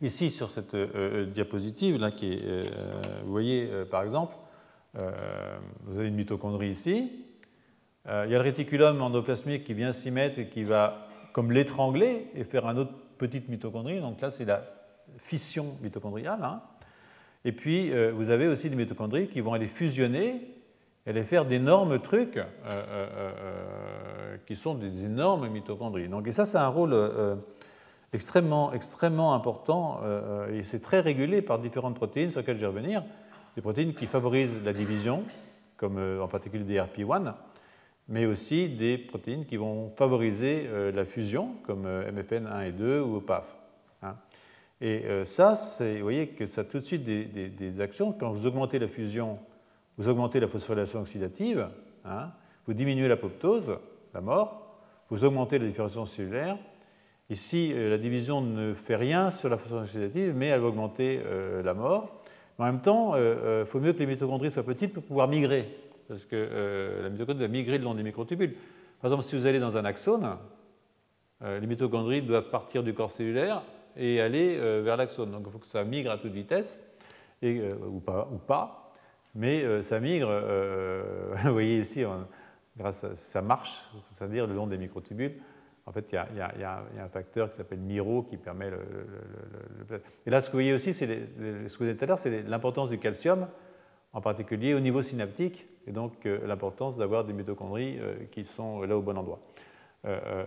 ici, 0.00 0.30
sur 0.30 0.50
cette 0.50 0.74
diapositive, 0.74 2.00
là, 2.00 2.10
qui 2.10 2.40
vous 3.24 3.30
voyez, 3.30 3.68
par 3.88 4.02
exemple, 4.02 4.34
vous 4.94 5.98
avez 5.98 6.08
une 6.08 6.16
mitochondrie 6.16 6.70
ici, 6.70 7.24
il 8.06 8.10
y 8.10 8.34
a 8.34 8.38
le 8.38 8.40
réticulum 8.40 9.00
endoplasmique 9.00 9.62
qui 9.62 9.74
vient 9.74 9.92
s'y 9.92 10.10
mettre 10.10 10.40
et 10.40 10.48
qui 10.48 10.64
va 10.64 11.06
comme 11.32 11.52
l'étrangler 11.52 12.26
et 12.34 12.42
faire 12.42 12.66
un 12.66 12.76
autre 12.76 12.92
petite 13.22 13.48
mitochondrie. 13.48 14.00
Donc 14.00 14.20
là, 14.20 14.32
c'est 14.32 14.44
la 14.44 14.64
fission 15.18 15.76
mitochondriale. 15.80 16.42
Hein. 16.42 16.60
Et 17.44 17.52
puis, 17.52 17.92
euh, 17.92 18.10
vous 18.12 18.30
avez 18.30 18.48
aussi 18.48 18.68
des 18.68 18.74
mitochondries 18.74 19.28
qui 19.28 19.40
vont 19.40 19.52
aller 19.52 19.68
fusionner 19.68 20.48
aller 21.04 21.24
faire 21.24 21.44
d'énormes 21.44 21.98
trucs 21.98 22.36
euh, 22.36 22.44
euh, 22.70 24.36
qui 24.46 24.54
sont 24.54 24.76
des 24.76 25.04
énormes 25.04 25.48
mitochondries. 25.48 26.08
Donc, 26.08 26.28
et 26.28 26.32
ça, 26.32 26.44
c'est 26.44 26.58
un 26.58 26.68
rôle 26.68 26.96
extrêmement, 28.12 28.72
extrêmement 28.72 29.34
important 29.34 30.00
et 30.48 30.62
c'est 30.62 30.78
très 30.78 31.00
régulé 31.00 31.42
par 31.42 31.58
différentes 31.58 31.96
protéines 31.96 32.30
sur 32.30 32.38
lesquelles 32.38 32.58
je 32.58 32.60
vais 32.60 32.68
revenir. 32.68 33.02
Des 33.56 33.62
protéines 33.62 33.94
qui 33.94 34.06
favorisent 34.06 34.62
la 34.62 34.72
division, 34.72 35.24
comme 35.76 35.98
en 35.98 36.28
particulier 36.28 36.62
des 36.62 36.78
RP1, 36.78 37.34
mais 38.08 38.26
aussi 38.26 38.68
des 38.68 38.98
protéines 38.98 39.44
qui 39.44 39.56
vont 39.56 39.90
favoriser 39.96 40.66
euh, 40.66 40.92
la 40.92 41.04
fusion, 41.04 41.54
comme 41.62 41.86
euh, 41.86 42.10
MFN1 42.10 42.68
et 42.68 42.72
2 42.72 43.00
ou 43.00 43.20
PAF. 43.20 43.56
Hein. 44.02 44.16
Et 44.80 45.04
euh, 45.04 45.24
ça, 45.24 45.54
vous 45.78 46.02
voyez 46.02 46.28
que 46.28 46.46
ça 46.46 46.62
a 46.62 46.64
tout 46.64 46.80
de 46.80 46.84
suite 46.84 47.04
des, 47.04 47.80
actions. 47.80 48.12
Quand 48.12 48.32
vous 48.32 48.46
augmentez 48.46 48.78
la 48.78 48.88
fusion, 48.88 49.38
vous 49.96 50.08
augmentez 50.08 50.40
la 50.40 50.48
phosphorylation 50.48 51.00
oxydative, 51.00 51.68
hein, 52.04 52.32
vous 52.66 52.74
diminuez 52.74 53.06
l'apoptose, 53.06 53.78
la 54.12 54.20
mort, 54.20 54.76
vous 55.08 55.24
augmentez 55.24 55.58
la 55.58 55.66
différenciation 55.66 56.04
cellulaire. 56.04 56.58
Ici, 57.30 57.72
la 57.74 57.96
division 57.96 58.40
ne 58.40 58.74
fait 58.74 58.96
rien 58.96 59.30
sur 59.30 59.48
la 59.48 59.56
phosphorylation 59.56 60.00
oxydative, 60.00 60.34
mais 60.36 60.46
elle 60.46 60.60
va 60.60 60.66
augmenter 60.66 61.20
la 61.62 61.74
mort. 61.74 62.18
en 62.58 62.64
même 62.64 62.80
temps, 62.80 63.14
il 63.14 63.66
faut 63.66 63.78
mieux 63.78 63.92
que 63.92 64.00
les 64.00 64.06
mitochondries 64.06 64.50
soient 64.50 64.64
petites 64.64 64.92
pour 64.92 65.02
pouvoir 65.02 65.28
migrer 65.28 65.68
parce 66.08 66.24
que 66.24 66.36
euh, 66.36 67.02
la 67.02 67.10
mitochondrie 67.10 67.42
va 67.42 67.48
migrer 67.48 67.78
le 67.78 67.84
long 67.84 67.94
des 67.94 68.02
microtubules. 68.02 68.54
Par 69.00 69.10
exemple, 69.10 69.24
si 69.24 69.36
vous 69.36 69.46
allez 69.46 69.58
dans 69.58 69.76
un 69.76 69.84
axone, 69.84 70.36
euh, 71.42 71.58
les 71.58 71.66
mitochondries 71.66 72.22
doivent 72.22 72.50
partir 72.50 72.82
du 72.82 72.94
corps 72.94 73.10
cellulaire 73.10 73.62
et 73.96 74.20
aller 74.20 74.56
euh, 74.58 74.82
vers 74.84 74.96
l'axone. 74.96 75.30
Donc 75.30 75.44
il 75.46 75.52
faut 75.52 75.58
que 75.58 75.66
ça 75.66 75.84
migre 75.84 76.10
à 76.10 76.18
toute 76.18 76.32
vitesse, 76.32 76.96
et, 77.42 77.60
ou, 77.88 77.98
pas, 77.98 78.28
ou 78.32 78.38
pas, 78.38 78.92
mais 79.34 79.82
ça 79.82 79.98
migre, 79.98 80.28
vous 81.42 81.52
voyez 81.52 81.80
ici, 81.80 82.04
grâce 82.76 83.02
à, 83.02 83.16
ça 83.16 83.42
marche, 83.42 83.84
c'est-à-dire 84.12 84.46
le 84.46 84.54
long 84.54 84.68
des 84.68 84.78
microtubules. 84.78 85.40
En 85.84 85.90
fait, 85.90 86.12
il 86.12 86.14
y, 86.14 86.64
a, 86.64 86.84
un 87.00 87.08
facteur 87.08 87.50
qui 87.50 87.56
s'appelle 87.56 87.80
MIRO 87.80 88.22
qui 88.22 88.36
permet 88.36 88.70
le, 88.70 88.78
Et 90.24 90.30
là, 90.30 90.40
ce 90.40 90.46
que 90.46 90.52
vous 90.52 90.58
voyez 90.58 90.72
aussi, 90.72 90.92
c'est 90.92 91.08
ce 91.66 91.76
que 91.76 91.78
vous 91.82 91.88
avez 91.88 91.96
tout 91.96 92.04
à 92.04 92.06
l'heure, 92.06 92.18
c'est 92.20 92.42
l'importance 92.42 92.90
du 92.90 92.98
calcium 92.98 93.48
en 94.12 94.20
particulier 94.20 94.74
au 94.74 94.80
niveau 94.80 95.02
synaptique, 95.02 95.66
et 95.86 95.92
donc 95.92 96.26
euh, 96.26 96.46
l'importance 96.46 96.96
d'avoir 96.98 97.24
des 97.24 97.32
mitochondries 97.32 97.98
euh, 97.98 98.14
qui 98.30 98.44
sont 98.44 98.82
là 98.82 98.96
au 98.96 99.02
bon 99.02 99.16
endroit. 99.16 99.40
Euh, 100.04 100.44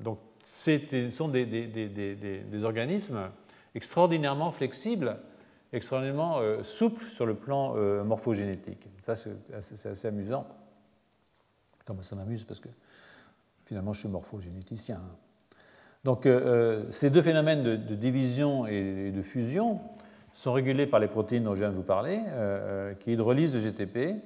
donc 0.00 0.18
ce 0.44 1.10
sont 1.10 1.28
des, 1.28 1.46
des, 1.46 2.64
organismes 2.64 3.30
extraordinairement 3.74 4.50
flexibles, 4.50 5.18
extraordinairement 5.72 6.40
souples 6.64 7.08
sur 7.08 7.26
le 7.26 7.34
plan 7.34 7.74
morphogénétique. 8.04 8.88
Ça, 9.02 9.14
c'est 9.14 9.86
assez, 9.86 10.08
amusant. 10.08 10.48
Comme 11.84 12.02
ça 12.02 12.16
m'amuse? 12.16 12.42
Parce 12.42 12.58
que 12.58 12.70
finalement, 13.66 13.92
je 13.92 14.00
suis 14.00 14.08
morphogénéticien. 14.08 14.96
Hein. 14.96 15.16
Donc, 16.02 16.26
ces 16.90 17.10
deux 17.10 17.22
phénomènes 17.22 17.62
de, 17.62 17.94
division 17.94 18.66
et 18.66 19.12
de 19.12 19.22
fusion 19.22 19.80
sont 20.40 20.54
régulés 20.54 20.86
par 20.86 21.00
les 21.00 21.06
protéines 21.06 21.44
dont 21.44 21.54
je 21.54 21.60
viens 21.60 21.68
de 21.68 21.76
vous 21.76 21.82
parler, 21.82 22.18
euh, 22.18 22.92
euh, 22.92 22.94
qui 22.94 23.12
hydrolysent 23.12 23.54
le 23.54 23.60
GTP 23.60 24.22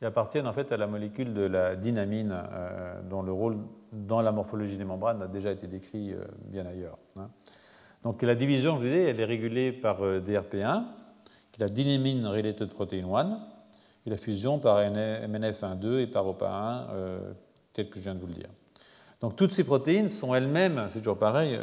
et 0.00 0.06
appartiennent 0.06 0.46
en 0.46 0.52
fait 0.54 0.72
à 0.72 0.78
la 0.78 0.86
molécule 0.86 1.34
de 1.34 1.42
la 1.42 1.76
dynamine, 1.76 2.34
euh, 2.34 3.02
dont 3.02 3.20
le 3.20 3.32
rôle 3.32 3.58
dans 3.92 4.22
la 4.22 4.32
morphologie 4.32 4.78
des 4.78 4.84
membranes 4.84 5.20
a 5.20 5.26
déjà 5.26 5.52
été 5.52 5.66
décrit 5.66 6.14
bien 6.46 6.64
ailleurs. 6.64 6.96
Hein. 7.18 7.28
Donc 8.02 8.22
la 8.22 8.34
division, 8.34 8.76
je 8.76 8.80
vous 8.80 8.86
disais, 8.86 9.10
elle 9.10 9.20
est 9.20 9.26
régulée 9.26 9.72
par 9.72 10.00
DRP1, 10.00 10.84
qui 11.52 11.60
est 11.60 11.64
la 11.64 11.68
dynamine 11.68 12.26
related 12.26 12.68
protein 12.70 13.06
1, 13.06 13.38
et 14.06 14.10
la 14.10 14.16
fusion 14.16 14.58
par 14.58 14.78
MNF1,2 14.80 16.00
et 16.00 16.06
par 16.06 16.26
OPA1, 16.26 16.86
tel 17.72 17.90
que 17.90 17.98
je 17.98 18.04
viens 18.04 18.14
de 18.14 18.20
vous 18.20 18.26
le 18.26 18.34
dire. 18.34 18.48
Donc 19.20 19.36
toutes 19.36 19.52
ces 19.52 19.64
protéines 19.64 20.08
sont 20.08 20.34
elles-mêmes, 20.34 20.86
c'est 20.88 21.00
toujours 21.00 21.18
pareil, 21.18 21.58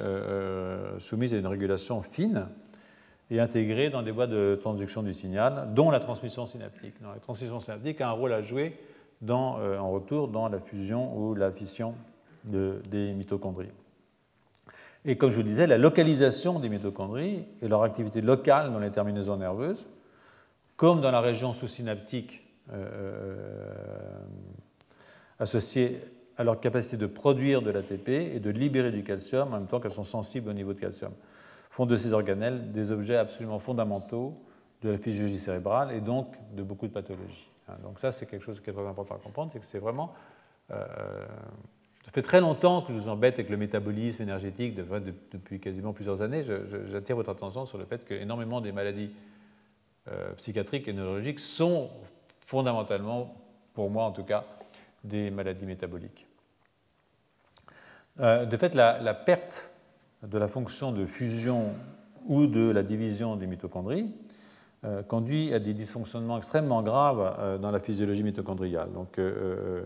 soumises 0.99 1.33
à 1.33 1.37
une 1.37 1.47
régulation 1.47 2.01
fine, 2.01 2.47
et 3.33 3.39
intégrées 3.39 3.89
dans 3.89 4.03
des 4.03 4.11
voies 4.11 4.27
de 4.27 4.55
transduction 4.61 5.01
du 5.01 5.11
signal, 5.11 5.69
dont 5.73 5.89
la 5.89 5.99
transmission 5.99 6.45
synaptique. 6.45 6.93
la 7.01 7.19
transmission 7.19 7.59
synaptique 7.59 7.99
a 7.99 8.09
un 8.09 8.11
rôle 8.11 8.31
à 8.31 8.43
jouer 8.43 8.77
euh, 9.27 9.77
en 9.79 9.89
retour 9.89 10.27
dans 10.27 10.49
la 10.49 10.59
fusion 10.59 11.17
ou 11.17 11.33
la 11.33 11.51
fission 11.51 11.95
des 12.43 13.13
mitochondries. 13.13 13.71
Et 15.05 15.17
comme 15.17 15.31
je 15.31 15.37
vous 15.37 15.43
disais, 15.43 15.65
la 15.65 15.79
localisation 15.79 16.59
des 16.59 16.69
mitochondries 16.69 17.45
et 17.61 17.67
leur 17.67 17.81
activité 17.81 18.21
locale 18.21 18.71
dans 18.71 18.79
les 18.79 18.91
terminaisons 18.91 19.37
nerveuses, 19.37 19.87
comme 20.75 21.01
dans 21.01 21.11
la 21.11 21.21
région 21.21 21.53
sous-synaptique 21.53 22.45
euh, 22.71 22.85
euh, 22.85 24.25
associée 25.39 26.01
à 26.37 26.43
leur 26.43 26.59
capacité 26.59 26.97
de 26.97 27.07
produire 27.07 27.63
de 27.63 27.71
l'ATP 27.71 28.09
et 28.09 28.39
de 28.39 28.49
libérer 28.51 28.91
du 28.91 29.03
calcium 29.03 29.47
en 29.53 29.57
même 29.57 29.67
temps 29.67 29.79
qu'elles 29.79 29.91
sont 29.91 30.03
sensibles 30.03 30.49
au 30.49 30.53
niveau 30.53 30.73
de 30.73 30.79
calcium 30.79 31.13
font 31.73 31.87
de 31.87 31.97
ces 31.97 32.13
organelles 32.13 32.71
des 32.71 32.91
objets 32.91 33.17
absolument 33.17 33.57
fondamentaux 33.57 34.39
de 34.83 34.91
la 34.91 34.97
physiologie 34.99 35.39
cérébrale 35.39 35.91
et 35.91 36.01
donc 36.01 36.27
de 36.55 36.61
beaucoup 36.61 36.85
de 36.85 36.93
pathologies. 36.93 37.49
Hein, 37.67 37.73
donc 37.81 37.99
ça, 37.99 38.11
c'est 38.11 38.27
quelque 38.27 38.43
chose 38.43 38.59
qui 38.59 38.69
est 38.69 38.73
très 38.73 38.85
important 38.85 39.15
à 39.15 39.17
comprendre, 39.17 39.51
c'est 39.51 39.59
que 39.59 39.65
c'est 39.65 39.79
vraiment... 39.79 40.13
Euh, 40.69 40.85
ça 42.05 42.11
fait 42.11 42.21
très 42.21 42.41
longtemps 42.41 42.83
que 42.83 42.93
je 42.93 42.99
vous 42.99 43.09
embête 43.09 43.35
avec 43.35 43.49
le 43.49 43.57
métabolisme 43.57 44.21
énergétique 44.21 44.75
depuis 44.75 45.59
quasiment 45.59 45.93
plusieurs 45.93 46.21
années. 46.21 46.43
J'attire 46.85 47.15
votre 47.15 47.31
attention 47.31 47.65
sur 47.65 47.79
le 47.79 47.85
fait 47.85 48.05
qu'énormément 48.05 48.61
des 48.61 48.71
maladies 48.71 49.09
euh, 50.09 50.31
psychiatriques 50.33 50.87
et 50.87 50.93
neurologiques 50.93 51.39
sont 51.39 51.89
fondamentalement, 52.39 53.33
pour 53.73 53.89
moi 53.89 54.03
en 54.03 54.11
tout 54.11 54.25
cas, 54.25 54.43
des 55.03 55.31
maladies 55.31 55.65
métaboliques. 55.65 56.27
Euh, 58.19 58.45
de 58.45 58.57
fait, 58.57 58.75
la, 58.75 58.99
la 58.99 59.15
perte 59.15 59.72
de 60.23 60.37
la 60.37 60.47
fonction 60.47 60.91
de 60.91 61.05
fusion 61.05 61.73
ou 62.27 62.47
de 62.47 62.69
la 62.71 62.83
division 62.83 63.35
des 63.35 63.47
mitochondries 63.47 64.09
euh, 64.85 65.01
conduit 65.01 65.53
à 65.53 65.59
des 65.59 65.73
dysfonctionnements 65.73 66.37
extrêmement 66.37 66.83
graves 66.83 67.35
euh, 67.39 67.57
dans 67.57 67.71
la 67.71 67.79
physiologie 67.79 68.23
mitochondriale. 68.23 68.91
Donc, 68.91 69.17
euh, 69.17 69.83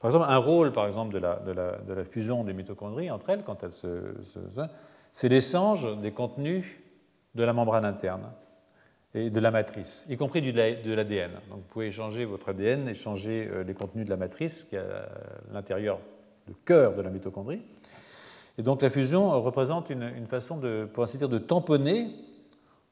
par 0.00 0.10
exemple, 0.10 0.24
un 0.26 0.38
rôle 0.38 0.72
par 0.72 0.86
exemple, 0.86 1.12
de, 1.12 1.18
la, 1.18 2.04
fusion 2.04 2.44
des 2.44 2.54
mitochondries 2.54 3.10
entre 3.10 3.28
elles, 3.28 3.42
quand 3.44 3.62
elles 3.62 3.72
se, 3.72 4.14
c'est 5.12 5.28
l'échange 5.28 6.00
des 6.00 6.12
contenus 6.12 6.64
de 7.34 7.44
la 7.44 7.52
membrane 7.52 7.84
interne 7.84 8.30
et 9.12 9.28
de 9.28 9.40
la 9.40 9.50
matrice, 9.50 10.06
y 10.08 10.16
compris 10.16 10.40
de 10.40 10.94
l'ADN. 10.94 11.32
Donc, 11.50 11.58
vous 11.58 11.68
pouvez 11.68 11.88
échanger 11.88 12.24
votre 12.24 12.50
ADN, 12.50 12.88
échanger 12.88 13.50
les 13.66 13.74
contenus 13.74 14.04
de 14.06 14.10
la 14.10 14.16
matrice 14.16 14.64
qui 14.64 14.76
est 14.76 14.78
à 14.78 15.08
l'intérieur, 15.52 15.98
le 16.46 16.54
cœur 16.64 16.94
de 16.94 17.02
la 17.02 17.10
mitochondrie. 17.10 17.62
Et 18.58 18.62
donc 18.62 18.82
la 18.82 18.90
fusion 18.90 19.40
représente 19.40 19.88
une, 19.88 20.26
façon, 20.26 20.56
de, 20.56 20.88
pour 20.92 21.04
ainsi 21.04 21.16
dire, 21.16 21.28
de 21.28 21.38
tamponner 21.38 22.10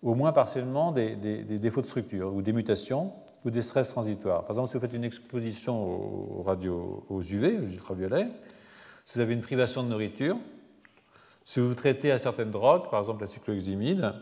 au 0.01 0.14
moins 0.14 0.32
partiellement 0.32 0.93
des, 0.93 1.16
défauts 1.16 1.80
de 1.80 1.86
structure 1.86 2.32
ou 2.32 2.40
des 2.40 2.52
mutations 2.52 3.12
ou 3.44 3.51
des 3.51 3.62
stress 3.62 3.90
transitoires. 3.90 4.43
Par 4.43 4.51
exemple, 4.51 4.68
si 4.68 4.74
vous 4.74 4.80
faites 4.80 4.94
une 4.94 5.05
exposition 5.05 6.38
aux, 6.38 7.22
UV, 7.22 7.59
aux 7.59 7.68
ultraviolets, 7.68 8.28
si 9.05 9.18
vous 9.18 9.20
avez 9.20 9.34
une 9.34 9.40
privation 9.40 9.82
de 9.82 9.88
nourriture, 9.88 10.36
si 11.43 11.59
vous 11.59 11.74
traitez 11.74 12.12
à 12.12 12.18
certaines 12.18 12.51
drogues, 12.51 12.88
par 12.88 13.01
exemple 13.01 13.20
la 13.20 13.26
cycloheximide, 13.26 14.12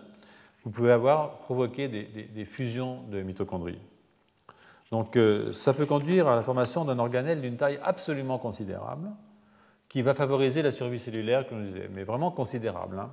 vous 0.64 0.70
pouvez 0.70 0.92
avoir 0.92 1.38
provoqué 1.40 1.88
des, 1.88 2.44
fusions 2.46 3.02
de 3.10 3.20
mitochondries. 3.20 3.80
Donc 4.90 5.16
euh, 5.16 5.52
ça 5.52 5.74
peut 5.74 5.86
conduire 5.86 6.26
à 6.28 6.36
la 6.36 6.42
formation 6.42 6.86
d'un 6.86 6.98
organelle 6.98 7.42
d'une 7.42 7.56
taille 7.56 7.78
absolument 7.82 8.38
considérable, 8.38 9.10
qui 9.94 10.02
va 10.02 10.12
favoriser 10.12 10.60
la 10.60 10.72
survie 10.72 10.98
cellulaire, 10.98 11.46
comme 11.46 11.62
je 11.62 11.68
disais, 11.68 11.88
mais 11.94 12.02
vraiment 12.02 12.32
considérable. 12.32 12.98
Hein. 12.98 13.12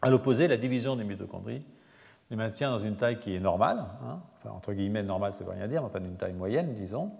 À 0.00 0.08
l'opposé, 0.08 0.48
la 0.48 0.56
division 0.56 0.96
des 0.96 1.04
mitochondries 1.04 1.62
les 2.30 2.36
maintient 2.36 2.70
dans 2.70 2.78
une 2.78 2.96
taille 2.96 3.20
qui 3.20 3.36
est 3.36 3.40
normale, 3.40 3.84
hein. 4.06 4.20
entre 4.48 4.72
guillemets 4.72 5.02
normale, 5.02 5.34
ça 5.34 5.44
ne 5.44 5.50
veut 5.50 5.54
rien 5.54 5.68
dire, 5.68 5.82
mais 5.82 5.88
enfin 5.88 6.00
d'une 6.00 6.16
taille 6.16 6.32
moyenne, 6.32 6.72
disons, 6.72 7.10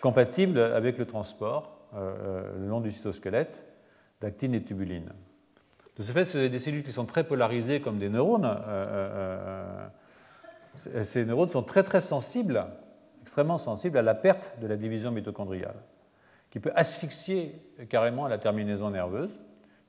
compatible 0.00 0.58
avec 0.60 0.96
le 0.96 1.04
transport 1.04 1.76
euh, 1.94 2.14
euh, 2.22 2.58
le 2.58 2.68
long 2.68 2.80
du 2.80 2.90
cytosquelette 2.90 3.66
d'actine 4.22 4.54
et 4.54 4.64
tubuline. 4.64 5.12
De 5.98 6.02
ce 6.02 6.10
fait, 6.10 6.24
c'est 6.24 6.48
des 6.48 6.58
cellules 6.58 6.84
qui 6.84 6.92
sont 6.92 7.04
très 7.04 7.24
polarisées 7.24 7.82
comme 7.82 7.98
des 7.98 8.08
neurones. 8.08 8.48
ces 10.74 11.26
neurones 11.26 11.50
sont 11.50 11.64
très 11.64 11.82
très 11.82 12.00
sensibles, 12.00 12.64
extrêmement 13.20 13.58
sensibles 13.58 13.98
à 13.98 14.02
la 14.02 14.14
perte 14.14 14.54
de 14.62 14.66
la 14.66 14.78
division 14.78 15.10
mitochondriale, 15.10 15.76
qui 16.52 16.60
peut 16.60 16.70
asphyxier 16.76 17.54
carrément 17.88 18.28
la 18.28 18.36
terminaison 18.36 18.90
nerveuse, 18.90 19.40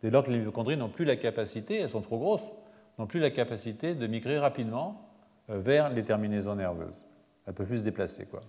dès 0.01 0.09
lors 0.09 0.23
que 0.23 0.31
les 0.31 0.39
mitochondries 0.39 0.77
n'ont 0.77 0.87
plus 0.87 1.03
la 1.03 1.17
capacité, 1.17 1.81
elles 1.81 1.89
sont 1.89 2.01
trop 2.01 2.17
grosses, 2.17 2.49
n'ont 2.97 3.05
plus 3.05 3.19
la 3.19 3.31
capacité 3.31 3.95
de 3.95 4.07
migrer 4.07 4.39
rapidement 4.39 4.95
vers 5.49 5.89
les 5.89 6.05
terminaisons 6.05 6.55
nerveuses. 6.55 7.03
Elles 7.45 7.51
ne 7.51 7.57
peuvent 7.57 7.67
plus 7.67 7.79
se 7.79 7.83
déplacer. 7.83 8.27
Quoi. 8.27 8.39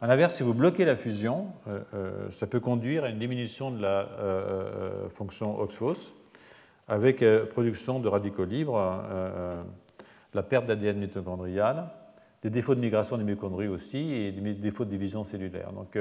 A 0.00 0.06
l'inverse, 0.06 0.36
si 0.36 0.42
vous 0.42 0.54
bloquez 0.54 0.86
la 0.86 0.96
fusion, 0.96 1.48
euh, 1.68 1.80
euh, 1.92 2.30
ça 2.30 2.46
peut 2.46 2.60
conduire 2.60 3.04
à 3.04 3.10
une 3.10 3.18
diminution 3.18 3.70
de 3.70 3.82
la 3.82 4.08
euh, 4.18 5.08
fonction 5.10 5.60
OXPHOS 5.60 6.14
avec 6.88 7.24
production 7.48 8.00
de 8.00 8.08
radicaux 8.08 8.44
libres, 8.44 9.02
la 10.34 10.42
perte 10.42 10.66
d'ADN 10.66 10.98
mitochondrial, 10.98 11.88
des 12.42 12.50
défauts 12.50 12.74
de 12.74 12.80
migration 12.80 13.16
des 13.16 13.24
mitochondries 13.24 13.68
aussi 13.68 14.12
et 14.12 14.32
des 14.32 14.52
défauts 14.52 14.84
de 14.84 14.90
division 14.90 15.24
cellulaire. 15.24 15.72
Donc, 15.72 15.96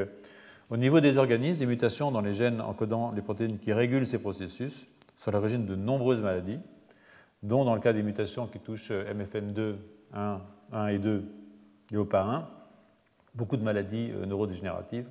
au 0.70 0.78
niveau 0.78 1.00
des 1.00 1.18
organismes, 1.18 1.60
des 1.60 1.66
mutations 1.66 2.12
dans 2.12 2.22
les 2.22 2.34
gènes 2.34 2.62
encodant 2.62 3.12
les 3.12 3.22
protéines 3.22 3.60
qui 3.60 3.74
régulent 3.74 4.06
ces 4.06 4.22
processus 4.22 4.88
sont 5.18 5.32
l'origine 5.32 5.66
de 5.66 5.76
nombreuses 5.76 6.22
maladies, 6.22 6.60
dont 7.44 7.66
dans 7.66 7.76
le 7.76 7.82
cas 7.82 7.94
des 7.94 8.04
mutations 8.04 8.48
qui 8.48 8.60
touchent 8.60 8.92
MFN2, 8.92 9.76
1, 10.14 10.42
1 10.72 10.88
et 10.88 11.00
2 11.00 11.24
et 11.92 11.96
OPA1, 11.96 12.46
beaucoup 13.36 13.58
de 13.58 13.64
maladies 13.64 14.12
euh, 14.12 14.26
neurodégénératives, 14.26 15.10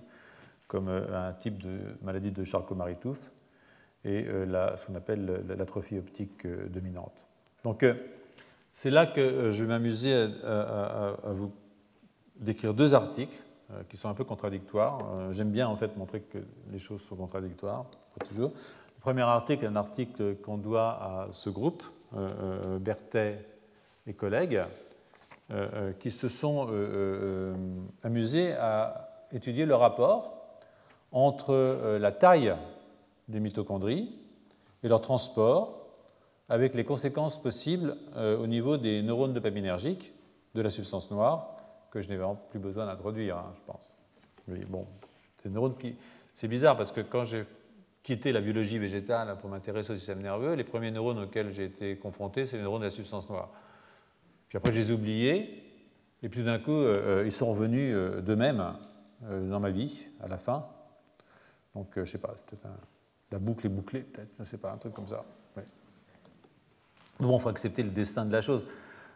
comme 0.67 0.89
euh, 0.89 1.29
un 1.29 1.33
type 1.33 1.59
de 1.59 1.79
maladie 2.03 2.31
de 2.31 2.45
Charcot-Marie-Tooth 2.45 3.31
et 4.05 4.25
euh, 4.27 4.77
ce 4.77 4.87
qu'on 4.87 4.95
appelle 4.95 5.45
l'atrophie 5.47 5.99
optique 5.99 6.47
dominante. 6.71 7.25
Donc, 7.65 7.87
c'est 8.75 8.91
là 8.91 9.07
que 9.07 9.53
je 9.53 9.63
vais 9.63 9.69
m'amuser 9.69 10.13
à, 10.43 11.15
vous 11.27 11.53
décrire 12.37 12.75
deux 12.75 12.95
articles 12.95 13.37
qui 13.89 13.97
sont 13.97 14.09
un 14.09 14.15
peu 14.15 14.25
contradictoires. 14.25 15.33
J'aime 15.33 15.51
bien 15.51 15.69
en 15.69 15.77
fait 15.77 15.97
montrer 15.97 16.21
que 16.21 16.39
les 16.71 16.79
choses 16.79 17.01
sont 17.03 17.17
contradictoires, 17.17 17.85
pas 18.19 18.25
toujours. 18.25 18.51
Le 18.51 19.01
premier 19.01 19.23
article 19.23 19.65
est 19.65 19.69
un 19.69 19.77
article 19.77 20.37
qu'on 20.37 20.59
doit 20.59 20.91
à 20.91 21.29
ce 21.33 21.51
groupe, 21.51 21.83
Berthet 22.81 23.47
et 24.07 24.15
collègues, 24.15 24.63
euh, 25.51 25.69
euh, 25.75 25.93
qui 25.93 26.11
se 26.11 26.29
sont 26.29 26.69
euh, 26.71 27.55
amusés 28.03 28.53
à 28.53 29.27
étudier 29.33 29.67
le 29.67 29.75
rapport 29.75 30.47
entre 31.11 31.99
la 31.99 32.11
taille 32.11 32.55
des 33.29 33.39
mitochondries 33.39 34.15
et 34.83 34.89
leur 34.89 35.03
transport 35.03 35.89
avec 36.49 36.75
les 36.75 36.85
conséquences 36.85 37.41
possibles 37.41 37.97
au 38.17 38.47
niveau 38.47 38.79
des 38.79 39.03
neurones 39.03 39.35
dopaminergiques 39.35 40.13
de 40.55 40.63
la 40.63 40.71
substance 40.71 41.11
noire 41.11 41.52
que 41.93 42.01
je 42.01 42.09
n'ai 42.09 42.17
vraiment 42.17 42.41
plus 42.51 42.59
besoin 42.59 42.87
d'introduire, 42.87 43.37
hein, 43.37 43.53
je 43.55 43.61
pense. 43.67 43.99
Mais 44.49 44.65
bon, 44.65 44.87
c'est 45.37 45.51
neurones 45.51 45.77
qui... 45.77 45.95
C'est 46.33 46.49
bizarre 46.49 46.77
parce 46.77 46.91
que 46.91 47.03
quand 47.03 47.25
j'ai 47.25 47.45
quitté 48.03 48.33
la 48.33 48.41
biologie 48.41 48.79
végétale 48.79 49.37
pour 49.39 49.51
m'intéresser 49.51 49.93
au 49.93 49.97
système 49.97 50.23
nerveux, 50.23 50.55
les 50.55 50.65
premiers 50.65 50.91
neurones 50.91 51.19
auxquels 51.19 51.53
j'ai 51.53 51.67
été 51.67 51.97
confronté, 51.99 52.47
c'est 52.47 52.57
les 52.57 52.63
neurones 52.63 52.81
de 52.81 52.87
la 52.87 52.91
substance 52.91 53.29
noire. 53.29 53.51
Puis 54.49 54.57
après, 54.57 54.73
je 54.73 54.81
les 54.81 55.29
ai 55.29 55.63
et 56.23 56.29
puis 56.29 56.43
d'un 56.45 56.59
coup, 56.59 56.71
euh, 56.71 57.21
euh, 57.21 57.27
ils 57.27 57.33
sont 57.33 57.51
revenus 57.51 57.93
euh, 57.95 58.21
d'eux-mêmes 58.21 58.65
dans 59.21 59.61
ma 59.61 59.71
vie, 59.71 60.07
à 60.21 60.27
la 60.27 60.37
fin. 60.37 60.67
Donc, 61.77 61.91
je 61.95 62.01
ne 62.01 62.05
sais 62.05 62.19
pas, 62.19 62.33
peut-être 62.47 62.67
la 63.31 63.39
boucle 63.39 63.67
est 63.67 63.69
bouclée, 63.69 64.01
peut-être, 64.01 64.31
je 64.35 64.41
ne 64.41 64.45
sais 64.45 64.59
pas, 64.59 64.73
un 64.73 64.79
truc 64.79 64.95
comme 64.95 65.07
ça. 65.07 65.25
Bon, 67.21 67.39
il 67.39 67.41
faut 67.41 67.49
accepter 67.51 67.85
le 67.85 67.91
destin 67.91 68.25
de 68.25 68.33
la 68.33 68.41
chose. 68.41 68.67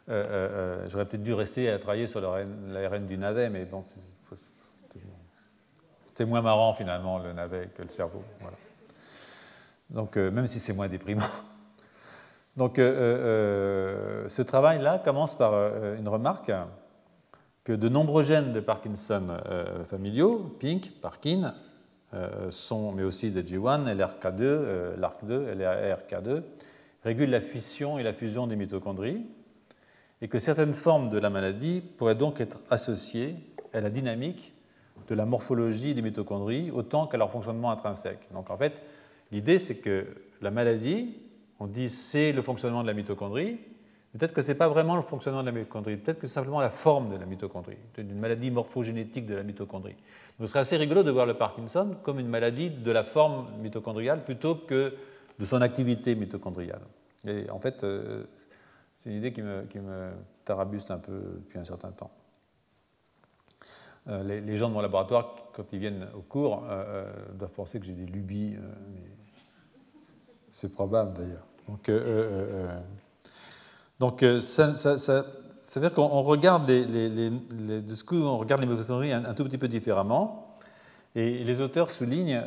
J'aurais 0.08 1.04
peut-être 1.06 1.22
dû 1.22 1.34
rester 1.34 1.70
à 1.70 1.78
travailler 1.78 2.06
sur 2.06 2.20
l'ARN 2.20 3.06
du 3.06 3.18
navet, 3.18 3.50
mais 3.50 3.64
bon, 3.64 3.84
c'est 6.14 6.24
moins 6.24 6.42
marrant 6.42 6.72
finalement 6.74 7.18
le 7.18 7.32
navet 7.32 7.70
que 7.76 7.82
le 7.82 7.88
cerveau. 7.88 8.22
Donc, 9.90 10.16
même 10.16 10.46
si 10.46 10.58
c'est 10.60 10.72
moins 10.72 10.88
déprimant. 10.88 11.22
Donc 12.56 12.78
euh, 12.78 12.92
euh, 12.94 14.28
ce 14.28 14.42
travail-là 14.42 14.98
commence 15.04 15.36
par 15.36 15.52
euh, 15.52 15.96
une 15.98 16.08
remarque 16.08 16.50
que 17.64 17.72
de 17.72 17.88
nombreux 17.88 18.22
gènes 18.22 18.52
de 18.52 18.60
Parkinson 18.60 19.38
familiaux, 19.86 20.56
Pink, 20.60 20.92
Parkin, 21.02 21.52
sont, 22.48 22.92
mais 22.92 23.02
aussi 23.02 23.32
de 23.32 23.42
G1, 23.42 23.92
LRK2, 23.92 24.96
LARC2, 24.96 25.52
LRK2, 25.52 26.42
régulent 27.02 27.30
la 27.30 27.40
fission 27.40 27.98
et 27.98 28.04
la 28.04 28.12
fusion 28.12 28.46
des 28.46 28.54
mitochondries, 28.54 29.26
et 30.22 30.28
que 30.28 30.38
certaines 30.38 30.74
formes 30.74 31.10
de 31.10 31.18
la 31.18 31.30
maladie 31.30 31.82
pourraient 31.96 32.14
donc 32.14 32.40
être 32.40 32.60
associées 32.70 33.36
à 33.72 33.80
la 33.80 33.90
dynamique 33.90 34.54
de 35.08 35.14
la 35.14 35.26
morphologie 35.26 35.94
des 35.94 36.02
mitochondries 36.02 36.70
autant 36.70 37.06
qu'à 37.06 37.16
leur 37.16 37.30
fonctionnement 37.30 37.70
intrinsèque. 37.70 38.26
Donc 38.32 38.50
en 38.50 38.56
fait, 38.56 38.82
l'idée 39.30 39.58
c'est 39.58 39.80
que 39.80 40.06
la 40.40 40.50
maladie 40.50 41.14
on 41.58 41.66
dit 41.66 41.88
c'est 41.88 42.32
le 42.32 42.42
fonctionnement 42.42 42.82
de 42.82 42.86
la 42.86 42.94
mitochondrie, 42.94 43.58
peut-être 44.12 44.32
que 44.32 44.42
ce 44.42 44.52
n'est 44.52 44.58
pas 44.58 44.68
vraiment 44.68 44.96
le 44.96 45.02
fonctionnement 45.02 45.42
de 45.42 45.46
la 45.46 45.52
mitochondrie, 45.52 45.96
peut-être 45.96 46.18
que 46.18 46.26
c'est 46.26 46.34
simplement 46.34 46.60
la 46.60 46.70
forme 46.70 47.10
de 47.10 47.16
la 47.16 47.26
mitochondrie, 47.26 47.76
une 47.98 48.18
maladie 48.18 48.50
morphogénétique 48.50 49.26
de 49.26 49.34
la 49.34 49.42
mitochondrie. 49.42 49.96
Donc 50.38 50.46
ce 50.46 50.52
serait 50.52 50.60
assez 50.60 50.76
rigolo 50.76 51.02
de 51.02 51.10
voir 51.10 51.26
le 51.26 51.34
Parkinson 51.34 51.96
comme 52.02 52.18
une 52.18 52.28
maladie 52.28 52.70
de 52.70 52.90
la 52.90 53.04
forme 53.04 53.46
mitochondriale 53.62 54.24
plutôt 54.24 54.54
que 54.54 54.94
de 55.38 55.44
son 55.44 55.60
activité 55.62 56.14
mitochondriale. 56.14 56.82
Et 57.26 57.48
en 57.50 57.58
fait, 57.58 57.84
euh, 57.84 58.24
c'est 59.06 59.12
une 59.12 59.18
idée 59.18 59.32
qui 59.32 59.40
me, 59.40 60.10
tarabuste 60.44 60.90
un 60.90 60.98
peu 60.98 61.38
depuis 61.38 61.60
un 61.60 61.64
certain 61.64 61.92
temps. 61.92 62.10
Euh, 64.08 64.24
les, 64.24 64.56
gens 64.56 64.68
de 64.68 64.74
mon 64.74 64.80
laboratoire, 64.80 65.36
quand 65.52 65.64
ils 65.72 65.78
viennent 65.78 66.08
au 66.12 66.22
cours, 66.22 66.64
euh, 66.68 67.08
doivent 67.34 67.52
penser 67.52 67.78
que 67.78 67.86
j'ai 67.86 67.92
des 67.92 68.06
lubies, 68.06 68.56
c'est 70.50 70.72
probable 70.72 71.12
d'ailleurs. 71.18 71.46
Donc, 71.68 71.88
euh, 71.88 72.00
euh, 72.00 72.68
euh, 72.68 72.80
donc 74.00 74.24
ça, 74.40 74.72
veut 74.72 75.80
dire 75.80 75.92
qu'on 75.92 76.22
regarde 76.22 76.68
les, 76.68 76.84
les, 76.84 77.32
on 78.12 78.38
regarde 78.38 78.62
les 78.62 79.12
un, 79.12 79.34
tout 79.34 79.44
petit 79.44 79.58
peu 79.58 79.68
différemment. 79.68 80.58
Et 81.14 81.44
les 81.44 81.60
auteurs 81.60 81.90
soulignent 81.90 82.42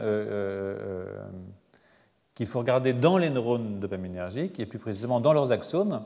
qu'il 2.36 2.48
faut 2.48 2.60
regarder 2.60 2.94
dans 2.94 3.18
les 3.18 3.30
neurones 3.30 3.80
dopaminergiques 3.80 4.60
et 4.60 4.66
plus 4.66 4.80
précisément 4.80 5.22
dans 5.22 5.34
leurs 5.34 5.52
axones, 5.52 6.02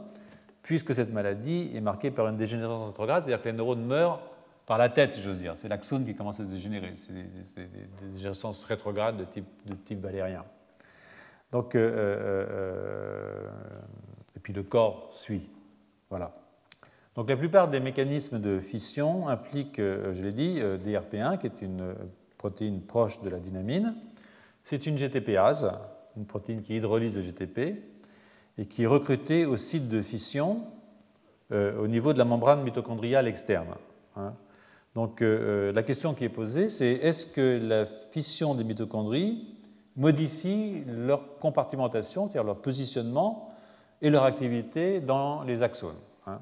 puisque 0.63 0.95
cette 0.95 1.13
maladie 1.13 1.71
est 1.75 1.81
marquée 1.81 2.09
par 2.09 2.27
une 2.27 2.37
dégénérescence 2.37 2.87
rétrograde, 2.87 3.23
c'est-à-dire 3.23 3.43
que 3.43 3.49
les 3.49 3.55
neurones 3.55 3.85
meurent 3.85 4.21
par 4.65 4.77
la 4.77 4.89
tête, 4.89 5.19
j'ose 5.21 5.37
dire. 5.37 5.55
C'est 5.57 5.67
l'axone 5.67 6.05
qui 6.05 6.15
commence 6.15 6.39
à 6.39 6.45
se 6.45 6.49
dégénérer. 6.49 6.93
C'est 6.95 7.13
des, 7.13 7.23
des, 7.55 7.67
dégénérescences 8.13 8.63
rétrogrades 8.63 9.17
de 9.17 9.25
type, 9.25 9.45
de 9.65 9.75
type 9.75 9.99
valérien. 9.99 10.45
Donc, 11.51 11.75
euh, 11.75 11.79
euh, 11.79 12.45
euh, 12.49 13.49
et 14.35 14.39
puis 14.39 14.53
le 14.53 14.63
corps 14.63 15.11
suit. 15.13 15.49
Voilà. 16.09 16.33
Donc 17.15 17.29
la 17.29 17.37
plupart 17.37 17.69
des 17.69 17.79
mécanismes 17.79 18.41
de 18.41 18.59
fission 18.59 19.27
impliquent, 19.27 19.79
je 19.79 20.23
l'ai 20.23 20.33
dit, 20.33 20.59
DRP1, 20.59 21.37
qui 21.37 21.45
est 21.45 21.61
une 21.61 21.93
protéine 22.39 22.81
proche 22.81 23.21
de 23.21 23.29
la 23.29 23.37
dynamine. 23.37 23.95
C'est 24.63 24.87
une 24.87 24.97
GTPase, 24.97 25.71
une 26.17 26.25
protéine 26.25 26.63
qui 26.63 26.75
hydrolyse 26.75 27.15
le 27.17 27.21
GTP 27.21 27.92
et 28.57 28.65
qui 28.65 28.83
est 28.83 28.87
recrutée 28.87 29.45
au 29.45 29.57
site 29.57 29.89
de 29.89 30.01
fission 30.01 30.61
au 31.51 31.87
niveau 31.87 32.13
de 32.13 32.17
la 32.17 32.25
membrane 32.25 32.63
mitochondriale 32.63 33.27
externe. 33.27 33.75
Hein. 34.15 34.33
Donc 34.95 35.21
la 35.21 35.83
question 35.83 36.13
qui 36.13 36.23
est 36.23 36.29
posée, 36.29 36.69
c'est 36.69 36.93
est-ce 36.93 37.27
que 37.27 37.59
la 37.61 37.85
fission 37.85 38.55
des 38.55 38.63
mitochondries 38.63 39.47
modifient 39.95 40.83
leur 40.87 41.37
compartimentation, 41.37 42.25
c'est-à-dire 42.25 42.43
leur 42.43 42.61
positionnement 42.61 43.49
et 44.01 44.09
leur 44.09 44.23
activité 44.23 44.99
dans 44.99 45.43
les 45.43 45.61
axones. 45.61 45.99
Hein. 46.25 46.39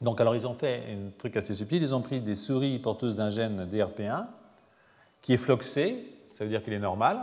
Donc, 0.00 0.20
alors, 0.20 0.34
ils 0.34 0.46
ont 0.46 0.54
fait 0.54 0.82
un 0.90 1.10
truc 1.18 1.36
assez 1.36 1.54
subtil. 1.54 1.82
Ils 1.82 1.94
ont 1.94 2.00
pris 2.00 2.20
des 2.20 2.34
souris 2.34 2.78
porteuses 2.78 3.16
d'un 3.16 3.30
gène 3.30 3.68
DRP1 3.70 4.26
qui 5.20 5.34
est 5.34 5.38
floxé, 5.38 6.16
ça 6.32 6.44
veut 6.44 6.50
dire 6.50 6.62
qu'il 6.62 6.72
est 6.72 6.78
normal, 6.78 7.20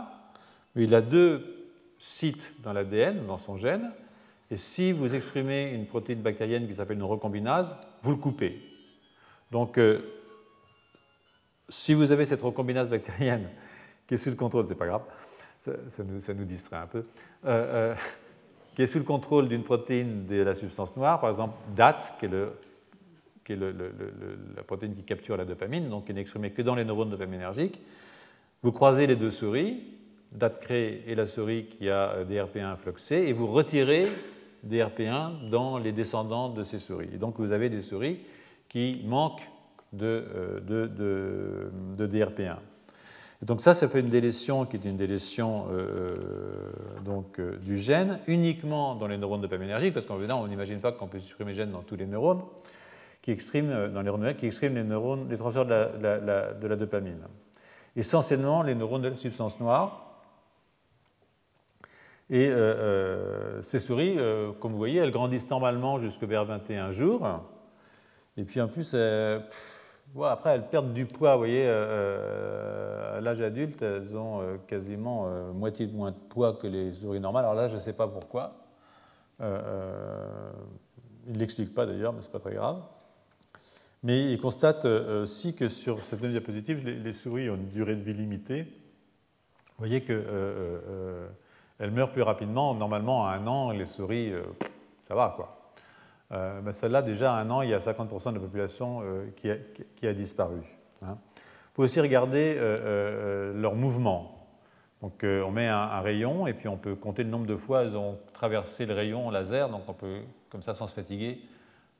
mais 0.74 0.84
il 0.84 0.94
a 0.94 1.00
deux 1.00 1.55
sites 1.98 2.54
dans 2.62 2.72
l'ADN, 2.72 3.26
dans 3.26 3.38
son 3.38 3.56
gène, 3.56 3.90
et 4.50 4.56
si 4.56 4.92
vous 4.92 5.14
exprimez 5.14 5.72
une 5.72 5.86
protéine 5.86 6.20
bactérienne 6.20 6.68
qui 6.68 6.74
s'appelle 6.74 6.98
une 6.98 7.02
recombinase, 7.02 7.76
vous 8.02 8.12
le 8.12 8.16
coupez. 8.16 8.60
Donc, 9.50 9.78
euh, 9.78 9.98
si 11.68 11.94
vous 11.94 12.12
avez 12.12 12.24
cette 12.24 12.42
recombinase 12.42 12.88
bactérienne 12.88 13.48
qui 14.06 14.14
est 14.14 14.16
sous 14.16 14.30
le 14.30 14.36
contrôle, 14.36 14.66
c'est 14.66 14.76
pas 14.76 14.86
grave, 14.86 15.02
ça, 15.60 16.04
nous, 16.34 16.44
distrait 16.44 16.76
un 16.76 16.86
peu, 16.86 16.98
euh, 16.98 17.04
euh, 17.44 17.94
qui 18.76 18.82
est 18.82 18.86
sous 18.86 18.98
le 18.98 19.04
contrôle 19.04 19.48
d'une 19.48 19.64
protéine 19.64 20.26
de 20.26 20.42
la 20.42 20.54
substance 20.54 20.96
noire, 20.96 21.20
par 21.20 21.30
exemple 21.30 21.56
DAT, 21.74 21.98
qui 22.20 22.26
est, 22.26 22.28
le, 22.28 22.52
qui 23.44 23.54
est 23.54 23.56
la 23.56 24.62
protéine 24.62 24.94
qui 24.94 25.02
capture 25.02 25.36
la 25.36 25.44
dopamine, 25.44 25.88
donc 25.88 26.06
qui 26.06 26.14
n'est 26.14 26.20
exprimée 26.20 26.52
que 26.52 26.62
dans 26.62 26.76
les 26.76 26.84
neurones 26.84 27.10
dopaminergiques. 27.10 27.80
Vous 28.62 28.70
croisez 28.70 29.08
les 29.08 29.16
deux 29.16 29.32
souris, 29.32 29.95
DATCRE 30.36 30.72
et 31.06 31.14
la 31.14 31.26
souris 31.26 31.66
qui 31.66 31.90
a 31.90 32.24
DRP1 32.24 32.76
fluxé, 32.76 33.28
et 33.28 33.32
vous 33.32 33.46
retirez 33.46 34.08
DRP1 34.68 35.48
dans 35.50 35.78
les 35.78 35.92
descendants 35.92 36.48
de 36.48 36.64
ces 36.64 36.78
souris. 36.78 37.08
Et 37.12 37.18
donc 37.18 37.38
vous 37.38 37.52
avez 37.52 37.68
des 37.68 37.80
souris 37.80 38.20
qui 38.68 39.02
manquent 39.04 39.48
de, 39.92 40.60
de, 40.66 42.06
DRP1. 42.06 42.56
Et 43.42 43.46
donc 43.46 43.60
ça, 43.60 43.74
ça 43.74 43.88
fait 43.88 44.00
une 44.00 44.08
délétion 44.08 44.64
qui 44.64 44.76
est 44.76 44.84
une 44.84 44.96
délétion 44.96 45.66
donc, 47.04 47.40
du 47.62 47.78
gène 47.78 48.18
uniquement 48.26 48.94
dans 48.94 49.06
les 49.06 49.18
neurones 49.18 49.40
dopaminergiques, 49.40 49.94
parce 49.94 50.06
qu'en 50.06 50.18
on 50.18 50.48
n'imagine 50.48 50.80
pas 50.80 50.92
qu'on 50.92 51.06
peut 51.06 51.18
supprimer 51.18 51.52
le 51.52 51.56
gène 51.56 51.70
dans 51.70 51.82
tous 51.82 51.96
les 51.96 52.06
neurones 52.06 52.42
qui 53.22 53.30
expriment, 53.30 53.88
dans 53.88 54.00
les 54.00 54.06
neurones 54.06 54.34
qui 54.34 54.46
expriment 54.46 54.74
les 54.74 54.84
neurones, 54.84 55.28
les 55.28 55.36
transferts 55.36 55.66
de 55.66 55.74
la, 56.00 56.52
de 56.52 56.66
la 56.66 56.76
dopamine 56.76 57.22
essentiellement 57.96 58.62
les 58.62 58.74
neurones 58.74 59.02
de 59.02 59.08
la 59.08 59.16
substance 59.16 59.58
noire. 59.58 60.05
Et 62.28 62.48
euh, 62.48 62.54
euh, 62.56 63.62
ces 63.62 63.78
souris, 63.78 64.16
euh, 64.18 64.50
comme 64.52 64.72
vous 64.72 64.78
voyez, 64.78 64.98
elles 64.98 65.12
grandissent 65.12 65.48
normalement 65.48 66.00
jusqu'à 66.00 66.26
vers 66.26 66.44
21 66.44 66.90
jours. 66.90 67.24
Et 68.36 68.42
puis 68.44 68.60
en 68.60 68.66
plus, 68.68 68.94
après, 68.94 70.50
elles 70.50 70.68
perdent 70.68 70.92
du 70.92 71.06
poids. 71.06 71.32
Vous 71.34 71.38
voyez, 71.38 71.68
à 71.68 73.20
l'âge 73.20 73.40
adulte, 73.40 73.80
elles 73.80 74.16
ont 74.16 74.58
quasiment 74.66 75.26
moitié 75.54 75.86
de 75.86 75.96
moins 75.96 76.10
de 76.10 76.16
poids 76.28 76.54
que 76.54 76.66
les 76.66 76.92
souris 76.92 77.20
normales. 77.20 77.44
Alors 77.44 77.54
là, 77.54 77.68
je 77.68 77.76
ne 77.76 77.80
sais 77.80 77.94
pas 77.94 78.06
pourquoi. 78.08 78.56
il 79.40 79.46
ne 81.32 81.38
l'explique 81.38 81.74
pas 81.74 81.86
d'ailleurs, 81.86 82.12
mais 82.12 82.20
ce 82.20 82.26
n'est 82.26 82.32
pas 82.32 82.40
très 82.40 82.54
grave. 82.54 82.82
Mais 84.02 84.30
il 84.30 84.38
constate 84.38 84.84
aussi 84.84 85.56
que 85.56 85.68
sur 85.68 86.04
cette 86.04 86.20
même 86.20 86.32
diapositive, 86.32 86.86
les, 86.86 87.12
souris 87.12 87.48
ont 87.48 87.56
une 87.56 87.68
durée 87.68 87.96
de 87.96 88.02
vie 88.02 88.12
limitée. 88.12 88.64
Vous 88.64 89.86
voyez 89.86 90.02
qu'elles 90.02 90.26
euh, 91.80 91.86
euh, 91.86 91.90
meurent 91.90 92.12
plus 92.12 92.22
rapidement. 92.22 92.74
Normalement, 92.74 93.26
à 93.26 93.32
un 93.32 93.46
an, 93.46 93.70
les 93.70 93.86
souris, 93.86 94.32
ça 95.08 95.14
va 95.14 95.32
quoi. 95.36 95.52
Ben 96.30 96.72
Celle-là, 96.72 97.02
déjà 97.02 97.34
à 97.34 97.40
un 97.40 97.50
an, 97.50 97.62
il 97.62 97.70
y 97.70 97.74
a 97.74 97.78
50% 97.78 98.30
de 98.30 98.34
la 98.34 98.40
population 98.40 99.02
qui 99.36 99.50
a, 99.50 99.56
qui, 99.94 100.06
a, 100.06 100.12
disparu. 100.12 100.60
Hein. 101.02 101.18
Vous 101.36 101.72
pouvez 101.74 101.84
aussi 101.84 102.00
regarder 102.00 102.58
leur 103.54 103.76
mouvement. 103.76 104.48
Donc 105.02 105.20
on 105.22 105.50
met 105.52 105.68
un, 105.68 106.00
rayon 106.00 106.48
et 106.48 106.54
puis 106.54 106.66
on 106.66 106.76
peut 106.76 106.96
compter 106.96 107.22
le 107.22 107.30
nombre 107.30 107.46
de 107.46 107.54
fois 107.54 107.82
elles 107.82 107.96
ont 107.96 108.18
traversé 108.32 108.86
le 108.86 108.94
rayon 108.94 109.30
laser, 109.30 109.68
donc 109.68 109.82
on 109.86 109.92
peut, 109.92 110.18
comme 110.50 110.62
ça, 110.62 110.74
sans 110.74 110.88
se 110.88 110.94
fatiguer, 110.94 111.42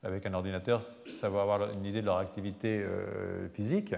avec 0.02 0.26
un 0.26 0.34
ordinateur, 0.34 0.82
va 1.22 1.42
avoir 1.42 1.70
une 1.72 1.84
idée 1.84 2.00
de 2.00 2.06
leur 2.06 2.18
activité 2.18 2.82
euh, 2.82 3.48
physique. 3.48 3.94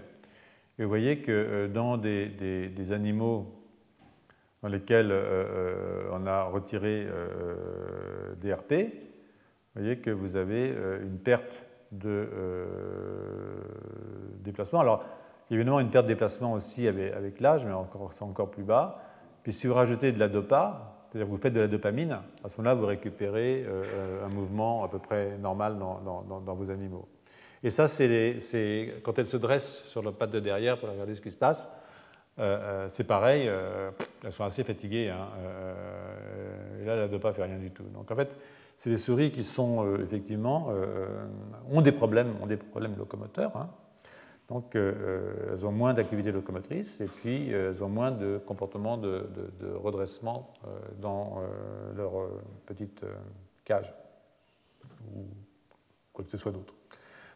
Et 0.79 0.83
vous 0.83 0.89
voyez 0.89 1.19
que 1.19 1.33
euh, 1.33 1.69
dans 1.69 1.97
des, 1.97 2.93
animaux 2.93 3.58
dans 4.63 4.69
lesquels 4.69 5.11
euh, 5.11 6.09
on 6.13 6.27
a 6.27 6.45
retiré 6.45 7.07
des 8.41 8.53
RP, 8.53 8.73
vous 8.73 9.83
voyez 9.83 9.99
que 9.99 10.11
vous 10.11 10.37
avez 10.37 10.75
une 11.03 11.19
perte 11.19 11.65
de 11.93 12.29
déplacement. 14.41 14.81
Alors, 14.81 15.05
évidemment 15.51 15.81
une 15.81 15.91
perte 15.91 16.07
de 16.07 16.13
déplacement 16.13 16.53
aussi 16.53 16.87
avec, 16.89 17.41
l'âge, 17.41 17.65
mais 17.65 17.73
encore, 17.73 18.13
c'est 18.13 18.25
encore 18.25 18.51
plus 18.51 18.65
bas. 18.65 19.01
Puis 19.43 19.53
si 19.53 19.67
vous 19.67 19.75
rajoutez 19.75 20.13
de 20.13 20.19
la 20.19 20.29
dopa, 20.29 20.99
c'est-à-dire 21.09 21.27
que 21.27 21.31
vous 21.31 21.41
faites 21.41 21.55
de 21.55 21.61
la 21.61 21.69
dopamine, 21.69 22.19
à 22.45 22.49
ce 22.49 22.59
moment-là, 22.59 22.75
vous 22.75 22.87
récupérez 22.87 23.65
euh, 23.67 24.27
un 24.27 24.35
mouvement 24.35 24.85
à 24.85 24.89
peu 24.89 24.99
près 24.99 25.39
normal 25.39 25.79
dans, 25.79 26.55
vos 26.55 26.71
animaux. 26.71 27.09
Et 27.63 27.71
ça, 27.71 27.89
c'est 27.89 29.01
quand 29.03 29.19
elles 29.19 29.27
se 29.27 29.39
dressent 29.39 29.85
sur 29.87 30.03
leur 30.03 30.13
patte 30.13 30.31
de 30.33 30.41
derrière 30.41 30.79
pour 30.79 30.91
regarder 30.91 31.15
ce 31.15 31.23
qui 31.23 31.31
se 31.31 31.37
passe, 31.37 31.67
euh, 31.67 31.71
euh, 31.71 31.88
c'est 32.89 33.07
pareil, 33.07 33.51
elles 34.25 34.33
sont 34.33 34.45
assez 34.45 34.65
fatiguées. 34.65 35.11
Hein, 35.11 35.29
et 36.81 36.85
là, 36.85 36.97
la 36.97 37.09
dopa 37.09 37.31
ne 37.31 37.35
fait 37.35 37.45
rien 37.45 37.59
du 37.59 37.71
tout. 37.71 37.85
Donc 37.95 38.11
en 38.11 38.17
fait, 38.17 38.31
c'est 38.77 38.91
des 38.91 38.97
souris 38.97 39.31
qui 39.31 39.43
sont 39.43 39.97
effectivement 40.01 40.73
ont 41.71 41.81
des 41.81 41.93
problèmes, 41.93 42.35
ont 42.41 42.47
des 42.47 42.57
problèmes 42.57 42.97
locomoteurs. 42.97 43.57
Hein, 43.57 43.71
donc, 44.49 44.75
euh, 44.77 44.95
euh, 44.97 45.53
elles 45.53 45.67
ont 45.67 45.73
moins 45.73 45.93
d'activité 45.93 46.33
locomotrice 46.33 47.03
et 47.03 47.07
puis 47.07 47.53
euh, 47.53 47.69
elles 47.69 47.85
ont 47.85 47.91
moins 47.91 48.11
de 48.11 48.41
comportement 48.45 48.97
de, 48.97 49.29
redressement 49.75 50.55
dans 51.01 51.43
leur 51.97 52.13
petite 52.67 53.05
cage 53.65 53.95
ou 55.15 55.27
quoi 56.13 56.25
que 56.25 56.31
ce 56.31 56.37
soit 56.37 56.53
d'autre. 56.53 56.75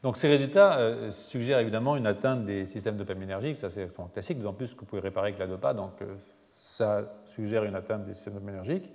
Donc, 0.02 0.16
ces 0.16 0.28
résultats 0.28 1.10
suggèrent 1.12 1.60
évidemment 1.60 1.96
une 1.96 2.06
atteinte 2.06 2.44
des 2.44 2.66
systèmes 2.66 2.96
dopaminergiques, 2.96 3.58
ça 3.58 3.70
c'est 3.70 3.88
classique, 4.12 4.38
d'autant 4.38 4.52
plus 4.52 4.74
que 4.74 4.80
vous 4.80 4.86
pouvez 4.86 5.00
réparer 5.00 5.28
avec 5.28 5.38
la 5.38 5.46
dopa, 5.46 5.74
donc 5.74 5.92
ça 6.40 7.04
suggère 7.24 7.62
une 7.62 7.76
atteinte 7.76 8.04
des 8.04 8.14
systèmes 8.14 8.34
dopaminergiques. 8.34 8.90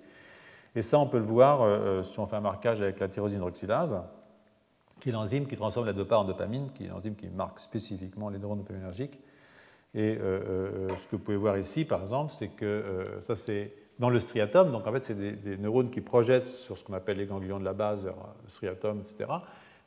Et 0.76 0.82
ça, 0.82 1.00
on 1.00 1.08
peut 1.08 1.20
le 1.20 1.24
voir 1.24 2.04
si 2.04 2.20
on 2.20 2.28
fait 2.28 2.36
un 2.36 2.42
marquage 2.42 2.82
avec 2.82 3.00
la 3.00 3.08
tyrosine 3.08 3.42
oxydase 3.42 4.02
qui 5.00 5.10
est 5.10 5.12
l'enzyme 5.12 5.46
qui 5.46 5.56
transforme 5.56 5.86
la 5.86 5.94
dopa 5.94 6.18
en 6.18 6.24
dopamine, 6.24 6.72
qui 6.72 6.86
est 6.86 6.88
l'enzyme 6.88 7.16
qui 7.16 7.28
marque 7.28 7.60
spécifiquement 7.60 8.30
les 8.30 8.40
neurones 8.40 8.60
dopaminergiques. 8.60 9.20
Et 9.94 10.18
euh, 10.18 10.90
euh, 10.90 10.98
ce 10.98 11.08
que 11.08 11.16
vous 11.16 11.24
pouvez 11.24 11.38
voir 11.38 11.58
ici, 11.58 11.86
par 11.86 12.04
exemple, 12.04 12.34
c'est 12.38 12.50
que 12.50 12.66
euh, 12.66 13.22
ça, 13.22 13.36
c'est 13.36 13.74
dans 14.00 14.10
le 14.10 14.20
striatum. 14.20 14.72
Donc, 14.72 14.86
en 14.86 14.92
fait, 14.92 15.04
c'est 15.04 15.16
des, 15.16 15.58
neurones 15.58 15.90
qui 15.90 16.02
projettent 16.02 16.48
sur 16.48 16.78
ce 16.78 16.84
qu'on 16.84 16.94
appelle 16.94 17.18
les 17.18 17.26
ganglions 17.26 17.60
de 17.60 17.66
la 17.66 17.74
base, 17.74 18.06
le 18.06 18.50
striatum, 18.50 19.00
etc. 19.00 19.26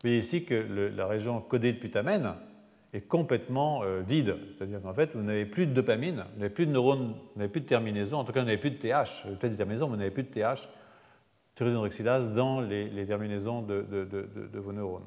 Vous 0.03 0.09
voyez 0.09 0.19
ici 0.19 0.45
que 0.45 0.55
la 0.97 1.07
région 1.07 1.41
codée 1.41 1.73
de 1.73 1.79
putamène 1.79 2.35
est 2.93 3.03
complètement 3.03 3.83
vide. 4.01 4.37
C'est-à-dire 4.57 4.81
qu'en 4.81 4.95
fait, 4.95 5.15
vous 5.15 5.23
n'avez 5.23 5.45
plus 5.45 5.67
de 5.67 5.73
dopamine, 5.75 6.25
vous 6.33 6.41
n'avez 6.41 6.55
plus 6.55 6.67
de 6.67 6.73
neurones, 6.73 7.15
vous 7.35 7.39
n'avez 7.39 7.51
plus 7.51 7.61
de 7.61 7.67
terminaison, 7.67 8.19
en 8.19 8.25
tout 8.25 8.33
cas, 8.33 8.41
vous 8.41 8.47
n'avez 8.47 8.59
plus 8.59 8.71
de 8.71 8.77
TH. 8.77 9.25
Peut-être 9.39 9.51
des 9.51 9.57
terminaisons, 9.57 9.87
mais 9.89 9.93
vous 9.93 9.99
n'avez 9.99 10.11
plus 10.11 10.23
de 10.23 10.29
TH 10.29 10.69
tyrosine 11.55 12.33
dans 12.35 12.61
les, 12.61 13.07
terminaisons 13.07 13.63
de, 13.63 13.85
vos 14.55 14.73
neurones. 14.73 15.05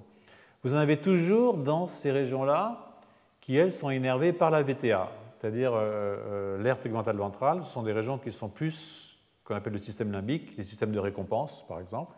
Vous 0.64 0.74
en 0.76 0.78
avez 0.78 0.98
toujours 0.98 1.57
dans 1.57 1.88
ces 1.88 2.11
régions-là 2.11 2.99
qui, 3.41 3.56
elles, 3.56 3.72
sont 3.74 3.90
innervées 3.90 4.34
par 4.34 4.49
la 4.49 4.64
VTA, 4.64 5.11
c'est-à-dire 5.40 5.74
euh, 5.74 6.15
euh, 6.28 6.64
l'aire 6.64 6.80
tegmentale 6.80 7.18
ventrale. 7.18 7.64
Ce 7.64 7.72
sont 7.72 7.84
des 7.84 7.91
régions 7.91 8.18
qui 8.18 8.32
sont 8.32 8.49
plus 8.49 9.20
qu'on 9.44 9.56
appelle 9.56 9.74
le 9.74 9.80
système 9.80 10.11
limbique, 10.11 10.56
les 10.56 10.64
systèmes 10.64 10.94
de 10.94 10.99
récompense, 10.99 11.68
par 11.68 11.82
exemple. 11.82 12.15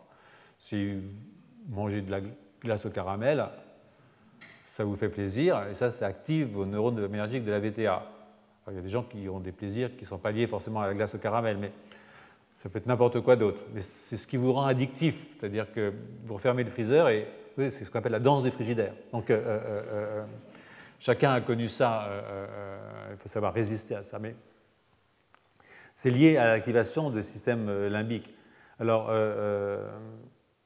Si 0.58 0.94
vous 0.94 1.00
mangez 1.68 2.02
de 2.02 2.10
la 2.10 2.20
glace 2.66 2.86
au 2.86 2.90
caramel, 2.90 3.44
ça 4.72 4.84
vous 4.84 4.96
fait 4.96 5.08
plaisir, 5.08 5.66
et 5.70 5.74
ça, 5.74 5.90
ça 5.90 6.06
active 6.06 6.48
vos 6.48 6.66
neurones 6.66 7.02
énergiques 7.02 7.44
de 7.44 7.50
la 7.50 7.60
VTA. 7.60 8.06
il 8.68 8.74
y 8.74 8.78
a 8.78 8.82
des 8.82 8.88
gens 8.88 9.02
qui 9.02 9.28
ont 9.28 9.40
des 9.40 9.52
plaisirs 9.52 9.96
qui 9.96 10.04
ne 10.04 10.08
sont 10.08 10.18
pas 10.18 10.32
liés 10.32 10.46
forcément 10.46 10.82
à 10.82 10.86
la 10.86 10.94
glace 10.94 11.14
au 11.14 11.18
caramel, 11.18 11.56
mais 11.58 11.72
ça 12.56 12.68
peut 12.68 12.78
être 12.78 12.86
n'importe 12.86 13.20
quoi 13.20 13.36
d'autre. 13.36 13.62
Mais 13.74 13.80
c'est 13.80 14.16
ce 14.16 14.26
qui 14.26 14.36
vous 14.36 14.52
rend 14.52 14.66
addictif. 14.66 15.26
C'est-à-dire 15.30 15.70
que 15.72 15.92
vous 16.24 16.34
refermez 16.34 16.64
le 16.64 16.70
freezer 16.70 17.08
et 17.08 17.28
c'est 17.56 17.84
ce 17.84 17.90
qu'on 17.90 17.98
appelle 17.98 18.12
la 18.12 18.18
danse 18.18 18.42
des 18.42 18.50
frigidaires. 18.50 18.94
Donc, 19.12 19.30
euh, 19.30 19.36
euh, 19.36 19.82
euh, 19.92 20.24
chacun 20.98 21.32
a 21.32 21.40
connu 21.40 21.68
ça. 21.68 22.08
il 23.10 23.16
faut 23.16 23.28
savoir 23.28 23.52
résister 23.52 23.94
à 23.94 24.02
ça. 24.02 24.18
Mais 24.18 24.34
c'est 25.94 26.10
lié 26.10 26.36
à 26.36 26.48
l'activation 26.48 27.10
de 27.10 27.22
systèmes 27.22 27.88
limbiques. 27.88 28.34
Alors, 28.78 29.10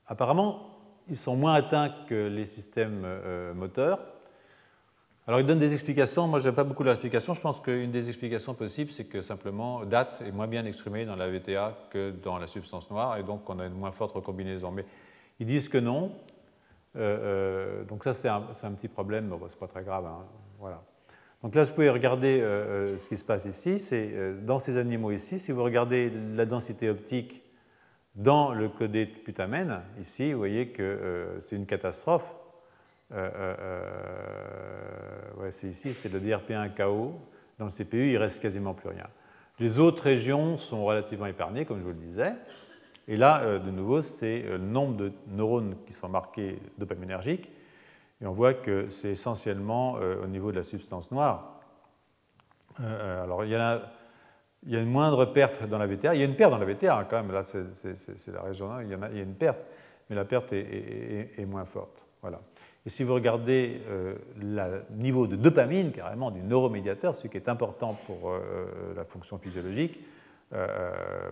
apparemment, 0.07 0.70
ils 1.11 1.17
sont 1.17 1.37
moins 1.37 1.55
atteints 1.55 1.93
que 2.09 2.29
les 2.29 2.45
systèmes 2.45 3.07
moteurs. 3.55 4.01
Alors 5.31 5.39
il 5.39 5.47
donne 5.47 5.61
des 5.61 5.75
explications, 5.75 6.27
moi 6.27 6.41
je 6.41 6.47
n'aime 6.47 6.57
pas 6.57 6.65
beaucoup 6.65 6.83
l'explication, 6.83 7.35
je 7.35 7.41
pense 7.41 7.61
qu'une 7.61 7.93
des 7.93 8.09
explications 8.09 8.53
possibles 8.55 8.91
c'est 8.91 9.05
que 9.05 9.21
simplement 9.21 9.85
DAT 9.85 10.19
est 10.27 10.33
moins 10.33 10.49
bien 10.49 10.65
exprimé 10.65 11.05
dans 11.05 11.15
la 11.15 11.31
VTA 11.31 11.79
que 11.91 12.11
dans 12.11 12.39
la 12.39 12.49
substance 12.49 12.91
noire 12.91 13.17
et 13.17 13.23
donc 13.23 13.49
on 13.49 13.61
a 13.61 13.67
une 13.67 13.75
moins 13.75 13.93
forte 13.93 14.13
recombinaison. 14.13 14.73
Mais 14.73 14.85
ils 15.39 15.47
disent 15.47 15.69
que 15.69 15.79
non, 15.79 16.11
euh, 16.97 17.83
euh, 17.83 17.85
donc 17.85 18.03
ça 18.03 18.13
c'est 18.13 18.29
un, 18.29 18.41
petit 18.73 18.89
problème, 18.89 19.29
bon, 19.29 19.39
c'est 19.47 19.59
pas 19.59 19.69
très 19.69 19.85
grave. 19.85 20.07
Hein, 20.07 20.25
voilà. 20.59 20.83
Donc 21.45 21.55
là 21.55 21.63
vous 21.63 21.73
pouvez 21.75 21.91
regarder 21.91 22.41
euh, 22.41 22.99
ce 22.99 23.09
qui 23.09 23.17
se 23.17 23.25
passe 23.25 23.45
ici, 23.45 23.79
c'est 23.79 24.45
dans 24.45 24.59
ces 24.59 24.79
animaux 24.79 25.13
ici, 25.13 25.39
si 25.39 25.53
vous 25.53 25.63
regardez 25.63 26.11
la 26.35 26.45
densité 26.45 26.91
optique 26.91 27.43
dans 28.17 28.53
le 28.53 28.69
codé 28.69 29.07
de 29.07 29.13
putamène, 29.13 29.83
ici 30.01 30.33
vous 30.33 30.39
voyez 30.39 30.69
que 30.69 31.39
c'est 31.41 31.57
une 31.57 31.67
catastrophe 31.67 32.35
euh, 33.13 33.31
euh, 33.35 33.57
euh, 35.41 35.51
c'est 35.51 35.69
ici, 35.69 35.95
c'est 35.95 36.13
le 36.13 36.21
DRP1 36.21 36.75
KO. 36.75 37.19
Dans 37.59 37.65
le 37.65 37.71
CPU, 37.71 38.13
il 38.13 38.17
reste 38.17 38.41
quasiment 38.41 38.75
plus 38.75 38.89
rien. 38.89 39.07
Les 39.59 39.79
autres 39.79 40.05
régions 40.05 40.57
sont 40.59 40.85
relativement 40.85 41.27
épargnées, 41.27 41.65
comme 41.65 41.79
je 41.79 41.85
vous 41.85 41.91
le 41.91 41.95
disais. 41.95 42.35
Et 43.09 43.17
là, 43.17 43.59
de 43.59 43.71
nouveau, 43.71 44.01
c'est 44.01 44.43
le 44.43 44.59
nombre 44.59 44.97
de 44.97 45.13
neurones 45.29 45.75
qui 45.87 45.93
sont 45.93 46.09
marqués 46.09 46.59
dopaminergiques. 46.79 47.51
Et 48.23 48.27
on 48.27 48.33
voit 48.33 48.55
que 48.55 48.89
c'est 48.89 49.11
essentiellement 49.11 49.95
au 49.95 50.27
niveau 50.27 50.53
de 50.53 50.57
la 50.57 50.63
substance 50.63 51.11
noire. 51.11 51.61
alors, 52.79 53.45
il 53.45 53.51
y, 53.51 53.55
a, 53.57 53.83
il 54.67 54.73
y, 54.73 54.77
a, 54.77 54.81
une 54.81 54.91
moindre 54.91 55.25
perte 55.25 55.65
dans 55.65 55.79
la 55.79 55.87
VTA. 55.87 56.15
Il 56.15 56.21
y 56.21 56.23
a 56.23 56.27
une 56.27 56.37
perte 56.37 56.51
dans 56.51 56.59
la 56.59 56.67
VTA, 56.67 56.99
hein, 56.99 57.07
quand 57.09 57.17
même. 57.17 57.33
Là, 57.33 57.43
c'est 57.45 58.33
la 58.33 58.43
région, 58.43 58.81
il 58.81 58.89
y, 58.89 58.95
a, 58.95 59.09
il 59.11 59.17
y, 59.17 59.21
a, 59.21 59.23
une 59.23 59.35
perte, 59.35 59.65
mais 60.09 60.17
la 60.17 60.25
perte 60.25 60.53
est, 60.53 61.47
moins 61.47 61.65
forte. 61.65 62.05
Voilà. 62.21 62.41
Et 62.85 62.91
si 62.91 63.05
vous 63.05 63.15
regardez 63.15 63.81
euh, 63.89 64.15
le 64.39 64.83
niveau 64.97 65.27
de 65.27 65.37
dopamine, 65.37 65.93
carrément 65.93 66.31
du 66.31 66.43
neuromédiateur, 66.43 67.15
ce 67.15 67.27
qui 67.29 67.37
est 67.37 67.49
important 67.49 67.99
pour 68.07 68.31
euh, 68.31 68.67
la 68.97 69.05
fonction 69.05 69.39
physiologique, 69.39 70.01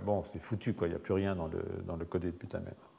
bon, 0.04 0.22
c'est 0.24 0.38
foutu, 0.38 0.74
il 0.82 0.88
n'y 0.88 0.94
a 0.94 0.98
plus 0.98 1.14
rien 1.14 1.34
dans 1.34 1.48
le, 1.48 1.60
dans 1.86 1.98
codé 2.04 2.28
de 2.28 2.36
putamètre. 2.36 2.92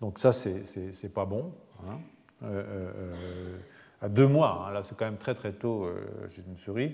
Donc 0.00 0.18
ça, 0.18 0.32
c'est 0.32 1.14
pas 1.14 1.24
bon. 1.24 1.52
Hein. 1.86 2.48
à 4.02 4.08
deux 4.08 4.26
mois, 4.26 4.66
hein, 4.66 4.72
là 4.72 4.82
c'est 4.82 4.96
quand 4.96 5.04
même 5.04 5.16
très 5.16 5.34
très 5.34 5.52
tôt 5.52 5.88
chez 6.28 6.42
une 6.46 6.56
souris. 6.56 6.92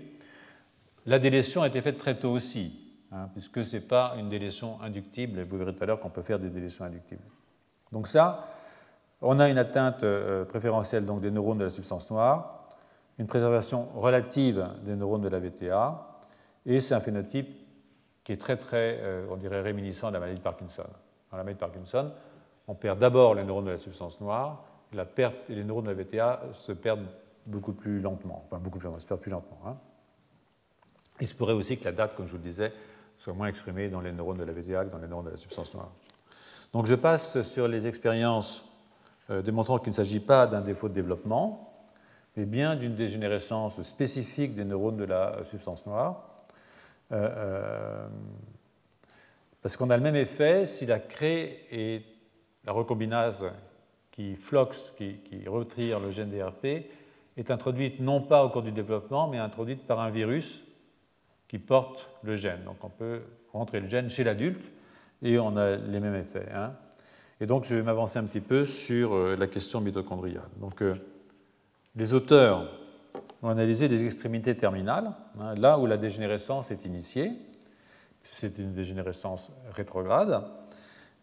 La 1.07 1.19
délétion 1.19 1.63
a 1.63 1.69
été 1.69 1.81
faite 1.81 1.99
très 1.99 2.19
tôt 2.19 2.31
aussi, 2.31 2.73
hein, 3.13 3.29
puisque 3.33 3.65
ce 3.65 3.77
n'est 3.77 3.83
pas 3.83 4.15
une 4.19 4.29
délétion 4.29 4.81
inductible, 4.83 5.39
et 5.39 5.45
vous 5.45 5.57
verrez 5.57 5.75
tout 5.75 5.83
à 5.83 5.87
l'heure 5.87 6.01
qu'on 6.01 6.11
peut 6.11 6.23
faire 6.23 6.39
des 6.39 6.51
délétions 6.51 6.85
inductibles. 6.85 7.23
Donc 7.93 8.07
ça, 8.07 8.49
on 9.23 9.39
a 9.39 9.49
une 9.49 9.59
atteinte 9.59 10.03
euh, 10.03 10.45
préférentielle 10.45 11.05
donc, 11.07 11.21
des 11.21 11.31
neurones 11.31 11.59
de 11.59 11.65
la 11.65 11.71
substance 11.71 12.11
noire, 12.11 12.59
une 13.19 13.27
préservation 13.27 13.89
relative 13.95 14.67
des 14.83 14.97
neurones 14.97 15.23
de 15.23 15.29
la 15.29 15.41
VTA, 15.41 16.07
et 16.67 16.81
c'est 16.81 16.95
un 16.95 17.01
phénotype 17.01 17.49
qui 18.23 18.33
est 18.33 18.41
très, 18.41 18.57
très, 18.57 18.99
euh, 19.01 19.27
on 19.31 19.37
dirait, 19.37 19.63
réminiscent 19.63 20.09
de 20.09 20.15
la 20.15 20.21
maladie 20.21 20.39
de 20.39 20.45
Parkinson. 20.45 20.85
Dans 21.31 21.37
la 21.39 21.45
maladie 21.45 21.57
de 21.57 21.61
Parkinson, 21.61 22.13
on 22.69 22.75
perd 22.75 22.99
d'abord 22.99 23.35
les 23.35 23.45
neurones 23.45 23.65
de 23.65 23.71
la 23.71 23.79
substance 23.79 24.21
noire, 24.21 24.65
la 24.93 25.05
perte, 25.05 25.37
les 25.49 25.65
neurones 25.65 25.85
de 25.85 25.91
la 25.91 26.03
VTA 26.03 26.43
se 26.53 26.73
perdent 26.73 27.07
beaucoup 27.47 27.73
plus 27.73 28.01
lentement, 28.01 28.45
enfin 28.47 28.61
beaucoup 28.61 28.79
plus 28.79 28.87
lentement, 28.87 29.01
se 29.01 29.07
perdent 29.07 29.21
plus 29.21 29.31
lentement. 29.31 29.59
Hein. 29.67 29.77
Il 31.21 31.27
se 31.27 31.35
pourrait 31.35 31.53
aussi 31.53 31.77
que 31.77 31.85
la 31.85 31.93
date, 31.93 32.15
comme 32.15 32.27
je 32.27 32.33
vous 32.33 32.39
le 32.39 32.45
disais, 32.45 32.73
soit 33.19 33.35
moins 33.35 33.49
exprimée 33.49 33.89
dans 33.89 34.01
les 34.01 34.13
neurones 34.13 34.39
de 34.39 34.45
la 34.45 34.53
VTA 34.53 34.87
que 34.87 34.91
dans 34.91 34.99
les 34.99 35.07
neurones 35.07 35.27
de 35.27 35.31
la 35.31 35.37
substance 35.37 35.75
noire. 35.75 35.91
Donc 36.73 36.87
je 36.87 36.95
passe 36.95 37.43
sur 37.43 37.69
les 37.69 37.87
expériences 37.87 38.65
euh, 39.29 39.43
démontrant 39.43 39.79
qu'il 39.79 39.91
ne 39.91 39.95
s'agit 39.95 40.21
pas 40.21 40.47
d'un 40.47 40.63
défaut 40.63 40.89
de 40.89 40.95
développement, 40.95 41.75
mais 42.37 42.47
bien 42.47 42.77
d'une 42.77 42.95
dégénérescence 42.95 43.83
spécifique 43.83 44.55
des 44.55 44.65
neurones 44.65 44.97
de 44.97 45.05
la 45.05 45.45
substance 45.45 45.87
noire. 45.87 46.37
Euh, 47.13 47.29
euh, 47.37 48.09
parce 49.61 49.77
qu'on 49.77 49.91
a 49.91 49.97
le 49.97 50.03
même 50.03 50.17
effet 50.17 50.65
si 50.65 50.87
la 50.87 51.01
crée 51.01 51.67
et 51.71 52.03
la 52.65 52.73
recombinase 52.73 53.47
qui 54.11 54.37
floxe, 54.37 54.95
qui, 54.97 55.19
qui 55.19 55.47
retire 55.47 56.01
le 56.01 56.11
gène 56.11 56.31
DRP, 56.31 56.87
est 57.37 57.51
introduite 57.51 58.01
non 58.01 58.23
pas 58.23 58.45
au 58.45 58.49
cours 58.49 58.63
du 58.63 58.73
développement, 58.73 59.29
mais 59.29 59.39
introduite 59.39 59.87
par 59.87 60.01
un 60.01 60.11
virus 60.11 60.63
qui 61.51 61.59
porte 61.59 62.09
le 62.23 62.37
gène. 62.37 62.63
Donc 62.65 62.77
on 62.85 62.89
peut 62.89 63.23
rentrer 63.53 63.81
le 63.81 63.89
gène 63.89 64.09
chez 64.09 64.23
l'adulte 64.23 64.63
et 65.21 65.37
on 65.41 65.57
a 65.57 65.75
les 65.75 65.99
mêmes 65.99 66.15
effets. 66.15 66.47
Hein. 66.55 66.75
Et 67.41 67.47
donc 67.47 67.65
je 67.65 67.75
vais 67.75 67.83
m'avancer 67.83 68.21
un 68.21 68.25
petit 68.25 68.41
peu 68.41 68.65
sur 68.65 69.15
euh, 69.15 69.35
la 69.37 69.49
question 69.49 69.81
mitochondriale. 69.81 70.49
Donc 70.61 70.81
euh, 70.81 70.95
les 71.97 72.15
auteurs 72.15 72.71
ont 73.43 73.49
analysé 73.49 73.89
les 73.89 74.05
extrémités 74.05 74.57
terminales, 74.57 75.11
hein, 75.41 75.57
là 75.57 75.77
où 75.77 75.87
la 75.87 75.97
dégénérescence 75.97 76.71
est 76.71 76.85
initiée. 76.85 77.33
C'est 78.23 78.59
une 78.59 78.73
dégénérescence 78.73 79.51
rétrograde. 79.75 80.45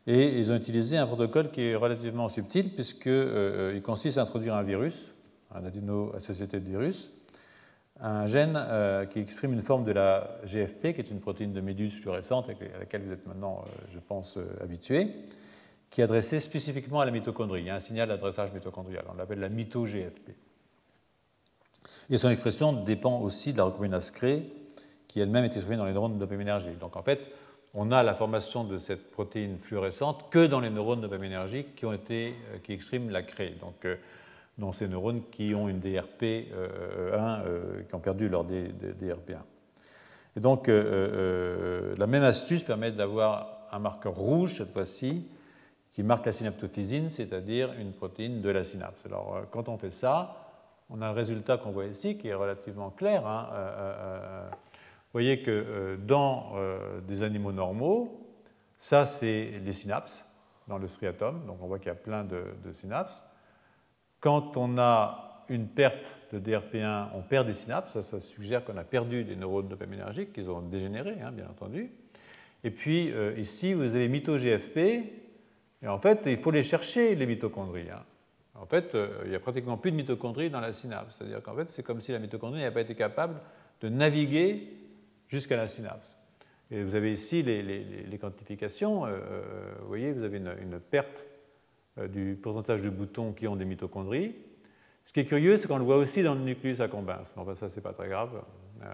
Et 0.08 0.38
ils 0.40 0.52
ont 0.52 0.58
utilisé 0.58 0.98
un 0.98 1.08
protocole 1.08 1.52
qui 1.52 1.62
est 1.62 1.76
relativement 1.76 2.28
subtil 2.28 2.76
puisqu'il 2.76 3.12
euh, 3.12 3.80
consiste 3.80 4.18
à 4.18 4.24
introduire 4.24 4.56
un 4.56 4.64
virus, 4.64 5.14
un 5.56 5.62
de 5.62 6.58
virus, 6.58 7.12
un 7.99 8.26
gène 8.26 8.53
euh, 8.56 9.06
qui 9.06 9.19
exprime 9.19 9.53
une 9.53 9.61
forme 9.61 9.84
de 9.84 9.91
la 9.91 10.40
GFP, 10.45 10.94
qui 10.94 11.02
est 11.02 11.10
une 11.10 11.19
protéine 11.19 11.53
de 11.53 11.61
méduse 11.61 11.99
fluorescente 11.99 12.49
à 12.49 12.80
laquelle 12.80 13.03
vous 13.03 13.11
êtes 13.11 13.26
maintenant, 13.26 13.64
euh, 13.65 13.72
je 13.94 13.99
pense, 13.99 14.38
euh, 14.38 14.45
habitué, 14.61 15.07
qui 15.90 16.02
est 16.02 16.03
adressée 16.03 16.40
spécifiquement 16.40 16.99
à 16.99 17.06
la 17.06 17.11
mitochondrie. 17.11 17.61
Il 17.61 17.68
y 17.68 17.69
a 17.69 17.76
un 17.76 17.80
signal 17.80 18.10
d'adressage 18.10 18.52
mitochondrial, 18.53 19.03
on 19.11 19.15
l'appelle 19.15 19.40
la 19.40 19.49
mito-GFP. 19.49 20.32
Et 22.10 22.18
son 22.18 22.30
expression 22.30 22.74
dépend 22.74 23.19
aussi 23.19 23.53
de 23.53 23.57
la 23.57 23.65
recombinase 23.65 24.11
CRE, 24.11 24.41
qui 25.07 25.19
elle-même 25.19 25.45
est 25.45 25.53
exprimée 25.53 25.78
dans 25.78 25.86
les 25.86 25.94
neurones 25.94 26.15
de 26.15 26.19
dopaminergique. 26.19 26.78
Donc 26.80 26.95
en 26.95 27.03
fait, 27.03 27.22
on 27.74 27.91
a 27.91 28.03
la 28.03 28.14
formation 28.14 28.64
de 28.64 28.78
cette 28.78 29.11
protéine 29.11 29.57
fluorescente 29.57 30.30
que 30.30 30.45
dans 30.45 30.60
les 30.60 30.69
neurones 30.69 31.02
de 31.02 31.07
dopaminergique 31.07 31.76
qui, 31.76 31.86
ont 31.86 31.94
été, 31.94 32.36
qui 32.64 32.74
expriment 32.74 33.10
la 33.10 33.24
CRE. 33.24 33.57
Donc 33.60 33.86
dans 34.58 34.72
ces 34.72 34.88
neurones 34.88 35.22
qui 35.32 35.54
ont 35.54 35.70
une 35.70 35.80
DRP1, 35.80 36.52
euh, 36.52 37.12
euh, 37.14 37.84
qui 37.84 37.96
ont 37.96 38.00
perdu 38.00 38.28
leur 38.28 38.46
DRP1. 38.46 39.42
Et 40.36 40.40
donc, 40.40 40.70
euh, 40.70 41.96
la 41.98 42.08
même 42.08 42.24
astuce 42.24 42.64
permet 42.64 42.92
d'avoir 42.92 43.68
un 43.72 43.80
marqueur 43.80 44.14
rouge, 44.14 44.56
cette 44.56 44.72
fois-ci, 44.72 45.30
qui 45.92 46.04
marque 46.04 46.26
la 46.26 46.32
synaptophysine, 46.32 47.10
c'est-à-dire 47.10 47.74
une 47.80 47.92
protéine 47.92 48.42
de 48.42 48.50
la 48.50 48.64
synapse. 48.64 49.06
Alors, 49.06 49.42
quand 49.52 49.68
on 49.70 49.78
fait 49.78 49.92
ça, 49.92 50.36
on 50.90 51.02
a 51.02 51.12
le 51.12 51.16
résultat 51.16 51.58
qu'on 51.58 51.72
voit 51.72 51.86
ici, 51.86 52.18
qui 52.18 52.28
est 52.28 52.34
relativement 52.34 52.92
clair. 52.92 53.26
Hein. 53.26 53.48
vous 54.52 55.12
voyez 55.12 55.42
que 55.42 55.98
dans 56.06 56.54
des 57.08 57.24
animaux 57.24 57.52
normaux, 57.52 58.30
ça, 58.78 59.06
c'est 59.06 59.60
les 59.66 59.72
synapses 59.72 60.32
dans 60.68 60.78
le 60.78 60.88
striatum. 60.88 61.46
Donc, 61.48 61.58
on 61.62 61.68
voit 61.68 61.80
qu'il 61.80 61.88
y 61.88 61.92
a 61.92 61.96
plein 61.96 62.24
de 62.24 62.72
synapses. 62.74 63.27
Quand 64.19 64.57
on 64.57 64.77
a 64.77 65.45
une 65.49 65.68
perte 65.68 66.15
de 66.34 66.39
DRP1, 66.39 67.10
on 67.15 67.22
perd 67.22 67.48
des 67.48 67.53
synapses. 67.53 67.99
Ça, 68.02 68.19
suggère 68.19 68.64
qu'on 68.64 68.77
a 68.77 68.84
perdu 68.84 69.23
des 69.23 69.35
neurones 69.35 69.69
dopaminergiques, 69.69 70.34
qu'ils 70.34 70.49
ont 70.49 70.61
dégénéré, 70.61 71.18
hein, 71.22 71.31
bien 71.31 71.48
entendu. 71.48 71.91
Et 72.64 72.72
puis 72.72 73.11
euh, 73.11 73.38
ici, 73.38 73.73
vous 73.73 73.84
avez 73.84 74.07
mito-GFP. 74.07 74.77
Et 75.84 75.88
en 75.88 75.99
fait, 75.99 76.23
il 76.26 76.38
faut 76.38 76.52
les 76.52 76.64
chercher, 76.64 77.15
les 77.15 77.26
mitochondries. 77.27 77.89
Hein. 77.91 78.03
En 78.56 78.65
fait, 78.65 78.95
euh, 78.95 79.22
il 79.23 79.30
n'y 79.30 79.35
a 79.35 79.39
pratiquement 79.39 79.77
plus 79.77 79.91
de 79.91 79.95
mitochondries 79.95 80.49
dans 80.49 80.60
la 80.60 80.73
synapse. 80.73 81.15
C'est-à-dire 81.18 81.41
qu'en 81.44 81.56
fait, 81.56 81.69
c'est 81.69 81.84
comme 81.84 82.02
si 82.02 82.11
la 82.11 82.19
mitochondrie 82.19 82.60
n'avait 82.60 82.73
pas 82.73 82.81
été 82.81 82.95
capable 82.95 83.39
de 83.81 83.89
naviguer 83.89 84.73
jusqu'à 85.27 85.56
la 85.56 85.68
synapse. 85.68 86.15
Et 86.72 86.81
vous 86.81 86.95
avez 86.95 87.11
ici 87.11 87.44
les, 87.44 88.18
quantifications. 88.19 89.06
Euh, 89.06 89.19
vous 89.81 89.88
voyez, 89.88 90.11
vous 90.11 90.23
avez 90.23 90.38
une 90.38 90.80
perte 90.80 91.27
du 92.11 92.38
pourcentage 92.41 92.82
de 92.82 92.90
boutons 92.90 93.34
qui 93.34 93.48
ont 93.48 93.56
des 93.56 93.65
mitochondries. 93.65 94.36
Ce 95.07 95.14
qui 95.14 95.22
est 95.22 95.26
curieux, 95.26 95.56
c'est 95.56 95.69
qu'on 95.69 95.78
le 95.78 95.86
voit 95.86 95.95
aussi 95.95 96.22
dans 96.22 96.36
le 96.36 96.41
nucléus 96.41 96.82
accumbens. 96.82 97.34
Mais 97.36 97.41
enfin, 97.41 97.56
ça, 97.56 97.69
c'est 97.69 97.80
pas 97.80 97.94
très 97.94 98.10
grave. 98.10 98.44
Euh, 98.82 98.94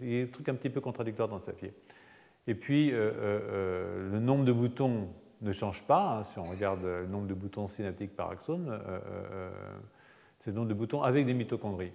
il 0.00 0.12
y 0.12 0.20
a 0.20 0.24
des 0.24 0.30
trucs 0.30 0.48
un 0.48 0.54
petit 0.54 0.70
peu 0.70 0.80
contradictoires 0.80 1.28
dans 1.28 1.38
ce 1.38 1.44
papier. 1.44 1.72
Et 2.48 2.56
puis, 2.56 2.90
euh, 2.92 4.10
le 4.10 4.18
nombre 4.18 4.44
de 4.44 4.50
boutons 4.50 5.08
ne 5.40 5.52
change 5.52 5.84
pas. 5.84 6.18
Hein. 6.18 6.22
si 6.24 6.40
on 6.40 6.50
regarde 6.50 6.82
le 6.82 7.06
nombre 7.06 7.28
de 7.28 7.34
boutons 7.34 7.68
synaptiques 7.68 8.16
par 8.16 8.30
axone, 8.30 8.76
c'est 10.40 10.50
le 10.50 10.56
nombre 10.56 10.68
de 10.68 10.74
boutons 10.74 11.02
avec 11.02 11.26
des 11.26 11.34
mitochondries. 11.34 11.92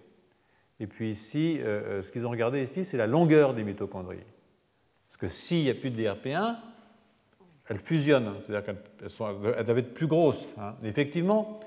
Et 0.79 0.87
puis 0.87 1.09
ici, 1.09 1.59
ce 1.61 2.09
qu'ils 2.09 2.25
ont 2.25 2.29
regardé 2.29 2.63
ici, 2.63 2.85
c'est 2.85 2.97
la 2.97 3.07
longueur 3.07 3.53
des 3.53 3.63
mitochondries. 3.65 4.23
Parce 5.09 5.17
que 5.17 5.27
s'il 5.27 5.63
n'y 5.63 5.69
a 5.69 5.73
plus 5.73 5.89
de 5.89 6.01
DRP1, 6.01 6.55
elles 7.69 7.79
fusionnent, 7.79 8.33
c'est-à-dire 8.45 8.63
qu'elles 8.63 9.65
doivent 9.65 9.77
être 9.77 9.93
plus 9.93 10.07
grosses. 10.07 10.53
Hein. 10.57 10.75
Effectivement, 10.83 11.59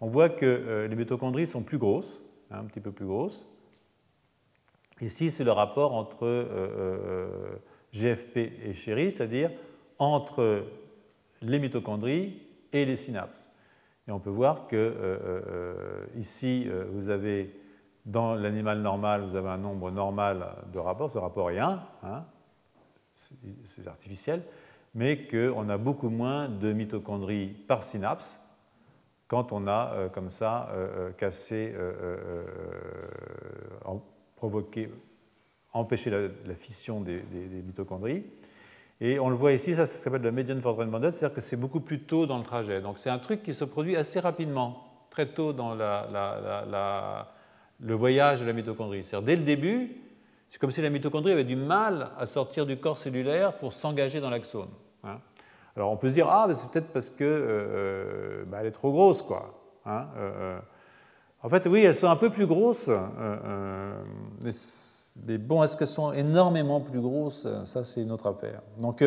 on 0.00 0.08
voit 0.08 0.28
que 0.28 0.44
euh, 0.44 0.88
les 0.88 0.96
mitochondries 0.96 1.46
sont 1.46 1.62
plus 1.62 1.78
grosses, 1.78 2.20
hein, 2.50 2.58
un 2.60 2.64
petit 2.64 2.80
peu 2.80 2.92
plus 2.92 3.06
grosses. 3.06 3.46
Ici, 5.00 5.30
c'est 5.30 5.44
le 5.44 5.52
rapport 5.52 5.94
entre 5.94 6.26
euh, 6.26 6.46
euh, 6.52 7.56
GFP 7.92 8.36
et 8.64 8.72
chéri, 8.72 9.12
c'est-à-dire 9.12 9.50
entre 9.98 10.64
les 11.40 11.58
mitochondries 11.58 12.42
et 12.72 12.84
les 12.84 12.96
synapses. 12.96 13.48
Et 14.08 14.10
on 14.10 14.20
peut 14.20 14.30
voir 14.30 14.66
que 14.66 16.10
ici, 16.16 16.68
vous 16.92 17.08
avez 17.08 17.58
dans 18.04 18.34
l'animal 18.34 18.80
normal, 18.80 19.22
vous 19.22 19.36
avez 19.36 19.48
un 19.48 19.56
nombre 19.56 19.90
normal 19.90 20.44
de 20.72 20.78
rapports. 20.78 21.10
Ce 21.10 21.16
rapport 21.16 21.50
est 21.50 21.58
1, 21.58 21.82
hein, 22.02 22.24
c'est 23.14 23.86
artificiel 23.86 24.42
mais 24.94 25.26
qu'on 25.26 25.68
a 25.68 25.76
beaucoup 25.76 26.10
moins 26.10 26.48
de 26.48 26.72
mitochondries 26.72 27.48
par 27.48 27.82
synapse 27.82 28.40
quand 29.26 29.52
on 29.52 29.66
a 29.66 29.92
euh, 29.94 30.08
comme 30.08 30.30
ça 30.30 30.68
euh, 30.72 31.08
euh, 31.08 31.10
cassé, 31.12 31.74
provoqué, 34.36 34.90
empêché 35.72 36.10
la, 36.10 36.54
fission 36.54 37.00
des, 37.00 37.22
mitochondries. 37.66 38.24
Et 39.00 39.18
on 39.18 39.28
le 39.28 39.34
voit 39.34 39.52
ici, 39.52 39.74
ça, 39.74 39.86
s'appelle 39.86 40.22
la 40.22 40.30
median 40.30 40.60
Fordren 40.60 40.88
bundle, 40.88 41.12
c'est-à-dire 41.12 41.34
que 41.34 41.40
c'est 41.40 41.56
beaucoup 41.56 41.80
plus 41.80 42.02
tôt 42.02 42.26
dans 42.26 42.38
le 42.38 42.44
trajet. 42.44 42.80
Donc 42.80 42.98
c'est 42.98 43.10
un 43.10 43.18
truc 43.18 43.42
qui 43.42 43.52
se 43.52 43.64
produit 43.64 43.96
assez 43.96 44.20
rapidement, 44.20 44.84
très 45.10 45.26
tôt 45.26 45.52
dans 45.52 45.74
le 45.74 47.24
voyage 47.94 48.40
de 48.40 48.46
la 48.46 48.52
mitochondrie. 48.52 49.02
C'est-à-dire 49.02 49.26
dès 49.26 49.36
le 49.36 49.42
début, 49.42 49.96
c'est 50.48 50.60
comme 50.60 50.70
si 50.70 50.82
la 50.82 50.90
mitochondrie 50.90 51.32
avait 51.32 51.42
du 51.42 51.56
mal 51.56 52.10
à 52.16 52.26
sortir 52.26 52.66
du 52.66 52.76
corps 52.76 52.98
cellulaire 52.98 53.58
pour 53.58 53.72
s'engager 53.72 54.20
dans 54.20 54.30
l'axone. 54.30 54.70
Hein. 55.06 55.18
Alors 55.76 55.90
on 55.90 55.96
peut 55.96 56.08
se 56.08 56.14
dire, 56.14 56.28
ah, 56.28 56.46
c'est 56.54 56.70
peut-être 56.70 56.92
parce 56.92 57.10
qu'elle 57.10 57.26
euh, 57.26 58.42
euh, 58.42 58.44
bah, 58.46 58.64
est 58.64 58.70
trop 58.70 58.92
grosse, 58.92 59.22
quoi. 59.22 59.52
Hein, 59.84 60.06
euh, 60.16 60.58
en 61.42 61.48
fait, 61.48 61.66
oui, 61.66 61.82
elles 61.82 61.94
sont 61.94 62.08
un 62.08 62.16
peu 62.16 62.30
plus 62.30 62.46
grosses, 62.46 62.88
mais, 65.26 65.38
bon, 65.38 65.62
est-ce 65.62 65.76
qu'elles 65.76 65.86
sont 65.86 66.12
énormément 66.12 66.80
plus 66.80 67.00
grosses? 67.00 67.46
Ça, 67.66 67.84
c'est 67.84 68.02
une 68.02 68.10
autre 68.12 68.26
affaire. 68.28 68.62
Donc, 68.78 69.02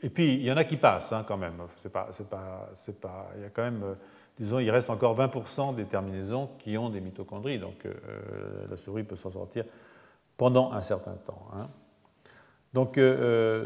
et 0.00 0.10
puis, 0.10 0.34
il 0.34 0.42
y 0.42 0.52
en 0.52 0.56
a 0.56 0.64
qui 0.64 0.76
passent 0.76 1.12
hein, 1.12 1.24
quand 1.26 1.36
même. 1.36 1.54
C'est 1.82 1.90
pas, 1.90 2.08
pas, 2.30 2.68
pas, 3.00 3.30
il 3.36 3.42
y 3.42 3.46
a 3.46 3.50
quand 3.50 3.62
même, 3.62 3.96
disons, 4.38 4.58
il 4.58 4.70
reste 4.70 4.90
encore 4.90 5.18
20% 5.18 5.74
des 5.74 5.84
terminaisons 5.84 6.50
qui 6.58 6.76
ont 6.76 6.90
des 6.90 7.00
mitochondries. 7.00 7.58
Donc, 7.58 7.86
la 8.68 8.76
souris 8.76 9.04
peut 9.04 9.16
s'en 9.16 9.30
sortir 9.30 9.64
pendant 10.38 10.72
un 10.72 10.80
certain 10.80 11.16
temps. 11.16 11.46
Hein. 11.54 11.68
Donc 12.72 12.98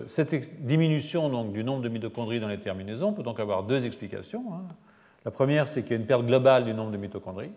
cette 0.07 0.65
diminution 0.65 1.29
donc, 1.29 1.53
du 1.53 1.63
nombre 1.63 1.83
de 1.83 1.89
mitochondries 1.89 2.41
dans 2.41 2.49
les 2.49 2.61
terminaisons 2.61 3.13
peut 3.13 3.23
donc 3.23 3.39
avoir 3.39 3.63
deux 3.63 3.85
explications. 3.85 4.53
Hein. 4.53 4.63
La 5.25 5.31
première, 5.31 5.69
c'est 5.69 5.83
qu'il 5.83 5.93
y 5.93 5.95
a 5.95 5.99
une 5.99 6.07
perte 6.07 6.25
globale 6.25 6.65
du 6.65 6.75
nombre 6.75 6.91
de 6.91 6.97
mitochondries 6.97 7.53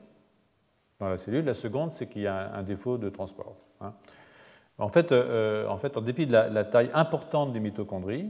dans 0.99 1.09
la 1.09 1.17
cellule. 1.17 1.45
La 1.45 1.53
seconde, 1.53 1.91
c'est 1.91 2.07
qu'il 2.07 2.21
y 2.21 2.27
a 2.27 2.53
un, 2.53 2.63
défaut 2.63 2.97
de 2.97 3.09
transport. 3.09 3.55
Hein. 3.81 3.93
En, 4.77 4.89
fait, 4.89 5.11
euh, 5.11 5.67
en, 5.67 5.77
fait, 5.77 5.97
en 5.97 6.01
dépit 6.01 6.27
de 6.27 6.33
la, 6.33 6.63
taille 6.63 6.89
importante 6.93 7.53
des 7.53 7.59
mitochondries, 7.59 8.29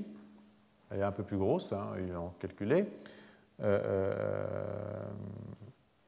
elle 0.92 1.00
est 1.00 1.04
un 1.04 1.12
peu 1.12 1.24
plus 1.24 1.38
grosse, 1.38 1.74
ils 2.00 2.14
l'ont 2.14 2.32
calculé, 2.40 2.88
euh, 3.62 3.80
euh, 3.84 4.16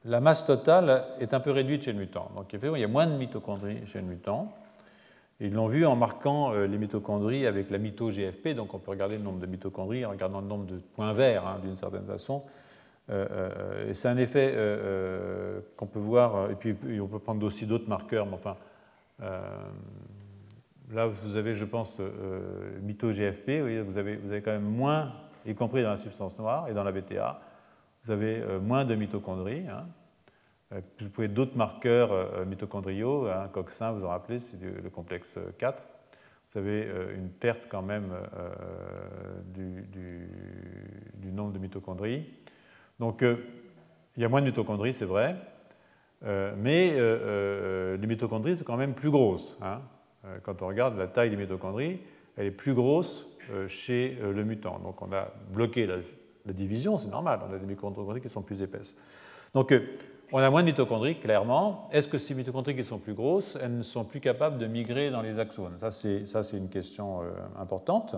la 0.04 0.20
masse 0.20 0.46
totale 0.46 1.04
est 1.18 1.34
un 1.34 1.40
peu 1.40 1.50
réduite 1.50 1.82
chez 1.82 1.92
le 1.92 1.98
mutant. 1.98 2.30
Donc 2.36 2.52
il 2.52 2.78
y 2.78 2.84
a 2.84 2.88
moins 2.88 3.06
de 3.06 3.16
mitochondries 3.16 3.84
chez 3.86 4.00
le 4.00 4.06
mutant. 4.06 4.52
Ils 5.40 5.52
l'ont 5.52 5.68
vu 5.68 5.86
en 5.86 5.94
marquant 5.94 6.52
les 6.52 6.78
mitochondries 6.78 7.46
avec 7.46 7.70
la 7.70 7.78
mito-GFP, 7.78 8.54
donc 8.56 8.74
on 8.74 8.80
peut 8.80 8.90
regarder 8.90 9.18
le 9.18 9.22
nombre 9.22 9.38
de 9.38 9.46
mitochondries 9.46 10.04
en 10.04 10.10
regardant 10.10 10.40
le 10.40 10.48
nombre 10.48 10.66
de 10.66 10.78
points 10.78 11.12
verts 11.12 11.46
hein, 11.46 11.60
d'une 11.62 11.76
certaine 11.76 12.04
façon. 12.04 12.42
Euh, 13.10 13.26
euh, 13.30 13.94
c'est 13.94 14.08
un 14.08 14.18
effet 14.18 14.52
euh, 14.54 15.60
qu'on 15.76 15.86
peut 15.86 15.98
voir, 15.98 16.50
et 16.50 16.54
puis 16.54 16.76
on 17.00 17.06
peut 17.06 17.18
prendre 17.18 17.44
aussi 17.46 17.66
d'autres 17.66 17.88
marqueurs, 17.88 18.26
mais 18.26 18.34
enfin, 18.34 18.56
là 20.90 21.06
vous 21.06 21.36
avez, 21.36 21.54
je 21.54 21.64
pense, 21.64 22.00
MITO-GFP, 22.82 23.84
vous, 23.86 23.98
avez, 23.98 24.16
vous 24.16 24.30
avez 24.30 24.42
quand 24.42 24.52
même 24.52 24.62
moins, 24.62 25.12
y 25.46 25.54
compris 25.54 25.82
dans 25.82 25.90
la 25.90 25.96
substance 25.96 26.38
noire 26.38 26.68
et 26.68 26.74
dans 26.74 26.84
la 26.84 26.92
BTA, 26.92 27.40
vous 28.04 28.10
avez 28.10 28.42
moins 28.60 28.84
de 28.84 28.94
mitochondries. 28.94 29.66
Hein. 29.68 29.86
Vous 30.70 31.08
pouvez 31.08 31.28
d'autres 31.28 31.56
marqueurs 31.56 32.44
mitochondriaux, 32.46 33.26
hein, 33.26 33.48
COX-1, 33.52 33.94
vous 33.94 34.04
en 34.04 34.08
rappelez, 34.08 34.38
c'est 34.38 34.60
le 34.62 34.90
complexe 34.90 35.38
4. 35.58 35.82
Vous 36.50 36.58
avez 36.58 36.86
une 37.14 37.30
perte 37.30 37.68
quand 37.70 37.82
même 37.82 38.12
du, 39.54 41.32
nombre 41.32 41.52
de 41.52 41.58
mitochondries. 41.58 42.26
Donc 42.98 43.22
euh, 43.22 43.36
il 44.16 44.22
y 44.22 44.24
a 44.24 44.28
moins 44.28 44.40
de 44.40 44.46
mitochondries, 44.46 44.92
c'est 44.92 45.04
vrai, 45.04 45.36
euh, 46.24 46.52
mais 46.56 46.92
euh, 46.94 47.96
les 47.96 48.06
mitochondries 48.06 48.56
sont 48.56 48.64
quand 48.64 48.76
même 48.76 48.94
plus 48.94 49.10
grosses. 49.10 49.56
Hein. 49.62 49.80
Quand 50.42 50.60
on 50.62 50.66
regarde 50.66 50.98
la 50.98 51.06
taille 51.06 51.30
des 51.30 51.36
mitochondries, 51.36 52.00
elle 52.36 52.46
est 52.46 52.50
plus 52.50 52.74
grosse 52.74 53.26
chez 53.68 54.18
le 54.20 54.44
mutant. 54.44 54.78
Donc 54.80 55.00
on 55.00 55.10
a 55.12 55.32
bloqué 55.50 55.86
la, 55.86 55.98
division, 56.52 56.98
c'est 56.98 57.08
normal, 57.08 57.40
on 57.48 57.54
a 57.54 57.58
des 57.58 57.66
mitochondries 57.66 58.20
qui 58.20 58.28
sont 58.28 58.42
plus 58.42 58.62
épaisses. 58.62 58.98
Donc 59.54 59.72
on 60.32 60.38
a 60.38 60.50
moins 60.50 60.62
de 60.62 60.66
mitochondries, 60.66 61.18
clairement. 61.18 61.88
Est-ce 61.92 62.08
que 62.08 62.18
ces 62.18 62.34
mitochondries 62.34 62.76
qui 62.76 62.84
sont 62.84 62.98
plus 62.98 63.14
grosses, 63.14 63.56
elles 63.60 63.76
ne 63.76 63.82
sont 63.82 64.04
plus 64.04 64.20
capables 64.20 64.58
de 64.58 64.66
migrer 64.66 65.10
dans 65.10 65.22
les 65.22 65.38
axones? 65.38 65.78
Ça, 65.78 65.90
c'est 65.90 66.56
une 66.56 66.68
question 66.68 67.22
importante. 67.58 68.16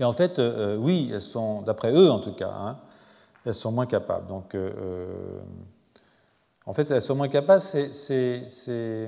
Et 0.00 0.04
en 0.04 0.14
fait, 0.14 0.38
euh, 0.38 0.76
oui, 0.76 1.10
elles 1.12 1.20
sont, 1.20 1.60
d'après 1.60 1.92
eux 1.92 2.10
en 2.10 2.20
tout 2.20 2.32
cas, 2.32 2.50
hein, 2.50 2.78
elles 3.44 3.54
sont 3.54 3.70
moins 3.70 3.84
capables. 3.84 4.26
Donc, 4.28 4.54
euh, 4.54 4.72
euh, 4.78 5.40
en 6.64 6.72
fait, 6.72 6.90
elles 6.90 7.02
sont 7.02 7.16
moins 7.16 7.28
capables, 7.28 7.60
c'est. 7.60 7.92
Je 8.48 9.06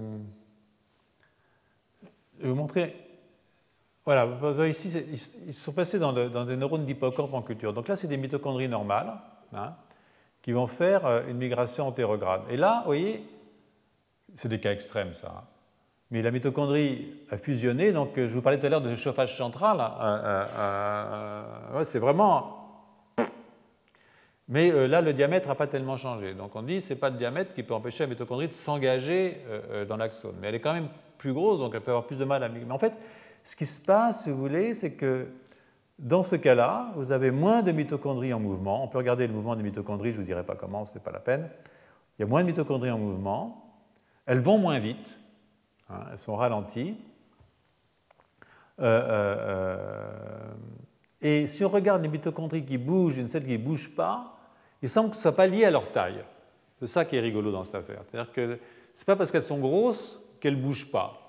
vais 2.39 2.49
vous 2.49 2.55
montrer. 2.55 2.95
Voilà, 4.05 4.29
ici, 4.69 4.93
ils 5.47 5.55
sont 5.55 5.73
passés 5.73 5.99
dans, 5.99 6.13
des 6.13 6.57
neurones 6.57 6.85
d'hippocampe 6.85 7.33
en 7.33 7.41
culture. 7.41 7.73
Donc 7.73 7.89
là, 7.89 7.97
c'est 7.97 8.09
des 8.09 8.17
mitochondries 8.17 8.69
normales 8.69 9.15
hein, 9.55 9.75
qui 10.43 10.53
vont 10.53 10.67
faire 10.67 11.23
une 11.29 11.39
migration 11.39 11.87
antérograde. 11.87 12.43
Et 12.51 12.57
là, 12.57 12.81
vous 12.81 12.87
voyez, 12.87 13.25
c'est 14.35 14.49
des 14.49 14.61
cas 14.61 14.73
extrêmes, 14.73 15.15
ça. 15.15 15.45
Mais 16.13 16.21
la 16.21 16.31
mitochondrie 16.31 17.15
a 17.31 17.39
fusionné. 17.39 17.91
Donc, 17.91 18.11
je 18.17 18.27
vous 18.27 18.43
parlais 18.43 18.59
tout 18.59 18.67
à 18.67 18.69
l'heure 18.69 18.83
de 18.83 18.95
chauffage 18.97 19.35
central. 19.35 19.81
Hein, 19.81 19.95
euh, 20.01 20.47
euh, 20.59 21.43
euh, 21.77 21.85
c'est 21.85 21.99
vraiment. 21.99 22.59
Mais 24.49 24.71
là, 24.89 25.01
le 25.01 25.15
diamètre 25.15 25.49
n'a 25.49 25.55
pas 25.55 25.67
tellement 25.67 25.97
changé. 25.97 26.35
Donc, 26.35 26.55
on 26.55 26.63
dit 26.63 26.77
que 26.77 26.81
ce 26.83 26.93
n'est 26.93 27.01
pas 27.01 27.09
le 27.09 27.17
diamètre 27.17 27.55
qui 27.55 27.63
peut 27.63 27.73
empêcher 27.73 28.05
la 28.05 28.11
mitochondrie 28.11 28.49
de 28.49 28.53
s'engager 28.53 29.39
dans 29.89 29.97
l'axone. 29.97 30.35
Mais 30.41 30.49
elle 30.49 30.57
est 30.57 30.61
quand 30.61 30.75
même 30.75 30.89
plus 31.17 31.33
grosse, 31.33 31.61
donc 31.61 31.75
elle 31.75 31.81
peut 31.81 31.93
avoir 31.93 32.07
plus 32.07 32.19
de 32.19 32.25
mal 32.27 32.43
à 32.43 32.49
migrer. 32.49 32.67
Mais 32.67 32.75
en 32.75 32.79
fait, 32.79 32.93
ce 33.43 33.57
qui 33.57 33.65
se 33.65 33.87
passe, 33.87 34.25
si 34.25 34.31
vous 34.31 34.37
voulez, 34.37 34.75
c'est 34.75 34.97
que 34.97 35.29
dans 36.03 36.25
ce 36.25 36.35
cas-là, 36.35 36.93
vous 36.97 37.13
avez 37.13 37.31
moins 37.31 37.63
de 37.63 37.71
mitochondries 37.71 38.35
en 38.35 38.41
mouvement. 38.41 38.83
On 38.83 38.89
peut 38.89 38.99
regarder 38.99 39.29
le 39.29 39.33
mouvement 39.33 39.55
des 39.55 39.63
mitochondries, 39.63 40.11
je 40.11 40.17
ne 40.17 40.21
vous 40.21 40.27
dirai 40.27 40.43
pas 40.43 40.57
comment, 40.57 40.85
ce 40.85 40.99
n'est 40.99 41.05
pas 41.05 41.13
la 41.13 41.21
peine. 41.21 41.49
Il 42.19 42.23
y 42.23 42.25
a 42.25 42.27
moins 42.27 42.43
de 42.43 42.49
mitochondries 42.49 42.91
en 42.91 42.99
mouvement. 42.99 43.73
Elles 44.27 44.41
vont 44.41 44.59
moins 44.59 44.81
vite. 44.81 45.07
Hein, 45.89 46.01
elles 46.11 46.19
sont 46.19 46.35
ralenties. 46.35 46.97
Euh, 48.81 48.85
euh, 48.85 49.37
euh, 49.39 50.55
et 51.21 51.47
si 51.47 51.65
on 51.65 51.69
regarde 51.69 52.03
les 52.03 52.09
mitochondries 52.09 52.65
qui 52.65 52.79
bougent 52.79 53.19
et 53.19 53.29
celles 53.29 53.45
qui 53.45 53.57
ne 53.57 53.65
bougent 53.65 53.95
pas, 53.95 54.37
il 54.83 54.89
semble 54.89 55.11
que 55.11 55.15
ce 55.15 55.21
ne 55.21 55.23
soit 55.23 55.37
pas 55.37 55.47
lié 55.47 55.65
à 55.65 55.71
leur 55.71 55.93
taille. 55.93 56.25
C'est 56.81 56.89
ça 56.89 57.05
qui 57.05 57.15
est 57.15 57.21
rigolo 57.21 57.53
dans 57.53 57.63
cette 57.63 57.77
affaire. 57.77 58.03
C'est-à-dire 58.11 58.33
que 58.33 58.59
ce 58.93 59.03
n'est 59.03 59.07
pas 59.07 59.15
parce 59.15 59.31
qu'elles 59.31 59.45
sont 59.45 59.61
grosses 59.61 60.19
qu'elles 60.41 60.57
ne 60.57 60.63
bougent 60.63 60.91
pas. 60.91 61.22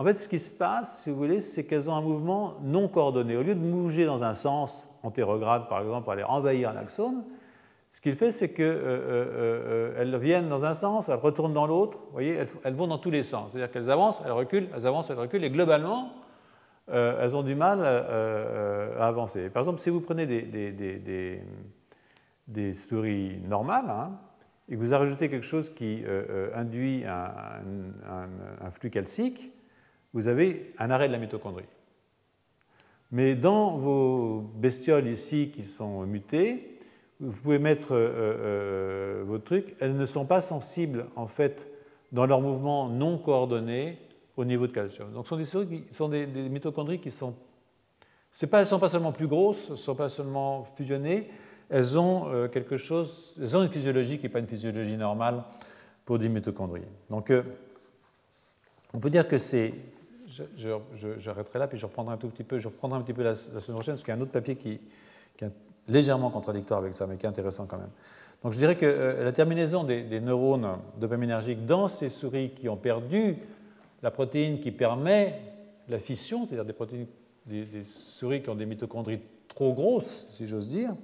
En 0.00 0.04
fait, 0.04 0.14
ce 0.14 0.28
qui 0.28 0.38
se 0.38 0.56
passe, 0.56 1.02
si 1.02 1.10
vous 1.10 1.16
voulez, 1.16 1.40
c'est 1.40 1.66
qu'elles 1.66 1.90
ont 1.90 1.94
un 1.94 2.00
mouvement 2.00 2.54
non 2.62 2.88
coordonné. 2.88 3.36
Au 3.36 3.42
lieu 3.42 3.54
de 3.54 3.60
bouger 3.60 4.06
dans 4.06 4.24
un 4.24 4.32
sens, 4.32 4.98
antérograde 5.02 5.68
par 5.68 5.82
exemple, 5.82 6.04
pour 6.04 6.14
aller 6.14 6.22
envahir 6.22 6.70
un 6.70 6.76
axone, 6.76 7.22
ce 7.90 8.00
qu'il 8.00 8.14
fait, 8.14 8.30
c'est 8.30 8.54
qu'elles 8.54 8.64
euh, 8.64 9.92
euh, 9.98 10.14
euh, 10.14 10.18
viennent 10.18 10.48
dans 10.48 10.64
un 10.64 10.72
sens, 10.72 11.10
elles 11.10 11.16
retournent 11.16 11.52
dans 11.52 11.66
l'autre. 11.66 11.98
Vous 11.98 12.12
voyez, 12.12 12.46
elles, 12.64 12.72
vont 12.72 12.86
dans 12.86 12.96
tous 12.96 13.10
les 13.10 13.22
sens. 13.22 13.50
C'est-à-dire 13.52 13.70
qu'elles 13.70 13.90
avancent, 13.90 14.22
elles 14.24 14.32
reculent, 14.32 14.70
elles 14.74 14.86
avancent, 14.86 15.10
elles 15.10 15.18
reculent, 15.18 15.44
et 15.44 15.50
globalement, 15.50 16.14
elles 16.90 17.36
ont 17.36 17.42
du 17.42 17.54
mal 17.54 17.84
à 17.84 19.06
avancer. 19.06 19.50
Par 19.50 19.60
exemple, 19.60 19.80
si 19.80 19.90
vous 19.90 20.00
prenez 20.00 20.24
des, 20.26 21.42
souris 22.72 23.38
normales, 23.46 23.90
hein, 23.90 24.12
et 24.70 24.76
que 24.76 24.82
vous 24.82 24.92
rajoutez 24.92 25.28
quelque 25.28 25.44
chose 25.44 25.68
qui 25.68 26.02
induit 26.54 27.04
un, 27.04 28.70
flux 28.72 28.88
calcique, 28.88 29.52
vous 30.12 30.28
avez 30.28 30.72
un 30.78 30.90
arrêt 30.90 31.08
de 31.08 31.12
la 31.12 31.18
mitochondrie. 31.18 31.64
Mais 33.12 33.34
dans 33.34 33.76
vos 33.76 34.40
bestioles 34.56 35.08
ici 35.08 35.50
qui 35.54 35.64
sont 35.64 36.06
mutées, 36.06 36.78
vous 37.18 37.32
pouvez 37.32 37.58
mettre 37.58 37.92
euh, 37.92 38.12
euh, 38.16 39.22
vos 39.26 39.38
trucs, 39.38 39.76
elles 39.80 39.96
ne 39.96 40.06
sont 40.06 40.24
pas 40.24 40.40
sensibles 40.40 41.06
en 41.16 41.26
fait 41.26 41.68
dans 42.12 42.26
leur 42.26 42.40
mouvement 42.40 42.88
non 42.88 43.18
coordonné 43.18 43.98
au 44.36 44.44
niveau 44.44 44.66
de 44.66 44.72
calcium. 44.72 45.12
Donc 45.12 45.26
ce 45.26 45.44
sont 45.44 45.64
des, 45.64 45.82
qui 45.82 45.94
sont 45.94 46.08
des, 46.08 46.26
mitochondries 46.26 47.00
qui 47.00 47.10
sont, 47.10 47.34
pas, 48.50 48.58
elles 48.58 48.64
ne 48.64 48.68
sont 48.68 48.78
pas 48.78 48.88
seulement 48.88 49.12
plus 49.12 49.26
grosses, 49.26 49.70
ne 49.70 49.76
sont 49.76 49.94
pas 49.94 50.08
seulement 50.08 50.64
fusionnées, 50.76 51.28
elles 51.68 51.98
ont 51.98 52.28
euh, 52.28 52.48
quelque 52.48 52.76
chose, 52.76 53.34
elles 53.38 53.56
ont 53.56 53.62
une 53.62 53.70
physiologie 53.70 54.16
qui 54.16 54.24
n'est 54.24 54.32
pas 54.32 54.38
une 54.38 54.48
physiologie 54.48 54.96
normale 54.96 55.44
pour 56.04 56.18
des 56.18 56.28
mitochondries. 56.28 56.86
Donc 57.10 57.32
on 58.94 58.98
peut 58.98 59.10
dire 59.10 59.28
que 59.28 59.38
c'est, 59.38 59.74
j'arrêterai 61.18 61.58
là 61.58 61.66
puis 61.66 61.78
je 61.78 61.86
reprendrai 61.86 62.14
un 62.14 62.18
tout 62.18 62.28
petit 62.28 62.44
peu, 62.44 62.58
je 62.58 62.68
reprendrai 62.68 62.98
un 62.98 63.02
petit 63.02 63.12
peu 63.12 63.22
la, 63.22 63.34
semaine 63.34 63.74
prochaine 63.74 63.94
parce 63.94 64.02
qu'il 64.02 64.14
y 64.14 64.16
a 64.16 64.18
un 64.18 64.22
autre 64.22 64.32
papier 64.32 64.56
qui, 64.56 64.80
qui 65.36 65.44
légèrement 65.88 66.30
contradictoire 66.30 66.80
avec 66.80 66.94
ça, 66.94 67.06
mais 67.06 67.16
qui 67.16 67.26
est 67.26 67.28
intéressant 67.28 67.66
quand 67.66 67.78
même. 67.78 67.90
Donc 68.42 68.52
je 68.52 68.58
dirais 68.58 68.76
que 68.76 68.86
euh, 68.86 69.24
la 69.24 69.32
terminaison 69.32 69.84
des, 69.84 70.20
neurones 70.20 70.78
dopaminergiques 70.98 71.66
dans 71.66 71.88
ces 71.88 72.10
souris 72.10 72.50
qui 72.50 72.68
ont 72.68 72.76
perdu 72.76 73.36
la 74.02 74.10
protéine 74.10 74.60
qui 74.60 74.70
permet 74.70 75.40
la 75.88 75.98
fission, 75.98 76.46
c'est-à-dire 76.46 76.74
des, 77.46 77.64
des, 77.64 77.84
souris 77.84 78.42
qui 78.42 78.48
ont 78.48 78.54
des 78.54 78.66
mitochondries 78.66 79.20
trop 79.48 79.74
grosses, 79.74 80.28
si 80.32 80.46
j'ose 80.46 80.68
dire, 80.68 80.94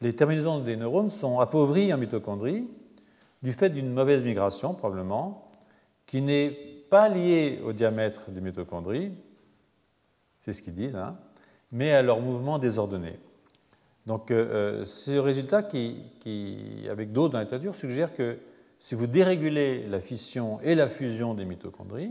les 0.00 0.12
terminaisons 0.12 0.60
des 0.60 0.76
neurones 0.76 1.08
sont 1.08 1.40
appauvries 1.40 1.92
en 1.92 1.98
mitochondries 1.98 2.68
du 3.42 3.52
fait 3.52 3.70
d'une 3.70 3.92
mauvaise 3.92 4.24
migration, 4.24 4.74
probablement, 4.74 5.50
qui 6.06 6.20
n'est 6.20 6.71
pas 6.92 7.08
liée 7.08 7.58
au 7.64 7.72
diamètre 7.72 8.30
des 8.30 8.42
mitochondries, 8.42 9.12
c'est 10.38 10.52
ce 10.52 10.60
qu'ils 10.60 10.74
disent, 10.74 10.94
hein, 10.94 11.16
mais 11.70 11.90
à 11.90 12.02
leur 12.02 12.20
mouvement 12.20 12.58
désordonné. 12.58 13.18
Donc 14.04 14.30
euh, 14.30 14.82
euh, 14.82 14.84
ce 14.84 15.12
résultat 15.12 15.62
qui, 15.62 16.02
avec 16.90 17.12
d'autres 17.12 17.32
dans 17.32 17.38
la 17.38 17.44
littérature, 17.44 17.74
suggère 17.74 18.14
que 18.14 18.36
si 18.78 18.94
vous 18.94 19.06
dérégulez 19.06 19.86
la 19.88 20.02
fission 20.02 20.60
et 20.60 20.74
la 20.74 20.86
fusion 20.86 21.32
des 21.32 21.46
mitochondries, 21.46 22.10